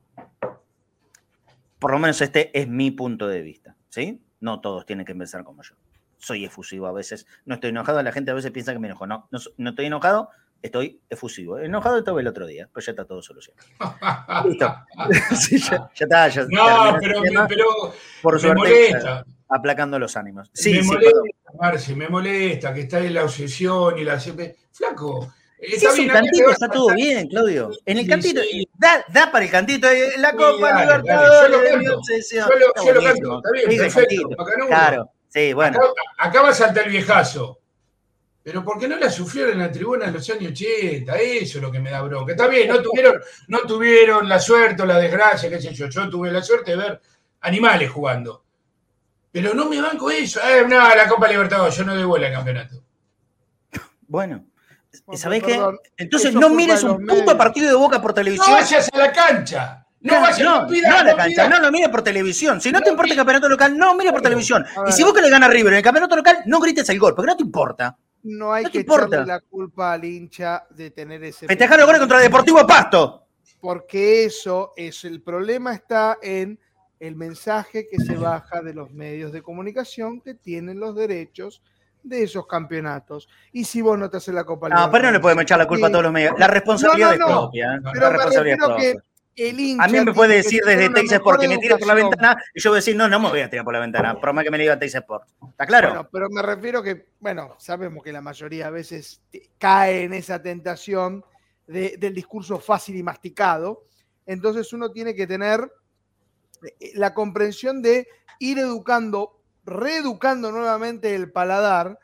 Por 1.78 1.92
lo 1.92 2.00
menos 2.00 2.20
este 2.22 2.50
es 2.60 2.68
mi 2.68 2.90
punto 2.90 3.28
de 3.28 3.44
vista. 3.44 3.76
¿Sí? 3.90 4.20
No 4.40 4.62
todos 4.62 4.88
tienen 4.88 5.06
que 5.06 5.12
empezar 5.12 5.44
como 5.44 5.62
yo 5.62 5.76
soy 6.26 6.44
efusivo 6.44 6.88
a 6.88 6.92
veces. 6.92 7.28
No 7.46 7.56
estoy 7.56 7.70
enojado, 7.70 8.02
la 8.02 8.12
gente 8.12 8.32
a 8.32 8.34
veces 8.34 8.52
piensa 8.52 8.74
que 8.74 8.80
me 8.80 8.88
enojo. 8.88 9.06
No, 9.06 9.30
no, 9.58 9.70
estoy 9.70 9.86
enojado, 9.86 10.30
estoy 10.66 11.00
efusivo. 11.10 11.60
Enojado 11.60 12.00
estaba 12.00 12.20
el 12.20 12.28
otro 12.28 12.46
día, 12.46 12.68
pero 12.74 12.86
ya 12.86 12.92
está 12.92 13.06
todo 13.06 13.22
solucionado. 13.22 13.68
Listo. 14.46 14.76
ya, 15.70 15.90
está, 15.94 16.28
ya 16.28 16.46
No, 16.50 16.98
pero, 17.00 17.22
pero, 17.48 17.66
por 18.22 18.42
me 18.42 18.56
molesta. 18.56 19.26
Aplacando 19.48 20.00
los 20.00 20.18
ánimos. 20.18 20.50
Sí, 20.54 20.74
me 20.74 20.82
molesta, 20.82 21.20
Marci, 21.60 21.96
me 21.96 22.10
molesta 22.10 22.74
que 22.74 22.82
está 22.82 23.00
en 23.00 23.14
la 23.14 23.24
obsesión 23.24 23.98
y 24.00 24.04
la 24.04 24.20
Flaco. 24.20 25.32
Está 25.58 25.92
sí, 25.92 26.02
es 26.02 26.08
un 26.08 26.14
cantito, 26.14 26.50
está 26.50 26.68
todo 26.68 26.94
bien, 26.94 27.28
Claudio. 27.28 27.72
En 27.86 27.98
el 28.00 28.08
cantito, 28.08 28.42
da, 28.78 29.06
da, 29.08 29.32
para 29.32 29.46
el 29.46 29.52
cantito, 29.52 29.88
eh, 29.88 30.18
la 30.18 30.34
Copa 30.34 30.82
Libertadores. 30.82 31.52
Yo 32.32 32.94
lo 32.94 33.04
canto, 33.04 33.38
está 33.38 33.52
bien, 33.52 33.78
perfecto. 33.78 34.30
Claro. 34.68 35.12
Sí, 35.30 35.54
bueno. 35.54 35.80
Acá, 36.18 36.42
va 36.42 36.50
a 36.50 36.54
saltar 36.54 36.86
el 36.86 36.92
viejazo. 36.92 37.60
Pero 38.46 38.64
¿por 38.64 38.78
qué 38.78 38.88
no 38.88 38.96
la 38.98 39.10
sufrieron 39.10 39.54
en 39.54 39.60
la 39.60 39.72
tribuna 39.72 40.06
en 40.06 40.14
los 40.14 40.30
años 40.30 40.52
80? 40.52 41.16
Eso 41.16 41.58
es 41.58 41.64
lo 41.64 41.72
que 41.72 41.80
me 41.80 41.90
da 41.90 42.04
bronca. 42.04 42.34
Está 42.34 42.46
bien, 42.46 42.68
no 42.68 42.80
tuvieron, 42.80 43.20
no 43.48 43.62
tuvieron 43.62 44.30
la 44.30 44.40
suerte 44.40 44.84
o 44.84 44.86
la 44.86 45.00
desgracia, 45.00 45.50
qué 45.50 45.60
sé 45.60 45.74
yo. 45.74 45.88
Yo 45.90 46.08
tuve 46.12 46.32
la 46.32 46.44
suerte 46.44 46.70
de 46.70 46.78
ver 46.78 47.02
animales 47.42 47.90
jugando. 47.90 48.44
Pero 49.32 49.56
no 49.56 49.66
me 49.66 49.82
banco 49.82 50.12
eso. 50.12 50.40
Eh, 50.42 50.64
no, 50.68 50.78
la 50.78 51.08
Copa 51.08 51.28
Libertadores, 51.28 51.76
yo 51.76 51.86
no 51.86 51.96
doy 51.96 52.04
vuela 52.04 52.28
al 52.28 52.34
campeonato. 52.34 52.84
Bueno. 54.08 54.46
¿Sabés 55.16 55.42
qué? 55.42 55.60
Entonces 55.98 56.32
no 56.36 56.50
mires 56.50 56.84
un 56.84 57.04
puto 57.04 57.36
partido 57.36 57.68
de 57.68 57.76
boca 57.76 58.00
por 58.00 58.14
televisión. 58.14 58.48
No 58.48 58.58
vayas 58.58 58.90
a 58.94 58.98
la 59.00 59.12
cancha. 59.12 59.88
No, 60.02 60.14
no, 60.14 60.68
no, 60.68 60.98
a 60.98 61.04
la 61.04 61.16
cancha, 61.16 61.50
no 61.50 61.60
lo 61.62 61.72
mire 61.72 61.90
por 61.90 62.04
televisión. 62.04 62.62
Si 62.62 62.72
no, 62.72 62.80
te 62.80 62.92
importa 62.92 63.12
el 63.12 63.18
campeonato 63.18 63.50
local, 63.50 63.76
no 63.76 63.96
mire 63.96 64.12
por 64.12 64.22
televisión. 64.22 64.64
Y 64.88 64.92
si 64.92 65.02
vos 65.02 65.16
que 65.16 65.22
le 65.24 65.32
gana 65.32 65.48
River 65.48 65.74
en 65.74 65.78
el 65.78 65.84
campeonato 65.84 66.16
local, 66.16 66.44
no 66.46 66.60
grites 66.60 66.88
el 66.90 67.00
gol, 67.00 67.16
porque 67.16 67.32
no 67.32 67.36
te 67.36 67.42
importa. 67.42 67.98
No 68.26 68.52
hay 68.52 68.66
que 68.66 68.80
echarle 68.80 69.24
la 69.26 69.40
culpa 69.40 69.94
al 69.94 70.04
hincha 70.04 70.66
de 70.72 70.90
tener 70.90 71.24
ese. 71.24 71.46
Festejar 71.48 71.78
los 71.78 71.86
goles 71.86 72.00
contra 72.00 72.18
el 72.18 72.24
Deportivo 72.24 72.66
Pasto. 72.66 73.28
Porque 73.62 74.26
eso 74.26 74.74
es 74.76 75.06
el 75.06 75.22
problema, 75.22 75.74
está 75.74 76.18
en 76.22 76.60
el 77.00 77.16
mensaje 77.16 77.88
que 77.88 77.98
se 78.00 78.16
baja 78.16 78.62
de 78.62 78.74
los 78.74 78.92
medios 78.92 79.32
de 79.32 79.44
comunicación 79.44 80.22
que 80.22 80.34
tienen 80.34 80.80
los 80.80 80.96
derechos 80.96 81.62
de 82.02 82.24
esos 82.24 82.48
campeonatos. 82.48 83.30
Y 83.52 83.66
si 83.66 83.82
vos 83.82 83.98
no 83.98 84.10
te 84.10 84.18
haces 84.18 84.34
la 84.34 84.44
Copa 84.44 84.70
No, 84.70 84.90
pero 84.92 85.06
no 85.06 85.12
le 85.12 85.20
podemos 85.20 85.44
echar 85.44 85.60
la 85.60 85.68
culpa 85.68 85.88
a 85.88 85.92
todos 85.92 86.06
los 86.06 86.14
medios. 86.14 86.34
La 86.40 86.48
responsabilidad 86.48 87.14
es 87.14 87.20
propia. 87.20 87.76
¿eh? 87.76 87.80
la 87.94 88.10
responsabilidad 88.10 88.58
es 88.60 88.66
propia 88.66 89.04
a 89.80 89.88
mí 89.88 90.00
me 90.00 90.14
puede 90.14 90.36
decir 90.36 90.62
desde 90.66 90.90
Texas 90.90 91.20
porque 91.24 91.48
me 91.48 91.58
tira 91.58 91.78
por 91.78 91.88
la 91.88 91.94
ventana 91.94 92.42
y 92.54 92.62
yo 92.62 92.70
voy 92.70 92.78
a 92.78 92.80
decir, 92.80 92.96
no, 92.96 93.10
no 93.10 93.20
me 93.20 93.30
voy 93.30 93.42
a 93.42 93.50
tirar 93.50 93.66
por 93.66 93.74
la 93.74 93.82
ventana, 93.82 94.20
por 94.20 94.32
más 94.34 94.44
que 94.44 94.52
me 94.52 94.58
diga 94.58 94.80
Texas 94.80 95.02
Sport. 95.02 95.28
¿Está 95.56 95.66
claro? 95.66 95.88
Bueno, 95.88 96.10
pero 96.12 96.30
me 96.30 96.42
refiero 96.42 96.84
que, 96.84 97.14
bueno, 97.22 97.56
sabemos 97.60 98.04
que 98.04 98.12
la 98.12 98.20
mayoría 98.20 98.68
a 98.68 98.72
veces 98.72 99.22
cae 99.58 100.04
en 100.04 100.14
esa 100.14 100.42
tentación 100.42 101.24
del 101.66 102.14
discurso 102.14 102.60
fácil 102.60 102.98
y 102.98 103.04
masticado. 103.04 103.86
Entonces 104.26 104.74
uno 104.74 104.92
tiene 104.92 105.16
que 105.16 105.26
tener 105.26 105.72
eh, 106.62 106.92
la 106.96 107.14
comprensión 107.14 107.82
de 107.82 108.06
ir 108.40 108.60
educando, 108.60 109.42
reeducando 109.64 110.52
nuevamente 110.52 111.16
el 111.16 111.32
paladar 111.32 112.00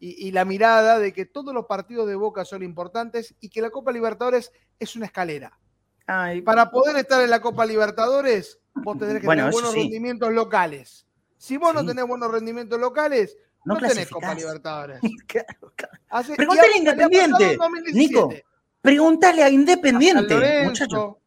y, 0.00 0.26
y, 0.26 0.30
la 0.30 0.46
mirada 0.46 0.98
de 0.98 1.12
que 1.12 1.26
todos 1.26 1.52
los 1.52 1.66
partidos 1.66 2.08
de 2.08 2.14
Boca 2.14 2.46
son 2.46 2.62
importantes 2.62 3.34
y 3.38 3.50
que 3.50 3.60
la 3.60 3.68
Copa 3.68 3.92
Libertadores 3.92 4.50
es 4.78 4.96
una 4.96 5.06
escalera. 5.06 5.58
Para 6.06 6.70
poder 6.70 6.96
estar 6.96 7.20
en 7.22 7.28
la 7.28 7.42
Copa 7.42 7.66
Libertadores, 7.66 8.60
vos 8.74 8.98
tenés 8.98 9.20
que 9.20 9.28
tener 9.28 9.50
buenos 9.50 9.74
rendimientos 9.74 10.32
locales. 10.32 11.06
Si 11.44 11.58
vos 11.58 11.74
no 11.74 11.84
tenés 11.84 12.06
buenos 12.06 12.30
rendimientos 12.30 12.80
locales, 12.80 13.36
no, 13.66 13.76
tenés 13.76 14.08
Copa 14.08 14.32
Libertadores. 14.32 14.98
Pregúntale 16.36 16.72
a 16.72 16.78
Independiente, 16.78 17.58
Nico. 17.92 18.32
Pregúntale 18.80 19.42
a 19.42 19.50
Independiente, 19.50 20.64
muchacho. 20.64 21.18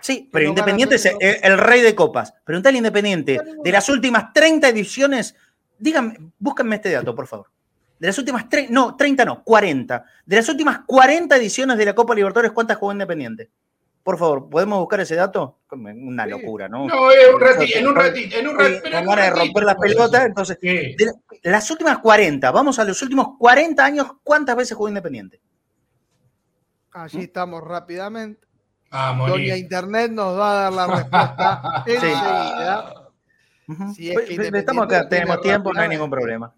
Sí, 0.00 0.30
pero 0.32 0.48
Independiente 0.48 0.94
es 0.94 1.04
el, 1.04 1.58
rey 1.58 1.82
de 1.82 1.94
copas. 1.94 2.32
Pregúntale 2.44 2.76
a 2.76 2.78
Independiente. 2.78 3.38
De 3.62 3.70
las 3.70 3.90
últimas 3.90 4.32
30 4.32 4.70
ediciones, 4.70 5.34
díganme, 5.78 6.16
búsquenme 6.38 6.76
este 6.76 6.90
dato, 6.90 7.14
por 7.14 7.26
favor. 7.26 7.50
De 7.98 8.06
las 8.06 8.16
últimas 8.16 8.48
30, 8.48 8.72
no, 8.72 8.96
30 8.96 9.24
no, 9.26 9.44
40. 9.44 10.04
De 10.24 10.36
las 10.36 10.48
últimas 10.48 10.78
40 10.86 11.36
ediciones 11.36 11.76
de 11.76 11.84
la 11.84 11.94
Copa 11.94 12.14
Libertadores, 12.14 12.52
¿cuántas 12.52 12.78
jugó 12.78 12.92
Independiente? 12.92 13.50
Por 14.02 14.18
favor, 14.18 14.50
¿podemos 14.50 14.80
buscar 14.80 15.00
ese 15.00 15.14
dato? 15.14 15.60
Una 15.70 16.26
locura, 16.26 16.68
¿no? 16.68 16.86
No, 16.86 17.10
es 17.10 17.32
un 17.32 17.40
ratito, 17.40 17.78
en 17.78 17.86
un 17.86 17.94
ratito, 17.94 18.36
en 18.36 18.48
un 18.48 18.58
ratito. 18.58 18.90
De 18.90 19.30
romper 19.30 19.64
las 19.64 19.76
pelotas, 19.76 20.26
entonces. 20.26 20.58
las 21.42 21.70
últimas 21.70 21.98
40, 21.98 22.50
vamos 22.50 22.78
a 22.78 22.84
los 22.84 23.00
últimos 23.02 23.28
40 23.38 23.84
años, 23.84 24.06
¿cuántas 24.24 24.56
veces 24.56 24.76
jugó 24.76 24.88
Independiente? 24.88 25.40
Allí 26.92 27.18
¿Mm? 27.18 27.22
estamos 27.22 27.62
rápidamente. 27.62 28.46
Ah, 28.90 29.16
Doña 29.26 29.56
Internet 29.56 30.10
nos 30.10 30.38
va 30.38 30.50
a 30.50 30.62
dar 30.62 30.72
la 30.72 30.86
respuesta 30.86 31.84
enseguida. 31.86 32.94
Si 33.94 34.10
es 34.10 34.20
que 34.20 34.58
estamos 34.58 34.84
acá, 34.84 35.08
tenemos 35.08 35.40
tiempo, 35.40 35.72
no 35.72 35.80
hay 35.80 35.88
ningún 35.88 36.10
problema. 36.10 36.52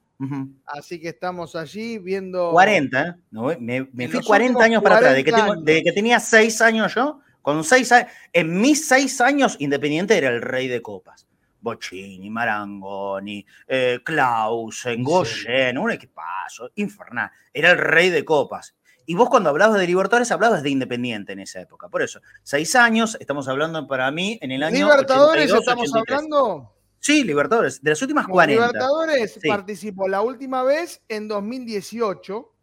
Así 0.64 0.98
que 1.00 1.10
estamos 1.10 1.54
allí 1.54 1.98
viendo. 1.98 2.50
40, 2.52 3.00
¿eh? 3.00 3.14
no, 3.30 3.50
me, 3.60 4.08
fui 4.08 4.24
40 4.24 4.64
años 4.64 4.82
para 4.82 4.96
atrás, 4.96 5.14
de 5.14 5.24
que, 5.24 5.32
de 5.62 5.82
que 5.82 5.92
tenía 5.92 6.18
6 6.18 6.60
años 6.62 6.94
yo, 6.94 7.20
con 7.44 7.62
seis 7.62 7.92
años, 7.92 8.10
en 8.32 8.58
mis 8.58 8.88
seis 8.88 9.20
años, 9.20 9.56
Independiente 9.58 10.16
era 10.16 10.30
el 10.30 10.40
rey 10.40 10.66
de 10.66 10.80
copas. 10.80 11.28
Bocini, 11.60 12.30
Marangoni, 12.30 13.44
eh, 13.68 14.00
Clausen, 14.02 15.04
Goyen, 15.04 15.76
un 15.76 15.90
equipazo, 15.90 16.70
infernal. 16.76 17.30
Era 17.52 17.72
el 17.72 17.78
rey 17.78 18.08
de 18.08 18.24
copas. 18.24 18.74
Y 19.04 19.14
vos 19.14 19.28
cuando 19.28 19.50
hablabas 19.50 19.78
de 19.78 19.86
Libertadores 19.86 20.32
hablabas 20.32 20.62
de 20.62 20.70
Independiente 20.70 21.34
en 21.34 21.40
esa 21.40 21.60
época. 21.60 21.90
Por 21.90 22.00
eso, 22.00 22.22
seis 22.42 22.74
años, 22.74 23.18
estamos 23.20 23.46
hablando 23.46 23.86
para 23.86 24.10
mí 24.10 24.38
en 24.40 24.50
el 24.50 24.62
año. 24.62 24.86
¿Libertadores 24.86 25.52
estamos 25.52 25.92
hablando? 25.94 26.72
Sí, 26.98 27.24
Libertadores, 27.24 27.82
de 27.82 27.90
las 27.90 28.00
últimas 28.00 28.26
40. 28.26 28.66
Libertadores 28.66 29.38
participó 29.46 30.08
la 30.08 30.22
última 30.22 30.62
vez 30.62 31.02
en 31.10 31.28
2018 31.28 32.53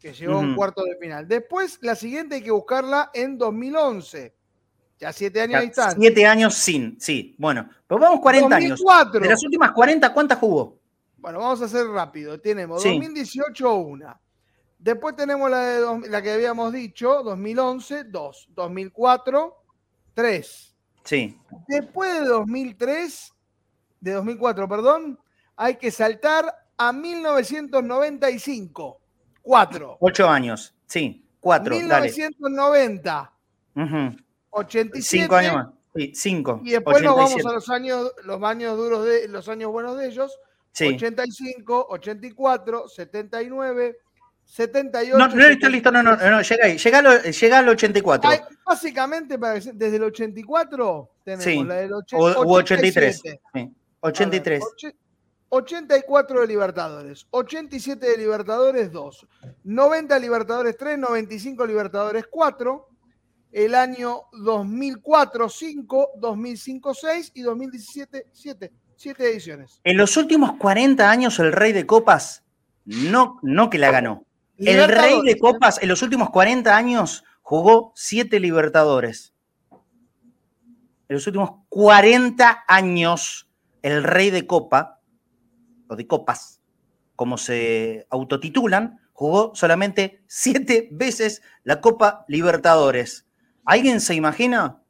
que 0.00 0.12
llegó 0.14 0.34
a 0.34 0.38
un 0.38 0.56
cuarto 0.56 0.82
de 0.84 0.96
final. 0.96 1.28
Después, 1.28 1.78
la 1.82 1.94
siguiente 1.94 2.36
hay 2.36 2.42
que 2.42 2.50
buscarla 2.50 3.10
en 3.12 3.36
2011. 3.36 4.34
Ya 4.98 5.12
siete 5.12 5.42
años 5.42 5.62
ya, 5.76 5.90
Siete 5.92 6.26
años 6.26 6.54
sin, 6.54 6.98
sí. 7.00 7.36
Bueno, 7.38 7.68
pues 7.86 8.00
vamos 8.00 8.18
40 8.20 8.56
años. 8.56 8.82
De 9.12 9.28
las 9.28 9.44
últimas 9.44 9.70
40, 9.72 10.12
¿cuántas 10.12 10.38
jugó? 10.38 10.80
Bueno, 11.18 11.38
vamos 11.38 11.62
a 11.62 11.66
hacer 11.66 11.86
rápido. 11.86 12.40
Tenemos 12.40 12.82
2018 12.82 13.74
una. 13.74 14.18
Después 14.78 15.14
tenemos 15.14 15.48
la, 15.50 15.60
de, 15.60 16.08
la 16.08 16.22
que 16.22 16.32
habíamos 16.32 16.72
dicho, 16.72 17.22
2011, 17.22 18.04
dos. 18.04 18.48
2004, 18.54 19.54
tres. 20.14 20.74
Sí. 21.04 21.38
Después 21.68 22.20
de 22.20 22.26
2003, 22.26 23.34
de 24.00 24.12
2004, 24.12 24.66
perdón, 24.66 25.20
hay 25.56 25.76
que 25.76 25.90
saltar 25.90 26.54
a 26.78 26.94
1995. 26.94 29.00
Cuatro. 29.42 29.96
Ocho 30.00 30.28
años, 30.28 30.74
sí. 30.86 31.24
Cuatro, 31.40 31.74
1990. 31.74 33.32
Dale. 33.74 34.16
87. 34.50 35.02
Cinco 35.02 35.36
años 35.36 35.54
más. 35.54 35.68
Sí, 35.94 36.12
cinco. 36.14 36.60
Y 36.64 36.70
después 36.70 37.02
nos 37.02 37.16
vamos 37.16 37.44
a 37.44 37.52
los 37.52 37.68
años, 37.68 38.12
los 38.24 38.42
años 38.42 38.76
duros 38.76 39.04
de 39.04 39.28
los 39.28 39.48
años 39.48 39.72
buenos 39.72 39.98
de 39.98 40.06
ellos. 40.06 40.38
Sí. 40.72 40.86
85, 40.86 41.86
84, 41.90 42.88
79, 42.88 43.98
78. 44.44 45.18
No, 45.18 45.28
no 45.28 45.46
está 45.46 45.68
listo, 45.68 45.90
no, 45.90 46.02
no, 46.02 46.16
no, 46.16 46.42
llega 46.42 46.66
ahí. 46.66 46.78
Llega, 46.78 47.22
llega 47.22 47.58
al 47.58 47.68
84. 47.68 48.30
básicamente, 48.64 49.36
desde 49.74 49.96
el 49.96 50.04
84 50.04 51.10
tenemos 51.24 51.66
la 51.66 51.74
del 51.74 51.92
83. 51.92 53.22
Sí. 53.52 53.74
83. 54.00 54.64
84 55.50 56.40
de 56.40 56.46
Libertadores, 56.46 57.26
87 57.30 58.06
de 58.06 58.16
Libertadores 58.16 58.90
2, 58.90 59.26
90 59.64 60.18
Libertadores 60.18 60.76
3, 60.76 60.98
95 60.98 61.66
Libertadores 61.66 62.24
4, 62.30 62.88
el 63.52 63.74
año 63.74 64.22
2004 64.32 65.48
5, 65.48 66.10
2005 66.16 66.94
6 66.94 67.32
y 67.34 67.42
2017 67.42 68.26
7. 68.32 68.72
7 69.00 69.30
ediciones. 69.30 69.80
En 69.82 69.96
los 69.96 70.18
últimos 70.18 70.58
40 70.58 71.10
años 71.10 71.38
el 71.38 71.52
Rey 71.52 71.72
de 71.72 71.86
Copas 71.86 72.44
no, 72.84 73.38
no 73.42 73.70
que 73.70 73.78
la 73.78 73.90
ganó. 73.90 74.26
El 74.58 74.86
Rey 74.88 75.22
de 75.22 75.38
Copas 75.38 75.82
en 75.82 75.88
los 75.88 76.02
últimos 76.02 76.28
40 76.28 76.76
años 76.76 77.24
jugó 77.40 77.92
7 77.96 78.38
Libertadores. 78.38 79.32
En 79.70 81.16
los 81.16 81.26
últimos 81.26 81.52
40 81.70 82.64
años 82.68 83.48
el 83.80 84.04
Rey 84.04 84.28
de 84.28 84.46
Copa 84.46 84.99
o 85.90 85.96
de 85.96 86.06
copas, 86.06 86.60
como 87.16 87.36
se 87.36 88.06
autotitulan, 88.10 89.00
jugó 89.12 89.52
solamente 89.54 90.22
siete 90.28 90.88
veces 90.92 91.42
la 91.64 91.80
Copa 91.80 92.24
Libertadores. 92.28 93.26
¿Alguien 93.64 94.00
se 94.00 94.14
imagina 94.14 94.80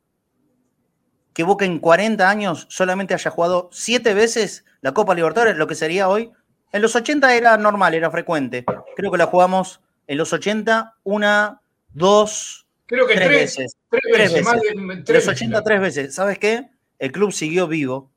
que 1.33 1.43
Boca 1.43 1.65
en 1.65 1.79
40 1.79 2.29
años 2.29 2.67
solamente 2.69 3.15
haya 3.15 3.31
jugado 3.31 3.71
siete 3.73 4.13
veces 4.13 4.65
la 4.83 4.93
Copa 4.93 5.15
Libertadores, 5.15 5.57
lo 5.57 5.67
que 5.67 5.75
sería 5.75 6.09
hoy? 6.09 6.31
En 6.71 6.83
los 6.83 6.95
80 6.95 7.35
era 7.35 7.57
normal, 7.57 7.95
era 7.95 8.11
frecuente. 8.11 8.65
Creo 8.95 9.11
que 9.11 9.19
la 9.19 9.27
jugamos 9.27 9.81
en 10.07 10.19
los 10.19 10.33
80 10.33 10.97
una, 11.03 11.63
dos, 11.89 12.69
Creo 12.85 13.07
que 13.07 13.15
tres, 13.15 13.29
veces. 13.29 13.77
Tres 13.89 14.33
veces. 14.33 14.47
en 14.77 15.15
los 15.15 15.29
80 15.29 15.63
tres 15.65 15.81
veces. 15.81 16.15
¿Sabes 16.15 16.39
qué? 16.39 16.69
El 16.99 17.11
club 17.11 17.33
siguió 17.33 17.67
vivo 17.67 18.13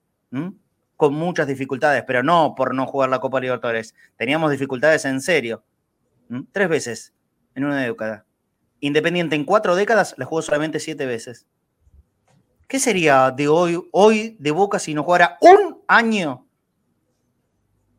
con 1.04 1.16
muchas 1.16 1.48
dificultades, 1.48 2.06
pero 2.08 2.24
no 2.24 2.56
por 2.56 2.74
no 2.74 2.88
jugar 2.88 3.10
la 3.10 3.20
Copa 3.20 3.42
Libertadores. 3.42 3.94
Teníamos 4.16 4.50
dificultades 4.50 5.04
en 5.04 5.20
serio. 5.20 5.62
Tres 6.54 6.70
veces 6.70 7.14
en 7.56 7.66
una 7.66 7.82
década. 7.82 8.26
Independiente 8.80 9.36
en 9.36 9.44
cuatro 9.44 9.76
décadas 9.76 10.16
la 10.18 10.24
jugó 10.24 10.42
solamente 10.42 10.80
siete 10.80 11.06
veces. 11.06 11.46
¿Qué 12.70 12.80
sería 12.80 13.32
de 13.32 13.50
hoy, 13.50 13.86
hoy 13.92 14.38
de 14.40 14.52
Boca 14.52 14.80
si 14.80 14.94
no 14.94 15.04
jugara 15.04 15.38
un 15.42 15.82
año 15.90 16.48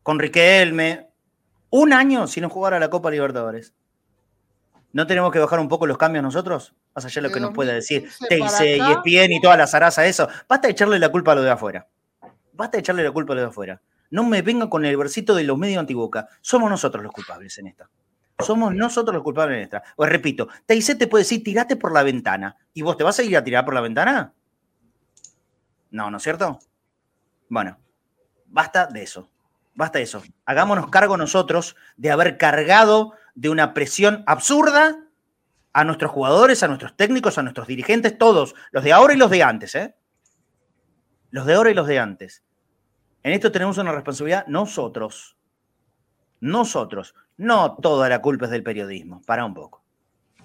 con 0.01 0.17
Riquelme? 0.17 1.07
Un 1.69 1.93
año 1.93 2.25
si 2.25 2.41
no 2.41 2.49
jugara 2.49 2.79
la 2.79 2.89
Copa 2.89 3.11
Libertadores. 3.11 3.75
¿No 4.93 5.05
tenemos 5.05 5.31
que 5.31 5.37
bajar 5.37 5.59
un 5.59 5.67
poco 5.67 5.85
los 5.85 5.99
cambios 5.99 6.23
nosotros? 6.23 6.73
Más 6.95 7.05
allá 7.05 7.21
de 7.21 7.27
lo 7.27 7.31
que 7.31 7.39
nos 7.39 7.53
pueda 7.53 7.71
decir 7.71 8.09
TIC, 8.27 8.41
ESPN 8.41 9.31
y 9.31 9.41
toda 9.41 9.57
la 9.57 9.67
zaraza, 9.67 10.03
eso. 10.07 10.27
Basta 10.49 10.67
de 10.67 10.71
echarle 10.71 10.97
la 10.97 11.09
culpa 11.09 11.33
a 11.33 11.35
lo 11.35 11.43
de 11.43 11.51
afuera. 11.51 11.87
Basta 12.55 12.77
de 12.77 12.79
echarle 12.79 13.03
la 13.03 13.11
culpa 13.11 13.33
a 13.33 13.35
los 13.35 13.43
de 13.43 13.49
afuera. 13.49 13.81
No 14.11 14.23
me 14.23 14.41
venga 14.41 14.69
con 14.69 14.85
el 14.85 14.95
versito 14.97 15.35
de 15.35 15.43
los 15.43 15.57
medios 15.57 15.79
antiboca. 15.79 16.27
Somos 16.41 16.69
nosotros 16.69 17.03
los 17.03 17.11
culpables 17.11 17.57
en 17.57 17.67
esta. 17.67 17.89
Somos 18.39 18.73
nosotros 18.73 19.13
los 19.13 19.23
culpables 19.23 19.57
en 19.57 19.63
esta. 19.63 19.83
Os 19.95 20.07
repito, 20.07 20.47
TIC 20.65 20.97
te 20.97 21.07
puede 21.07 21.23
decir, 21.23 21.43
tirate 21.43 21.75
por 21.75 21.91
la 21.91 22.03
ventana. 22.03 22.55
¿Y 22.73 22.81
vos 22.81 22.97
te 22.97 23.03
vas 23.03 23.19
a 23.19 23.23
ir 23.23 23.35
a 23.35 23.43
tirar 23.43 23.65
por 23.65 23.73
la 23.73 23.81
ventana? 23.81 24.33
No, 25.91 26.11
¿no 26.11 26.17
es 26.17 26.23
cierto? 26.23 26.59
Bueno, 27.49 27.77
basta 28.47 28.87
de 28.87 29.03
eso. 29.03 29.29
Basta 29.73 29.99
de 29.99 30.03
eso. 30.03 30.23
Hagámonos 30.45 30.89
cargo 30.89 31.17
nosotros 31.17 31.75
de 31.97 32.11
haber 32.11 32.37
cargado 32.37 33.13
de 33.33 33.49
una 33.49 33.73
presión 33.73 34.23
absurda 34.27 34.97
a 35.73 35.83
nuestros 35.83 36.11
jugadores, 36.11 36.63
a 36.63 36.69
nuestros 36.69 36.95
técnicos, 36.95 37.37
a 37.37 37.43
nuestros 37.43 37.67
dirigentes, 37.67 38.17
todos, 38.17 38.55
los 38.71 38.83
de 38.83 38.93
ahora 38.93 39.13
y 39.13 39.17
los 39.17 39.29
de 39.29 39.43
antes, 39.43 39.75
¿eh? 39.75 39.93
Los 41.31 41.45
de 41.45 41.53
ahora 41.53 41.71
y 41.71 41.73
los 41.73 41.85
de 41.85 41.99
antes. 41.99 42.44
En 43.25 43.33
esto 43.33 43.51
tenemos 43.51 43.79
una 43.79 43.91
responsabilidad 43.91 44.45
nosotros. 44.45 45.35
Nosotros. 46.41 47.15
No 47.37 47.75
toda 47.77 48.07
la 48.07 48.21
culpa 48.21 48.45
es 48.45 48.51
del 48.51 48.61
periodismo. 48.61 49.23
Para 49.25 49.45
un 49.45 49.55
poco. 49.55 49.83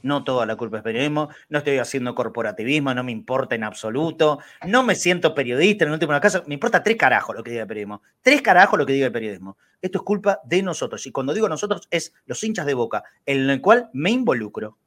No 0.02 0.24
toda 0.24 0.46
la 0.46 0.56
culpa 0.56 0.78
es 0.78 0.82
periodismo. 0.82 1.28
No 1.50 1.58
estoy 1.58 1.76
haciendo 1.76 2.14
corporativismo. 2.14 2.94
No 2.94 3.04
me 3.04 3.12
importa 3.12 3.54
en 3.54 3.64
absoluto. 3.64 4.38
No 4.66 4.82
me 4.82 4.94
siento 4.94 5.34
periodista. 5.34 5.84
En 5.84 5.88
el 5.88 5.92
último 5.92 6.18
caso, 6.18 6.42
me 6.46 6.54
importa 6.54 6.82
tres 6.82 6.96
carajos 6.96 7.36
lo 7.36 7.42
que 7.42 7.50
diga 7.50 7.64
el 7.64 7.68
periodismo. 7.68 8.00
Tres 8.22 8.40
carajos 8.40 8.78
lo 8.78 8.86
que 8.86 8.94
diga 8.94 9.04
el 9.04 9.12
periodismo. 9.12 9.58
Esto 9.82 9.98
es 9.98 10.02
culpa 10.02 10.40
de 10.44 10.62
nosotros. 10.62 11.06
Y 11.06 11.12
cuando 11.12 11.34
digo 11.34 11.50
nosotros, 11.50 11.86
es 11.90 12.14
los 12.24 12.42
hinchas 12.42 12.64
de 12.64 12.72
boca, 12.72 13.04
en 13.26 13.50
el 13.50 13.60
cual 13.60 13.90
me 13.92 14.10
involucro. 14.10 14.78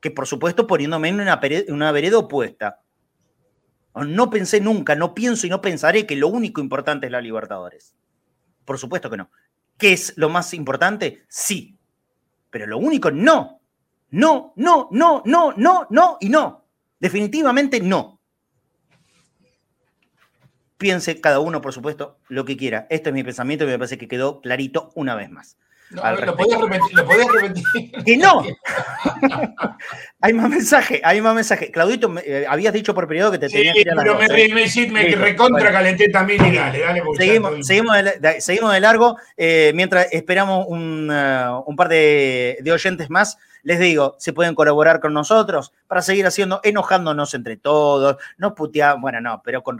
Que 0.00 0.10
por 0.10 0.26
supuesto 0.26 0.66
poniéndome 0.66 1.10
en 1.10 1.20
una, 1.20 1.40
una 1.68 1.92
vereda 1.92 2.18
opuesta. 2.18 2.80
No 4.04 4.28
pensé 4.28 4.60
nunca, 4.60 4.94
no 4.94 5.14
pienso 5.14 5.46
y 5.46 5.50
no 5.50 5.62
pensaré 5.62 6.06
que 6.06 6.16
lo 6.16 6.28
único 6.28 6.60
importante 6.60 7.06
es 7.06 7.12
la 7.12 7.20
Libertadores. 7.20 7.94
Por 8.64 8.78
supuesto 8.78 9.08
que 9.08 9.16
no. 9.16 9.30
¿Qué 9.78 9.92
es 9.92 10.12
lo 10.16 10.28
más 10.28 10.52
importante? 10.54 11.24
Sí. 11.28 11.78
Pero 12.50 12.66
lo 12.66 12.78
único, 12.78 13.10
no. 13.10 13.60
No, 14.10 14.52
no, 14.56 14.88
no, 14.92 15.22
no, 15.24 15.54
no, 15.56 15.86
no 15.90 16.18
y 16.20 16.28
no. 16.28 16.64
Definitivamente 17.00 17.80
no. 17.80 18.20
Piense 20.78 21.20
cada 21.20 21.40
uno, 21.40 21.62
por 21.62 21.72
supuesto, 21.72 22.18
lo 22.28 22.44
que 22.44 22.56
quiera. 22.56 22.86
Este 22.90 23.10
es 23.10 23.14
mi 23.14 23.24
pensamiento 23.24 23.64
y 23.64 23.68
me 23.68 23.78
parece 23.78 23.98
que 23.98 24.08
quedó 24.08 24.40
clarito 24.40 24.92
una 24.94 25.14
vez 25.14 25.30
más. 25.30 25.56
No, 25.90 26.02
lo 26.20 26.36
podías 26.36 26.60
repetir, 26.60 26.94
lo 26.94 27.06
podías 27.06 27.28
repetir. 27.28 27.92
Que 28.04 28.16
no. 28.16 28.42
hay 30.20 30.32
más 30.32 30.50
mensaje, 30.50 31.00
hay 31.04 31.20
más 31.20 31.34
mensaje. 31.34 31.70
Claudito, 31.70 32.12
eh, 32.24 32.44
habías 32.48 32.72
dicho 32.72 32.92
por 32.94 33.06
periodo 33.06 33.30
que 33.30 33.38
te 33.38 33.48
sí, 33.48 33.62
que 33.72 33.80
ir 33.80 33.90
a 33.90 33.94
la 33.94 34.02
pero 34.02 34.18
me, 34.18 34.28
me, 34.28 34.90
me, 34.90 35.14
recontra 35.14 35.70
calenté 35.70 36.08
también 36.08 36.44
y 36.44 36.56
dale, 36.56 36.80
dale. 36.80 37.02
Seguimos, 37.16 37.66
seguimos, 37.66 37.96
de, 37.96 38.40
seguimos 38.40 38.72
de 38.72 38.80
largo 38.80 39.16
eh, 39.36 39.70
mientras 39.74 40.12
esperamos 40.12 40.66
un, 40.68 41.08
uh, 41.08 41.62
un 41.66 41.76
par 41.76 41.88
de, 41.88 42.58
de 42.60 42.72
oyentes 42.72 43.08
más 43.08 43.38
les 43.66 43.80
digo, 43.80 44.14
se 44.20 44.32
pueden 44.32 44.54
colaborar 44.54 45.00
con 45.00 45.12
nosotros 45.12 45.72
para 45.88 46.00
seguir 46.00 46.24
haciendo, 46.24 46.60
enojándonos 46.62 47.34
entre 47.34 47.56
todos, 47.56 48.16
no 48.38 48.54
putear, 48.54 49.00
bueno, 49.00 49.20
no, 49.20 49.42
pero 49.44 49.64
con 49.64 49.76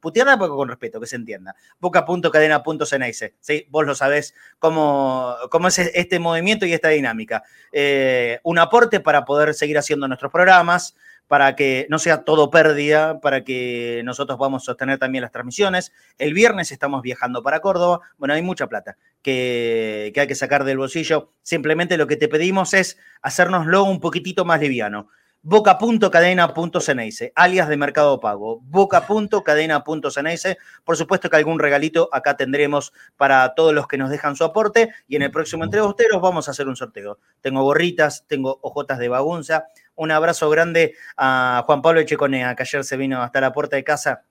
putear 0.00 0.36
poco 0.36 0.56
con 0.56 0.68
respeto, 0.68 0.98
que 0.98 1.06
se 1.06 1.14
entienda. 1.14 1.54
Boca.cadena.ceneice, 1.78 3.36
¿sí? 3.38 3.64
Vos 3.70 3.86
lo 3.86 3.94
sabés 3.94 4.34
cómo, 4.58 5.36
cómo 5.52 5.68
es 5.68 5.78
este 5.78 6.18
movimiento 6.18 6.66
y 6.66 6.72
esta 6.72 6.88
dinámica. 6.88 7.44
Eh, 7.70 8.40
un 8.42 8.58
aporte 8.58 8.98
para 8.98 9.24
poder 9.24 9.54
seguir 9.54 9.78
haciendo 9.78 10.08
nuestros 10.08 10.32
programas, 10.32 10.96
para 11.28 11.54
que 11.54 11.86
no 11.90 11.98
sea 11.98 12.24
todo 12.24 12.50
pérdida, 12.50 13.20
para 13.20 13.44
que 13.44 14.00
nosotros 14.04 14.38
podamos 14.38 14.64
sostener 14.64 14.98
también 14.98 15.22
las 15.22 15.30
transmisiones. 15.30 15.92
El 16.16 16.32
viernes 16.34 16.72
estamos 16.72 17.02
viajando 17.02 17.42
para 17.42 17.60
Córdoba. 17.60 18.00
Bueno, 18.16 18.34
hay 18.34 18.42
mucha 18.42 18.66
plata 18.66 18.96
que, 19.22 20.12
hay 20.16 20.26
que 20.26 20.34
sacar 20.34 20.64
del 20.64 20.78
bolsillo. 20.78 21.32
Simplemente 21.42 21.98
lo 21.98 22.06
que 22.06 22.16
te 22.16 22.28
pedimos 22.28 22.72
es 22.74 22.98
hacernoslo 23.22 23.84
un 23.84 24.00
poquitito 24.00 24.44
más 24.44 24.60
liviano 24.60 25.10
boca.cadena.ceneice, 25.42 27.32
alias 27.34 27.68
de 27.68 27.76
Mercado 27.76 28.20
Pago, 28.20 28.60
boca.cadena.ceneice. 28.64 30.58
Por 30.84 30.96
supuesto 30.96 31.30
que 31.30 31.36
algún 31.36 31.58
regalito 31.58 32.08
acá 32.12 32.36
tendremos 32.36 32.92
para 33.16 33.54
todos 33.54 33.72
los 33.72 33.86
que 33.86 33.98
nos 33.98 34.10
dejan 34.10 34.36
su 34.36 34.44
aporte 34.44 34.90
y 35.06 35.16
en 35.16 35.22
el 35.22 35.30
próximo 35.30 35.64
Entre 35.64 35.80
vamos 36.20 36.48
a 36.48 36.50
hacer 36.50 36.68
un 36.68 36.76
sorteo. 36.76 37.18
Tengo 37.40 37.62
gorritas, 37.62 38.24
tengo 38.26 38.58
ojotas 38.62 38.98
de 38.98 39.08
bagunza. 39.08 39.66
Un 39.94 40.10
abrazo 40.10 40.50
grande 40.50 40.94
a 41.16 41.62
Juan 41.66 41.82
Pablo 41.82 42.00
Echeconea, 42.00 42.54
que 42.54 42.64
ayer 42.64 42.84
se 42.84 42.96
vino 42.96 43.22
hasta 43.22 43.40
la 43.40 43.52
puerta 43.52 43.76
de 43.76 43.84
casa 43.84 44.22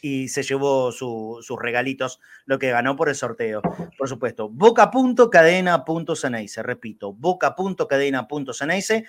y 0.00 0.28
se 0.28 0.42
llevó 0.42 0.92
sus 0.92 1.58
regalitos, 1.58 2.20
lo 2.46 2.58
que 2.58 2.70
ganó 2.70 2.96
por 2.96 3.08
el 3.08 3.14
sorteo. 3.14 3.62
Por 3.96 4.08
supuesto, 4.08 4.48
boca.cadena.ceneice, 4.48 6.62
repito, 6.62 7.12
boca.cadena.ceneice 7.12 9.04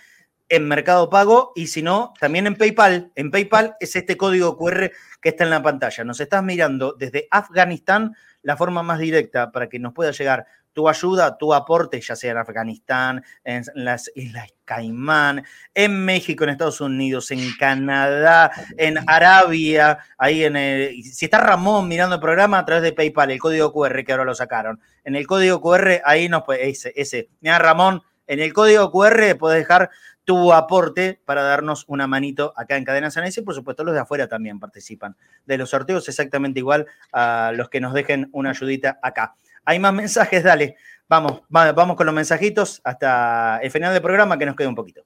en 0.50 0.68
Mercado 0.68 1.10
Pago 1.10 1.54
y 1.56 1.68
si 1.68 1.82
no, 1.82 2.14
también 2.20 2.48
en 2.48 2.56
PayPal. 2.56 3.12
En 3.16 3.32
PayPal 3.32 3.76
es 3.80 3.96
este 3.96 4.18
código 4.18 4.58
QR 4.58 4.92
que 5.22 5.30
está 5.30 5.44
en 5.44 5.52
la 5.52 5.62
pantalla. 5.62 6.04
Nos 6.04 6.20
estás 6.20 6.44
mirando 6.44 6.94
desde 6.98 7.28
Afganistán, 7.32 8.16
la 8.42 8.58
forma 8.58 8.84
más 8.84 9.00
directa 9.00 9.52
para 9.52 9.68
que 9.68 9.80
nos 9.80 9.94
pueda 9.94 10.12
llegar 10.12 10.46
tu 10.74 10.88
ayuda, 10.88 11.38
tu 11.38 11.54
aporte, 11.54 12.00
ya 12.00 12.16
sea 12.16 12.32
en 12.32 12.38
Afganistán, 12.38 13.24
en 13.44 13.64
las 13.74 14.10
Islas 14.16 14.50
Caimán, 14.66 15.44
en 15.74 16.06
México, 16.06 16.44
en 16.44 16.52
Estados 16.52 16.80
Unidos, 16.80 17.32
en 17.32 17.52
Canadá, 17.58 18.52
en 18.78 18.98
Arabia, 19.08 19.98
ahí 20.18 20.44
en 20.44 20.56
el, 20.56 21.04
si 21.04 21.26
está 21.26 21.40
Ramón 21.40 21.88
mirando 21.88 22.16
el 22.16 22.22
programa 22.22 22.60
a 22.60 22.66
través 22.66 22.84
de 22.84 22.94
PayPal, 22.94 23.32
el 23.32 23.40
código 23.40 23.74
QR 23.74 24.06
que 24.06 24.12
ahora 24.12 24.26
lo 24.26 24.36
sacaron, 24.36 24.80
en 25.04 25.16
el 25.16 25.28
código 25.28 25.62
QR 25.62 26.02
ahí 26.06 26.30
nos 26.30 26.44
puede, 26.44 26.70
ese, 26.70 26.94
ese, 26.96 27.30
mira 27.42 27.60
Ramón, 27.60 28.02
En 28.30 28.40
el 28.40 28.54
código 28.54 28.92
QR 28.92 29.36
puedes 29.40 29.60
dejar 29.60 29.90
tu 30.24 30.54
aporte 30.54 31.20
para 31.26 31.42
darnos 31.42 31.84
una 31.88 32.06
manito 32.06 32.54
acá 32.56 32.78
en 32.78 32.86
Cadena 32.86 33.10
San 33.10 33.28
y 33.28 33.42
por 33.42 33.56
supuesto 33.56 33.84
los 33.84 33.96
de 33.96 34.02
afuera 34.02 34.28
también 34.28 34.60
participan 34.60 35.18
de 35.48 35.58
los 35.58 35.72
sorteos 35.72 36.08
exactamente 36.08 36.60
igual 36.60 36.86
a 37.12 37.52
los 37.56 37.70
que 37.70 37.82
nos 37.82 37.92
dejen 37.92 38.30
una 38.32 38.52
ayudita 38.52 39.00
acá. 39.02 39.34
Hay 39.66 39.80
más 39.80 39.96
mensajes, 39.96 40.44
dale. 40.44 40.76
Vamos, 41.08 41.42
vamos 41.50 41.96
con 41.96 42.06
los 42.06 42.14
mensajitos 42.14 42.82
hasta 42.84 43.58
el 43.64 43.72
final 43.72 43.94
del 43.94 44.04
programa 44.04 44.38
que 44.38 44.46
nos 44.46 44.56
quede 44.56 44.68
un 44.68 44.76
poquito. 44.76 45.02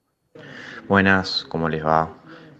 Buenas, 0.86 1.46
¿cómo 1.48 1.70
les 1.70 1.82
va? 1.82 2.14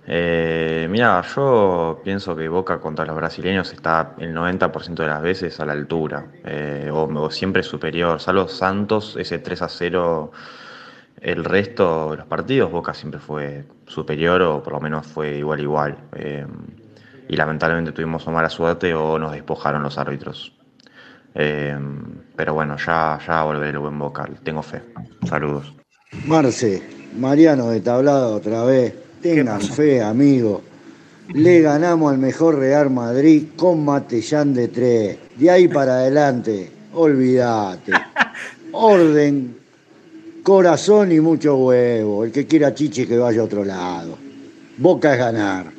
Eh, 0.06 0.86
mira, 0.90 1.22
yo 1.34 2.00
pienso 2.04 2.36
que 2.36 2.48
Boca 2.48 2.78
contra 2.78 3.06
los 3.06 3.16
brasileños 3.16 3.72
está 3.72 4.14
el 4.18 4.34
90% 4.34 4.94
de 4.94 5.06
las 5.06 5.22
veces 5.22 5.58
a 5.60 5.64
la 5.64 5.72
altura, 5.72 6.26
eh, 6.44 6.90
o, 6.92 7.30
siempre 7.30 7.62
superior, 7.62 8.20
salvo 8.20 8.48
Santos, 8.48 9.16
ese 9.18 9.38
3 9.38 9.62
a 9.62 9.68
0, 9.68 10.30
el 11.22 11.44
resto 11.44 12.10
de 12.10 12.16
los 12.18 12.26
partidos 12.26 12.70
Boca 12.70 12.92
siempre 12.92 13.18
fue 13.18 13.64
superior 13.86 14.42
o 14.42 14.62
por 14.62 14.74
lo 14.74 14.80
menos 14.80 15.06
fue 15.06 15.36
igual 15.38 15.60
igual. 15.60 15.96
Eh, 16.16 16.46
y 17.26 17.36
lamentablemente 17.36 17.92
tuvimos 17.92 18.26
mala 18.26 18.50
suerte 18.50 18.94
o 18.94 19.18
nos 19.18 19.32
despojaron 19.32 19.82
los 19.82 19.96
árbitros. 19.96 20.52
pero 21.32 22.54
bueno, 22.54 22.76
ya, 22.76 23.18
ya 23.26 23.42
volveré 23.42 23.70
el 23.70 23.78
buen 23.78 23.98
Boca, 23.98 24.28
tengo 24.42 24.62
fe. 24.62 24.82
Saludos. 25.26 25.72
Marce, 26.26 26.82
Mariano 27.16 27.70
de 27.70 27.80
Tablado 27.80 28.36
otra 28.36 28.64
vez. 28.64 29.03
Tengan 29.24 29.62
fe, 29.62 30.02
amigo. 30.02 30.60
Le 31.32 31.62
ganamos 31.62 32.12
al 32.12 32.18
mejor 32.18 32.58
Real 32.58 32.90
Madrid 32.90 33.44
con 33.56 33.82
Matellán 33.82 34.52
de 34.52 34.68
tres. 34.68 35.18
De 35.38 35.48
ahí 35.48 35.66
para 35.66 35.94
adelante, 36.00 36.70
olvídate. 36.92 37.92
Orden, 38.72 39.56
corazón 40.42 41.10
y 41.10 41.20
mucho 41.20 41.56
huevo. 41.56 42.26
El 42.26 42.32
que 42.32 42.46
quiera 42.46 42.74
chiche 42.74 43.06
que 43.06 43.16
vaya 43.16 43.40
a 43.40 43.44
otro 43.44 43.64
lado. 43.64 44.18
Boca 44.76 45.14
es 45.14 45.18
ganar. 45.18 45.72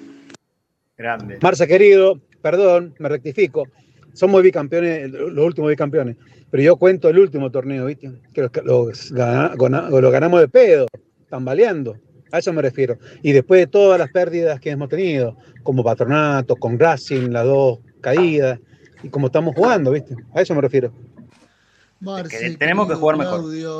Grande. 0.97 1.37
Marce 1.39 1.67
querido, 1.67 2.19
perdón, 2.41 2.95
me 2.97 3.09
rectifico. 3.09 3.67
Somos 4.13 4.41
bicampeones, 4.41 5.11
los 5.11 5.45
últimos 5.45 5.69
bicampeones. 5.69 6.17
Pero 6.49 6.63
yo 6.63 6.77
cuento 6.77 7.09
el 7.09 7.19
último 7.19 7.51
torneo, 7.51 7.85
¿viste? 7.85 8.11
Que 8.33 8.49
lo, 8.63 8.89
lo 8.89 10.11
ganamos 10.11 10.39
de 10.39 10.47
pedo 10.47 10.87
tambaleando. 11.29 11.95
A 12.35 12.39
eso 12.39 12.51
me 12.51 12.61
refiero. 12.61 12.99
Y 13.23 13.31
después 13.31 13.61
de 13.61 13.67
todas 13.67 13.97
las 13.97 14.11
pérdidas 14.11 14.59
que 14.59 14.69
hemos 14.69 14.89
tenido, 14.89 15.37
como 15.63 15.85
Patronato, 15.85 16.57
con 16.57 16.77
Racing, 16.77 17.29
las 17.29 17.45
dos 17.45 17.79
caídas, 18.01 18.59
y 19.01 19.09
como 19.09 19.27
estamos 19.27 19.55
jugando, 19.55 19.91
¿viste? 19.91 20.17
A 20.33 20.41
eso 20.41 20.53
me 20.53 20.59
refiero. 20.59 20.91
tenemos 22.59 22.89
que 22.89 22.95
jugar 22.95 23.15
mejor. 23.15 23.39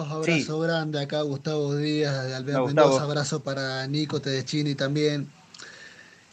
abrazo 0.09 0.59
grande 0.59 1.01
acá, 1.01 1.21
Gustavo 1.21 1.75
Díaz, 1.75 2.27
de 2.27 2.35
Alberto 2.35 2.67
Mendoza, 2.67 3.03
abrazo 3.03 3.41
para 3.41 3.85
Nico 3.87 4.21
Tedeschini 4.21 4.73
también. 4.73 5.27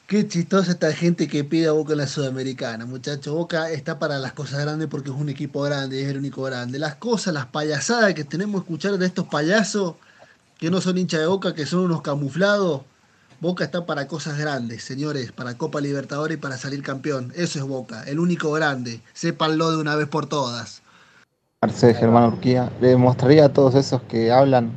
Qué 0.07 0.28
chistosa 0.28 0.73
esta 0.73 0.93
gente 0.93 1.27
que 1.27 1.43
pide 1.43 1.66
a 1.66 1.73
Boca 1.73 1.93
en 1.93 1.99
la 1.99 2.07
Sudamericana, 2.07 2.86
muchachos. 2.86 3.35
Boca 3.35 3.73
está 3.73 3.99
para 3.99 4.19
las 4.19 4.32
cosas 4.32 4.61
grandes 4.61 4.86
porque 4.86 5.11
es 5.11 5.16
un 5.16 5.28
equipo 5.28 5.62
grande, 5.62 6.03
es 6.03 6.09
el 6.09 6.19
único 6.19 6.43
grande. 6.43 6.78
Las 6.78 6.94
cosas, 6.97 7.35
las 7.35 7.47
payasadas 7.47 8.15
que 8.15 8.23
tenemos 8.23 8.61
que 8.61 8.66
escuchar 8.66 8.97
de 8.97 9.07
estos 9.07 9.27
payasos, 9.27 9.94
que 10.62 10.70
no 10.70 10.80
son 10.80 10.97
hincha 10.97 11.18
de 11.18 11.26
Boca, 11.26 11.56
que 11.56 11.66
son 11.66 11.80
unos 11.80 12.02
camuflados. 12.02 12.82
Boca 13.40 13.64
está 13.64 13.84
para 13.84 14.06
cosas 14.06 14.39
grandes, 14.39 14.84
señores, 14.84 15.32
para 15.32 15.59
Copa 15.59 15.80
Libertadores 15.80 16.39
y 16.39 16.40
para 16.40 16.56
salir 16.56 16.84
campeón. 16.84 17.32
Eso 17.34 17.59
es 17.59 17.64
Boca, 17.64 18.05
el 18.05 18.20
único 18.20 18.52
grande. 18.52 19.01
Sépanlo 19.12 19.72
de 19.72 19.78
una 19.78 19.97
vez 19.97 20.06
por 20.06 20.26
todas. 20.26 20.80
Marcelo 21.62 21.98
Germán 21.98 22.32
Urquía, 22.34 22.70
le 22.80 22.97
mostraría 22.97 23.47
a 23.47 23.48
todos 23.48 23.74
esos 23.74 24.02
que 24.02 24.30
hablan 24.30 24.70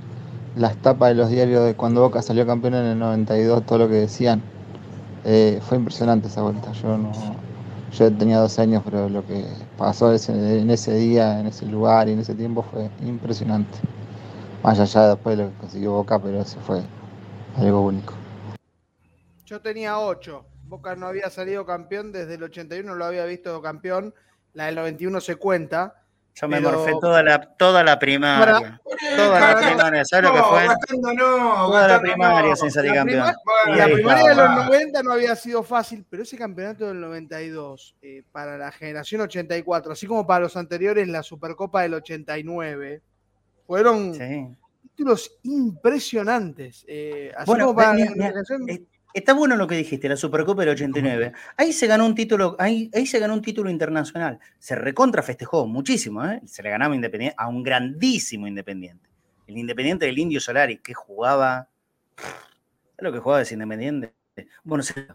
las 0.55 0.75
tapas 0.77 1.09
de 1.09 1.13
los 1.13 1.29
diarios 1.29 1.63
de 1.63 1.75
cuando 1.75 2.01
Boca 2.01 2.23
salió 2.23 2.47
campeón 2.47 2.73
en 2.73 2.85
el 2.85 2.97
92, 2.97 3.63
todo 3.67 3.77
lo 3.77 3.87
que 3.87 3.93
decían. 3.93 4.41
Eh, 5.23 5.61
fue 5.69 5.77
impresionante 5.77 6.29
esa 6.29 6.41
vuelta. 6.41 6.71
Yo 6.71 6.97
no, 6.97 7.11
yo 7.91 8.11
tenía 8.11 8.39
12 8.39 8.59
años, 8.59 8.81
pero 8.83 9.07
lo 9.07 9.23
que 9.27 9.45
pasó 9.77 10.11
en 10.11 10.71
ese 10.71 10.95
día, 10.95 11.39
en 11.39 11.45
ese 11.45 11.67
lugar 11.67 12.09
y 12.09 12.13
en 12.13 12.21
ese 12.21 12.33
tiempo 12.33 12.65
fue 12.71 12.89
impresionante. 13.07 13.77
Más 14.65 14.79
allá 14.79 15.09
después 15.09 15.37
de 15.37 15.43
lo 15.43 15.51
que 15.51 15.57
consiguió 15.57 15.91
Boca, 15.91 16.19
pero 16.19 16.41
eso 16.41 16.59
fue 16.61 16.81
algo 17.55 17.81
único. 17.81 18.15
Yo 19.45 19.61
tenía 19.61 19.99
8. 19.99 20.43
Boca 20.63 20.95
no 20.95 21.05
había 21.05 21.29
salido 21.29 21.67
campeón 21.67 22.11
desde 22.11 22.33
el 22.33 22.41
81, 22.41 22.95
lo 22.95 23.05
había 23.05 23.25
visto 23.25 23.61
campeón. 23.61 24.15
La 24.53 24.65
del 24.65 24.73
91 24.73 25.21
se 25.21 25.35
cuenta. 25.35 26.01
Yo 26.33 26.47
me 26.47 26.59
morfé 26.59 26.93
toda 26.99 27.21
la, 27.21 27.39
toda 27.39 27.83
la 27.83 27.99
primaria. 27.99 28.81
toda 29.15 29.39
la 29.39 29.61
primaria, 29.61 30.03
¿sabes 30.03 30.31
lo 30.31 30.35
que 30.35 30.41
fue? 30.41 30.67
toda 31.15 31.87
la 31.87 32.01
primaria 32.01 32.55
sin 32.55 32.71
salir 32.71 32.93
campeón. 32.95 33.35
la 33.67 33.85
primaria 33.85 34.29
de 34.29 34.35
los 34.35 34.49
90 34.65 35.03
no 35.03 35.11
había 35.11 35.35
sido 35.35 35.61
fácil, 35.61 36.03
pero 36.09 36.23
ese 36.23 36.39
campeonato 36.39 36.87
del 36.87 37.01
92, 37.01 37.97
eh, 38.01 38.23
para 38.31 38.57
la 38.57 38.71
generación 38.71 39.21
84, 39.21 39.91
así 39.91 40.07
como 40.07 40.25
para 40.25 40.39
los 40.39 40.57
anteriores, 40.57 41.07
la 41.07 41.21
Supercopa 41.21 41.83
del 41.83 41.93
89, 41.93 43.03
fueron 43.65 44.13
títulos 44.81 45.37
impresionantes. 45.43 46.85
Eh, 46.87 47.31
bueno, 47.45 47.75
está 49.13 49.33
bueno 49.33 49.55
lo 49.55 49.67
que 49.67 49.75
dijiste, 49.75 50.09
la 50.09 50.15
Supercopa 50.15 50.61
del 50.61 50.71
89. 50.71 51.33
Ahí 51.57 51.73
se 51.73 51.87
ganó 51.87 52.05
un 52.05 52.15
título, 52.15 52.55
ahí, 52.59 52.89
ahí 52.93 53.05
se 53.05 53.19
ganó 53.19 53.33
un 53.33 53.41
título 53.41 53.69
internacional. 53.69 54.39
Se 54.59 54.75
recontra 54.75 55.23
festejó 55.23 55.67
muchísimo, 55.67 56.25
¿eh? 56.25 56.41
Se 56.45 56.61
le 56.63 56.69
ganaba 56.69 56.95
Independiente 56.95 57.35
a 57.37 57.47
un 57.47 57.63
grandísimo 57.63 58.47
Independiente. 58.47 59.09
El 59.47 59.57
Independiente 59.57 60.05
del 60.05 60.17
Indio 60.17 60.39
Solari, 60.39 60.77
que 60.77 60.93
jugaba. 60.93 61.69
¿Sabes 62.17 62.99
lo 62.99 63.11
que 63.11 63.19
jugaba 63.19 63.41
ese 63.41 63.53
Independiente? 63.53 64.13
Bueno, 64.63 64.83
se 64.83 65.07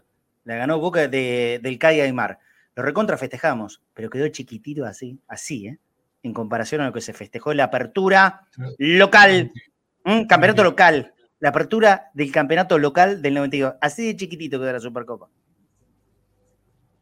la 0.45 0.55
ganó 0.55 0.79
Boca 0.79 1.07
de, 1.07 1.59
del 1.61 1.77
Calle 1.77 2.01
Aymar. 2.01 2.39
Lo 2.75 2.83
recontra 2.83 3.17
festejamos, 3.17 3.81
pero 3.93 4.09
quedó 4.09 4.27
chiquitito 4.29 4.85
así, 4.85 5.19
así, 5.27 5.67
¿eh? 5.67 5.79
En 6.23 6.33
comparación 6.33 6.81
a 6.81 6.87
lo 6.87 6.93
que 6.93 7.01
se 7.01 7.13
festejó 7.13 7.53
la 7.53 7.65
apertura 7.65 8.47
local, 8.77 9.51
campeonato 10.27 10.63
local, 10.63 11.13
la 11.39 11.49
apertura 11.49 12.11
del 12.13 12.31
campeonato 12.31 12.77
local 12.77 13.21
del 13.21 13.33
92. 13.33 13.75
Así 13.81 14.05
de 14.05 14.15
chiquitito 14.15 14.59
quedó 14.59 14.71
la 14.71 14.79
Supercopa. 14.79 15.29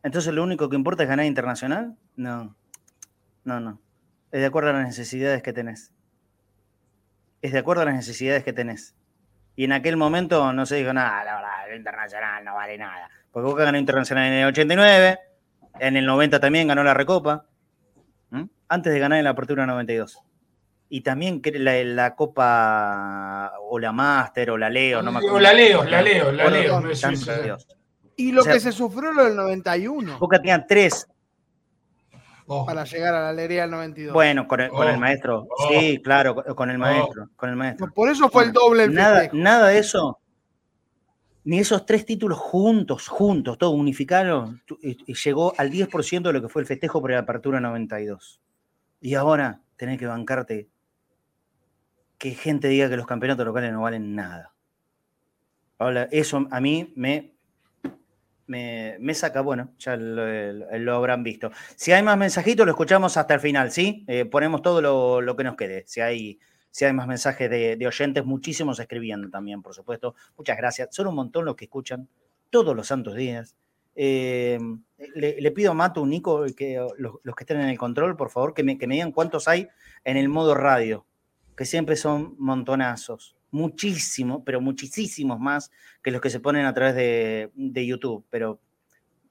Entonces, 0.02 0.34
¿lo 0.34 0.44
único 0.44 0.70
que 0.70 0.78
importa 0.78 1.04
es 1.04 1.10
ganar 1.10 1.26
internacional? 1.26 1.98
No, 2.16 2.56
no, 3.44 3.60
no. 3.60 3.82
Es 4.32 4.40
de 4.40 4.46
acuerdo 4.46 4.70
a 4.70 4.74
las 4.74 4.88
necesidades 4.88 5.44
que 5.44 5.52
tenés. 5.52 5.92
Es 7.42 7.52
de 7.52 7.60
acuerdo 7.60 7.82
a 7.82 7.86
las 7.86 7.96
necesidades 7.96 8.44
que 8.44 8.54
tenés. 8.54 8.96
Y 9.56 9.66
en 9.66 9.74
aquel 9.74 9.98
momento 9.98 10.54
no 10.54 10.66
se 10.66 10.78
dijo 10.78 10.94
nada, 10.94 11.24
la 11.26 11.36
verdad, 11.36 11.70
el 11.70 11.78
internacional 11.78 12.46
no 12.46 12.56
vale 12.56 12.78
nada. 12.78 13.10
Porque 13.32 13.50
Boca 13.50 13.66
ganó 13.66 13.78
internacional 13.78 14.28
en 14.28 14.34
el 14.34 14.46
89, 14.48 15.20
en 15.80 15.98
el 15.98 16.06
90 16.06 16.40
también 16.40 16.70
ganó 16.70 16.84
la 16.84 16.94
Recopa, 16.94 17.46
antes 18.70 18.94
de 18.94 19.00
ganar 19.00 19.18
en 19.18 19.26
la 19.26 19.32
Apertura 19.32 19.66
92. 19.66 20.20
Y 20.92 21.02
también 21.02 21.42
la, 21.56 21.84
la 21.84 22.16
Copa 22.16 23.54
o 23.70 23.78
la 23.78 23.92
Master 23.92 24.52
o 24.52 24.58
la 24.58 24.70
Leo, 24.70 25.02
no 25.02 25.12
me 25.12 25.20
acuerdo. 25.20 25.38
O 25.38 25.40
la 25.40 25.54
Leo, 25.54 25.84
la 25.84 26.02
Leo, 26.02 26.32
la 26.32 26.50
Leo. 26.50 26.82
Y 28.16 28.32
lo 28.32 28.44
que 28.44 28.60
se 28.60 28.72
sufrió 28.72 29.12
lo 29.12 29.26
del 29.26 29.36
91. 29.36 30.18
Boca 30.18 30.40
tenía 30.40 30.66
tres. 30.66 31.08
Oh. 32.48 32.66
Para 32.66 32.84
llegar 32.84 33.14
a 33.14 33.22
la 33.22 33.30
alegría 33.30 33.62
del 33.62 33.72
92. 33.72 34.14
Bueno, 34.14 34.48
con 34.48 34.62
el, 34.62 34.72
oh. 34.72 34.98
maestro. 34.98 35.48
Oh. 35.50 35.70
Sí, 35.70 36.02
claro, 36.04 36.36
con 36.36 36.72
el 36.72 36.80
maestro. 36.80 37.30
Con 37.36 37.50
el 37.50 37.56
maestro. 37.56 37.92
Por 37.94 38.10
eso 38.10 38.30
fue 38.30 38.46
el 38.46 38.52
doble. 38.52 38.88
nada, 38.88 39.30
nada 39.34 39.68
de 39.68 39.78
eso 39.78 40.20
ni 41.50 41.60
esos 41.60 41.84
tres 41.84 42.06
títulos 42.06 42.38
juntos, 42.38 43.08
juntos, 43.08 43.58
todo 43.58 43.72
unificaron, 43.72 44.62
y 44.82 45.14
llegó 45.16 45.54
al 45.58 45.72
10% 45.72 46.22
de 46.22 46.34
lo 46.34 46.42
que 46.42 46.48
fue 46.48 46.62
el 46.62 46.68
festejo 46.68 47.02
por 47.02 47.10
la 47.10 47.20
apertura 47.20 47.60
92. 47.60 48.40
Y 49.02 49.16
ahora 49.16 49.62
tenés 49.78 49.98
que 49.98 50.06
bancarte 50.06 50.70
que 52.18 52.32
gente 52.32 52.68
diga 52.68 52.90
que 52.90 52.98
los 52.98 53.08
campeonatos 53.08 53.46
locales 53.46 53.72
no 53.72 53.82
valen 53.82 54.14
nada. 54.14 54.54
eso 56.12 56.48
a 56.52 56.60
mí 56.60 56.94
me, 56.96 57.34
me, 58.50 59.14
saca, 59.14 59.42
bueno, 59.42 59.74
ya 59.78 59.96
lo, 59.96 60.96
habrán 60.96 61.24
visto. 61.24 61.52
Si 61.76 61.92
hay 61.92 62.04
más 62.04 62.18
mensajitos, 62.18 62.66
lo 62.66 62.72
escuchamos 62.72 63.16
hasta 63.16 63.36
el 63.36 63.40
final, 63.40 63.72
¿sí? 63.72 64.04
Eh, 64.08 64.26
ponemos 64.26 64.62
todo 64.62 65.22
lo, 65.22 65.36
que 65.36 65.44
nos 65.44 65.56
quede. 65.56 65.84
Si 65.88 66.02
hay, 66.02 66.40
si 66.72 66.86
hay 66.86 66.94
más 66.94 67.08
mensajes 67.08 67.50
de, 67.50 67.88
oyentes, 67.88 68.26
muchísimos 68.26 68.80
escribiendo 68.80 69.30
también, 69.30 69.62
por 69.62 69.74
supuesto. 69.74 70.16
Muchas 70.38 70.58
gracias. 70.58 70.90
Son 70.92 71.08
un 71.08 71.16
montón 71.16 71.46
los 71.46 71.56
que 71.56 71.66
escuchan 71.66 72.10
todos 72.50 72.76
los 72.76 72.88
santos 72.88 73.16
días. 73.16 73.56
Eh, 74.02 74.58
le, 75.14 75.52
pido 75.52 75.72
a 75.72 75.74
Mato, 75.74 76.06
Nico, 76.06 76.46
que 76.56 76.82
los, 76.98 77.16
que 77.36 77.44
estén 77.44 77.60
en 77.60 77.68
el 77.68 77.78
control, 77.78 78.16
por 78.16 78.30
favor, 78.30 78.54
que 78.54 78.64
me, 78.64 78.78
que 78.78 78.88
me 78.88 78.94
digan 78.94 79.12
cuántos 79.12 79.50
hay 79.50 79.68
en 80.06 80.16
el 80.16 80.30
modo 80.30 80.56
radio, 80.56 81.06
que 81.58 81.66
siempre 81.66 81.98
son 81.98 82.34
montonazos. 82.40 83.36
Muchísimo, 83.52 84.46
pero 84.46 84.62
muchísimos 84.62 85.38
más 85.42 85.70
que 86.02 86.12
los 86.12 86.22
que 86.22 86.30
se 86.30 86.40
ponen 86.40 86.66
a 86.66 86.74
través 86.74 86.96
de, 86.96 87.86
YouTube, 87.86 88.26
pero 88.30 88.62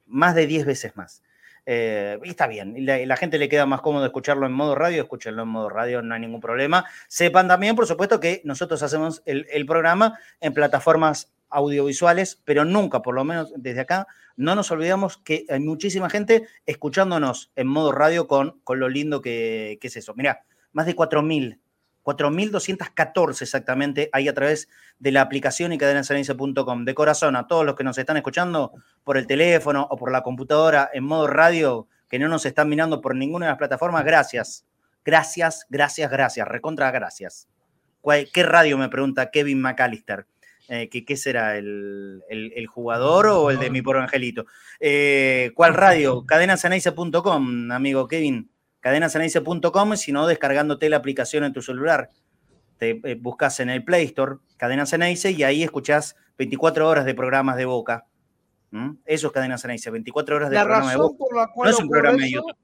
más 0.05 0.35
de 0.35 0.45
10 0.45 0.67
veces 0.67 0.95
más. 0.95 1.23
Eh, 1.65 2.19
y 2.23 2.29
está 2.29 2.45
bien, 2.45 2.77
y 2.77 2.81
la, 2.81 3.17
gente 3.17 3.39
le 3.39 3.49
queda 3.49 3.65
más 3.65 3.81
cómodo 3.81 4.05
escucharlo 4.05 4.45
en 4.45 4.53
modo 4.53 4.75
radio, 4.75 5.01
escúchenlo 5.01 5.41
en 5.41 5.49
modo 5.49 5.69
radio, 5.69 6.03
no 6.03 6.13
hay 6.13 6.21
ningún 6.21 6.41
problema. 6.41 6.85
Sepan 7.07 7.47
también, 7.47 7.75
por 7.75 7.87
supuesto, 7.87 8.19
que 8.19 8.41
nosotros 8.43 8.83
hacemos 8.83 9.23
el, 9.25 9.65
programa 9.65 10.19
en 10.41 10.53
plataformas 10.53 11.31
audiovisuales, 11.49 12.41
pero 12.45 12.65
nunca, 12.65 13.01
por 13.01 13.15
lo 13.15 13.23
menos 13.23 13.53
desde 13.55 13.81
acá, 13.81 14.07
no 14.35 14.55
nos 14.55 14.71
olvidamos 14.71 15.17
que 15.17 15.45
hay 15.49 15.59
muchísima 15.59 16.09
gente 16.09 16.47
escuchándonos 16.65 17.51
en 17.55 17.67
modo 17.67 17.91
radio 17.91 18.27
con, 18.27 18.59
con 18.63 18.79
lo 18.79 18.89
lindo 18.89 19.21
que, 19.21 19.77
que 19.81 19.87
es 19.87 19.97
eso. 19.97 20.13
Mirá, 20.15 20.43
más 20.71 20.85
de 20.85 20.95
4.000 20.95 21.59
4.214 22.03 23.41
exactamente 23.41 24.09
hay 24.13 24.27
a 24.27 24.33
través 24.33 24.69
de 24.99 25.11
la 25.11 25.21
aplicación 25.21 25.73
y 25.73 25.77
cadenasanice.com. 25.77 26.85
De 26.85 26.95
corazón, 26.95 27.35
a 27.35 27.47
todos 27.47 27.65
los 27.65 27.75
que 27.75 27.83
nos 27.83 27.97
están 27.97 28.17
escuchando 28.17 28.71
por 29.03 29.17
el 29.17 29.27
teléfono 29.27 29.87
o 29.89 29.97
por 29.97 30.11
la 30.11 30.23
computadora 30.23 30.89
en 30.93 31.03
modo 31.03 31.27
radio, 31.27 31.87
que 32.09 32.19
no 32.19 32.27
nos 32.27 32.45
están 32.45 32.69
mirando 32.69 33.01
por 33.01 33.15
ninguna 33.15 33.45
de 33.45 33.51
las 33.51 33.57
plataformas, 33.59 34.03
gracias. 34.03 34.65
Gracias, 35.05 35.65
gracias, 35.69 36.09
gracias. 36.09 36.47
Recontra 36.47 36.91
gracias. 36.91 37.47
¿Qué 38.33 38.43
radio 38.43 38.77
me 38.77 38.89
pregunta 38.89 39.29
Kevin 39.29 39.61
McAllister? 39.61 40.25
Eh, 40.69 40.87
¿qué, 40.89 41.17
será? 41.17 41.57
El, 41.57 42.21
jugador 42.67 43.27
o 43.27 43.49
el 43.49 43.59
de 43.59 43.69
mi 43.69 43.81
poro 43.81 43.99
angelito? 43.99 44.45
Eh, 44.79 45.51
¿Cuál 45.55 45.73
radio? 45.73 46.25
Cadenasanice.com, 46.25 47.71
amigo 47.71 48.07
Kevin 48.07 48.49
cadenasenaice.com, 48.79 49.95
sino 49.95 50.27
descargándote 50.27 50.89
la 50.89 50.97
aplicación 50.97 51.43
en 51.43 51.53
tu 51.53 51.61
celular. 51.61 52.09
Te 52.77 53.01
eh, 53.03 53.15
buscas 53.15 53.59
en 53.59 53.69
el 53.69 53.83
Play 53.83 54.05
Store 54.05 54.37
Cadena 54.57 54.85
Ceneice 54.85 55.31
y 55.31 55.43
ahí 55.43 55.63
escuchás 55.63 56.15
24 56.37 56.87
horas 56.87 57.05
de 57.05 57.13
programas 57.13 57.57
de 57.57 57.65
Boca. 57.65 58.05
Eso 59.05 59.27
es 59.27 59.33
Cadena 59.33 59.57
Ceneice, 59.57 59.89
24 59.89 60.35
horas 60.35 60.49
de 60.51 60.59
programa 60.59 60.91
de 60.91 60.97
Boca. 60.97 61.17
Por 61.17 61.35
la 61.35 61.47
cual 61.47 61.69
no 61.69 61.75
es 61.75 61.81
un 61.81 61.89
programa 61.89 62.17
de 62.17 62.31
YouTube. 62.31 62.55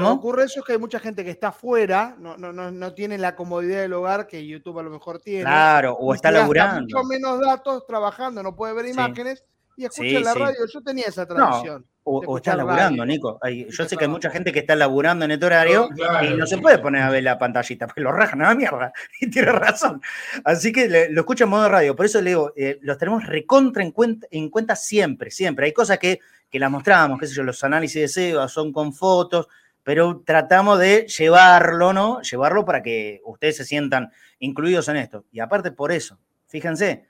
¿Cómo? 0.00 0.12
ocurre 0.12 0.44
eso 0.44 0.60
es 0.60 0.66
que 0.66 0.72
hay 0.72 0.78
mucha 0.78 0.98
gente 0.98 1.24
que 1.24 1.30
está 1.30 1.48
afuera, 1.48 2.16
no, 2.18 2.36
no, 2.36 2.52
no, 2.52 2.70
no, 2.70 2.94
tiene 2.94 3.16
la 3.16 3.36
comodidad 3.36 3.80
del 3.80 3.92
hogar 3.92 4.26
que 4.26 4.46
YouTube 4.46 4.78
a 4.78 4.82
lo 4.82 4.90
mejor 4.90 5.20
tiene. 5.20 5.44
Claro, 5.44 5.94
o 5.94 6.14
está 6.14 6.30
laburando. 6.30 6.82
Mucho 6.82 7.04
menos 7.04 7.40
datos, 7.40 7.86
trabajando, 7.86 8.42
no 8.42 8.56
puede 8.56 8.74
ver 8.74 8.86
imágenes 8.86 9.44
y 9.76 9.84
escucha 9.84 10.20
la 10.20 10.34
radio. 10.34 10.58
Yo 10.72 10.80
tenía 10.82 11.06
esa 11.06 11.26
tradición. 11.26 11.86
O, 12.06 12.36
está 12.36 12.54
laburando, 12.54 13.06
Nico. 13.06 13.40
yo 13.70 13.88
sé 13.88 13.96
que 13.96 14.04
hay 14.04 14.10
mucha 14.10 14.28
gente 14.28 14.52
que 14.52 14.58
está 14.58 14.76
laburando 14.76 15.24
en 15.24 15.30
este 15.30 15.46
horario 15.46 15.88
y 16.22 16.34
no 16.34 16.46
se 16.46 16.58
puede 16.58 16.78
poner 16.78 17.00
a 17.00 17.08
ver 17.08 17.22
la 17.22 17.38
pantallita, 17.38 17.86
porque 17.86 18.02
lo 18.02 18.12
rajan 18.12 18.42
a 18.42 18.48
la 18.48 18.54
mierda. 18.54 18.92
Y 19.20 19.30
tiene 19.30 19.52
razón. 19.52 20.02
Así 20.44 20.70
que 20.70 21.08
lo 21.10 21.20
escucho 21.20 21.44
en 21.44 21.50
modo 21.50 21.66
radio. 21.68 21.96
Por 21.96 22.04
eso 22.04 22.20
le 22.20 22.30
digo, 22.30 22.52
eh, 22.56 22.78
los 22.82 22.98
tenemos 22.98 23.24
recontra 23.24 23.82
en 23.82 23.90
cuenta, 23.90 24.26
en 24.30 24.50
cuenta 24.50 24.76
siempre, 24.76 25.30
siempre. 25.30 25.66
Hay 25.66 25.72
cosas 25.72 25.98
que, 25.98 26.20
que 26.50 26.58
las 26.58 26.70
mostramos, 26.70 27.18
qué 27.18 27.26
sé 27.26 27.34
yo, 27.34 27.42
los 27.42 27.64
análisis 27.64 28.02
de 28.02 28.08
SEO 28.08 28.48
son 28.48 28.70
con 28.70 28.92
fotos, 28.92 29.48
pero 29.84 30.22
tratamos 30.24 30.80
de 30.80 31.06
llevarlo, 31.06 31.92
¿no? 31.92 32.20
Llevarlo 32.22 32.64
para 32.64 32.82
que 32.82 33.20
ustedes 33.24 33.58
se 33.58 33.64
sientan 33.64 34.10
incluidos 34.38 34.88
en 34.88 34.96
esto. 34.96 35.26
Y 35.30 35.40
aparte 35.40 35.70
por 35.70 35.92
eso, 35.92 36.18
fíjense, 36.48 37.06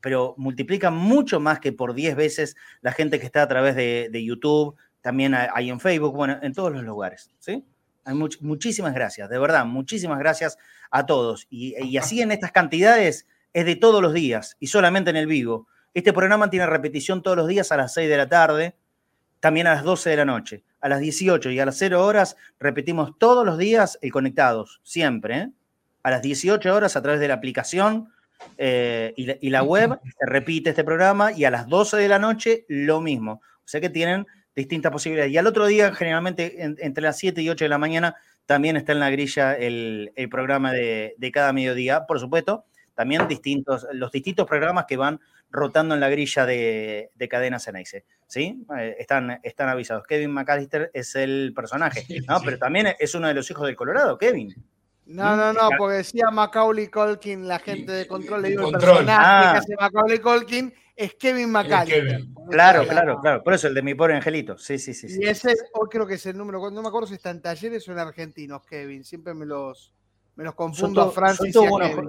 pero 0.00 0.34
multiplica 0.36 0.90
mucho 0.90 1.40
más 1.40 1.60
que 1.60 1.72
por 1.72 1.94
10 1.94 2.16
veces 2.16 2.56
la 2.80 2.92
gente 2.92 3.18
que 3.18 3.26
está 3.26 3.42
a 3.42 3.48
través 3.48 3.76
de, 3.76 4.24
YouTube, 4.24 4.76
también 5.00 5.34
hay 5.34 5.70
en 5.70 5.80
Facebook, 5.80 6.14
bueno, 6.14 6.38
en 6.42 6.52
todos 6.52 6.72
los 6.72 6.82
lugares, 6.82 7.30
¿sí? 7.38 7.64
Hay 8.04 8.14
muchísimas 8.14 8.94
gracias, 8.94 9.28
de 9.28 9.38
verdad, 9.38 9.64
muchísimas 9.64 10.18
gracias 10.18 10.58
a 10.90 11.06
todos. 11.06 11.46
Y, 11.50 11.96
así 11.96 12.20
en 12.22 12.30
estas 12.30 12.52
cantidades 12.52 13.26
es 13.52 13.66
de 13.66 13.74
todos 13.74 14.02
los 14.02 14.12
días 14.12 14.56
y 14.60 14.68
solamente 14.68 15.10
en 15.10 15.16
el 15.16 15.26
vivo. 15.26 15.66
Este 15.94 16.12
programa 16.12 16.50
tiene 16.50 16.66
repetición 16.66 17.22
todos 17.22 17.36
los 17.36 17.48
días 17.48 17.72
a 17.72 17.76
las 17.76 17.94
6 17.94 18.08
de 18.08 18.16
la 18.16 18.28
tarde, 18.28 18.76
también 19.40 19.66
a 19.66 19.74
las 19.74 19.82
12 19.82 20.10
de 20.10 20.16
la 20.16 20.24
noche, 20.24 20.64
a 20.80 20.88
las 20.88 21.00
18 21.00 21.50
y 21.50 21.60
a 21.60 21.66
las 21.66 21.78
0 21.78 22.04
horas 22.04 22.36
repetimos 22.58 23.18
todos 23.18 23.44
los 23.44 23.58
días 23.58 23.98
el 24.02 24.12
Conectados, 24.12 24.80
siempre, 24.82 25.36
¿eh? 25.36 25.50
a 26.02 26.10
las 26.10 26.22
18 26.22 26.74
horas 26.74 26.96
a 26.96 27.02
través 27.02 27.20
de 27.20 27.28
la 27.28 27.34
aplicación 27.34 28.10
eh, 28.58 29.12
y, 29.16 29.50
la, 29.50 29.62
web, 29.62 29.98
se 30.04 30.26
repite 30.26 30.70
este 30.70 30.84
programa 30.84 31.32
y 31.32 31.44
a 31.44 31.50
las 31.50 31.66
12 31.68 31.96
de 31.96 32.08
la 32.08 32.18
noche 32.18 32.64
lo 32.68 33.00
mismo. 33.00 33.40
O 33.42 33.68
sea 33.68 33.80
que 33.80 33.90
tienen 33.90 34.26
distintas 34.54 34.92
posibilidades. 34.92 35.32
Y 35.32 35.38
al 35.38 35.46
otro 35.46 35.66
día, 35.66 35.94
generalmente 35.94 36.62
entre 36.62 37.02
las 37.02 37.18
7 37.18 37.42
y 37.42 37.50
8 37.50 37.64
de 37.64 37.68
la 37.68 37.78
mañana, 37.78 38.16
también 38.46 38.76
está 38.76 38.92
en 38.92 39.00
la 39.00 39.10
grilla 39.10 39.54
el, 39.54 40.12
programa 40.30 40.72
de, 40.72 41.30
cada 41.32 41.52
mediodía, 41.52 42.06
por 42.06 42.20
supuesto. 42.20 42.64
También 42.96 43.28
distintos, 43.28 43.86
los 43.92 44.10
distintos 44.10 44.46
programas 44.46 44.86
que 44.86 44.96
van 44.96 45.20
rotando 45.50 45.94
en 45.94 46.00
la 46.00 46.08
grilla 46.08 46.46
de, 46.46 47.10
de 47.14 47.28
Cadena 47.28 47.60
Ceneice. 47.60 48.04
¿Sí? 48.26 48.64
Eh, 48.76 48.96
están, 48.98 49.38
están 49.44 49.68
avisados. 49.68 50.04
Kevin 50.06 50.32
McAllister 50.32 50.90
es 50.92 51.14
el 51.14 51.52
personaje, 51.54 52.04
¿no? 52.26 52.40
Pero 52.44 52.58
también 52.58 52.88
es 52.98 53.14
uno 53.14 53.28
de 53.28 53.34
los 53.34 53.48
hijos 53.50 53.66
del 53.66 53.76
Colorado, 53.76 54.18
Kevin. 54.18 54.52
No, 55.06 55.36
no, 55.36 55.52
no, 55.52 55.68
porque 55.78 55.98
decía 55.98 56.30
Macaulay 56.32 56.88
Colkin, 56.88 57.46
la 57.46 57.60
gente 57.60 57.92
de 57.92 58.08
control 58.08 58.42
le 58.42 58.48
digo 58.48 58.66
el 58.66 58.72
personaje 58.72 59.04
que 59.04 59.12
ah. 59.12 59.58
hace 59.58 59.76
Macaulay 59.76 60.18
Colkin 60.18 60.74
es 60.96 61.14
Kevin 61.14 61.52
McCall. 61.52 61.88
Claro, 62.50 62.86
claro, 62.88 63.20
claro. 63.20 63.44
Por 63.44 63.54
eso 63.54 63.68
el 63.68 63.74
de 63.74 63.82
mi 63.82 63.94
pobre 63.94 64.14
angelito. 64.14 64.58
Sí, 64.58 64.78
sí, 64.78 64.94
sí. 64.94 65.06
Y 65.20 65.28
ese 65.28 65.54
hoy 65.74 65.88
creo 65.90 66.06
que 66.06 66.14
es 66.14 66.26
el 66.26 66.36
número. 66.36 66.70
No 66.70 66.82
me 66.82 66.88
acuerdo 66.88 67.06
si 67.06 67.14
está 67.14 67.30
en 67.30 67.42
talleres 67.42 67.86
o 67.88 67.92
en 67.92 67.98
argentinos, 67.98 68.66
Kevin. 68.66 69.04
Siempre 69.04 69.34
me 69.34 69.46
los, 69.46 69.94
me 70.36 70.44
los 70.44 70.54
confundo 70.54 71.02
a 71.02 71.10
Francis. 71.10 71.56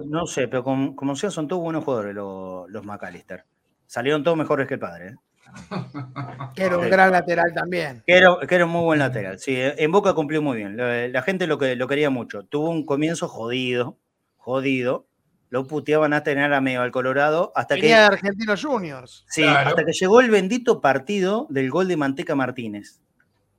no 0.06 0.28
sé, 0.28 0.48
pero 0.48 0.64
como, 0.64 1.16
sea, 1.16 1.32
son 1.32 1.48
todos 1.48 1.62
buenos 1.62 1.84
jugadores 1.84 2.14
los, 2.14 2.70
los 2.70 2.86
McAllister. 2.86 3.46
Salieron 3.86 4.24
todos 4.24 4.38
mejores 4.38 4.68
que 4.68 4.76
el 4.76 4.80
padre. 4.80 5.08
¿eh? 5.08 5.16
Que 6.56 6.64
era 6.64 6.78
un 6.78 6.90
gran 6.90 7.12
lateral 7.12 7.54
también. 7.54 8.04
Que 8.06 8.18
era, 8.18 8.66
un 8.66 8.72
muy 8.72 8.84
buen 8.84 9.00
lateral, 9.00 9.40
sí. 9.40 9.56
En 9.58 9.92
Boca 9.92 10.14
cumplió 10.14 10.42
muy 10.42 10.58
bien. 10.58 10.76
La, 10.76 11.22
gente 11.22 11.48
lo, 11.48 11.58
que, 11.58 11.78
lo 11.78 11.88
quería 11.88 12.10
mucho. 12.10 12.44
Tuvo 12.44 12.70
un 12.70 12.86
comienzo 12.86 13.30
jodido, 13.30 13.98
jodido. 14.36 15.08
Lo 15.50 15.66
puteaban 15.66 16.12
a 16.12 16.24
tener 16.24 16.54
a 16.54 16.60
medio 16.60 16.82
al 16.82 16.92
Colorado 16.92 17.54
hasta 17.56 17.76
que. 17.76 17.88
de 17.88 17.94
Argentinos 17.94 18.62
Juniors. 18.62 19.24
Sí, 19.30 19.46
hasta 19.46 19.86
que 19.86 19.94
llegó 19.94 20.20
el 20.20 20.30
bendito 20.30 20.82
partido 20.82 21.48
del 21.50 21.70
gol 21.70 21.88
de 21.88 21.96
Manteca 21.96 22.36
Martínez. 22.36 23.00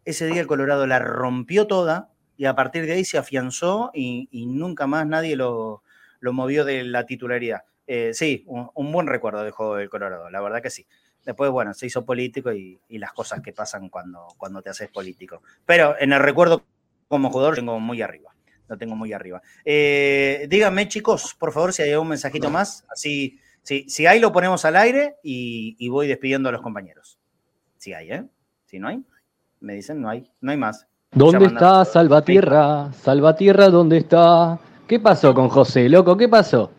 Ese 0.05 0.27
día 0.27 0.43
el 0.43 0.47
Colorado 0.47 0.87
la 0.87 0.99
rompió 0.99 1.67
toda 1.67 2.11
y 2.39 2.47
a 2.47 2.55
partir 2.55 2.87
de 2.87 2.93
ahí 2.93 3.05
se 3.05 3.19
afianzó 3.19 3.91
y, 3.93 4.47
nunca 4.47 4.87
más 4.87 5.07
nadie 5.07 5.37
lo, 5.37 5.83
movió 6.23 6.65
de 6.65 6.85
la 6.85 7.05
titularidad. 7.05 7.65
Eh, 7.87 8.13
sí, 8.15 8.45
un, 8.47 8.71
un, 8.75 8.93
buen 8.93 9.07
recuerdo 9.07 9.43
dejó 9.43 9.77
el 9.79 9.91
Colorado, 9.91 10.31
la 10.31 10.41
verdad 10.41 10.63
que 10.63 10.71
sí. 10.71 10.87
Después, 11.27 11.51
bueno, 11.51 11.75
se 11.75 11.87
hizo 11.87 12.05
político 12.05 12.53
y, 12.53 12.81
las 12.91 13.13
cosas 13.13 13.43
que 13.43 13.53
pasan 13.53 13.89
cuando, 13.89 14.29
cuando 14.39 14.63
te 14.63 14.71
haces 14.71 14.89
político. 14.89 15.43
Pero 15.67 15.97
en 15.99 16.13
el 16.13 16.21
recuerdo 16.21 16.65
como 17.09 17.31
jugador 17.31 17.57
tengo 17.57 17.79
muy 17.81 18.01
arriba. 18.01 18.35
Lo 18.69 18.79
tengo 18.79 18.95
muy 18.95 19.13
arriba. 19.13 19.43
Eh, 19.65 20.47
díganme, 20.49 20.89
chicos, 20.89 21.35
por 21.35 21.53
favor, 21.53 21.73
si 21.73 21.83
hay 21.83 21.95
un 21.95 22.09
mensajito 22.09 22.51
más. 22.51 22.87
Así, 22.89 23.41
si, 23.63 23.89
si 23.91 24.07
hay, 24.07 24.21
lo 24.21 24.33
ponemos 24.33 24.65
al 24.65 24.77
aire 24.77 25.17
y, 25.23 25.89
voy 25.89 26.07
despidiendo 26.07 26.51
a 26.51 26.53
los 26.53 26.63
compañeros. 26.63 27.19
Si 27.79 27.93
hay, 27.95 28.13
¿eh? 28.13 28.25
Si 28.67 28.79
no 28.79 28.89
hay, 28.89 29.03
me 29.61 29.75
dicen, 29.75 30.01
no 30.01 30.09
hay, 30.09 30.31
no 30.41 30.51
hay 30.53 30.57
más. 30.57 30.87
¿Dónde 31.13 31.47
está 31.47 31.85
Salvatierra? 31.85 32.93
Salvatierra, 32.93 33.69
¿dónde 33.69 33.99
está? 33.99 34.59
¿Qué 34.87 35.01
pasó 35.01 35.35
con 35.35 35.49
José, 35.49 35.89
loco? 35.89 36.17
¿Qué 36.17 36.29
pasó? 36.29 36.71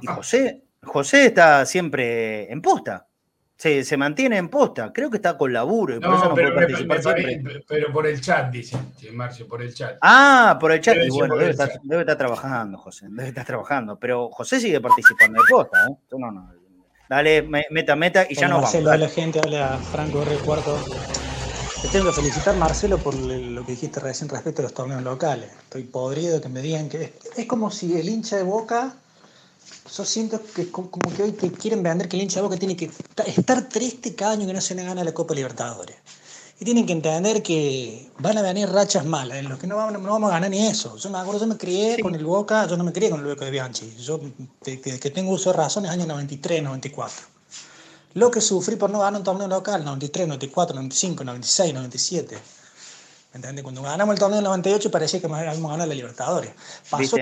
Y 0.00 0.06
José, 0.06 0.64
José 0.82 1.26
está 1.26 1.64
siempre 1.64 2.50
en 2.52 2.60
posta 2.60 3.06
se, 3.60 3.96
mantiene 3.96 4.38
en 4.38 4.48
posta. 4.48 4.90
Creo 4.92 5.10
que 5.10 5.18
está 5.18 5.36
con 5.36 5.52
laburo 5.52 5.94
y 5.94 6.00
por 6.00 6.14
eso 6.14 6.28
no 6.30 6.34
pero, 6.34 6.54
puede 6.54 6.66
participar 6.66 7.02
siempre. 7.02 7.64
Pero 7.68 7.92
por 7.92 8.06
el 8.06 8.20
chat, 8.20 8.50
dice 8.50 8.78
Marcio, 9.12 9.46
por 9.46 9.60
el 9.60 9.74
chat. 9.74 9.98
Ah, 10.00 10.56
por 10.58 10.72
el 10.72 10.80
chat. 10.80 10.96
y 10.96 11.10
bueno, 11.10 11.36
debe 11.36 11.50
estar, 11.50 12.16
trabajando, 12.16 12.78
José. 12.78 13.06
Debe 13.10 13.28
estar 13.28 13.44
trabajando. 13.44 13.98
Pero 13.98 14.30
José 14.30 14.60
sigue 14.60 14.80
participando 14.80 15.42
de 15.42 15.48
posta, 15.48 15.86
¿eh? 15.88 15.94
No, 16.16 16.30
no. 16.30 16.50
Dale, 17.08 17.42
meta, 17.42 17.96
meta 17.96 18.26
y 18.28 18.34
ya 18.34 18.48
no 18.48 18.56
vamos. 18.56 18.72
Marcelo, 18.72 18.96
la 18.96 19.08
gente, 19.08 19.40
habla 19.40 19.78
Franco 19.92 20.22
R. 20.22 20.36
Cuarto. 20.36 20.78
Te 21.80 21.88
tengo 21.88 22.06
que 22.06 22.12
felicitar, 22.12 22.54
Marcelo, 22.56 23.02
por 23.02 23.14
lo 23.14 23.64
que 23.64 23.72
dijiste 23.72 24.00
recién 24.00 24.28
respecto 24.28 24.60
a 24.60 24.64
los 24.64 24.74
torneos 24.74 25.02
locales. 25.02 25.50
Estoy 25.62 25.84
podrido 25.84 26.38
que 26.40 26.50
me 26.50 26.60
digan 26.60 26.90
que 26.90 27.14
es 27.36 27.46
como 27.46 27.70
si 27.70 27.98
el 27.98 28.06
hincha 28.06 28.36
de 28.36 28.42
Boca 28.42 28.94
yo 29.96 30.04
siento 30.04 30.42
que 30.54 30.70
como 30.70 30.90
que 31.16 31.22
hoy 31.22 31.32
te 31.32 31.50
quieren 31.50 31.82
vender 31.82 32.08
que 32.08 32.16
el 32.16 32.24
hincha 32.24 32.40
de 32.40 32.42
Boca 32.42 32.58
tiene 32.58 32.76
que 32.76 32.90
estar 33.26 33.68
triste 33.68 34.14
cada 34.14 34.32
año 34.32 34.46
que 34.46 34.52
no 34.52 34.60
se 34.60 34.74
le 34.74 34.84
gana 34.84 35.02
la 35.02 35.12
Copa 35.12 35.34
Libertadores. 35.34 35.96
Y 36.60 36.66
tienen 36.66 36.84
que 36.84 36.92
entender 36.92 37.42
que 37.42 38.10
van 38.18 38.36
a 38.36 38.42
venir 38.42 38.68
rachas 38.68 39.06
malas, 39.06 39.38
en 39.38 39.48
los 39.48 39.58
que 39.58 39.66
no 39.66 39.76
vamos, 39.76 40.02
no 40.02 40.10
vamos 40.10 40.30
a 40.30 40.34
ganar 40.34 40.50
ni 40.50 40.66
eso. 40.66 40.98
Yo 40.98 41.08
me 41.08 41.16
acuerdo, 41.16 41.40
yo 41.40 41.46
me 41.46 41.56
crié 41.56 41.98
con 42.02 42.14
el 42.14 42.24
Boca, 42.26 42.66
yo 42.66 42.76
no 42.76 42.84
me 42.84 42.92
crié 42.92 43.08
con 43.08 43.20
el 43.20 43.26
Boca 43.26 43.46
de 43.46 43.50
Bianchi. 43.50 43.96
Yo, 43.96 44.20
desde 44.62 45.00
que 45.00 45.10
tengo 45.10 45.32
uso 45.32 45.50
de 45.50 45.56
razón, 45.56 45.86
es 45.86 45.90
año 45.90 46.04
93, 46.04 46.62
94. 46.62 47.39
Lo 48.14 48.30
que 48.30 48.40
sufrí 48.40 48.76
por 48.76 48.90
no 48.90 49.00
ganar 49.00 49.20
un 49.20 49.24
torneo 49.24 49.48
local, 49.48 49.84
93, 49.84 50.28
94, 50.28 50.74
95, 50.74 51.24
96, 51.24 51.74
97 51.74 52.38
¿Entendés? 53.32 53.62
Cuando 53.62 53.82
ganamos 53.82 54.14
el 54.14 54.18
torneo 54.18 54.38
del 54.38 54.44
98 54.44 54.90
parecía 54.90 55.20
que 55.20 55.26
habíamos 55.26 55.70
ganado 55.70 55.86
la 55.86 55.94
Libertadores. 55.94 56.50
Pasó. 56.90 57.16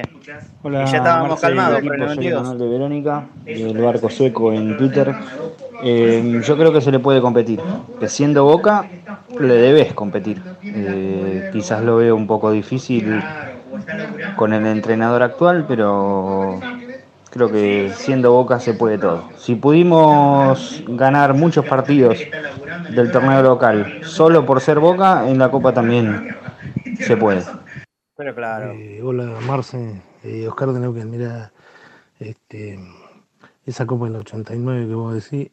Hola, 0.62 0.84
y 0.84 0.90
ya 0.90 0.96
estábamos 0.96 1.38
calmados 1.38 1.82
por 1.82 1.94
el 1.94 2.00
92. 2.00 2.42
canal 2.42 2.58
de 2.58 2.66
Verónica, 2.66 3.28
el 3.44 3.76
barco 3.76 4.08
sueco 4.08 4.50
en 4.54 4.78
Twitter. 4.78 5.14
Eh, 5.84 6.40
yo 6.42 6.56
creo 6.56 6.72
que 6.72 6.80
se 6.80 6.90
le 6.90 6.98
puede 6.98 7.20
competir. 7.20 7.60
Que 8.00 8.08
siendo 8.08 8.44
Boca, 8.44 8.88
le 9.38 9.54
debes 9.54 9.92
competir. 9.92 10.42
Eh, 10.62 11.50
quizás 11.52 11.84
lo 11.84 11.96
veo 11.96 12.16
un 12.16 12.26
poco 12.26 12.50
difícil 12.52 13.22
con 14.36 14.54
el 14.54 14.64
entrenador 14.64 15.22
actual, 15.22 15.66
pero 15.68 16.58
creo 17.38 17.52
que 17.52 17.92
siendo 17.94 18.32
Boca 18.32 18.58
se 18.58 18.74
puede 18.74 18.98
todo. 18.98 19.30
Si 19.36 19.54
pudimos 19.54 20.82
ganar 20.88 21.34
muchos 21.34 21.64
partidos 21.64 22.18
del 22.90 23.12
torneo 23.12 23.42
local 23.42 24.00
solo 24.02 24.44
por 24.44 24.60
ser 24.60 24.80
Boca, 24.80 25.28
en 25.28 25.38
la 25.38 25.48
Copa 25.48 25.72
también 25.72 26.36
se 26.98 27.16
puede. 27.16 27.44
Pero 28.16 28.34
claro. 28.34 28.72
Eh, 28.72 29.00
hola 29.02 29.36
Marce, 29.46 30.02
eh, 30.24 30.48
Oscar 30.48 30.72
de 30.72 30.80
Neuquén, 30.80 31.08
mira, 31.08 31.52
este, 32.18 32.80
esa 33.64 33.86
Copa 33.86 34.08
en 34.08 34.16
el 34.16 34.20
89 34.22 34.88
que 34.88 34.94
vos 34.94 35.14
decís, 35.14 35.52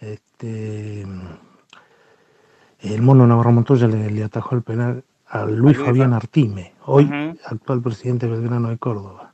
este, 0.00 1.06
el 2.80 3.02
mono 3.02 3.24
Navarro 3.24 3.52
Montoya 3.52 3.86
le, 3.86 4.24
atajó 4.24 4.56
el 4.56 4.62
penal 4.62 5.04
a 5.28 5.44
Luis 5.44 5.78
Fabián 5.78 6.12
Artime, 6.12 6.72
hoy 6.86 7.08
actual 7.44 7.80
presidente 7.82 8.26
Belgrano 8.26 8.70
de 8.70 8.78
Córdoba. 8.78 9.29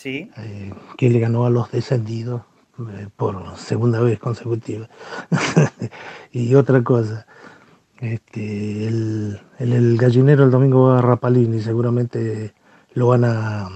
Sí. 0.00 0.30
Eh, 0.38 0.72
que 0.96 1.10
le 1.10 1.20
ganó 1.20 1.44
a 1.44 1.50
los 1.50 1.70
descendidos 1.70 2.40
eh, 2.78 3.08
por 3.14 3.54
segunda 3.58 4.00
vez 4.00 4.18
consecutiva. 4.18 4.88
y 6.32 6.54
otra 6.54 6.82
cosa, 6.82 7.26
este, 7.98 8.88
el, 8.88 9.38
el, 9.58 9.98
gallinero 9.98 10.44
el 10.44 10.50
domingo 10.50 10.88
va 10.88 11.00
a 11.00 11.02
Rapalini, 11.02 11.60
seguramente 11.60 12.54
lo 12.94 13.08
van 13.08 13.24
a 13.26 13.68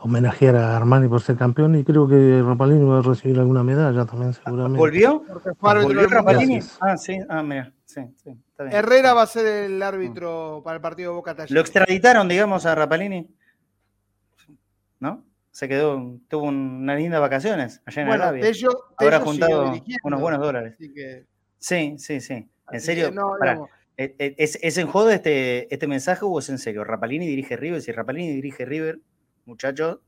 homenajear 0.00 0.54
a 0.54 0.76
Armani 0.76 1.08
por 1.08 1.22
ser 1.22 1.38
campeón 1.38 1.76
y 1.76 1.84
creo 1.84 2.06
que 2.06 2.42
Rapalini 2.42 2.84
va 2.84 2.98
a 2.98 3.02
recibir 3.02 3.38
alguna 3.38 3.62
medalla 3.62 4.04
también 4.04 4.34
seguramente. 4.34 4.78
¿Volvió? 4.78 5.24
¿Volvió 5.60 6.08
Rapalini? 6.10 6.60
Ah, 6.78 6.98
sí, 6.98 7.18
ah, 7.30 7.42
mira. 7.42 7.72
Herrera 8.58 9.14
va 9.14 9.22
a 9.22 9.26
ser 9.26 9.46
el 9.46 9.82
árbitro 9.82 10.60
para 10.62 10.76
el 10.76 10.82
partido 10.82 11.12
de 11.12 11.16
Boca 11.16 11.34
Talleres. 11.34 11.52
¿Lo 11.52 11.60
extraditaron, 11.62 12.28
digamos, 12.28 12.66
a 12.66 12.74
Rapalini? 12.74 13.34
¿No? 15.02 15.26
Se 15.50 15.68
quedó, 15.68 16.20
tuvo 16.28 16.44
unas 16.44 16.96
lindas 16.96 17.20
vacaciones 17.20 17.82
allá 17.84 18.02
en 18.02 18.08
Arabia. 18.08 18.52
Habrá 18.96 19.18
juntado 19.18 19.74
unos 20.04 20.20
buenos 20.20 20.40
dólares. 20.40 20.76
Sí, 21.58 21.96
sí, 21.98 22.20
sí. 22.20 22.48
¿En 22.70 22.80
serio? 22.80 23.12
¿e, 23.96 24.14
e, 24.16 24.34
¿Es, 24.38 24.78
en 24.78 24.86
joda 24.86 25.12
este, 25.12 25.74
este 25.74 25.88
mensaje 25.88 26.24
o 26.24 26.38
es 26.38 26.48
en 26.50 26.58
serio? 26.58 26.84
Rapalini 26.84 27.26
dirige 27.26 27.56
River. 27.56 27.82
Si 27.82 27.90
Rapalini 27.90 28.32
dirige 28.32 28.64
River, 28.64 29.00
muchachos, 29.44 29.98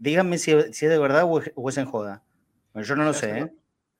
díganme 0.00 0.36
si, 0.38 0.50
es 0.50 0.80
de 0.80 0.98
verdad 0.98 1.22
o 1.24 1.68
es, 1.68 1.78
en 1.78 1.86
joda. 1.86 2.24
yo 2.74 2.96
no 2.96 3.04
lo 3.04 3.14
sé, 3.14 3.38
¿eh? 3.38 3.52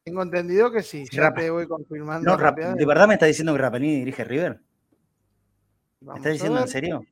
Tengo 0.02 0.24
entendido 0.24 0.72
que 0.72 0.82
sí. 0.82 1.04
Ya 1.12 1.32
te 1.32 1.48
voy 1.48 1.68
confirmando. 1.68 2.36
¿De 2.36 2.86
verdad 2.86 3.06
me 3.06 3.14
está 3.14 3.26
diciendo 3.26 3.52
que 3.52 3.58
Rapalini 3.60 3.98
dirige 3.98 4.24
River? 4.24 4.60
¿Me 6.00 6.16
está 6.16 6.30
diciendo 6.30 6.60
en 6.60 6.68
serio? 6.68 7.04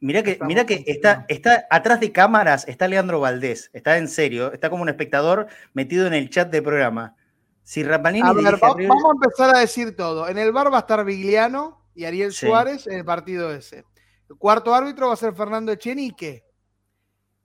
Mira 0.00 0.22
que, 0.22 0.38
mira 0.46 0.64
que 0.64 0.82
está, 0.86 1.26
está 1.28 1.66
atrás 1.68 2.00
de 2.00 2.10
cámaras, 2.10 2.66
está 2.66 2.88
Leandro 2.88 3.20
Valdés, 3.20 3.70
está 3.74 3.98
en 3.98 4.08
serio, 4.08 4.50
está 4.50 4.70
como 4.70 4.82
un 4.82 4.88
espectador 4.88 5.46
metido 5.74 6.06
en 6.06 6.14
el 6.14 6.30
chat 6.30 6.50
de 6.50 6.62
programa. 6.62 7.16
Si 7.62 7.82
Rapalini 7.82 8.26
a 8.26 8.32
ver, 8.32 8.58
vamos 8.58 9.04
a 9.04 9.12
empezar 9.12 9.54
a 9.54 9.60
decir 9.60 9.94
todo. 9.94 10.26
En 10.26 10.38
el 10.38 10.52
bar 10.52 10.72
va 10.72 10.78
a 10.78 10.80
estar 10.80 11.04
Vigliano 11.04 11.84
y 11.94 12.06
Ariel 12.06 12.32
Suárez 12.32 12.86
en 12.86 12.94
el 12.94 13.04
partido 13.04 13.52
ese. 13.52 13.84
El 14.28 14.36
cuarto 14.36 14.74
árbitro 14.74 15.08
va 15.08 15.14
a 15.14 15.16
ser 15.16 15.34
Fernando 15.34 15.70
Echenique. 15.70 16.44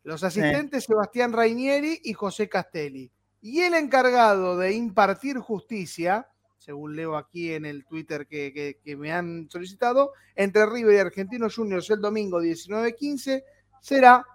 Los 0.03 0.23
asistentes 0.23 0.86
Sebastián 0.86 1.34
Rainieri 1.34 1.99
y 2.03 2.14
José 2.14 2.48
Castelli. 2.48 3.11
Y 3.41 3.61
el 3.61 3.73
encargado 3.73 4.57
de 4.57 4.73
impartir 4.73 5.40
justicia, 5.40 6.27
según 6.66 6.96
leo 6.96 7.16
aquí 7.16 7.54
en 7.54 7.64
el 7.64 7.86
Twitter 7.86 8.26
que, 8.26 8.80
me 8.98 9.12
han 9.14 9.48
solicitado, 9.52 10.14
entre 10.36 10.66
River 10.66 10.96
y 10.96 10.98
Argentinos 10.98 11.56
Juniors 11.56 11.88
el 11.92 12.02
domingo 12.02 12.42
19-15, 12.42 13.44
será 13.80 14.26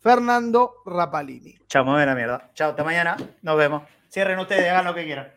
Fernando 0.00 0.76
Rapalini. 0.86 1.58
Chao, 1.66 1.84
me 1.84 2.06
la 2.06 2.14
mierda. 2.14 2.50
Chao, 2.54 2.70
hasta 2.70 2.82
mañana. 2.82 3.18
Nos 3.42 3.58
vemos. 3.58 3.82
Cierren 4.10 4.38
ustedes, 4.38 4.70
hagan 4.70 4.86
lo 4.86 4.94
que 4.94 5.04
quieran. 5.04 5.30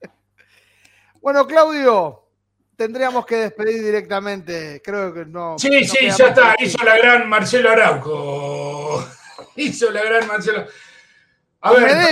bueno, 1.20 1.46
Claudio, 1.46 2.26
tendríamos 2.74 3.26
que 3.26 3.36
despedir 3.36 3.84
directamente. 3.84 4.80
Creo 4.82 5.12
que 5.12 5.26
no. 5.26 5.58
Sí, 5.58 5.84
sí, 5.84 6.08
ya 6.16 6.28
está. 6.28 6.54
Hizo 6.58 6.82
la 6.82 6.96
gran 6.96 7.28
Marcelo 7.28 7.68
Arauco. 7.68 9.06
Hizo 9.56 9.90
la 9.90 10.02
gran 10.04 10.26
Marcelo. 10.26 10.64
A 11.60 11.72
ver. 11.72 12.08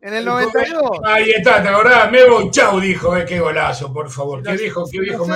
En 0.00 0.14
el 0.14 0.24
92. 0.24 1.00
Ahí 1.04 1.30
está, 1.30 1.62
¿te 1.62 1.68
acordás? 1.68 2.10
Me 2.10 2.28
voy, 2.28 2.50
chau, 2.50 2.78
dijo, 2.80 3.16
eh, 3.16 3.24
qué 3.24 3.40
golazo, 3.40 3.92
por 3.92 4.10
favor. 4.10 4.42
¿Qué 4.42 4.56
dijo? 4.56 4.84
¿Qué 4.90 5.00
dijo? 5.00 5.26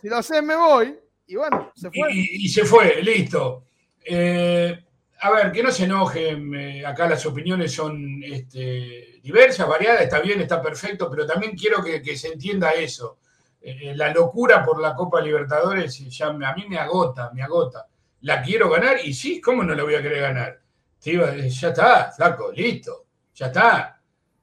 Si 0.00 0.08
lo 0.08 0.22
sé, 0.22 0.42
me 0.42 0.56
voy. 0.56 0.98
Y 1.26 1.36
bueno, 1.36 1.72
se 1.74 1.90
fue. 1.90 2.12
Y, 2.12 2.48
se 2.48 2.64
fue, 2.64 3.02
listo. 3.02 3.64
Eh, 4.04 4.84
a 5.20 5.30
ver, 5.30 5.52
que 5.52 5.62
no 5.62 5.70
se 5.70 5.84
enojen. 5.84 6.54
Eh, 6.54 6.84
acá 6.84 7.08
las 7.08 7.24
opiniones 7.24 7.72
son 7.72 8.22
este, 8.22 9.20
diversas, 9.22 9.68
variadas, 9.68 10.02
está 10.02 10.20
bien, 10.20 10.40
está 10.40 10.60
perfecto, 10.60 11.08
pero 11.10 11.26
también 11.26 11.56
quiero 11.56 11.82
que, 11.82 12.16
se 12.16 12.28
entienda 12.28 12.72
eso. 12.72 13.18
la 13.62 14.12
locura 14.12 14.64
por 14.64 14.80
la 14.80 14.94
Copa 14.94 15.20
Libertadores 15.20 15.96
ya 16.10 16.26
a 16.26 16.54
mí 16.54 16.66
me 16.68 16.78
agota, 16.78 17.30
me 17.32 17.42
agota. 17.42 17.86
La 18.22 18.42
quiero 18.42 18.68
ganar 18.68 18.98
y 19.02 19.14
sí, 19.14 19.40
¿cómo 19.40 19.62
no 19.62 19.74
la 19.74 19.84
voy 19.84 19.94
a 19.94 20.02
querer 20.02 20.20
ganar? 20.20 20.62
ya 21.04 21.68
está, 21.68 22.12
flaco, 22.12 22.52
listo, 22.52 23.06
ya 23.42 23.46
está. 23.48 24.00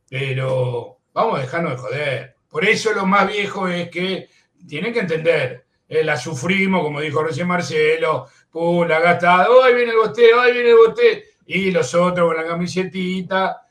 Pero 0.09 0.99
vamos 1.13 1.39
a 1.39 1.41
dejarnos 1.41 1.71
de 1.71 1.77
joder. 1.77 2.35
Por 2.49 2.65
eso 2.65 2.93
lo 2.93 3.05
más 3.05 3.27
viejo 3.27 3.67
es 3.67 3.89
que 3.89 4.29
tienen 4.67 4.91
que 4.91 4.99
entender, 4.99 5.65
eh, 5.87 6.03
la 6.03 6.17
sufrimos, 6.17 6.83
como 6.83 6.99
dijo 6.99 7.23
recién 7.23 7.47
Marcelo, 7.47 8.27
pum, 8.51 8.87
la 8.87 8.99
gastado, 8.99 9.63
ahí 9.63 9.73
viene 9.73 9.91
el 9.91 9.97
boteo, 9.97 10.41
ahí 10.41 10.51
viene 10.51 10.71
el 10.71 10.75
boteo, 10.75 11.19
y 11.45 11.71
los 11.71 11.93
otros 11.95 12.27
con 12.27 12.35
la 12.35 12.45
camisetita. 12.45 13.61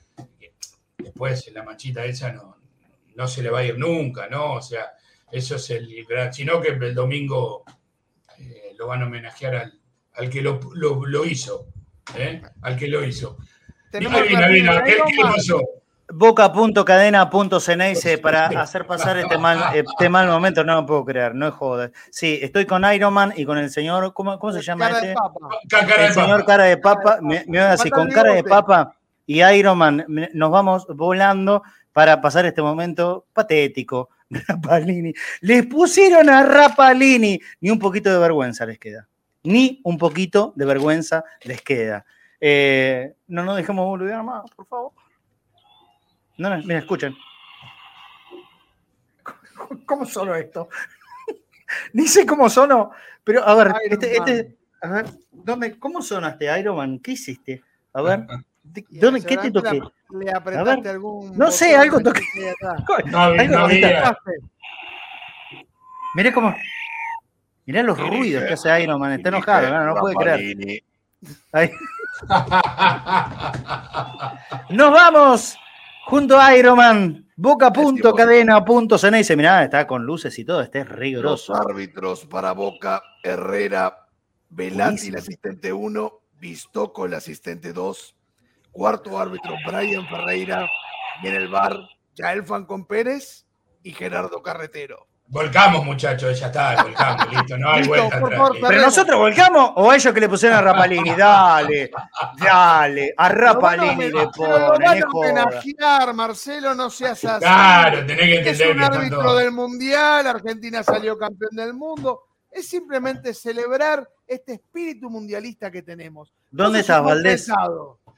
Después 0.97 1.53
la 1.53 1.63
machita 1.63 2.05
esa 2.05 2.33
no, 2.33 2.57
no 3.15 3.29
se 3.29 3.43
le 3.43 3.51
va 3.51 3.59
a 3.59 3.65
ir 3.65 3.77
nunca, 3.77 4.29
¿no? 4.29 4.55
O 4.55 4.63
sea, 4.63 4.93
eso 5.31 5.57
es 5.57 5.71
el 5.71 6.07
gran, 6.07 6.33
sino 6.33 6.61
que 6.61 6.69
el 6.69 6.95
domingo 6.95 7.65
eh, 8.39 8.75
lo 8.79 8.87
van 8.87 9.03
a 9.03 9.07
homenajear 9.07 9.73
al, 10.15 10.31
que 10.31 10.41
lo, 10.41 10.59
lo 10.75 11.25
hizo. 11.25 11.67
¿eh? 12.17 12.41
al 12.63 12.77
que 12.77 12.89
lo 12.89 13.05
hizo. 13.05 13.39
Boca.cadena.ceneice 16.11 18.19
para 18.19 18.47
hacer 18.47 18.87
pasar 18.87 19.19
este 19.19 19.37
mal, 19.37 19.75
este 19.75 20.09
mal 20.09 20.27
momento, 20.27 20.65
no 20.65 20.77
lo 20.77 20.87
puedo 20.87 21.05
creer, 21.05 21.35
no 21.35 21.49
es 21.49 21.55
joder. 21.55 21.93
Sí, 22.11 22.39
estoy 22.41 22.65
con 22.65 22.91
Iron 22.93 23.13
Man 23.13 23.35
y 23.37 23.45
con 23.45 23.59
el 23.59 23.71
señor, 23.71 24.15
¿cómo, 24.15 24.39
cómo 24.39 24.53
se 24.53 24.63
llama 24.63 24.89
este? 24.89 25.15
el 25.99 26.15
señor 26.15 26.47
cara 26.47 26.65
de 26.65 26.79
papa, 26.79 27.19
me, 27.21 27.45
me 27.47 27.61
así, 27.61 27.91
con 27.91 28.09
cara 28.09 28.33
de 28.33 28.43
papa 28.43 28.95
y 29.27 29.43
Iron 29.43 29.77
Man, 29.77 30.07
nos 30.33 30.51
vamos 30.51 30.87
volando 30.89 31.63
para 31.93 32.21
pasar 32.21 32.47
este 32.47 32.63
momento 32.63 33.27
patético. 33.33 34.11
Rapalini. 34.49 35.15
Les 35.41 35.67
pusieron 35.67 36.29
a 36.29 36.43
Rapalini, 36.43 37.41
ni 37.61 37.71
un 37.71 37.79
poquito 37.79 38.13
de 38.13 38.19
vergüenza 38.19 38.67
les 38.67 38.79
queda 38.79 39.09
ni 39.43 39.81
un 39.85 39.99
poquito 39.99 40.53
de 40.57 40.65
vergüenza 40.65 41.25
les 41.43 41.63
queda. 41.63 42.05
Eh, 42.41 43.15
no 43.27 43.45
nos 43.45 43.57
dejemos 43.57 43.87
boludear 43.87 44.23
más, 44.23 44.51
por 44.51 44.67
favor. 44.67 44.93
No, 46.37 46.51
no, 46.51 46.59
mira, 46.59 46.79
escuchen. 46.79 47.17
¿Cómo 49.87 50.07
sonó 50.07 50.35
esto? 50.35 50.69
Ni 51.93 52.07
sé 52.07 52.25
cómo 52.25 52.49
sonó, 52.49 52.93
pero 53.25 53.47
a 53.47 53.55
ver, 53.55 53.75
este, 53.91 54.17
este, 54.17 54.57
a 54.81 54.89
ver, 54.89 55.07
¿dónde, 55.33 55.79
¿cómo 55.79 56.01
sonaste, 56.01 56.59
Iron 56.59 56.77
Man? 56.77 56.99
¿Qué 57.01 57.13
hiciste? 57.13 57.63
A 57.93 58.03
ver, 58.03 58.27
¿dónde, 58.91 59.23
¿qué 59.23 59.37
te 59.37 59.51
toqué? 59.51 59.81
¿Le 60.11 60.31
apretaste 60.31 60.89
algún.? 60.89 61.37
No 61.37 61.51
sé, 61.51 61.77
algo 61.77 62.01
toqué. 62.01 62.23
No, 63.07 63.35
no, 63.35 63.69
Mire 66.15 66.33
cómo. 66.33 66.55
Mirá 67.67 67.83
los 67.83 67.99
ruidos 67.99 68.45
que 68.45 68.55
hace 68.55 68.83
Iron 68.83 68.99
Man, 68.99 69.13
está 69.13 69.29
enojado, 69.29 69.69
no, 69.69 69.85
no 69.85 69.95
puede 69.97 70.15
creer. 70.17 70.83
Nos 74.71 74.93
vamos 74.93 75.57
junto 76.07 76.41
a 76.41 76.57
Iron 76.57 76.77
Man. 76.77 77.27
Boca.cadena.ceneice. 77.37 79.37
Mirá, 79.37 79.65
está 79.65 79.87
con 79.87 80.05
luces 80.05 80.39
y 80.39 80.45
todo, 80.45 80.61
este 80.61 80.81
es 80.81 80.89
riguroso. 80.89 81.53
Los 81.53 81.61
árbitros 81.61 82.27
para 82.27 82.53
Boca, 82.53 83.03
Herrera, 83.23 84.09
Velati, 84.51 85.09
el 85.09 85.17
asistente 85.17 85.73
1, 85.73 86.21
Vistoco, 86.41 87.07
el 87.07 87.15
asistente 87.15 87.73
2. 87.73 88.17
Cuarto 88.73 89.19
árbitro, 89.19 89.55
Brian 89.67 90.07
Ferreira. 90.09 90.69
Y 91.23 91.29
en 91.29 91.35
el 91.35 91.49
bar, 91.49 91.77
Jael 92.17 92.45
Fancon 92.45 92.87
Pérez 92.87 93.47
y 93.83 93.93
Gerardo 93.93 94.43
Carretero. 94.43 95.08
Volcamos, 95.31 95.85
muchachos, 95.85 96.41
ya 96.41 96.47
está, 96.47 96.83
volcamos, 96.83 97.29
listo, 97.33 97.59
no 97.59 97.71
hay 97.71 97.87
vuelta 97.87 98.17
atrás. 98.17 98.51
Pero 98.67 98.81
nosotros 98.81 99.19
volcamos 99.19 99.73
o 99.77 99.93
ellos 99.93 100.15
que 100.15 100.21
le 100.21 100.29
pusieron 100.29 100.57
a 100.57 100.63
Rapalini, 100.73 101.15
dale, 101.15 101.91
dale, 102.39 103.13
a 103.15 103.29
Rapalini 103.29 104.11
le 104.11 104.27
ponen. 104.29 105.05
No 105.13 105.25
enajenar, 105.25 106.15
Marcelo, 106.15 106.75
no 106.75 106.89
seas 106.89 107.23
así. 107.27 107.41
Claro, 107.41 108.07
tenés 108.07 108.25
que 108.25 108.37
entender. 108.39 108.71
Es 108.71 108.77
un 108.77 108.83
árbitro 108.83 109.35
del 109.37 109.53
mundial, 109.53 110.27
Argentina 110.27 110.83
salió 110.83 111.19
campeón 111.19 111.55
del 111.55 111.75
mundo. 111.75 112.23
Es 112.51 112.67
simplemente 112.67 113.35
celebrar 113.35 114.09
este 114.27 114.55
espíritu 114.55 115.11
mundialista 115.11 115.71
que 115.71 115.83
tenemos. 115.83 116.33
¿Dónde 116.51 116.81
estás, 116.81 117.05
Valdés? 117.05 117.51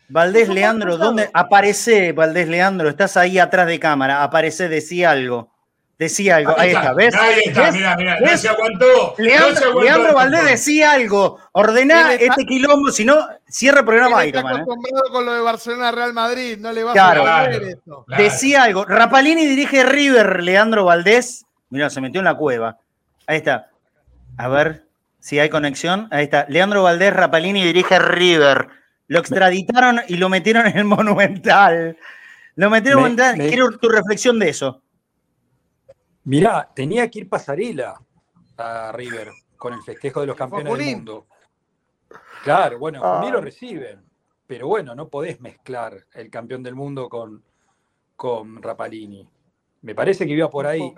Valdés 0.08 0.48
Leandro, 0.48 0.96
¿dónde 0.96 1.28
aparece 1.32 2.12
Valdés 2.12 2.48
Leandro? 2.48 2.88
Estás 2.88 3.16
ahí 3.16 3.38
atrás 3.40 3.66
de 3.66 3.80
cámara, 3.80 4.22
aparece, 4.22 4.68
decía 4.68 5.10
algo. 5.10 5.49
Decía 6.00 6.36
algo, 6.36 6.54
ahí, 6.56 6.70
está, 6.70 6.94
¿ves? 6.94 7.14
Ahí 7.14 7.42
está, 7.44 7.70
mira, 7.70 7.94
mira, 7.94 8.18
no 8.20 8.34
se 8.34 8.48
aguantó. 8.48 9.14
Leandro, 9.18 10.14
Valdés 10.14 10.44
decía 10.46 10.92
algo, 10.92 11.38
ordená 11.52 12.14
este 12.14 12.46
quilombo, 12.46 12.90
si 12.90 13.04
no, 13.04 13.28
cierra 13.46 13.80
el 13.80 13.84
programa 13.84 14.24
Está 14.24 14.38
¿eh? 14.38 14.44
acostumbrado 14.46 15.12
con 15.12 15.26
lo 15.26 15.34
de 15.34 15.40
Barcelona 15.42 15.92
Real 15.92 16.14
Madrid, 16.14 16.56
no 16.58 16.72
le 16.72 16.84
va 16.84 16.92
a 16.92 17.48
ver 17.48 17.62
esto. 17.64 18.06
Decía 18.16 18.62
algo, 18.62 18.86
Rapalini 18.86 19.44
dirige 19.44 19.84
River, 19.84 20.42
Leandro 20.42 20.86
Valdés, 20.86 21.44
mira, 21.68 21.90
se 21.90 22.00
metió 22.00 22.22
en 22.22 22.24
la 22.24 22.34
cueva. 22.34 22.78
Ahí 23.26 23.36
está. 23.36 23.68
A 24.38 24.48
ver 24.48 24.86
si 25.18 25.38
hay 25.38 25.50
conexión. 25.50 26.08
Ahí 26.12 26.24
está. 26.24 26.46
Leandro 26.48 26.82
Valdés, 26.82 27.12
Rapalini 27.12 27.62
dirige 27.62 27.98
River. 27.98 28.68
Lo 29.06 29.18
extraditaron 29.18 30.00
y 30.08 30.16
lo 30.16 30.30
metieron 30.30 30.66
en 30.66 30.78
el 30.78 30.84
Monumental. 30.86 31.98
Lo 32.54 32.70
metieron 32.70 33.00
en 33.00 33.10
el 33.10 33.16
Monumental. 33.18 33.48
Quiero 33.50 33.78
tu 33.78 33.90
reflexión 33.90 34.38
de 34.38 34.48
eso. 34.48 34.80
Mirá, 36.24 36.70
tenía 36.74 37.10
que 37.10 37.20
ir 37.20 37.28
pasarela 37.28 38.00
a 38.56 38.92
River 38.92 39.30
con 39.56 39.72
el 39.72 39.82
festejo 39.82 40.20
de 40.20 40.26
los 40.26 40.36
campeones 40.36 40.76
del 40.76 40.96
mundo. 40.96 41.26
Claro, 42.44 42.78
bueno, 42.78 43.04
a 43.04 43.20
mí 43.20 43.30
lo 43.30 43.40
reciben, 43.40 44.02
pero 44.46 44.66
bueno, 44.66 44.94
no 44.94 45.08
podés 45.08 45.40
mezclar 45.40 46.06
el 46.14 46.30
campeón 46.30 46.62
del 46.62 46.74
mundo 46.74 47.08
con, 47.08 47.42
con 48.16 48.62
Rapalini. 48.62 49.28
Me 49.82 49.94
parece 49.94 50.26
que 50.26 50.32
iba 50.32 50.50
por 50.50 50.66
ahí. 50.66 50.92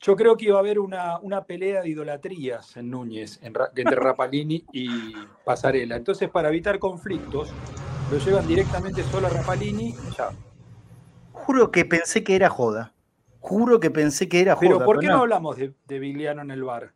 Yo 0.00 0.16
creo 0.16 0.36
que 0.36 0.46
iba 0.46 0.56
a 0.56 0.60
haber 0.60 0.80
una, 0.80 1.18
una 1.20 1.44
pelea 1.44 1.82
de 1.82 1.90
idolatrías 1.90 2.76
en 2.76 2.90
Núñez, 2.90 3.38
entre 3.42 3.94
Rapalini 3.94 4.64
y 4.72 5.14
Pasarela. 5.44 5.94
Entonces, 5.94 6.28
para 6.28 6.48
evitar 6.48 6.80
conflictos, 6.80 7.52
lo 8.10 8.18
llevan 8.18 8.46
directamente 8.46 9.04
solo 9.04 9.28
a 9.28 9.30
Rapalini 9.30 9.90
y 9.90 10.16
ya. 10.16 10.30
Juro 11.32 11.70
que 11.70 11.84
pensé 11.84 12.24
que 12.24 12.34
era 12.34 12.48
joda. 12.48 12.91
Juro 13.42 13.80
que 13.80 13.90
pensé 13.90 14.28
que 14.28 14.40
era 14.40 14.56
Pero 14.56 14.84
¿por 14.84 15.00
qué 15.00 15.08
no, 15.08 15.22
hablamos 15.22 15.56
de, 15.56 15.72
de 15.86 15.98
Vigliano 15.98 16.42
en 16.42 16.52
el 16.52 16.62
bar? 16.62 16.92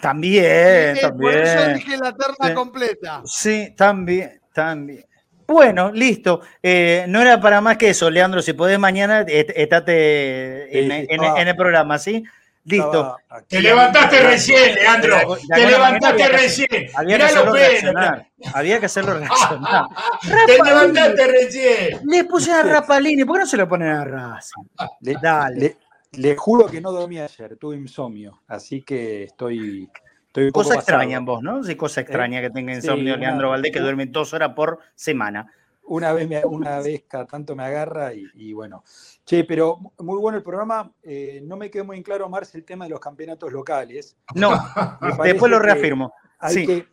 También, 0.00 0.96
también. 1.00 1.32
Por 1.32 1.34
eso 1.34 1.74
dije 1.74 1.96
la 1.96 2.14
terna 2.14 2.54
completa. 2.54 3.22
Sí, 3.24 3.74
también, 3.76 4.40
también. 4.54 5.04
Bueno, 5.44 5.90
listo. 5.90 6.40
Eh, 6.62 7.04
no 7.08 7.20
era 7.20 7.40
para 7.40 7.60
más 7.60 7.78
que 7.78 7.90
eso, 7.90 8.08
Leandro. 8.10 8.42
Si 8.42 8.52
podés 8.52 8.78
mañana, 8.78 9.22
estate 9.22 10.78
en, 10.78 10.92
en, 11.10 11.48
el 11.48 11.56
programa, 11.56 11.98
¿sí? 11.98 12.22
Listo. 12.64 13.16
Te 13.48 13.60
levantaste 13.60 14.22
recién, 14.22 14.74
Leandro. 14.74 15.36
Te 15.48 15.66
levantaste 15.66 16.28
recién. 16.28 16.88
Había 16.94 17.18
que 17.18 17.24
hacerlo 17.24 17.52
reaccionar. 17.52 18.26
Había 18.54 18.80
que 18.80 18.86
hacerlo 18.86 19.18
reaccionar. 19.18 19.84
Te 20.46 20.62
levantaste 20.62 21.26
recién. 21.26 22.00
Le 22.04 22.24
puse 22.24 22.52
a 22.52 22.62
Rapalini. 22.62 23.24
¿Por 23.24 23.36
qué 23.36 23.40
no 23.40 23.46
se 23.46 23.56
lo 23.56 23.68
ponen 23.68 23.88
a 23.88 24.04
Raza? 24.04 24.54
Dale. 25.00 25.76
Le, 26.12 26.36
juro 26.36 26.66
que 26.66 26.80
no 26.80 26.92
dormí 26.92 27.18
ayer. 27.18 27.56
Tuve 27.56 27.76
insomnio. 27.76 28.42
Así 28.46 28.82
que 28.82 29.24
estoy. 29.24 29.88
estoy 30.26 30.52
cosa 30.52 30.76
extraña 30.76 31.16
en 31.16 31.24
vos, 31.24 31.42
¿no? 31.42 31.64
Sí, 31.64 31.74
cosa 31.74 32.00
¿Eh? 32.00 32.04
extraña 32.04 32.40
que 32.40 32.50
tenga 32.50 32.74
insomnio 32.74 33.16
Leandro 33.16 33.50
Valdés, 33.50 33.72
que 33.72 33.80
duerme 33.80 34.06
dos 34.06 34.32
horas 34.34 34.52
por 34.54 34.78
semana. 34.94 35.52
Una 35.84 36.12
vez, 36.12 36.28
una 36.44 36.78
vez 36.78 37.04
cada 37.08 37.26
tanto 37.26 37.56
me 37.56 37.64
agarra 37.64 38.12
y 38.14 38.52
bueno. 38.52 38.84
Che, 39.24 39.44
pero 39.44 39.78
muy 39.98 40.18
bueno 40.18 40.38
el 40.38 40.42
programa. 40.42 40.92
Eh, 41.02 41.40
no 41.44 41.56
me 41.56 41.70
quedó 41.70 41.84
muy 41.84 42.02
claro, 42.02 42.28
Marce, 42.28 42.58
el 42.58 42.64
tema 42.64 42.86
de 42.86 42.90
los 42.90 43.00
campeonatos 43.00 43.52
locales. 43.52 44.16
No, 44.34 44.50
después 45.22 45.50
lo 45.50 45.58
reafirmo. 45.58 46.12
Hay 46.40 46.66
que, 46.66 46.86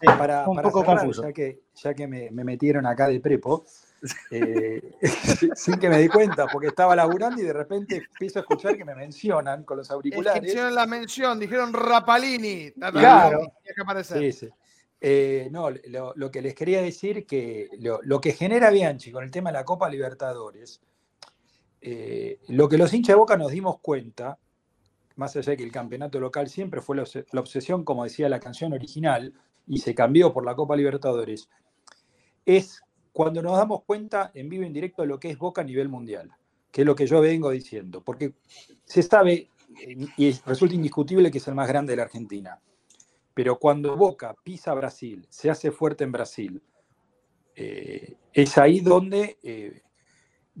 para, 0.00 0.48
un 0.48 0.60
poco 0.60 0.84
confuso. 0.84 1.22
Ya 1.22 1.32
que, 1.32 1.60
ya 1.74 1.94
que 1.94 2.08
me, 2.08 2.30
metieron 2.30 2.86
acá 2.86 3.06
de 3.06 3.20
prepo, 3.20 3.64
eh, 4.32 4.96
sin 5.54 5.78
que 5.78 5.88
me 5.88 5.98
di 5.98 6.08
cuenta, 6.08 6.46
porque 6.48 6.68
estaba 6.68 6.96
laburando 6.96 7.40
y 7.40 7.44
de 7.44 7.52
repente 7.52 7.96
empiezo 7.96 8.40
a 8.40 8.42
escuchar 8.42 8.76
que 8.76 8.84
me 8.84 8.96
mencionan 8.96 9.62
con 9.62 9.76
los 9.76 9.90
auriculares. 9.92 10.42
hicieron 10.42 10.74
la 10.74 10.86
mención, 10.86 11.38
dijeron 11.38 11.72
Rapalini. 11.72 12.72
Claro. 12.72 13.52
Sí, 14.02 14.32
sí. 14.32 14.48
Eh, 15.02 15.48
no, 15.50 15.70
lo, 15.70 16.30
que 16.30 16.42
les 16.42 16.54
quería 16.54 16.82
decir 16.82 17.24
que 17.26 17.70
lo, 17.78 18.00
lo, 18.02 18.20
que 18.20 18.32
genera 18.32 18.70
Bianchi 18.70 19.10
con 19.12 19.24
el 19.24 19.30
tema 19.30 19.50
de 19.50 19.54
la 19.54 19.64
Copa 19.64 19.88
Libertadores 19.88 20.82
eh, 21.80 22.38
lo 22.48 22.68
que 22.68 22.78
los 22.78 22.92
hinchas 22.92 23.14
de 23.14 23.18
Boca 23.18 23.36
nos 23.36 23.52
dimos 23.52 23.78
cuenta, 23.80 24.38
más 25.16 25.36
allá 25.36 25.52
de 25.52 25.56
que 25.56 25.64
el 25.64 25.72
campeonato 25.72 26.20
local 26.20 26.48
siempre 26.48 26.80
fue 26.80 26.96
la, 26.96 27.04
obsesión, 27.40 27.84
como 27.84 28.04
decía 28.04 28.28
la 28.28 28.40
canción 28.40 28.72
original, 28.72 29.34
y 29.66 29.78
se 29.78 29.94
cambió 29.94 30.32
por 30.32 30.44
la 30.44 30.54
Copa 30.54 30.76
Libertadores, 30.76 31.48
es 32.44 32.82
cuando 33.12 33.42
nos 33.42 33.56
damos 33.56 33.82
cuenta 33.84 34.30
en 34.34 34.48
vivo 34.48 34.64
y 34.64 34.66
en 34.66 34.72
directo 34.72 35.02
de 35.02 35.08
lo 35.08 35.18
que 35.18 35.30
es 35.30 35.38
Boca 35.38 35.62
a 35.62 35.64
nivel 35.64 35.88
mundial, 35.88 36.30
que 36.70 36.82
es 36.82 36.86
lo 36.86 36.94
que 36.94 37.06
yo 37.06 37.20
vengo 37.20 37.50
diciendo, 37.50 38.02
porque 38.02 38.34
se 38.84 39.02
sabe 39.02 39.48
y 40.16 40.32
resulta 40.46 40.74
indiscutible 40.74 41.30
que 41.30 41.38
es 41.38 41.48
el 41.48 41.54
más 41.54 41.68
grande 41.68 41.92
de 41.92 41.98
la 41.98 42.02
Argentina. 42.04 42.60
Pero 43.34 43.58
cuando 43.58 43.96
Boca 43.96 44.34
pisa 44.42 44.74
Brasil, 44.74 45.26
se 45.30 45.48
hace 45.48 45.70
fuerte 45.70 46.04
en 46.04 46.12
Brasil, 46.12 46.62
eh, 47.54 48.16
es 48.32 48.58
ahí 48.58 48.80
donde 48.80 49.38
eh, 49.42 49.82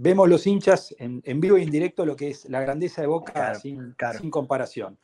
vemos 0.02 0.30
los 0.30 0.46
hinchas 0.46 0.94
en, 0.98 1.40
vivo 1.40 1.58
y 1.58 1.62
en 1.62 1.70
directo 1.70 2.06
lo 2.06 2.16
que 2.16 2.30
es 2.30 2.48
la 2.48 2.62
grandeza 2.62 3.02
de 3.02 3.06
Boca 3.06 3.54
sin, 3.54 3.94
comparación. 4.30 4.98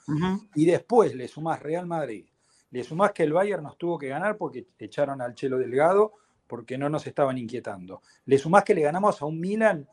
Y 0.54 0.64
después 0.64 1.14
le 1.14 1.28
sumás 1.28 1.62
Real 1.62 1.86
Madrid, 1.86 2.24
le 2.70 2.82
sumás 2.82 3.12
que 3.12 3.22
el 3.24 3.34
Bayern 3.34 3.62
nos 3.62 3.76
tuvo 3.76 3.98
que 3.98 4.08
ganar 4.08 4.38
porque 4.38 4.68
echaron 4.78 5.20
al 5.20 5.34
Chelo 5.34 5.58
Delgado 5.58 6.14
porque 6.46 6.78
no 6.78 6.88
nos 6.88 7.06
estaban 7.06 7.36
inquietando. 7.36 8.00
Le 8.24 8.38
sumás 8.38 8.64
que 8.64 8.74
le 8.74 8.80
ganamos 8.80 9.20
a 9.20 9.26
un 9.26 9.38
Milan 9.38 9.86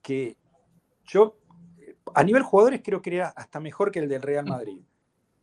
que 0.00 0.38
yo, 1.04 1.36
a 2.14 2.24
nivel 2.24 2.42
jugadores, 2.42 2.80
creo 2.82 3.02
que 3.02 3.16
era 3.16 3.28
hasta 3.28 3.60
mejor 3.60 3.90
que 3.90 3.98
el 3.98 4.08
del 4.08 4.22
Real 4.22 4.46
Madrid. 4.46 4.80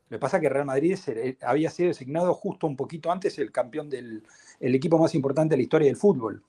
Lo 0.10 0.18
que 0.18 0.20
pasa 0.20 0.38
es 0.38 0.42
que 0.42 0.50
Real 0.50 0.66
Madrid 0.66 0.98
había 1.44 1.70
sido 1.70 1.90
designado 1.90 2.34
justo 2.34 2.66
un 2.66 2.76
poquito 2.76 3.12
antes 3.12 3.38
el 3.38 3.52
campeón 3.52 3.88
del 3.88 4.24
el 4.60 4.74
equipo 4.74 4.98
más 4.98 5.14
importante 5.14 5.54
de 5.54 5.58
la 5.58 5.64
historia 5.64 5.88
del 5.90 5.98
fútbol 5.98 6.44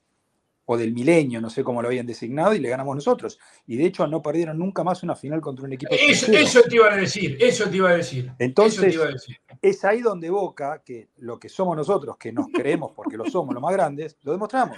o 0.69 0.77
del 0.77 0.93
milenio, 0.93 1.39
no 1.39 1.49
sé 1.49 1.63
cómo 1.63 1.81
lo 1.81 1.87
habían 1.87 2.05
designado, 2.05 2.53
y 2.53 2.59
le 2.59 2.69
ganamos 2.69 2.93
nosotros. 2.93 3.39
Y 3.67 3.77
de 3.77 3.85
hecho 3.85 4.05
no 4.05 4.21
perdieron 4.21 4.59
nunca 4.59 4.83
más 4.83 5.01
una 5.01 5.15
final 5.15 5.39
contra 5.39 5.65
un 5.65 5.71
equipo. 5.71 5.95
Eso, 5.97 6.29
eso 6.31 6.61
te 6.63 6.75
iba 6.75 6.91
a 6.91 6.97
decir, 6.97 7.37
eso 7.39 7.69
te 7.69 7.77
iba 7.77 7.89
a 7.89 7.95
decir. 7.95 8.31
Entonces, 8.37 8.99
es 9.61 9.85
ahí 9.85 10.01
donde 10.01 10.29
Boca, 10.29 10.81
que 10.83 11.07
lo 11.19 11.39
que 11.39 11.47
somos 11.47 11.77
nosotros, 11.77 12.17
que 12.17 12.33
nos 12.33 12.47
creemos 12.53 12.91
porque 12.91 13.15
lo 13.15 13.23
somos 13.29 13.53
los 13.53 13.63
más 13.63 13.71
grandes, 13.71 14.17
lo 14.23 14.33
demostramos. 14.33 14.77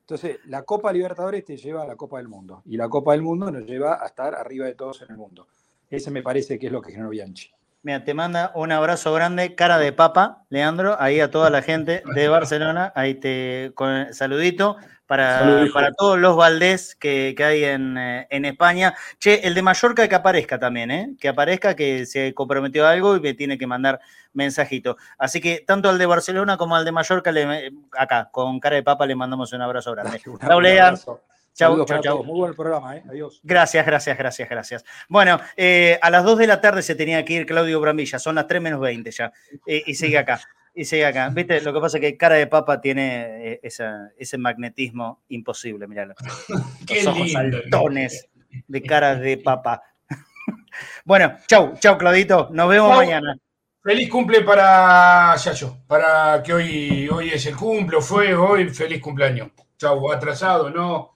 Entonces, 0.00 0.38
la 0.46 0.62
Copa 0.62 0.90
Libertadores 0.90 1.44
te 1.44 1.58
lleva 1.58 1.82
a 1.82 1.86
la 1.86 1.96
Copa 1.96 2.16
del 2.16 2.28
Mundo, 2.28 2.62
y 2.64 2.78
la 2.78 2.88
Copa 2.88 3.12
del 3.12 3.20
Mundo 3.20 3.50
nos 3.50 3.66
lleva 3.66 4.02
a 4.02 4.06
estar 4.06 4.34
arriba 4.34 4.64
de 4.64 4.74
todos 4.74 5.02
en 5.02 5.10
el 5.10 5.18
mundo. 5.18 5.48
Ese 5.90 6.10
me 6.10 6.22
parece 6.22 6.58
que 6.58 6.68
es 6.68 6.72
lo 6.72 6.80
que 6.80 6.92
generó 6.92 7.10
Bianchi. 7.10 7.50
Mira, 7.82 8.02
te 8.04 8.14
manda 8.14 8.50
un 8.56 8.72
abrazo 8.72 9.12
grande, 9.12 9.54
cara 9.54 9.78
de 9.78 9.92
papa, 9.92 10.44
Leandro, 10.48 10.96
ahí 10.98 11.20
a 11.20 11.30
toda 11.30 11.50
la 11.50 11.62
gente 11.62 12.02
de 12.14 12.28
Barcelona, 12.28 12.92
ahí 12.96 13.14
te 13.14 13.70
con 13.76 14.12
saludito 14.12 14.76
para, 15.06 15.66
para 15.72 15.92
todos 15.92 16.18
los 16.18 16.36
Valdés 16.36 16.96
que, 16.96 17.34
hay 17.38 17.64
eh, 17.64 18.26
en, 18.30 18.44
España. 18.44 18.94
Che, 19.18 19.46
el 19.46 19.54
de 19.54 19.62
Mallorca 19.62 20.08
que 20.08 20.14
aparezca 20.14 20.58
también, 20.58 20.90
¿eh? 20.90 21.14
Que 21.20 21.28
aparezca, 21.28 21.74
que 21.74 22.06
se 22.06 22.34
comprometió 22.34 22.86
a 22.86 22.90
algo 22.90 23.16
y 23.16 23.20
me 23.20 23.34
tiene 23.34 23.56
que 23.56 23.66
mandar 23.66 24.00
mensajito. 24.32 24.96
Así 25.18 25.40
que 25.40 25.64
tanto 25.66 25.88
al 25.88 25.98
de 25.98 26.06
Barcelona 26.06 26.56
como 26.56 26.76
al 26.76 26.84
de 26.84 26.92
Mallorca, 26.92 27.32
le, 27.32 27.72
acá, 27.92 28.28
con 28.30 28.60
cara 28.60 28.76
de 28.76 28.82
papa, 28.82 29.06
le 29.06 29.14
mandamos 29.14 29.52
un 29.52 29.62
abrazo 29.62 29.92
grande. 29.92 30.20
Chau, 31.56 31.86
chau, 31.86 32.02
chau. 32.02 32.22
Muy 32.22 32.38
buen 32.40 32.54
programa, 32.54 32.96
¿eh? 32.98 33.02
Adiós. 33.08 33.40
Gracias, 33.42 33.86
gracias, 33.86 34.18
gracias, 34.18 34.46
gracias. 34.46 34.84
Bueno, 35.08 35.40
eh, 35.56 35.98
a 36.02 36.10
las 36.10 36.22
2 36.22 36.36
de 36.36 36.46
la 36.46 36.60
tarde 36.60 36.82
se 36.82 36.94
tenía 36.94 37.24
que 37.24 37.32
ir 37.32 37.46
Claudio 37.46 37.80
Brambilla, 37.80 38.18
son 38.18 38.34
las 38.34 38.46
3 38.46 38.60
menos 38.60 38.78
20 38.78 39.10
ya, 39.10 39.32
eh, 39.66 39.82
y 39.86 39.94
sigue 39.94 40.18
acá. 40.18 40.38
Y 40.78 40.84
sigue 40.84 41.06
acá. 41.06 41.30
¿Viste? 41.30 41.58
Lo 41.62 41.72
que 41.72 41.80
pasa 41.80 41.96
es 41.96 42.02
que 42.02 42.18
cara 42.18 42.34
de 42.34 42.46
papa 42.46 42.82
tiene 42.82 43.54
eh, 43.54 43.60
ese 43.62 44.36
magnetismo 44.36 45.22
imposible, 45.30 45.86
miralo. 45.86 46.14
Los 46.88 47.06
ojos 47.06 47.32
saltones 47.32 48.28
de 48.68 48.82
cara 48.82 49.14
de 49.16 49.38
papa. 49.38 49.82
bueno, 51.06 51.34
chau, 51.46 51.72
chau, 51.78 51.96
Claudito. 51.96 52.50
Nos 52.52 52.68
vemos 52.68 52.94
mañana. 52.94 53.38
Feliz 53.82 54.10
cumple 54.10 54.42
para 54.42 55.34
Yayo, 55.36 55.78
para 55.86 56.42
que 56.42 56.52
hoy, 56.52 57.08
hoy 57.08 57.30
es 57.30 57.46
el 57.46 57.56
cumple, 57.56 58.02
fue 58.02 58.34
hoy, 58.34 58.68
feliz 58.68 59.00
cumpleaños. 59.00 59.48
Chau, 59.78 60.12
atrasado, 60.12 60.68
¿no? 60.68 61.14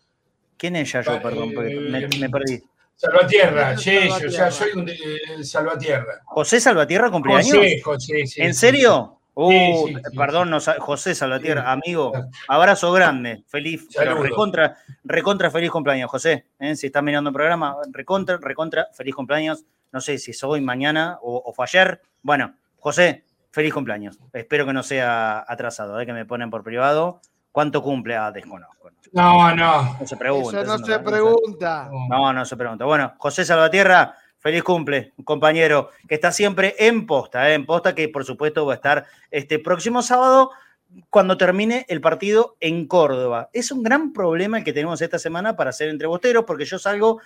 ¿Quién 0.56 0.76
es 0.76 0.90
Yayo? 0.90 1.20
Perdón, 1.20 1.52
porque 1.54 1.74
me, 1.74 2.30
perdí. 2.30 2.62
Salvatierra, 2.96 3.76
sí, 3.76 4.08
o 4.08 4.30
sea, 4.30 4.50
soy 4.50 4.70
un 4.74 4.88
eh, 4.88 5.42
Salvatierra. 5.42 6.20
¿José 6.24 6.60
Salvatierra 6.60 7.10
cumpleaños? 7.10 7.54
José, 7.54 7.80
José, 7.82 8.26
sí. 8.26 8.40
¿En 8.40 8.54
serio? 8.54 9.19
Uh, 9.34 9.88
perdón, 10.16 10.52
José 10.78 11.14
Salvatierra, 11.14 11.70
amigo, 11.70 12.12
abrazo 12.48 12.92
grande, 12.92 13.44
feliz, 13.46 13.88
recontra, 13.96 14.76
recontra 15.04 15.50
feliz 15.50 15.70
cumpleaños, 15.70 16.10
José. 16.10 16.46
¿eh? 16.58 16.76
Si 16.76 16.88
estás 16.88 17.02
mirando 17.02 17.30
el 17.30 17.34
programa, 17.34 17.76
recontra, 17.90 18.38
recontra, 18.40 18.88
feliz 18.92 19.14
cumpleaños. 19.14 19.64
No 19.92 20.00
sé 20.00 20.18
si 20.18 20.32
es 20.32 20.44
hoy, 20.44 20.60
mañana 20.60 21.18
o, 21.22 21.52
fue 21.52 21.64
ayer. 21.64 22.00
Bueno, 22.22 22.54
José, 22.78 23.24
feliz 23.50 23.72
cumpleaños. 23.72 24.18
Espero 24.32 24.66
que 24.66 24.72
no 24.72 24.82
sea 24.82 25.44
atrasado, 25.46 26.00
¿eh? 26.00 26.06
que 26.06 26.12
me 26.12 26.26
ponen 26.26 26.50
por 26.50 26.62
privado. 26.62 27.20
¿Cuánto 27.52 27.82
cumple? 27.82 28.16
Ah, 28.16 28.30
desconozco. 28.30 28.90
No, 29.12 29.54
no. 29.54 29.96
No 29.98 30.06
se 30.06 30.16
pregunta. 30.16 30.60
Eso 30.60 30.78
no 30.78 30.84
se 30.84 30.98
pregunta. 31.00 31.90
No, 32.08 32.32
no 32.32 32.44
se 32.44 32.56
pregunta. 32.56 32.84
Bueno, 32.84 33.14
José 33.18 33.44
Salvatierra, 33.44 34.14
feliz 34.40 34.62
cumple, 34.62 35.12
compañero, 35.24 35.90
que 36.08 36.16
está 36.16 36.32
siempre 36.32 36.74
en 36.78 37.06
posta, 37.06 37.50
¿eh? 37.50 37.54
en 37.54 37.66
posta 37.66 37.94
que 37.94 38.08
por 38.08 38.24
supuesto 38.24 38.66
va 38.66 38.72
a 38.72 38.76
estar 38.76 39.06
este 39.30 39.58
próximo 39.58 40.02
sábado 40.02 40.50
cuando 41.08 41.36
termine 41.36 41.86
el 41.88 42.00
partido 42.00 42.56
en 42.60 42.86
Córdoba. 42.86 43.48
Es 43.52 43.70
un 43.70 43.82
gran 43.82 44.12
problema 44.12 44.58
el 44.58 44.64
que 44.64 44.72
tenemos 44.72 45.00
esta 45.00 45.18
semana 45.18 45.54
para 45.56 45.70
hacer 45.70 45.88
entrebosteros, 45.88 46.44
porque 46.44 46.64
yo 46.64 46.78
salgo 46.78 47.20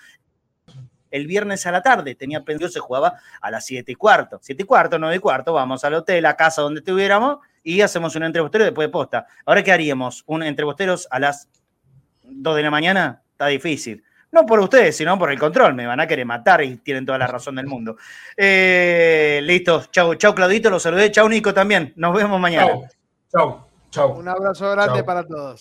el 1.10 1.26
viernes 1.26 1.64
a 1.66 1.70
la 1.70 1.80
tarde. 1.80 2.14
Tenía 2.14 2.44
pendiente, 2.44 2.74
se 2.74 2.80
jugaba 2.80 3.14
a 3.40 3.50
las 3.50 3.64
7 3.64 3.92
y 3.92 3.94
cuarto. 3.94 4.38
7 4.42 4.62
y 4.62 4.66
cuarto, 4.66 4.98
9 4.98 5.16
y 5.16 5.18
cuarto, 5.18 5.52
vamos 5.52 5.84
al 5.84 5.94
hotel, 5.94 6.26
a 6.26 6.36
casa 6.36 6.60
donde 6.60 6.80
estuviéramos 6.80 7.38
y 7.62 7.80
hacemos 7.80 8.14
un 8.16 8.24
entrebostero 8.24 8.64
después 8.64 8.88
de 8.88 8.92
posta. 8.92 9.26
Ahora, 9.46 9.62
¿qué 9.62 9.72
haríamos? 9.72 10.24
¿Un 10.26 10.42
entrebosteros 10.42 11.08
a 11.10 11.20
las 11.20 11.48
2 12.24 12.56
de 12.56 12.62
la 12.62 12.70
mañana? 12.70 13.22
Está 13.32 13.46
difícil. 13.46 14.04
No 14.34 14.44
por 14.44 14.58
ustedes, 14.58 14.96
sino 14.96 15.16
por 15.16 15.30
el 15.30 15.38
control. 15.38 15.74
Me 15.74 15.86
van 15.86 16.00
a 16.00 16.08
querer 16.08 16.26
matar 16.26 16.60
y 16.64 16.78
tienen 16.78 17.06
toda 17.06 17.18
la 17.18 17.28
razón 17.28 17.54
del 17.54 17.68
mundo. 17.68 17.96
Eh, 18.36 19.38
listo. 19.44 19.84
Chau, 19.92 20.16
chau, 20.16 20.34
Claudito. 20.34 20.70
Los 20.70 20.82
saludé. 20.82 21.12
Chau, 21.12 21.28
Nico, 21.28 21.54
también. 21.54 21.92
Nos 21.94 22.12
vemos 22.12 22.40
mañana. 22.40 22.72
Chau. 23.30 23.64
Chau. 23.90 24.18
Un 24.18 24.28
abrazo 24.28 24.72
grande 24.72 25.04
para 25.04 25.24
todos. 25.24 25.60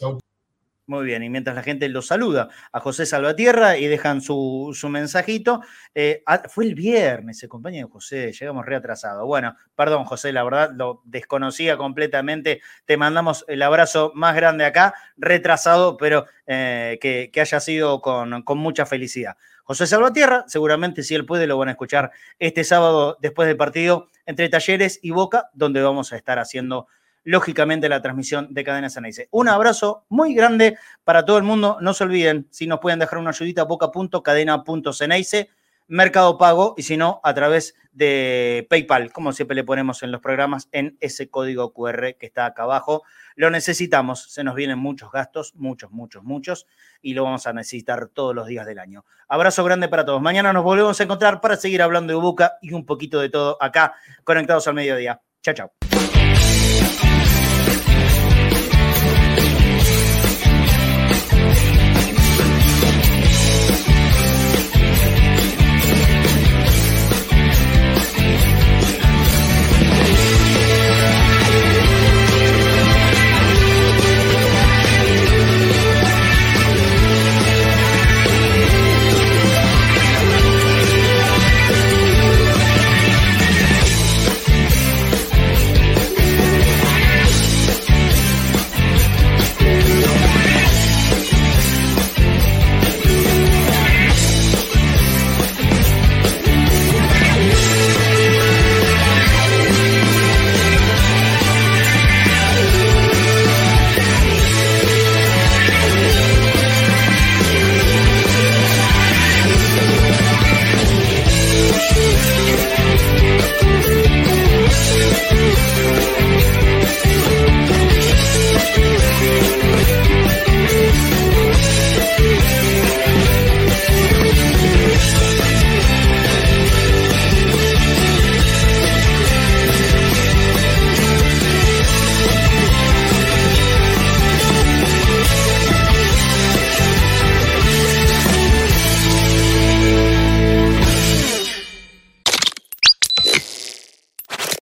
Muy 0.86 1.06
bien, 1.06 1.24
y 1.24 1.30
mientras 1.30 1.56
la 1.56 1.64
gente 1.64 1.88
los 1.88 2.08
saluda 2.08 2.50
a 2.74 2.82
José 2.82 3.06
Salvatierra 3.06 3.78
y 3.78 3.88
dejan 3.88 4.20
su, 4.20 4.76
mensajito, 4.90 5.62
eh, 5.96 6.24
ah, 6.26 6.44
fue 6.50 6.66
el 6.66 6.76
viernes, 6.76 7.40
se 7.40 7.46
acompaña 7.46 7.78
de 7.86 7.90
José, 7.90 8.34
llegamos 8.34 8.66
reatrasados. 8.66 9.26
Bueno, 9.26 9.56
perdón 9.76 10.04
José, 10.04 10.34
la 10.34 10.44
verdad 10.44 10.72
lo 10.76 11.02
desconocía 11.06 11.78
completamente. 11.78 12.62
Te 12.84 12.98
mandamos 12.98 13.46
el 13.48 13.62
abrazo 13.62 14.12
más 14.14 14.36
grande 14.36 14.66
acá, 14.66 14.94
retrasado, 15.16 15.96
pero 15.96 16.26
eh, 16.48 17.00
que, 17.00 17.32
haya 17.40 17.62
sido 17.62 18.02
con, 18.02 18.42
con 18.42 18.58
mucha 18.58 18.86
felicidad. 18.86 19.38
José 19.64 19.88
Salvatierra, 19.88 20.44
seguramente 20.48 21.02
si 21.04 21.16
él 21.16 21.26
puede 21.26 21.48
lo 21.48 21.58
van 21.58 21.70
a 21.70 21.72
escuchar 21.72 22.12
este 22.40 22.66
sábado 22.66 23.18
después 23.22 23.48
del 23.48 23.56
partido 23.56 24.10
entre 24.26 24.50
Talleres 24.50 25.00
y 25.02 25.12
Boca, 25.12 25.50
donde 25.54 25.82
vamos 25.82 26.12
a 26.12 26.18
estar 26.18 26.40
haciendo 26.40 26.88
lógicamente 27.24 27.90
la 27.90 28.02
transmisión 28.02 28.54
de 28.54 28.64
Cadena 28.64 28.90
Ceneice. 28.90 29.28
Un 29.32 29.50
abrazo 29.50 30.06
muy 30.10 30.34
grande 30.34 30.78
para 31.04 31.26
todo 31.26 31.38
el 31.38 31.44
mundo. 31.44 31.78
No 31.82 31.94
se 31.94 32.04
olviden, 32.04 32.48
si 32.52 32.68
nos 32.68 32.80
pueden 32.80 33.00
dejar 33.00 33.20
una 33.20 33.32
ayudita, 33.32 33.64
boca.cadena.ceneice, 33.64 35.50
Mercado 35.88 36.38
Pago, 36.38 36.76
y 36.78 36.84
si 36.84 36.98
no, 36.98 37.20
a 37.24 37.34
través 37.34 37.76
de 37.92 38.66
PayPal, 38.70 39.12
como 39.12 39.32
siempre 39.34 39.56
le 39.56 39.64
ponemos 39.64 40.02
en 40.02 40.12
los 40.12 40.22
programas, 40.22 40.68
en 40.72 40.98
ese 41.00 41.30
código 41.30 41.74
QR 41.74 42.16
que 42.18 42.26
está 42.26 42.46
acá 42.46 42.64
abajo. 42.64 43.04
Lo 43.36 43.50
necesitamos, 43.50 44.32
se 44.32 44.44
nos 44.44 44.56
vienen 44.56 44.80
muchos 44.80 45.12
gastos, 45.12 45.54
muchos, 45.56 45.92
muchos, 45.92 46.24
muchos, 46.24 46.68
y 47.02 47.14
lo 47.14 47.24
vamos 47.24 47.46
a 47.46 47.54
necesitar 47.54 48.08
todos 48.08 48.34
los 48.34 48.48
días 48.48 48.66
del 48.66 48.80
año. 48.80 49.06
Abrazo 49.28 49.64
grande 49.64 49.88
para 49.88 50.06
todos. 50.06 50.22
Mañana 50.22 50.54
nos 50.54 50.64
volvemos 50.64 51.00
a 51.00 51.04
encontrar 51.04 51.42
para 51.42 51.56
seguir 51.56 51.82
hablando 51.82 52.14
de 52.14 52.20
Boca 52.20 52.58
y 52.62 52.74
un 52.74 52.86
poquito 52.86 53.20
de 53.20 53.30
todo 53.30 53.58
acá, 53.62 53.94
conectados 54.24 54.68
al 54.68 54.74
mediodía. 54.74 55.22
Chao, 55.42 55.54
chao. 55.54 55.93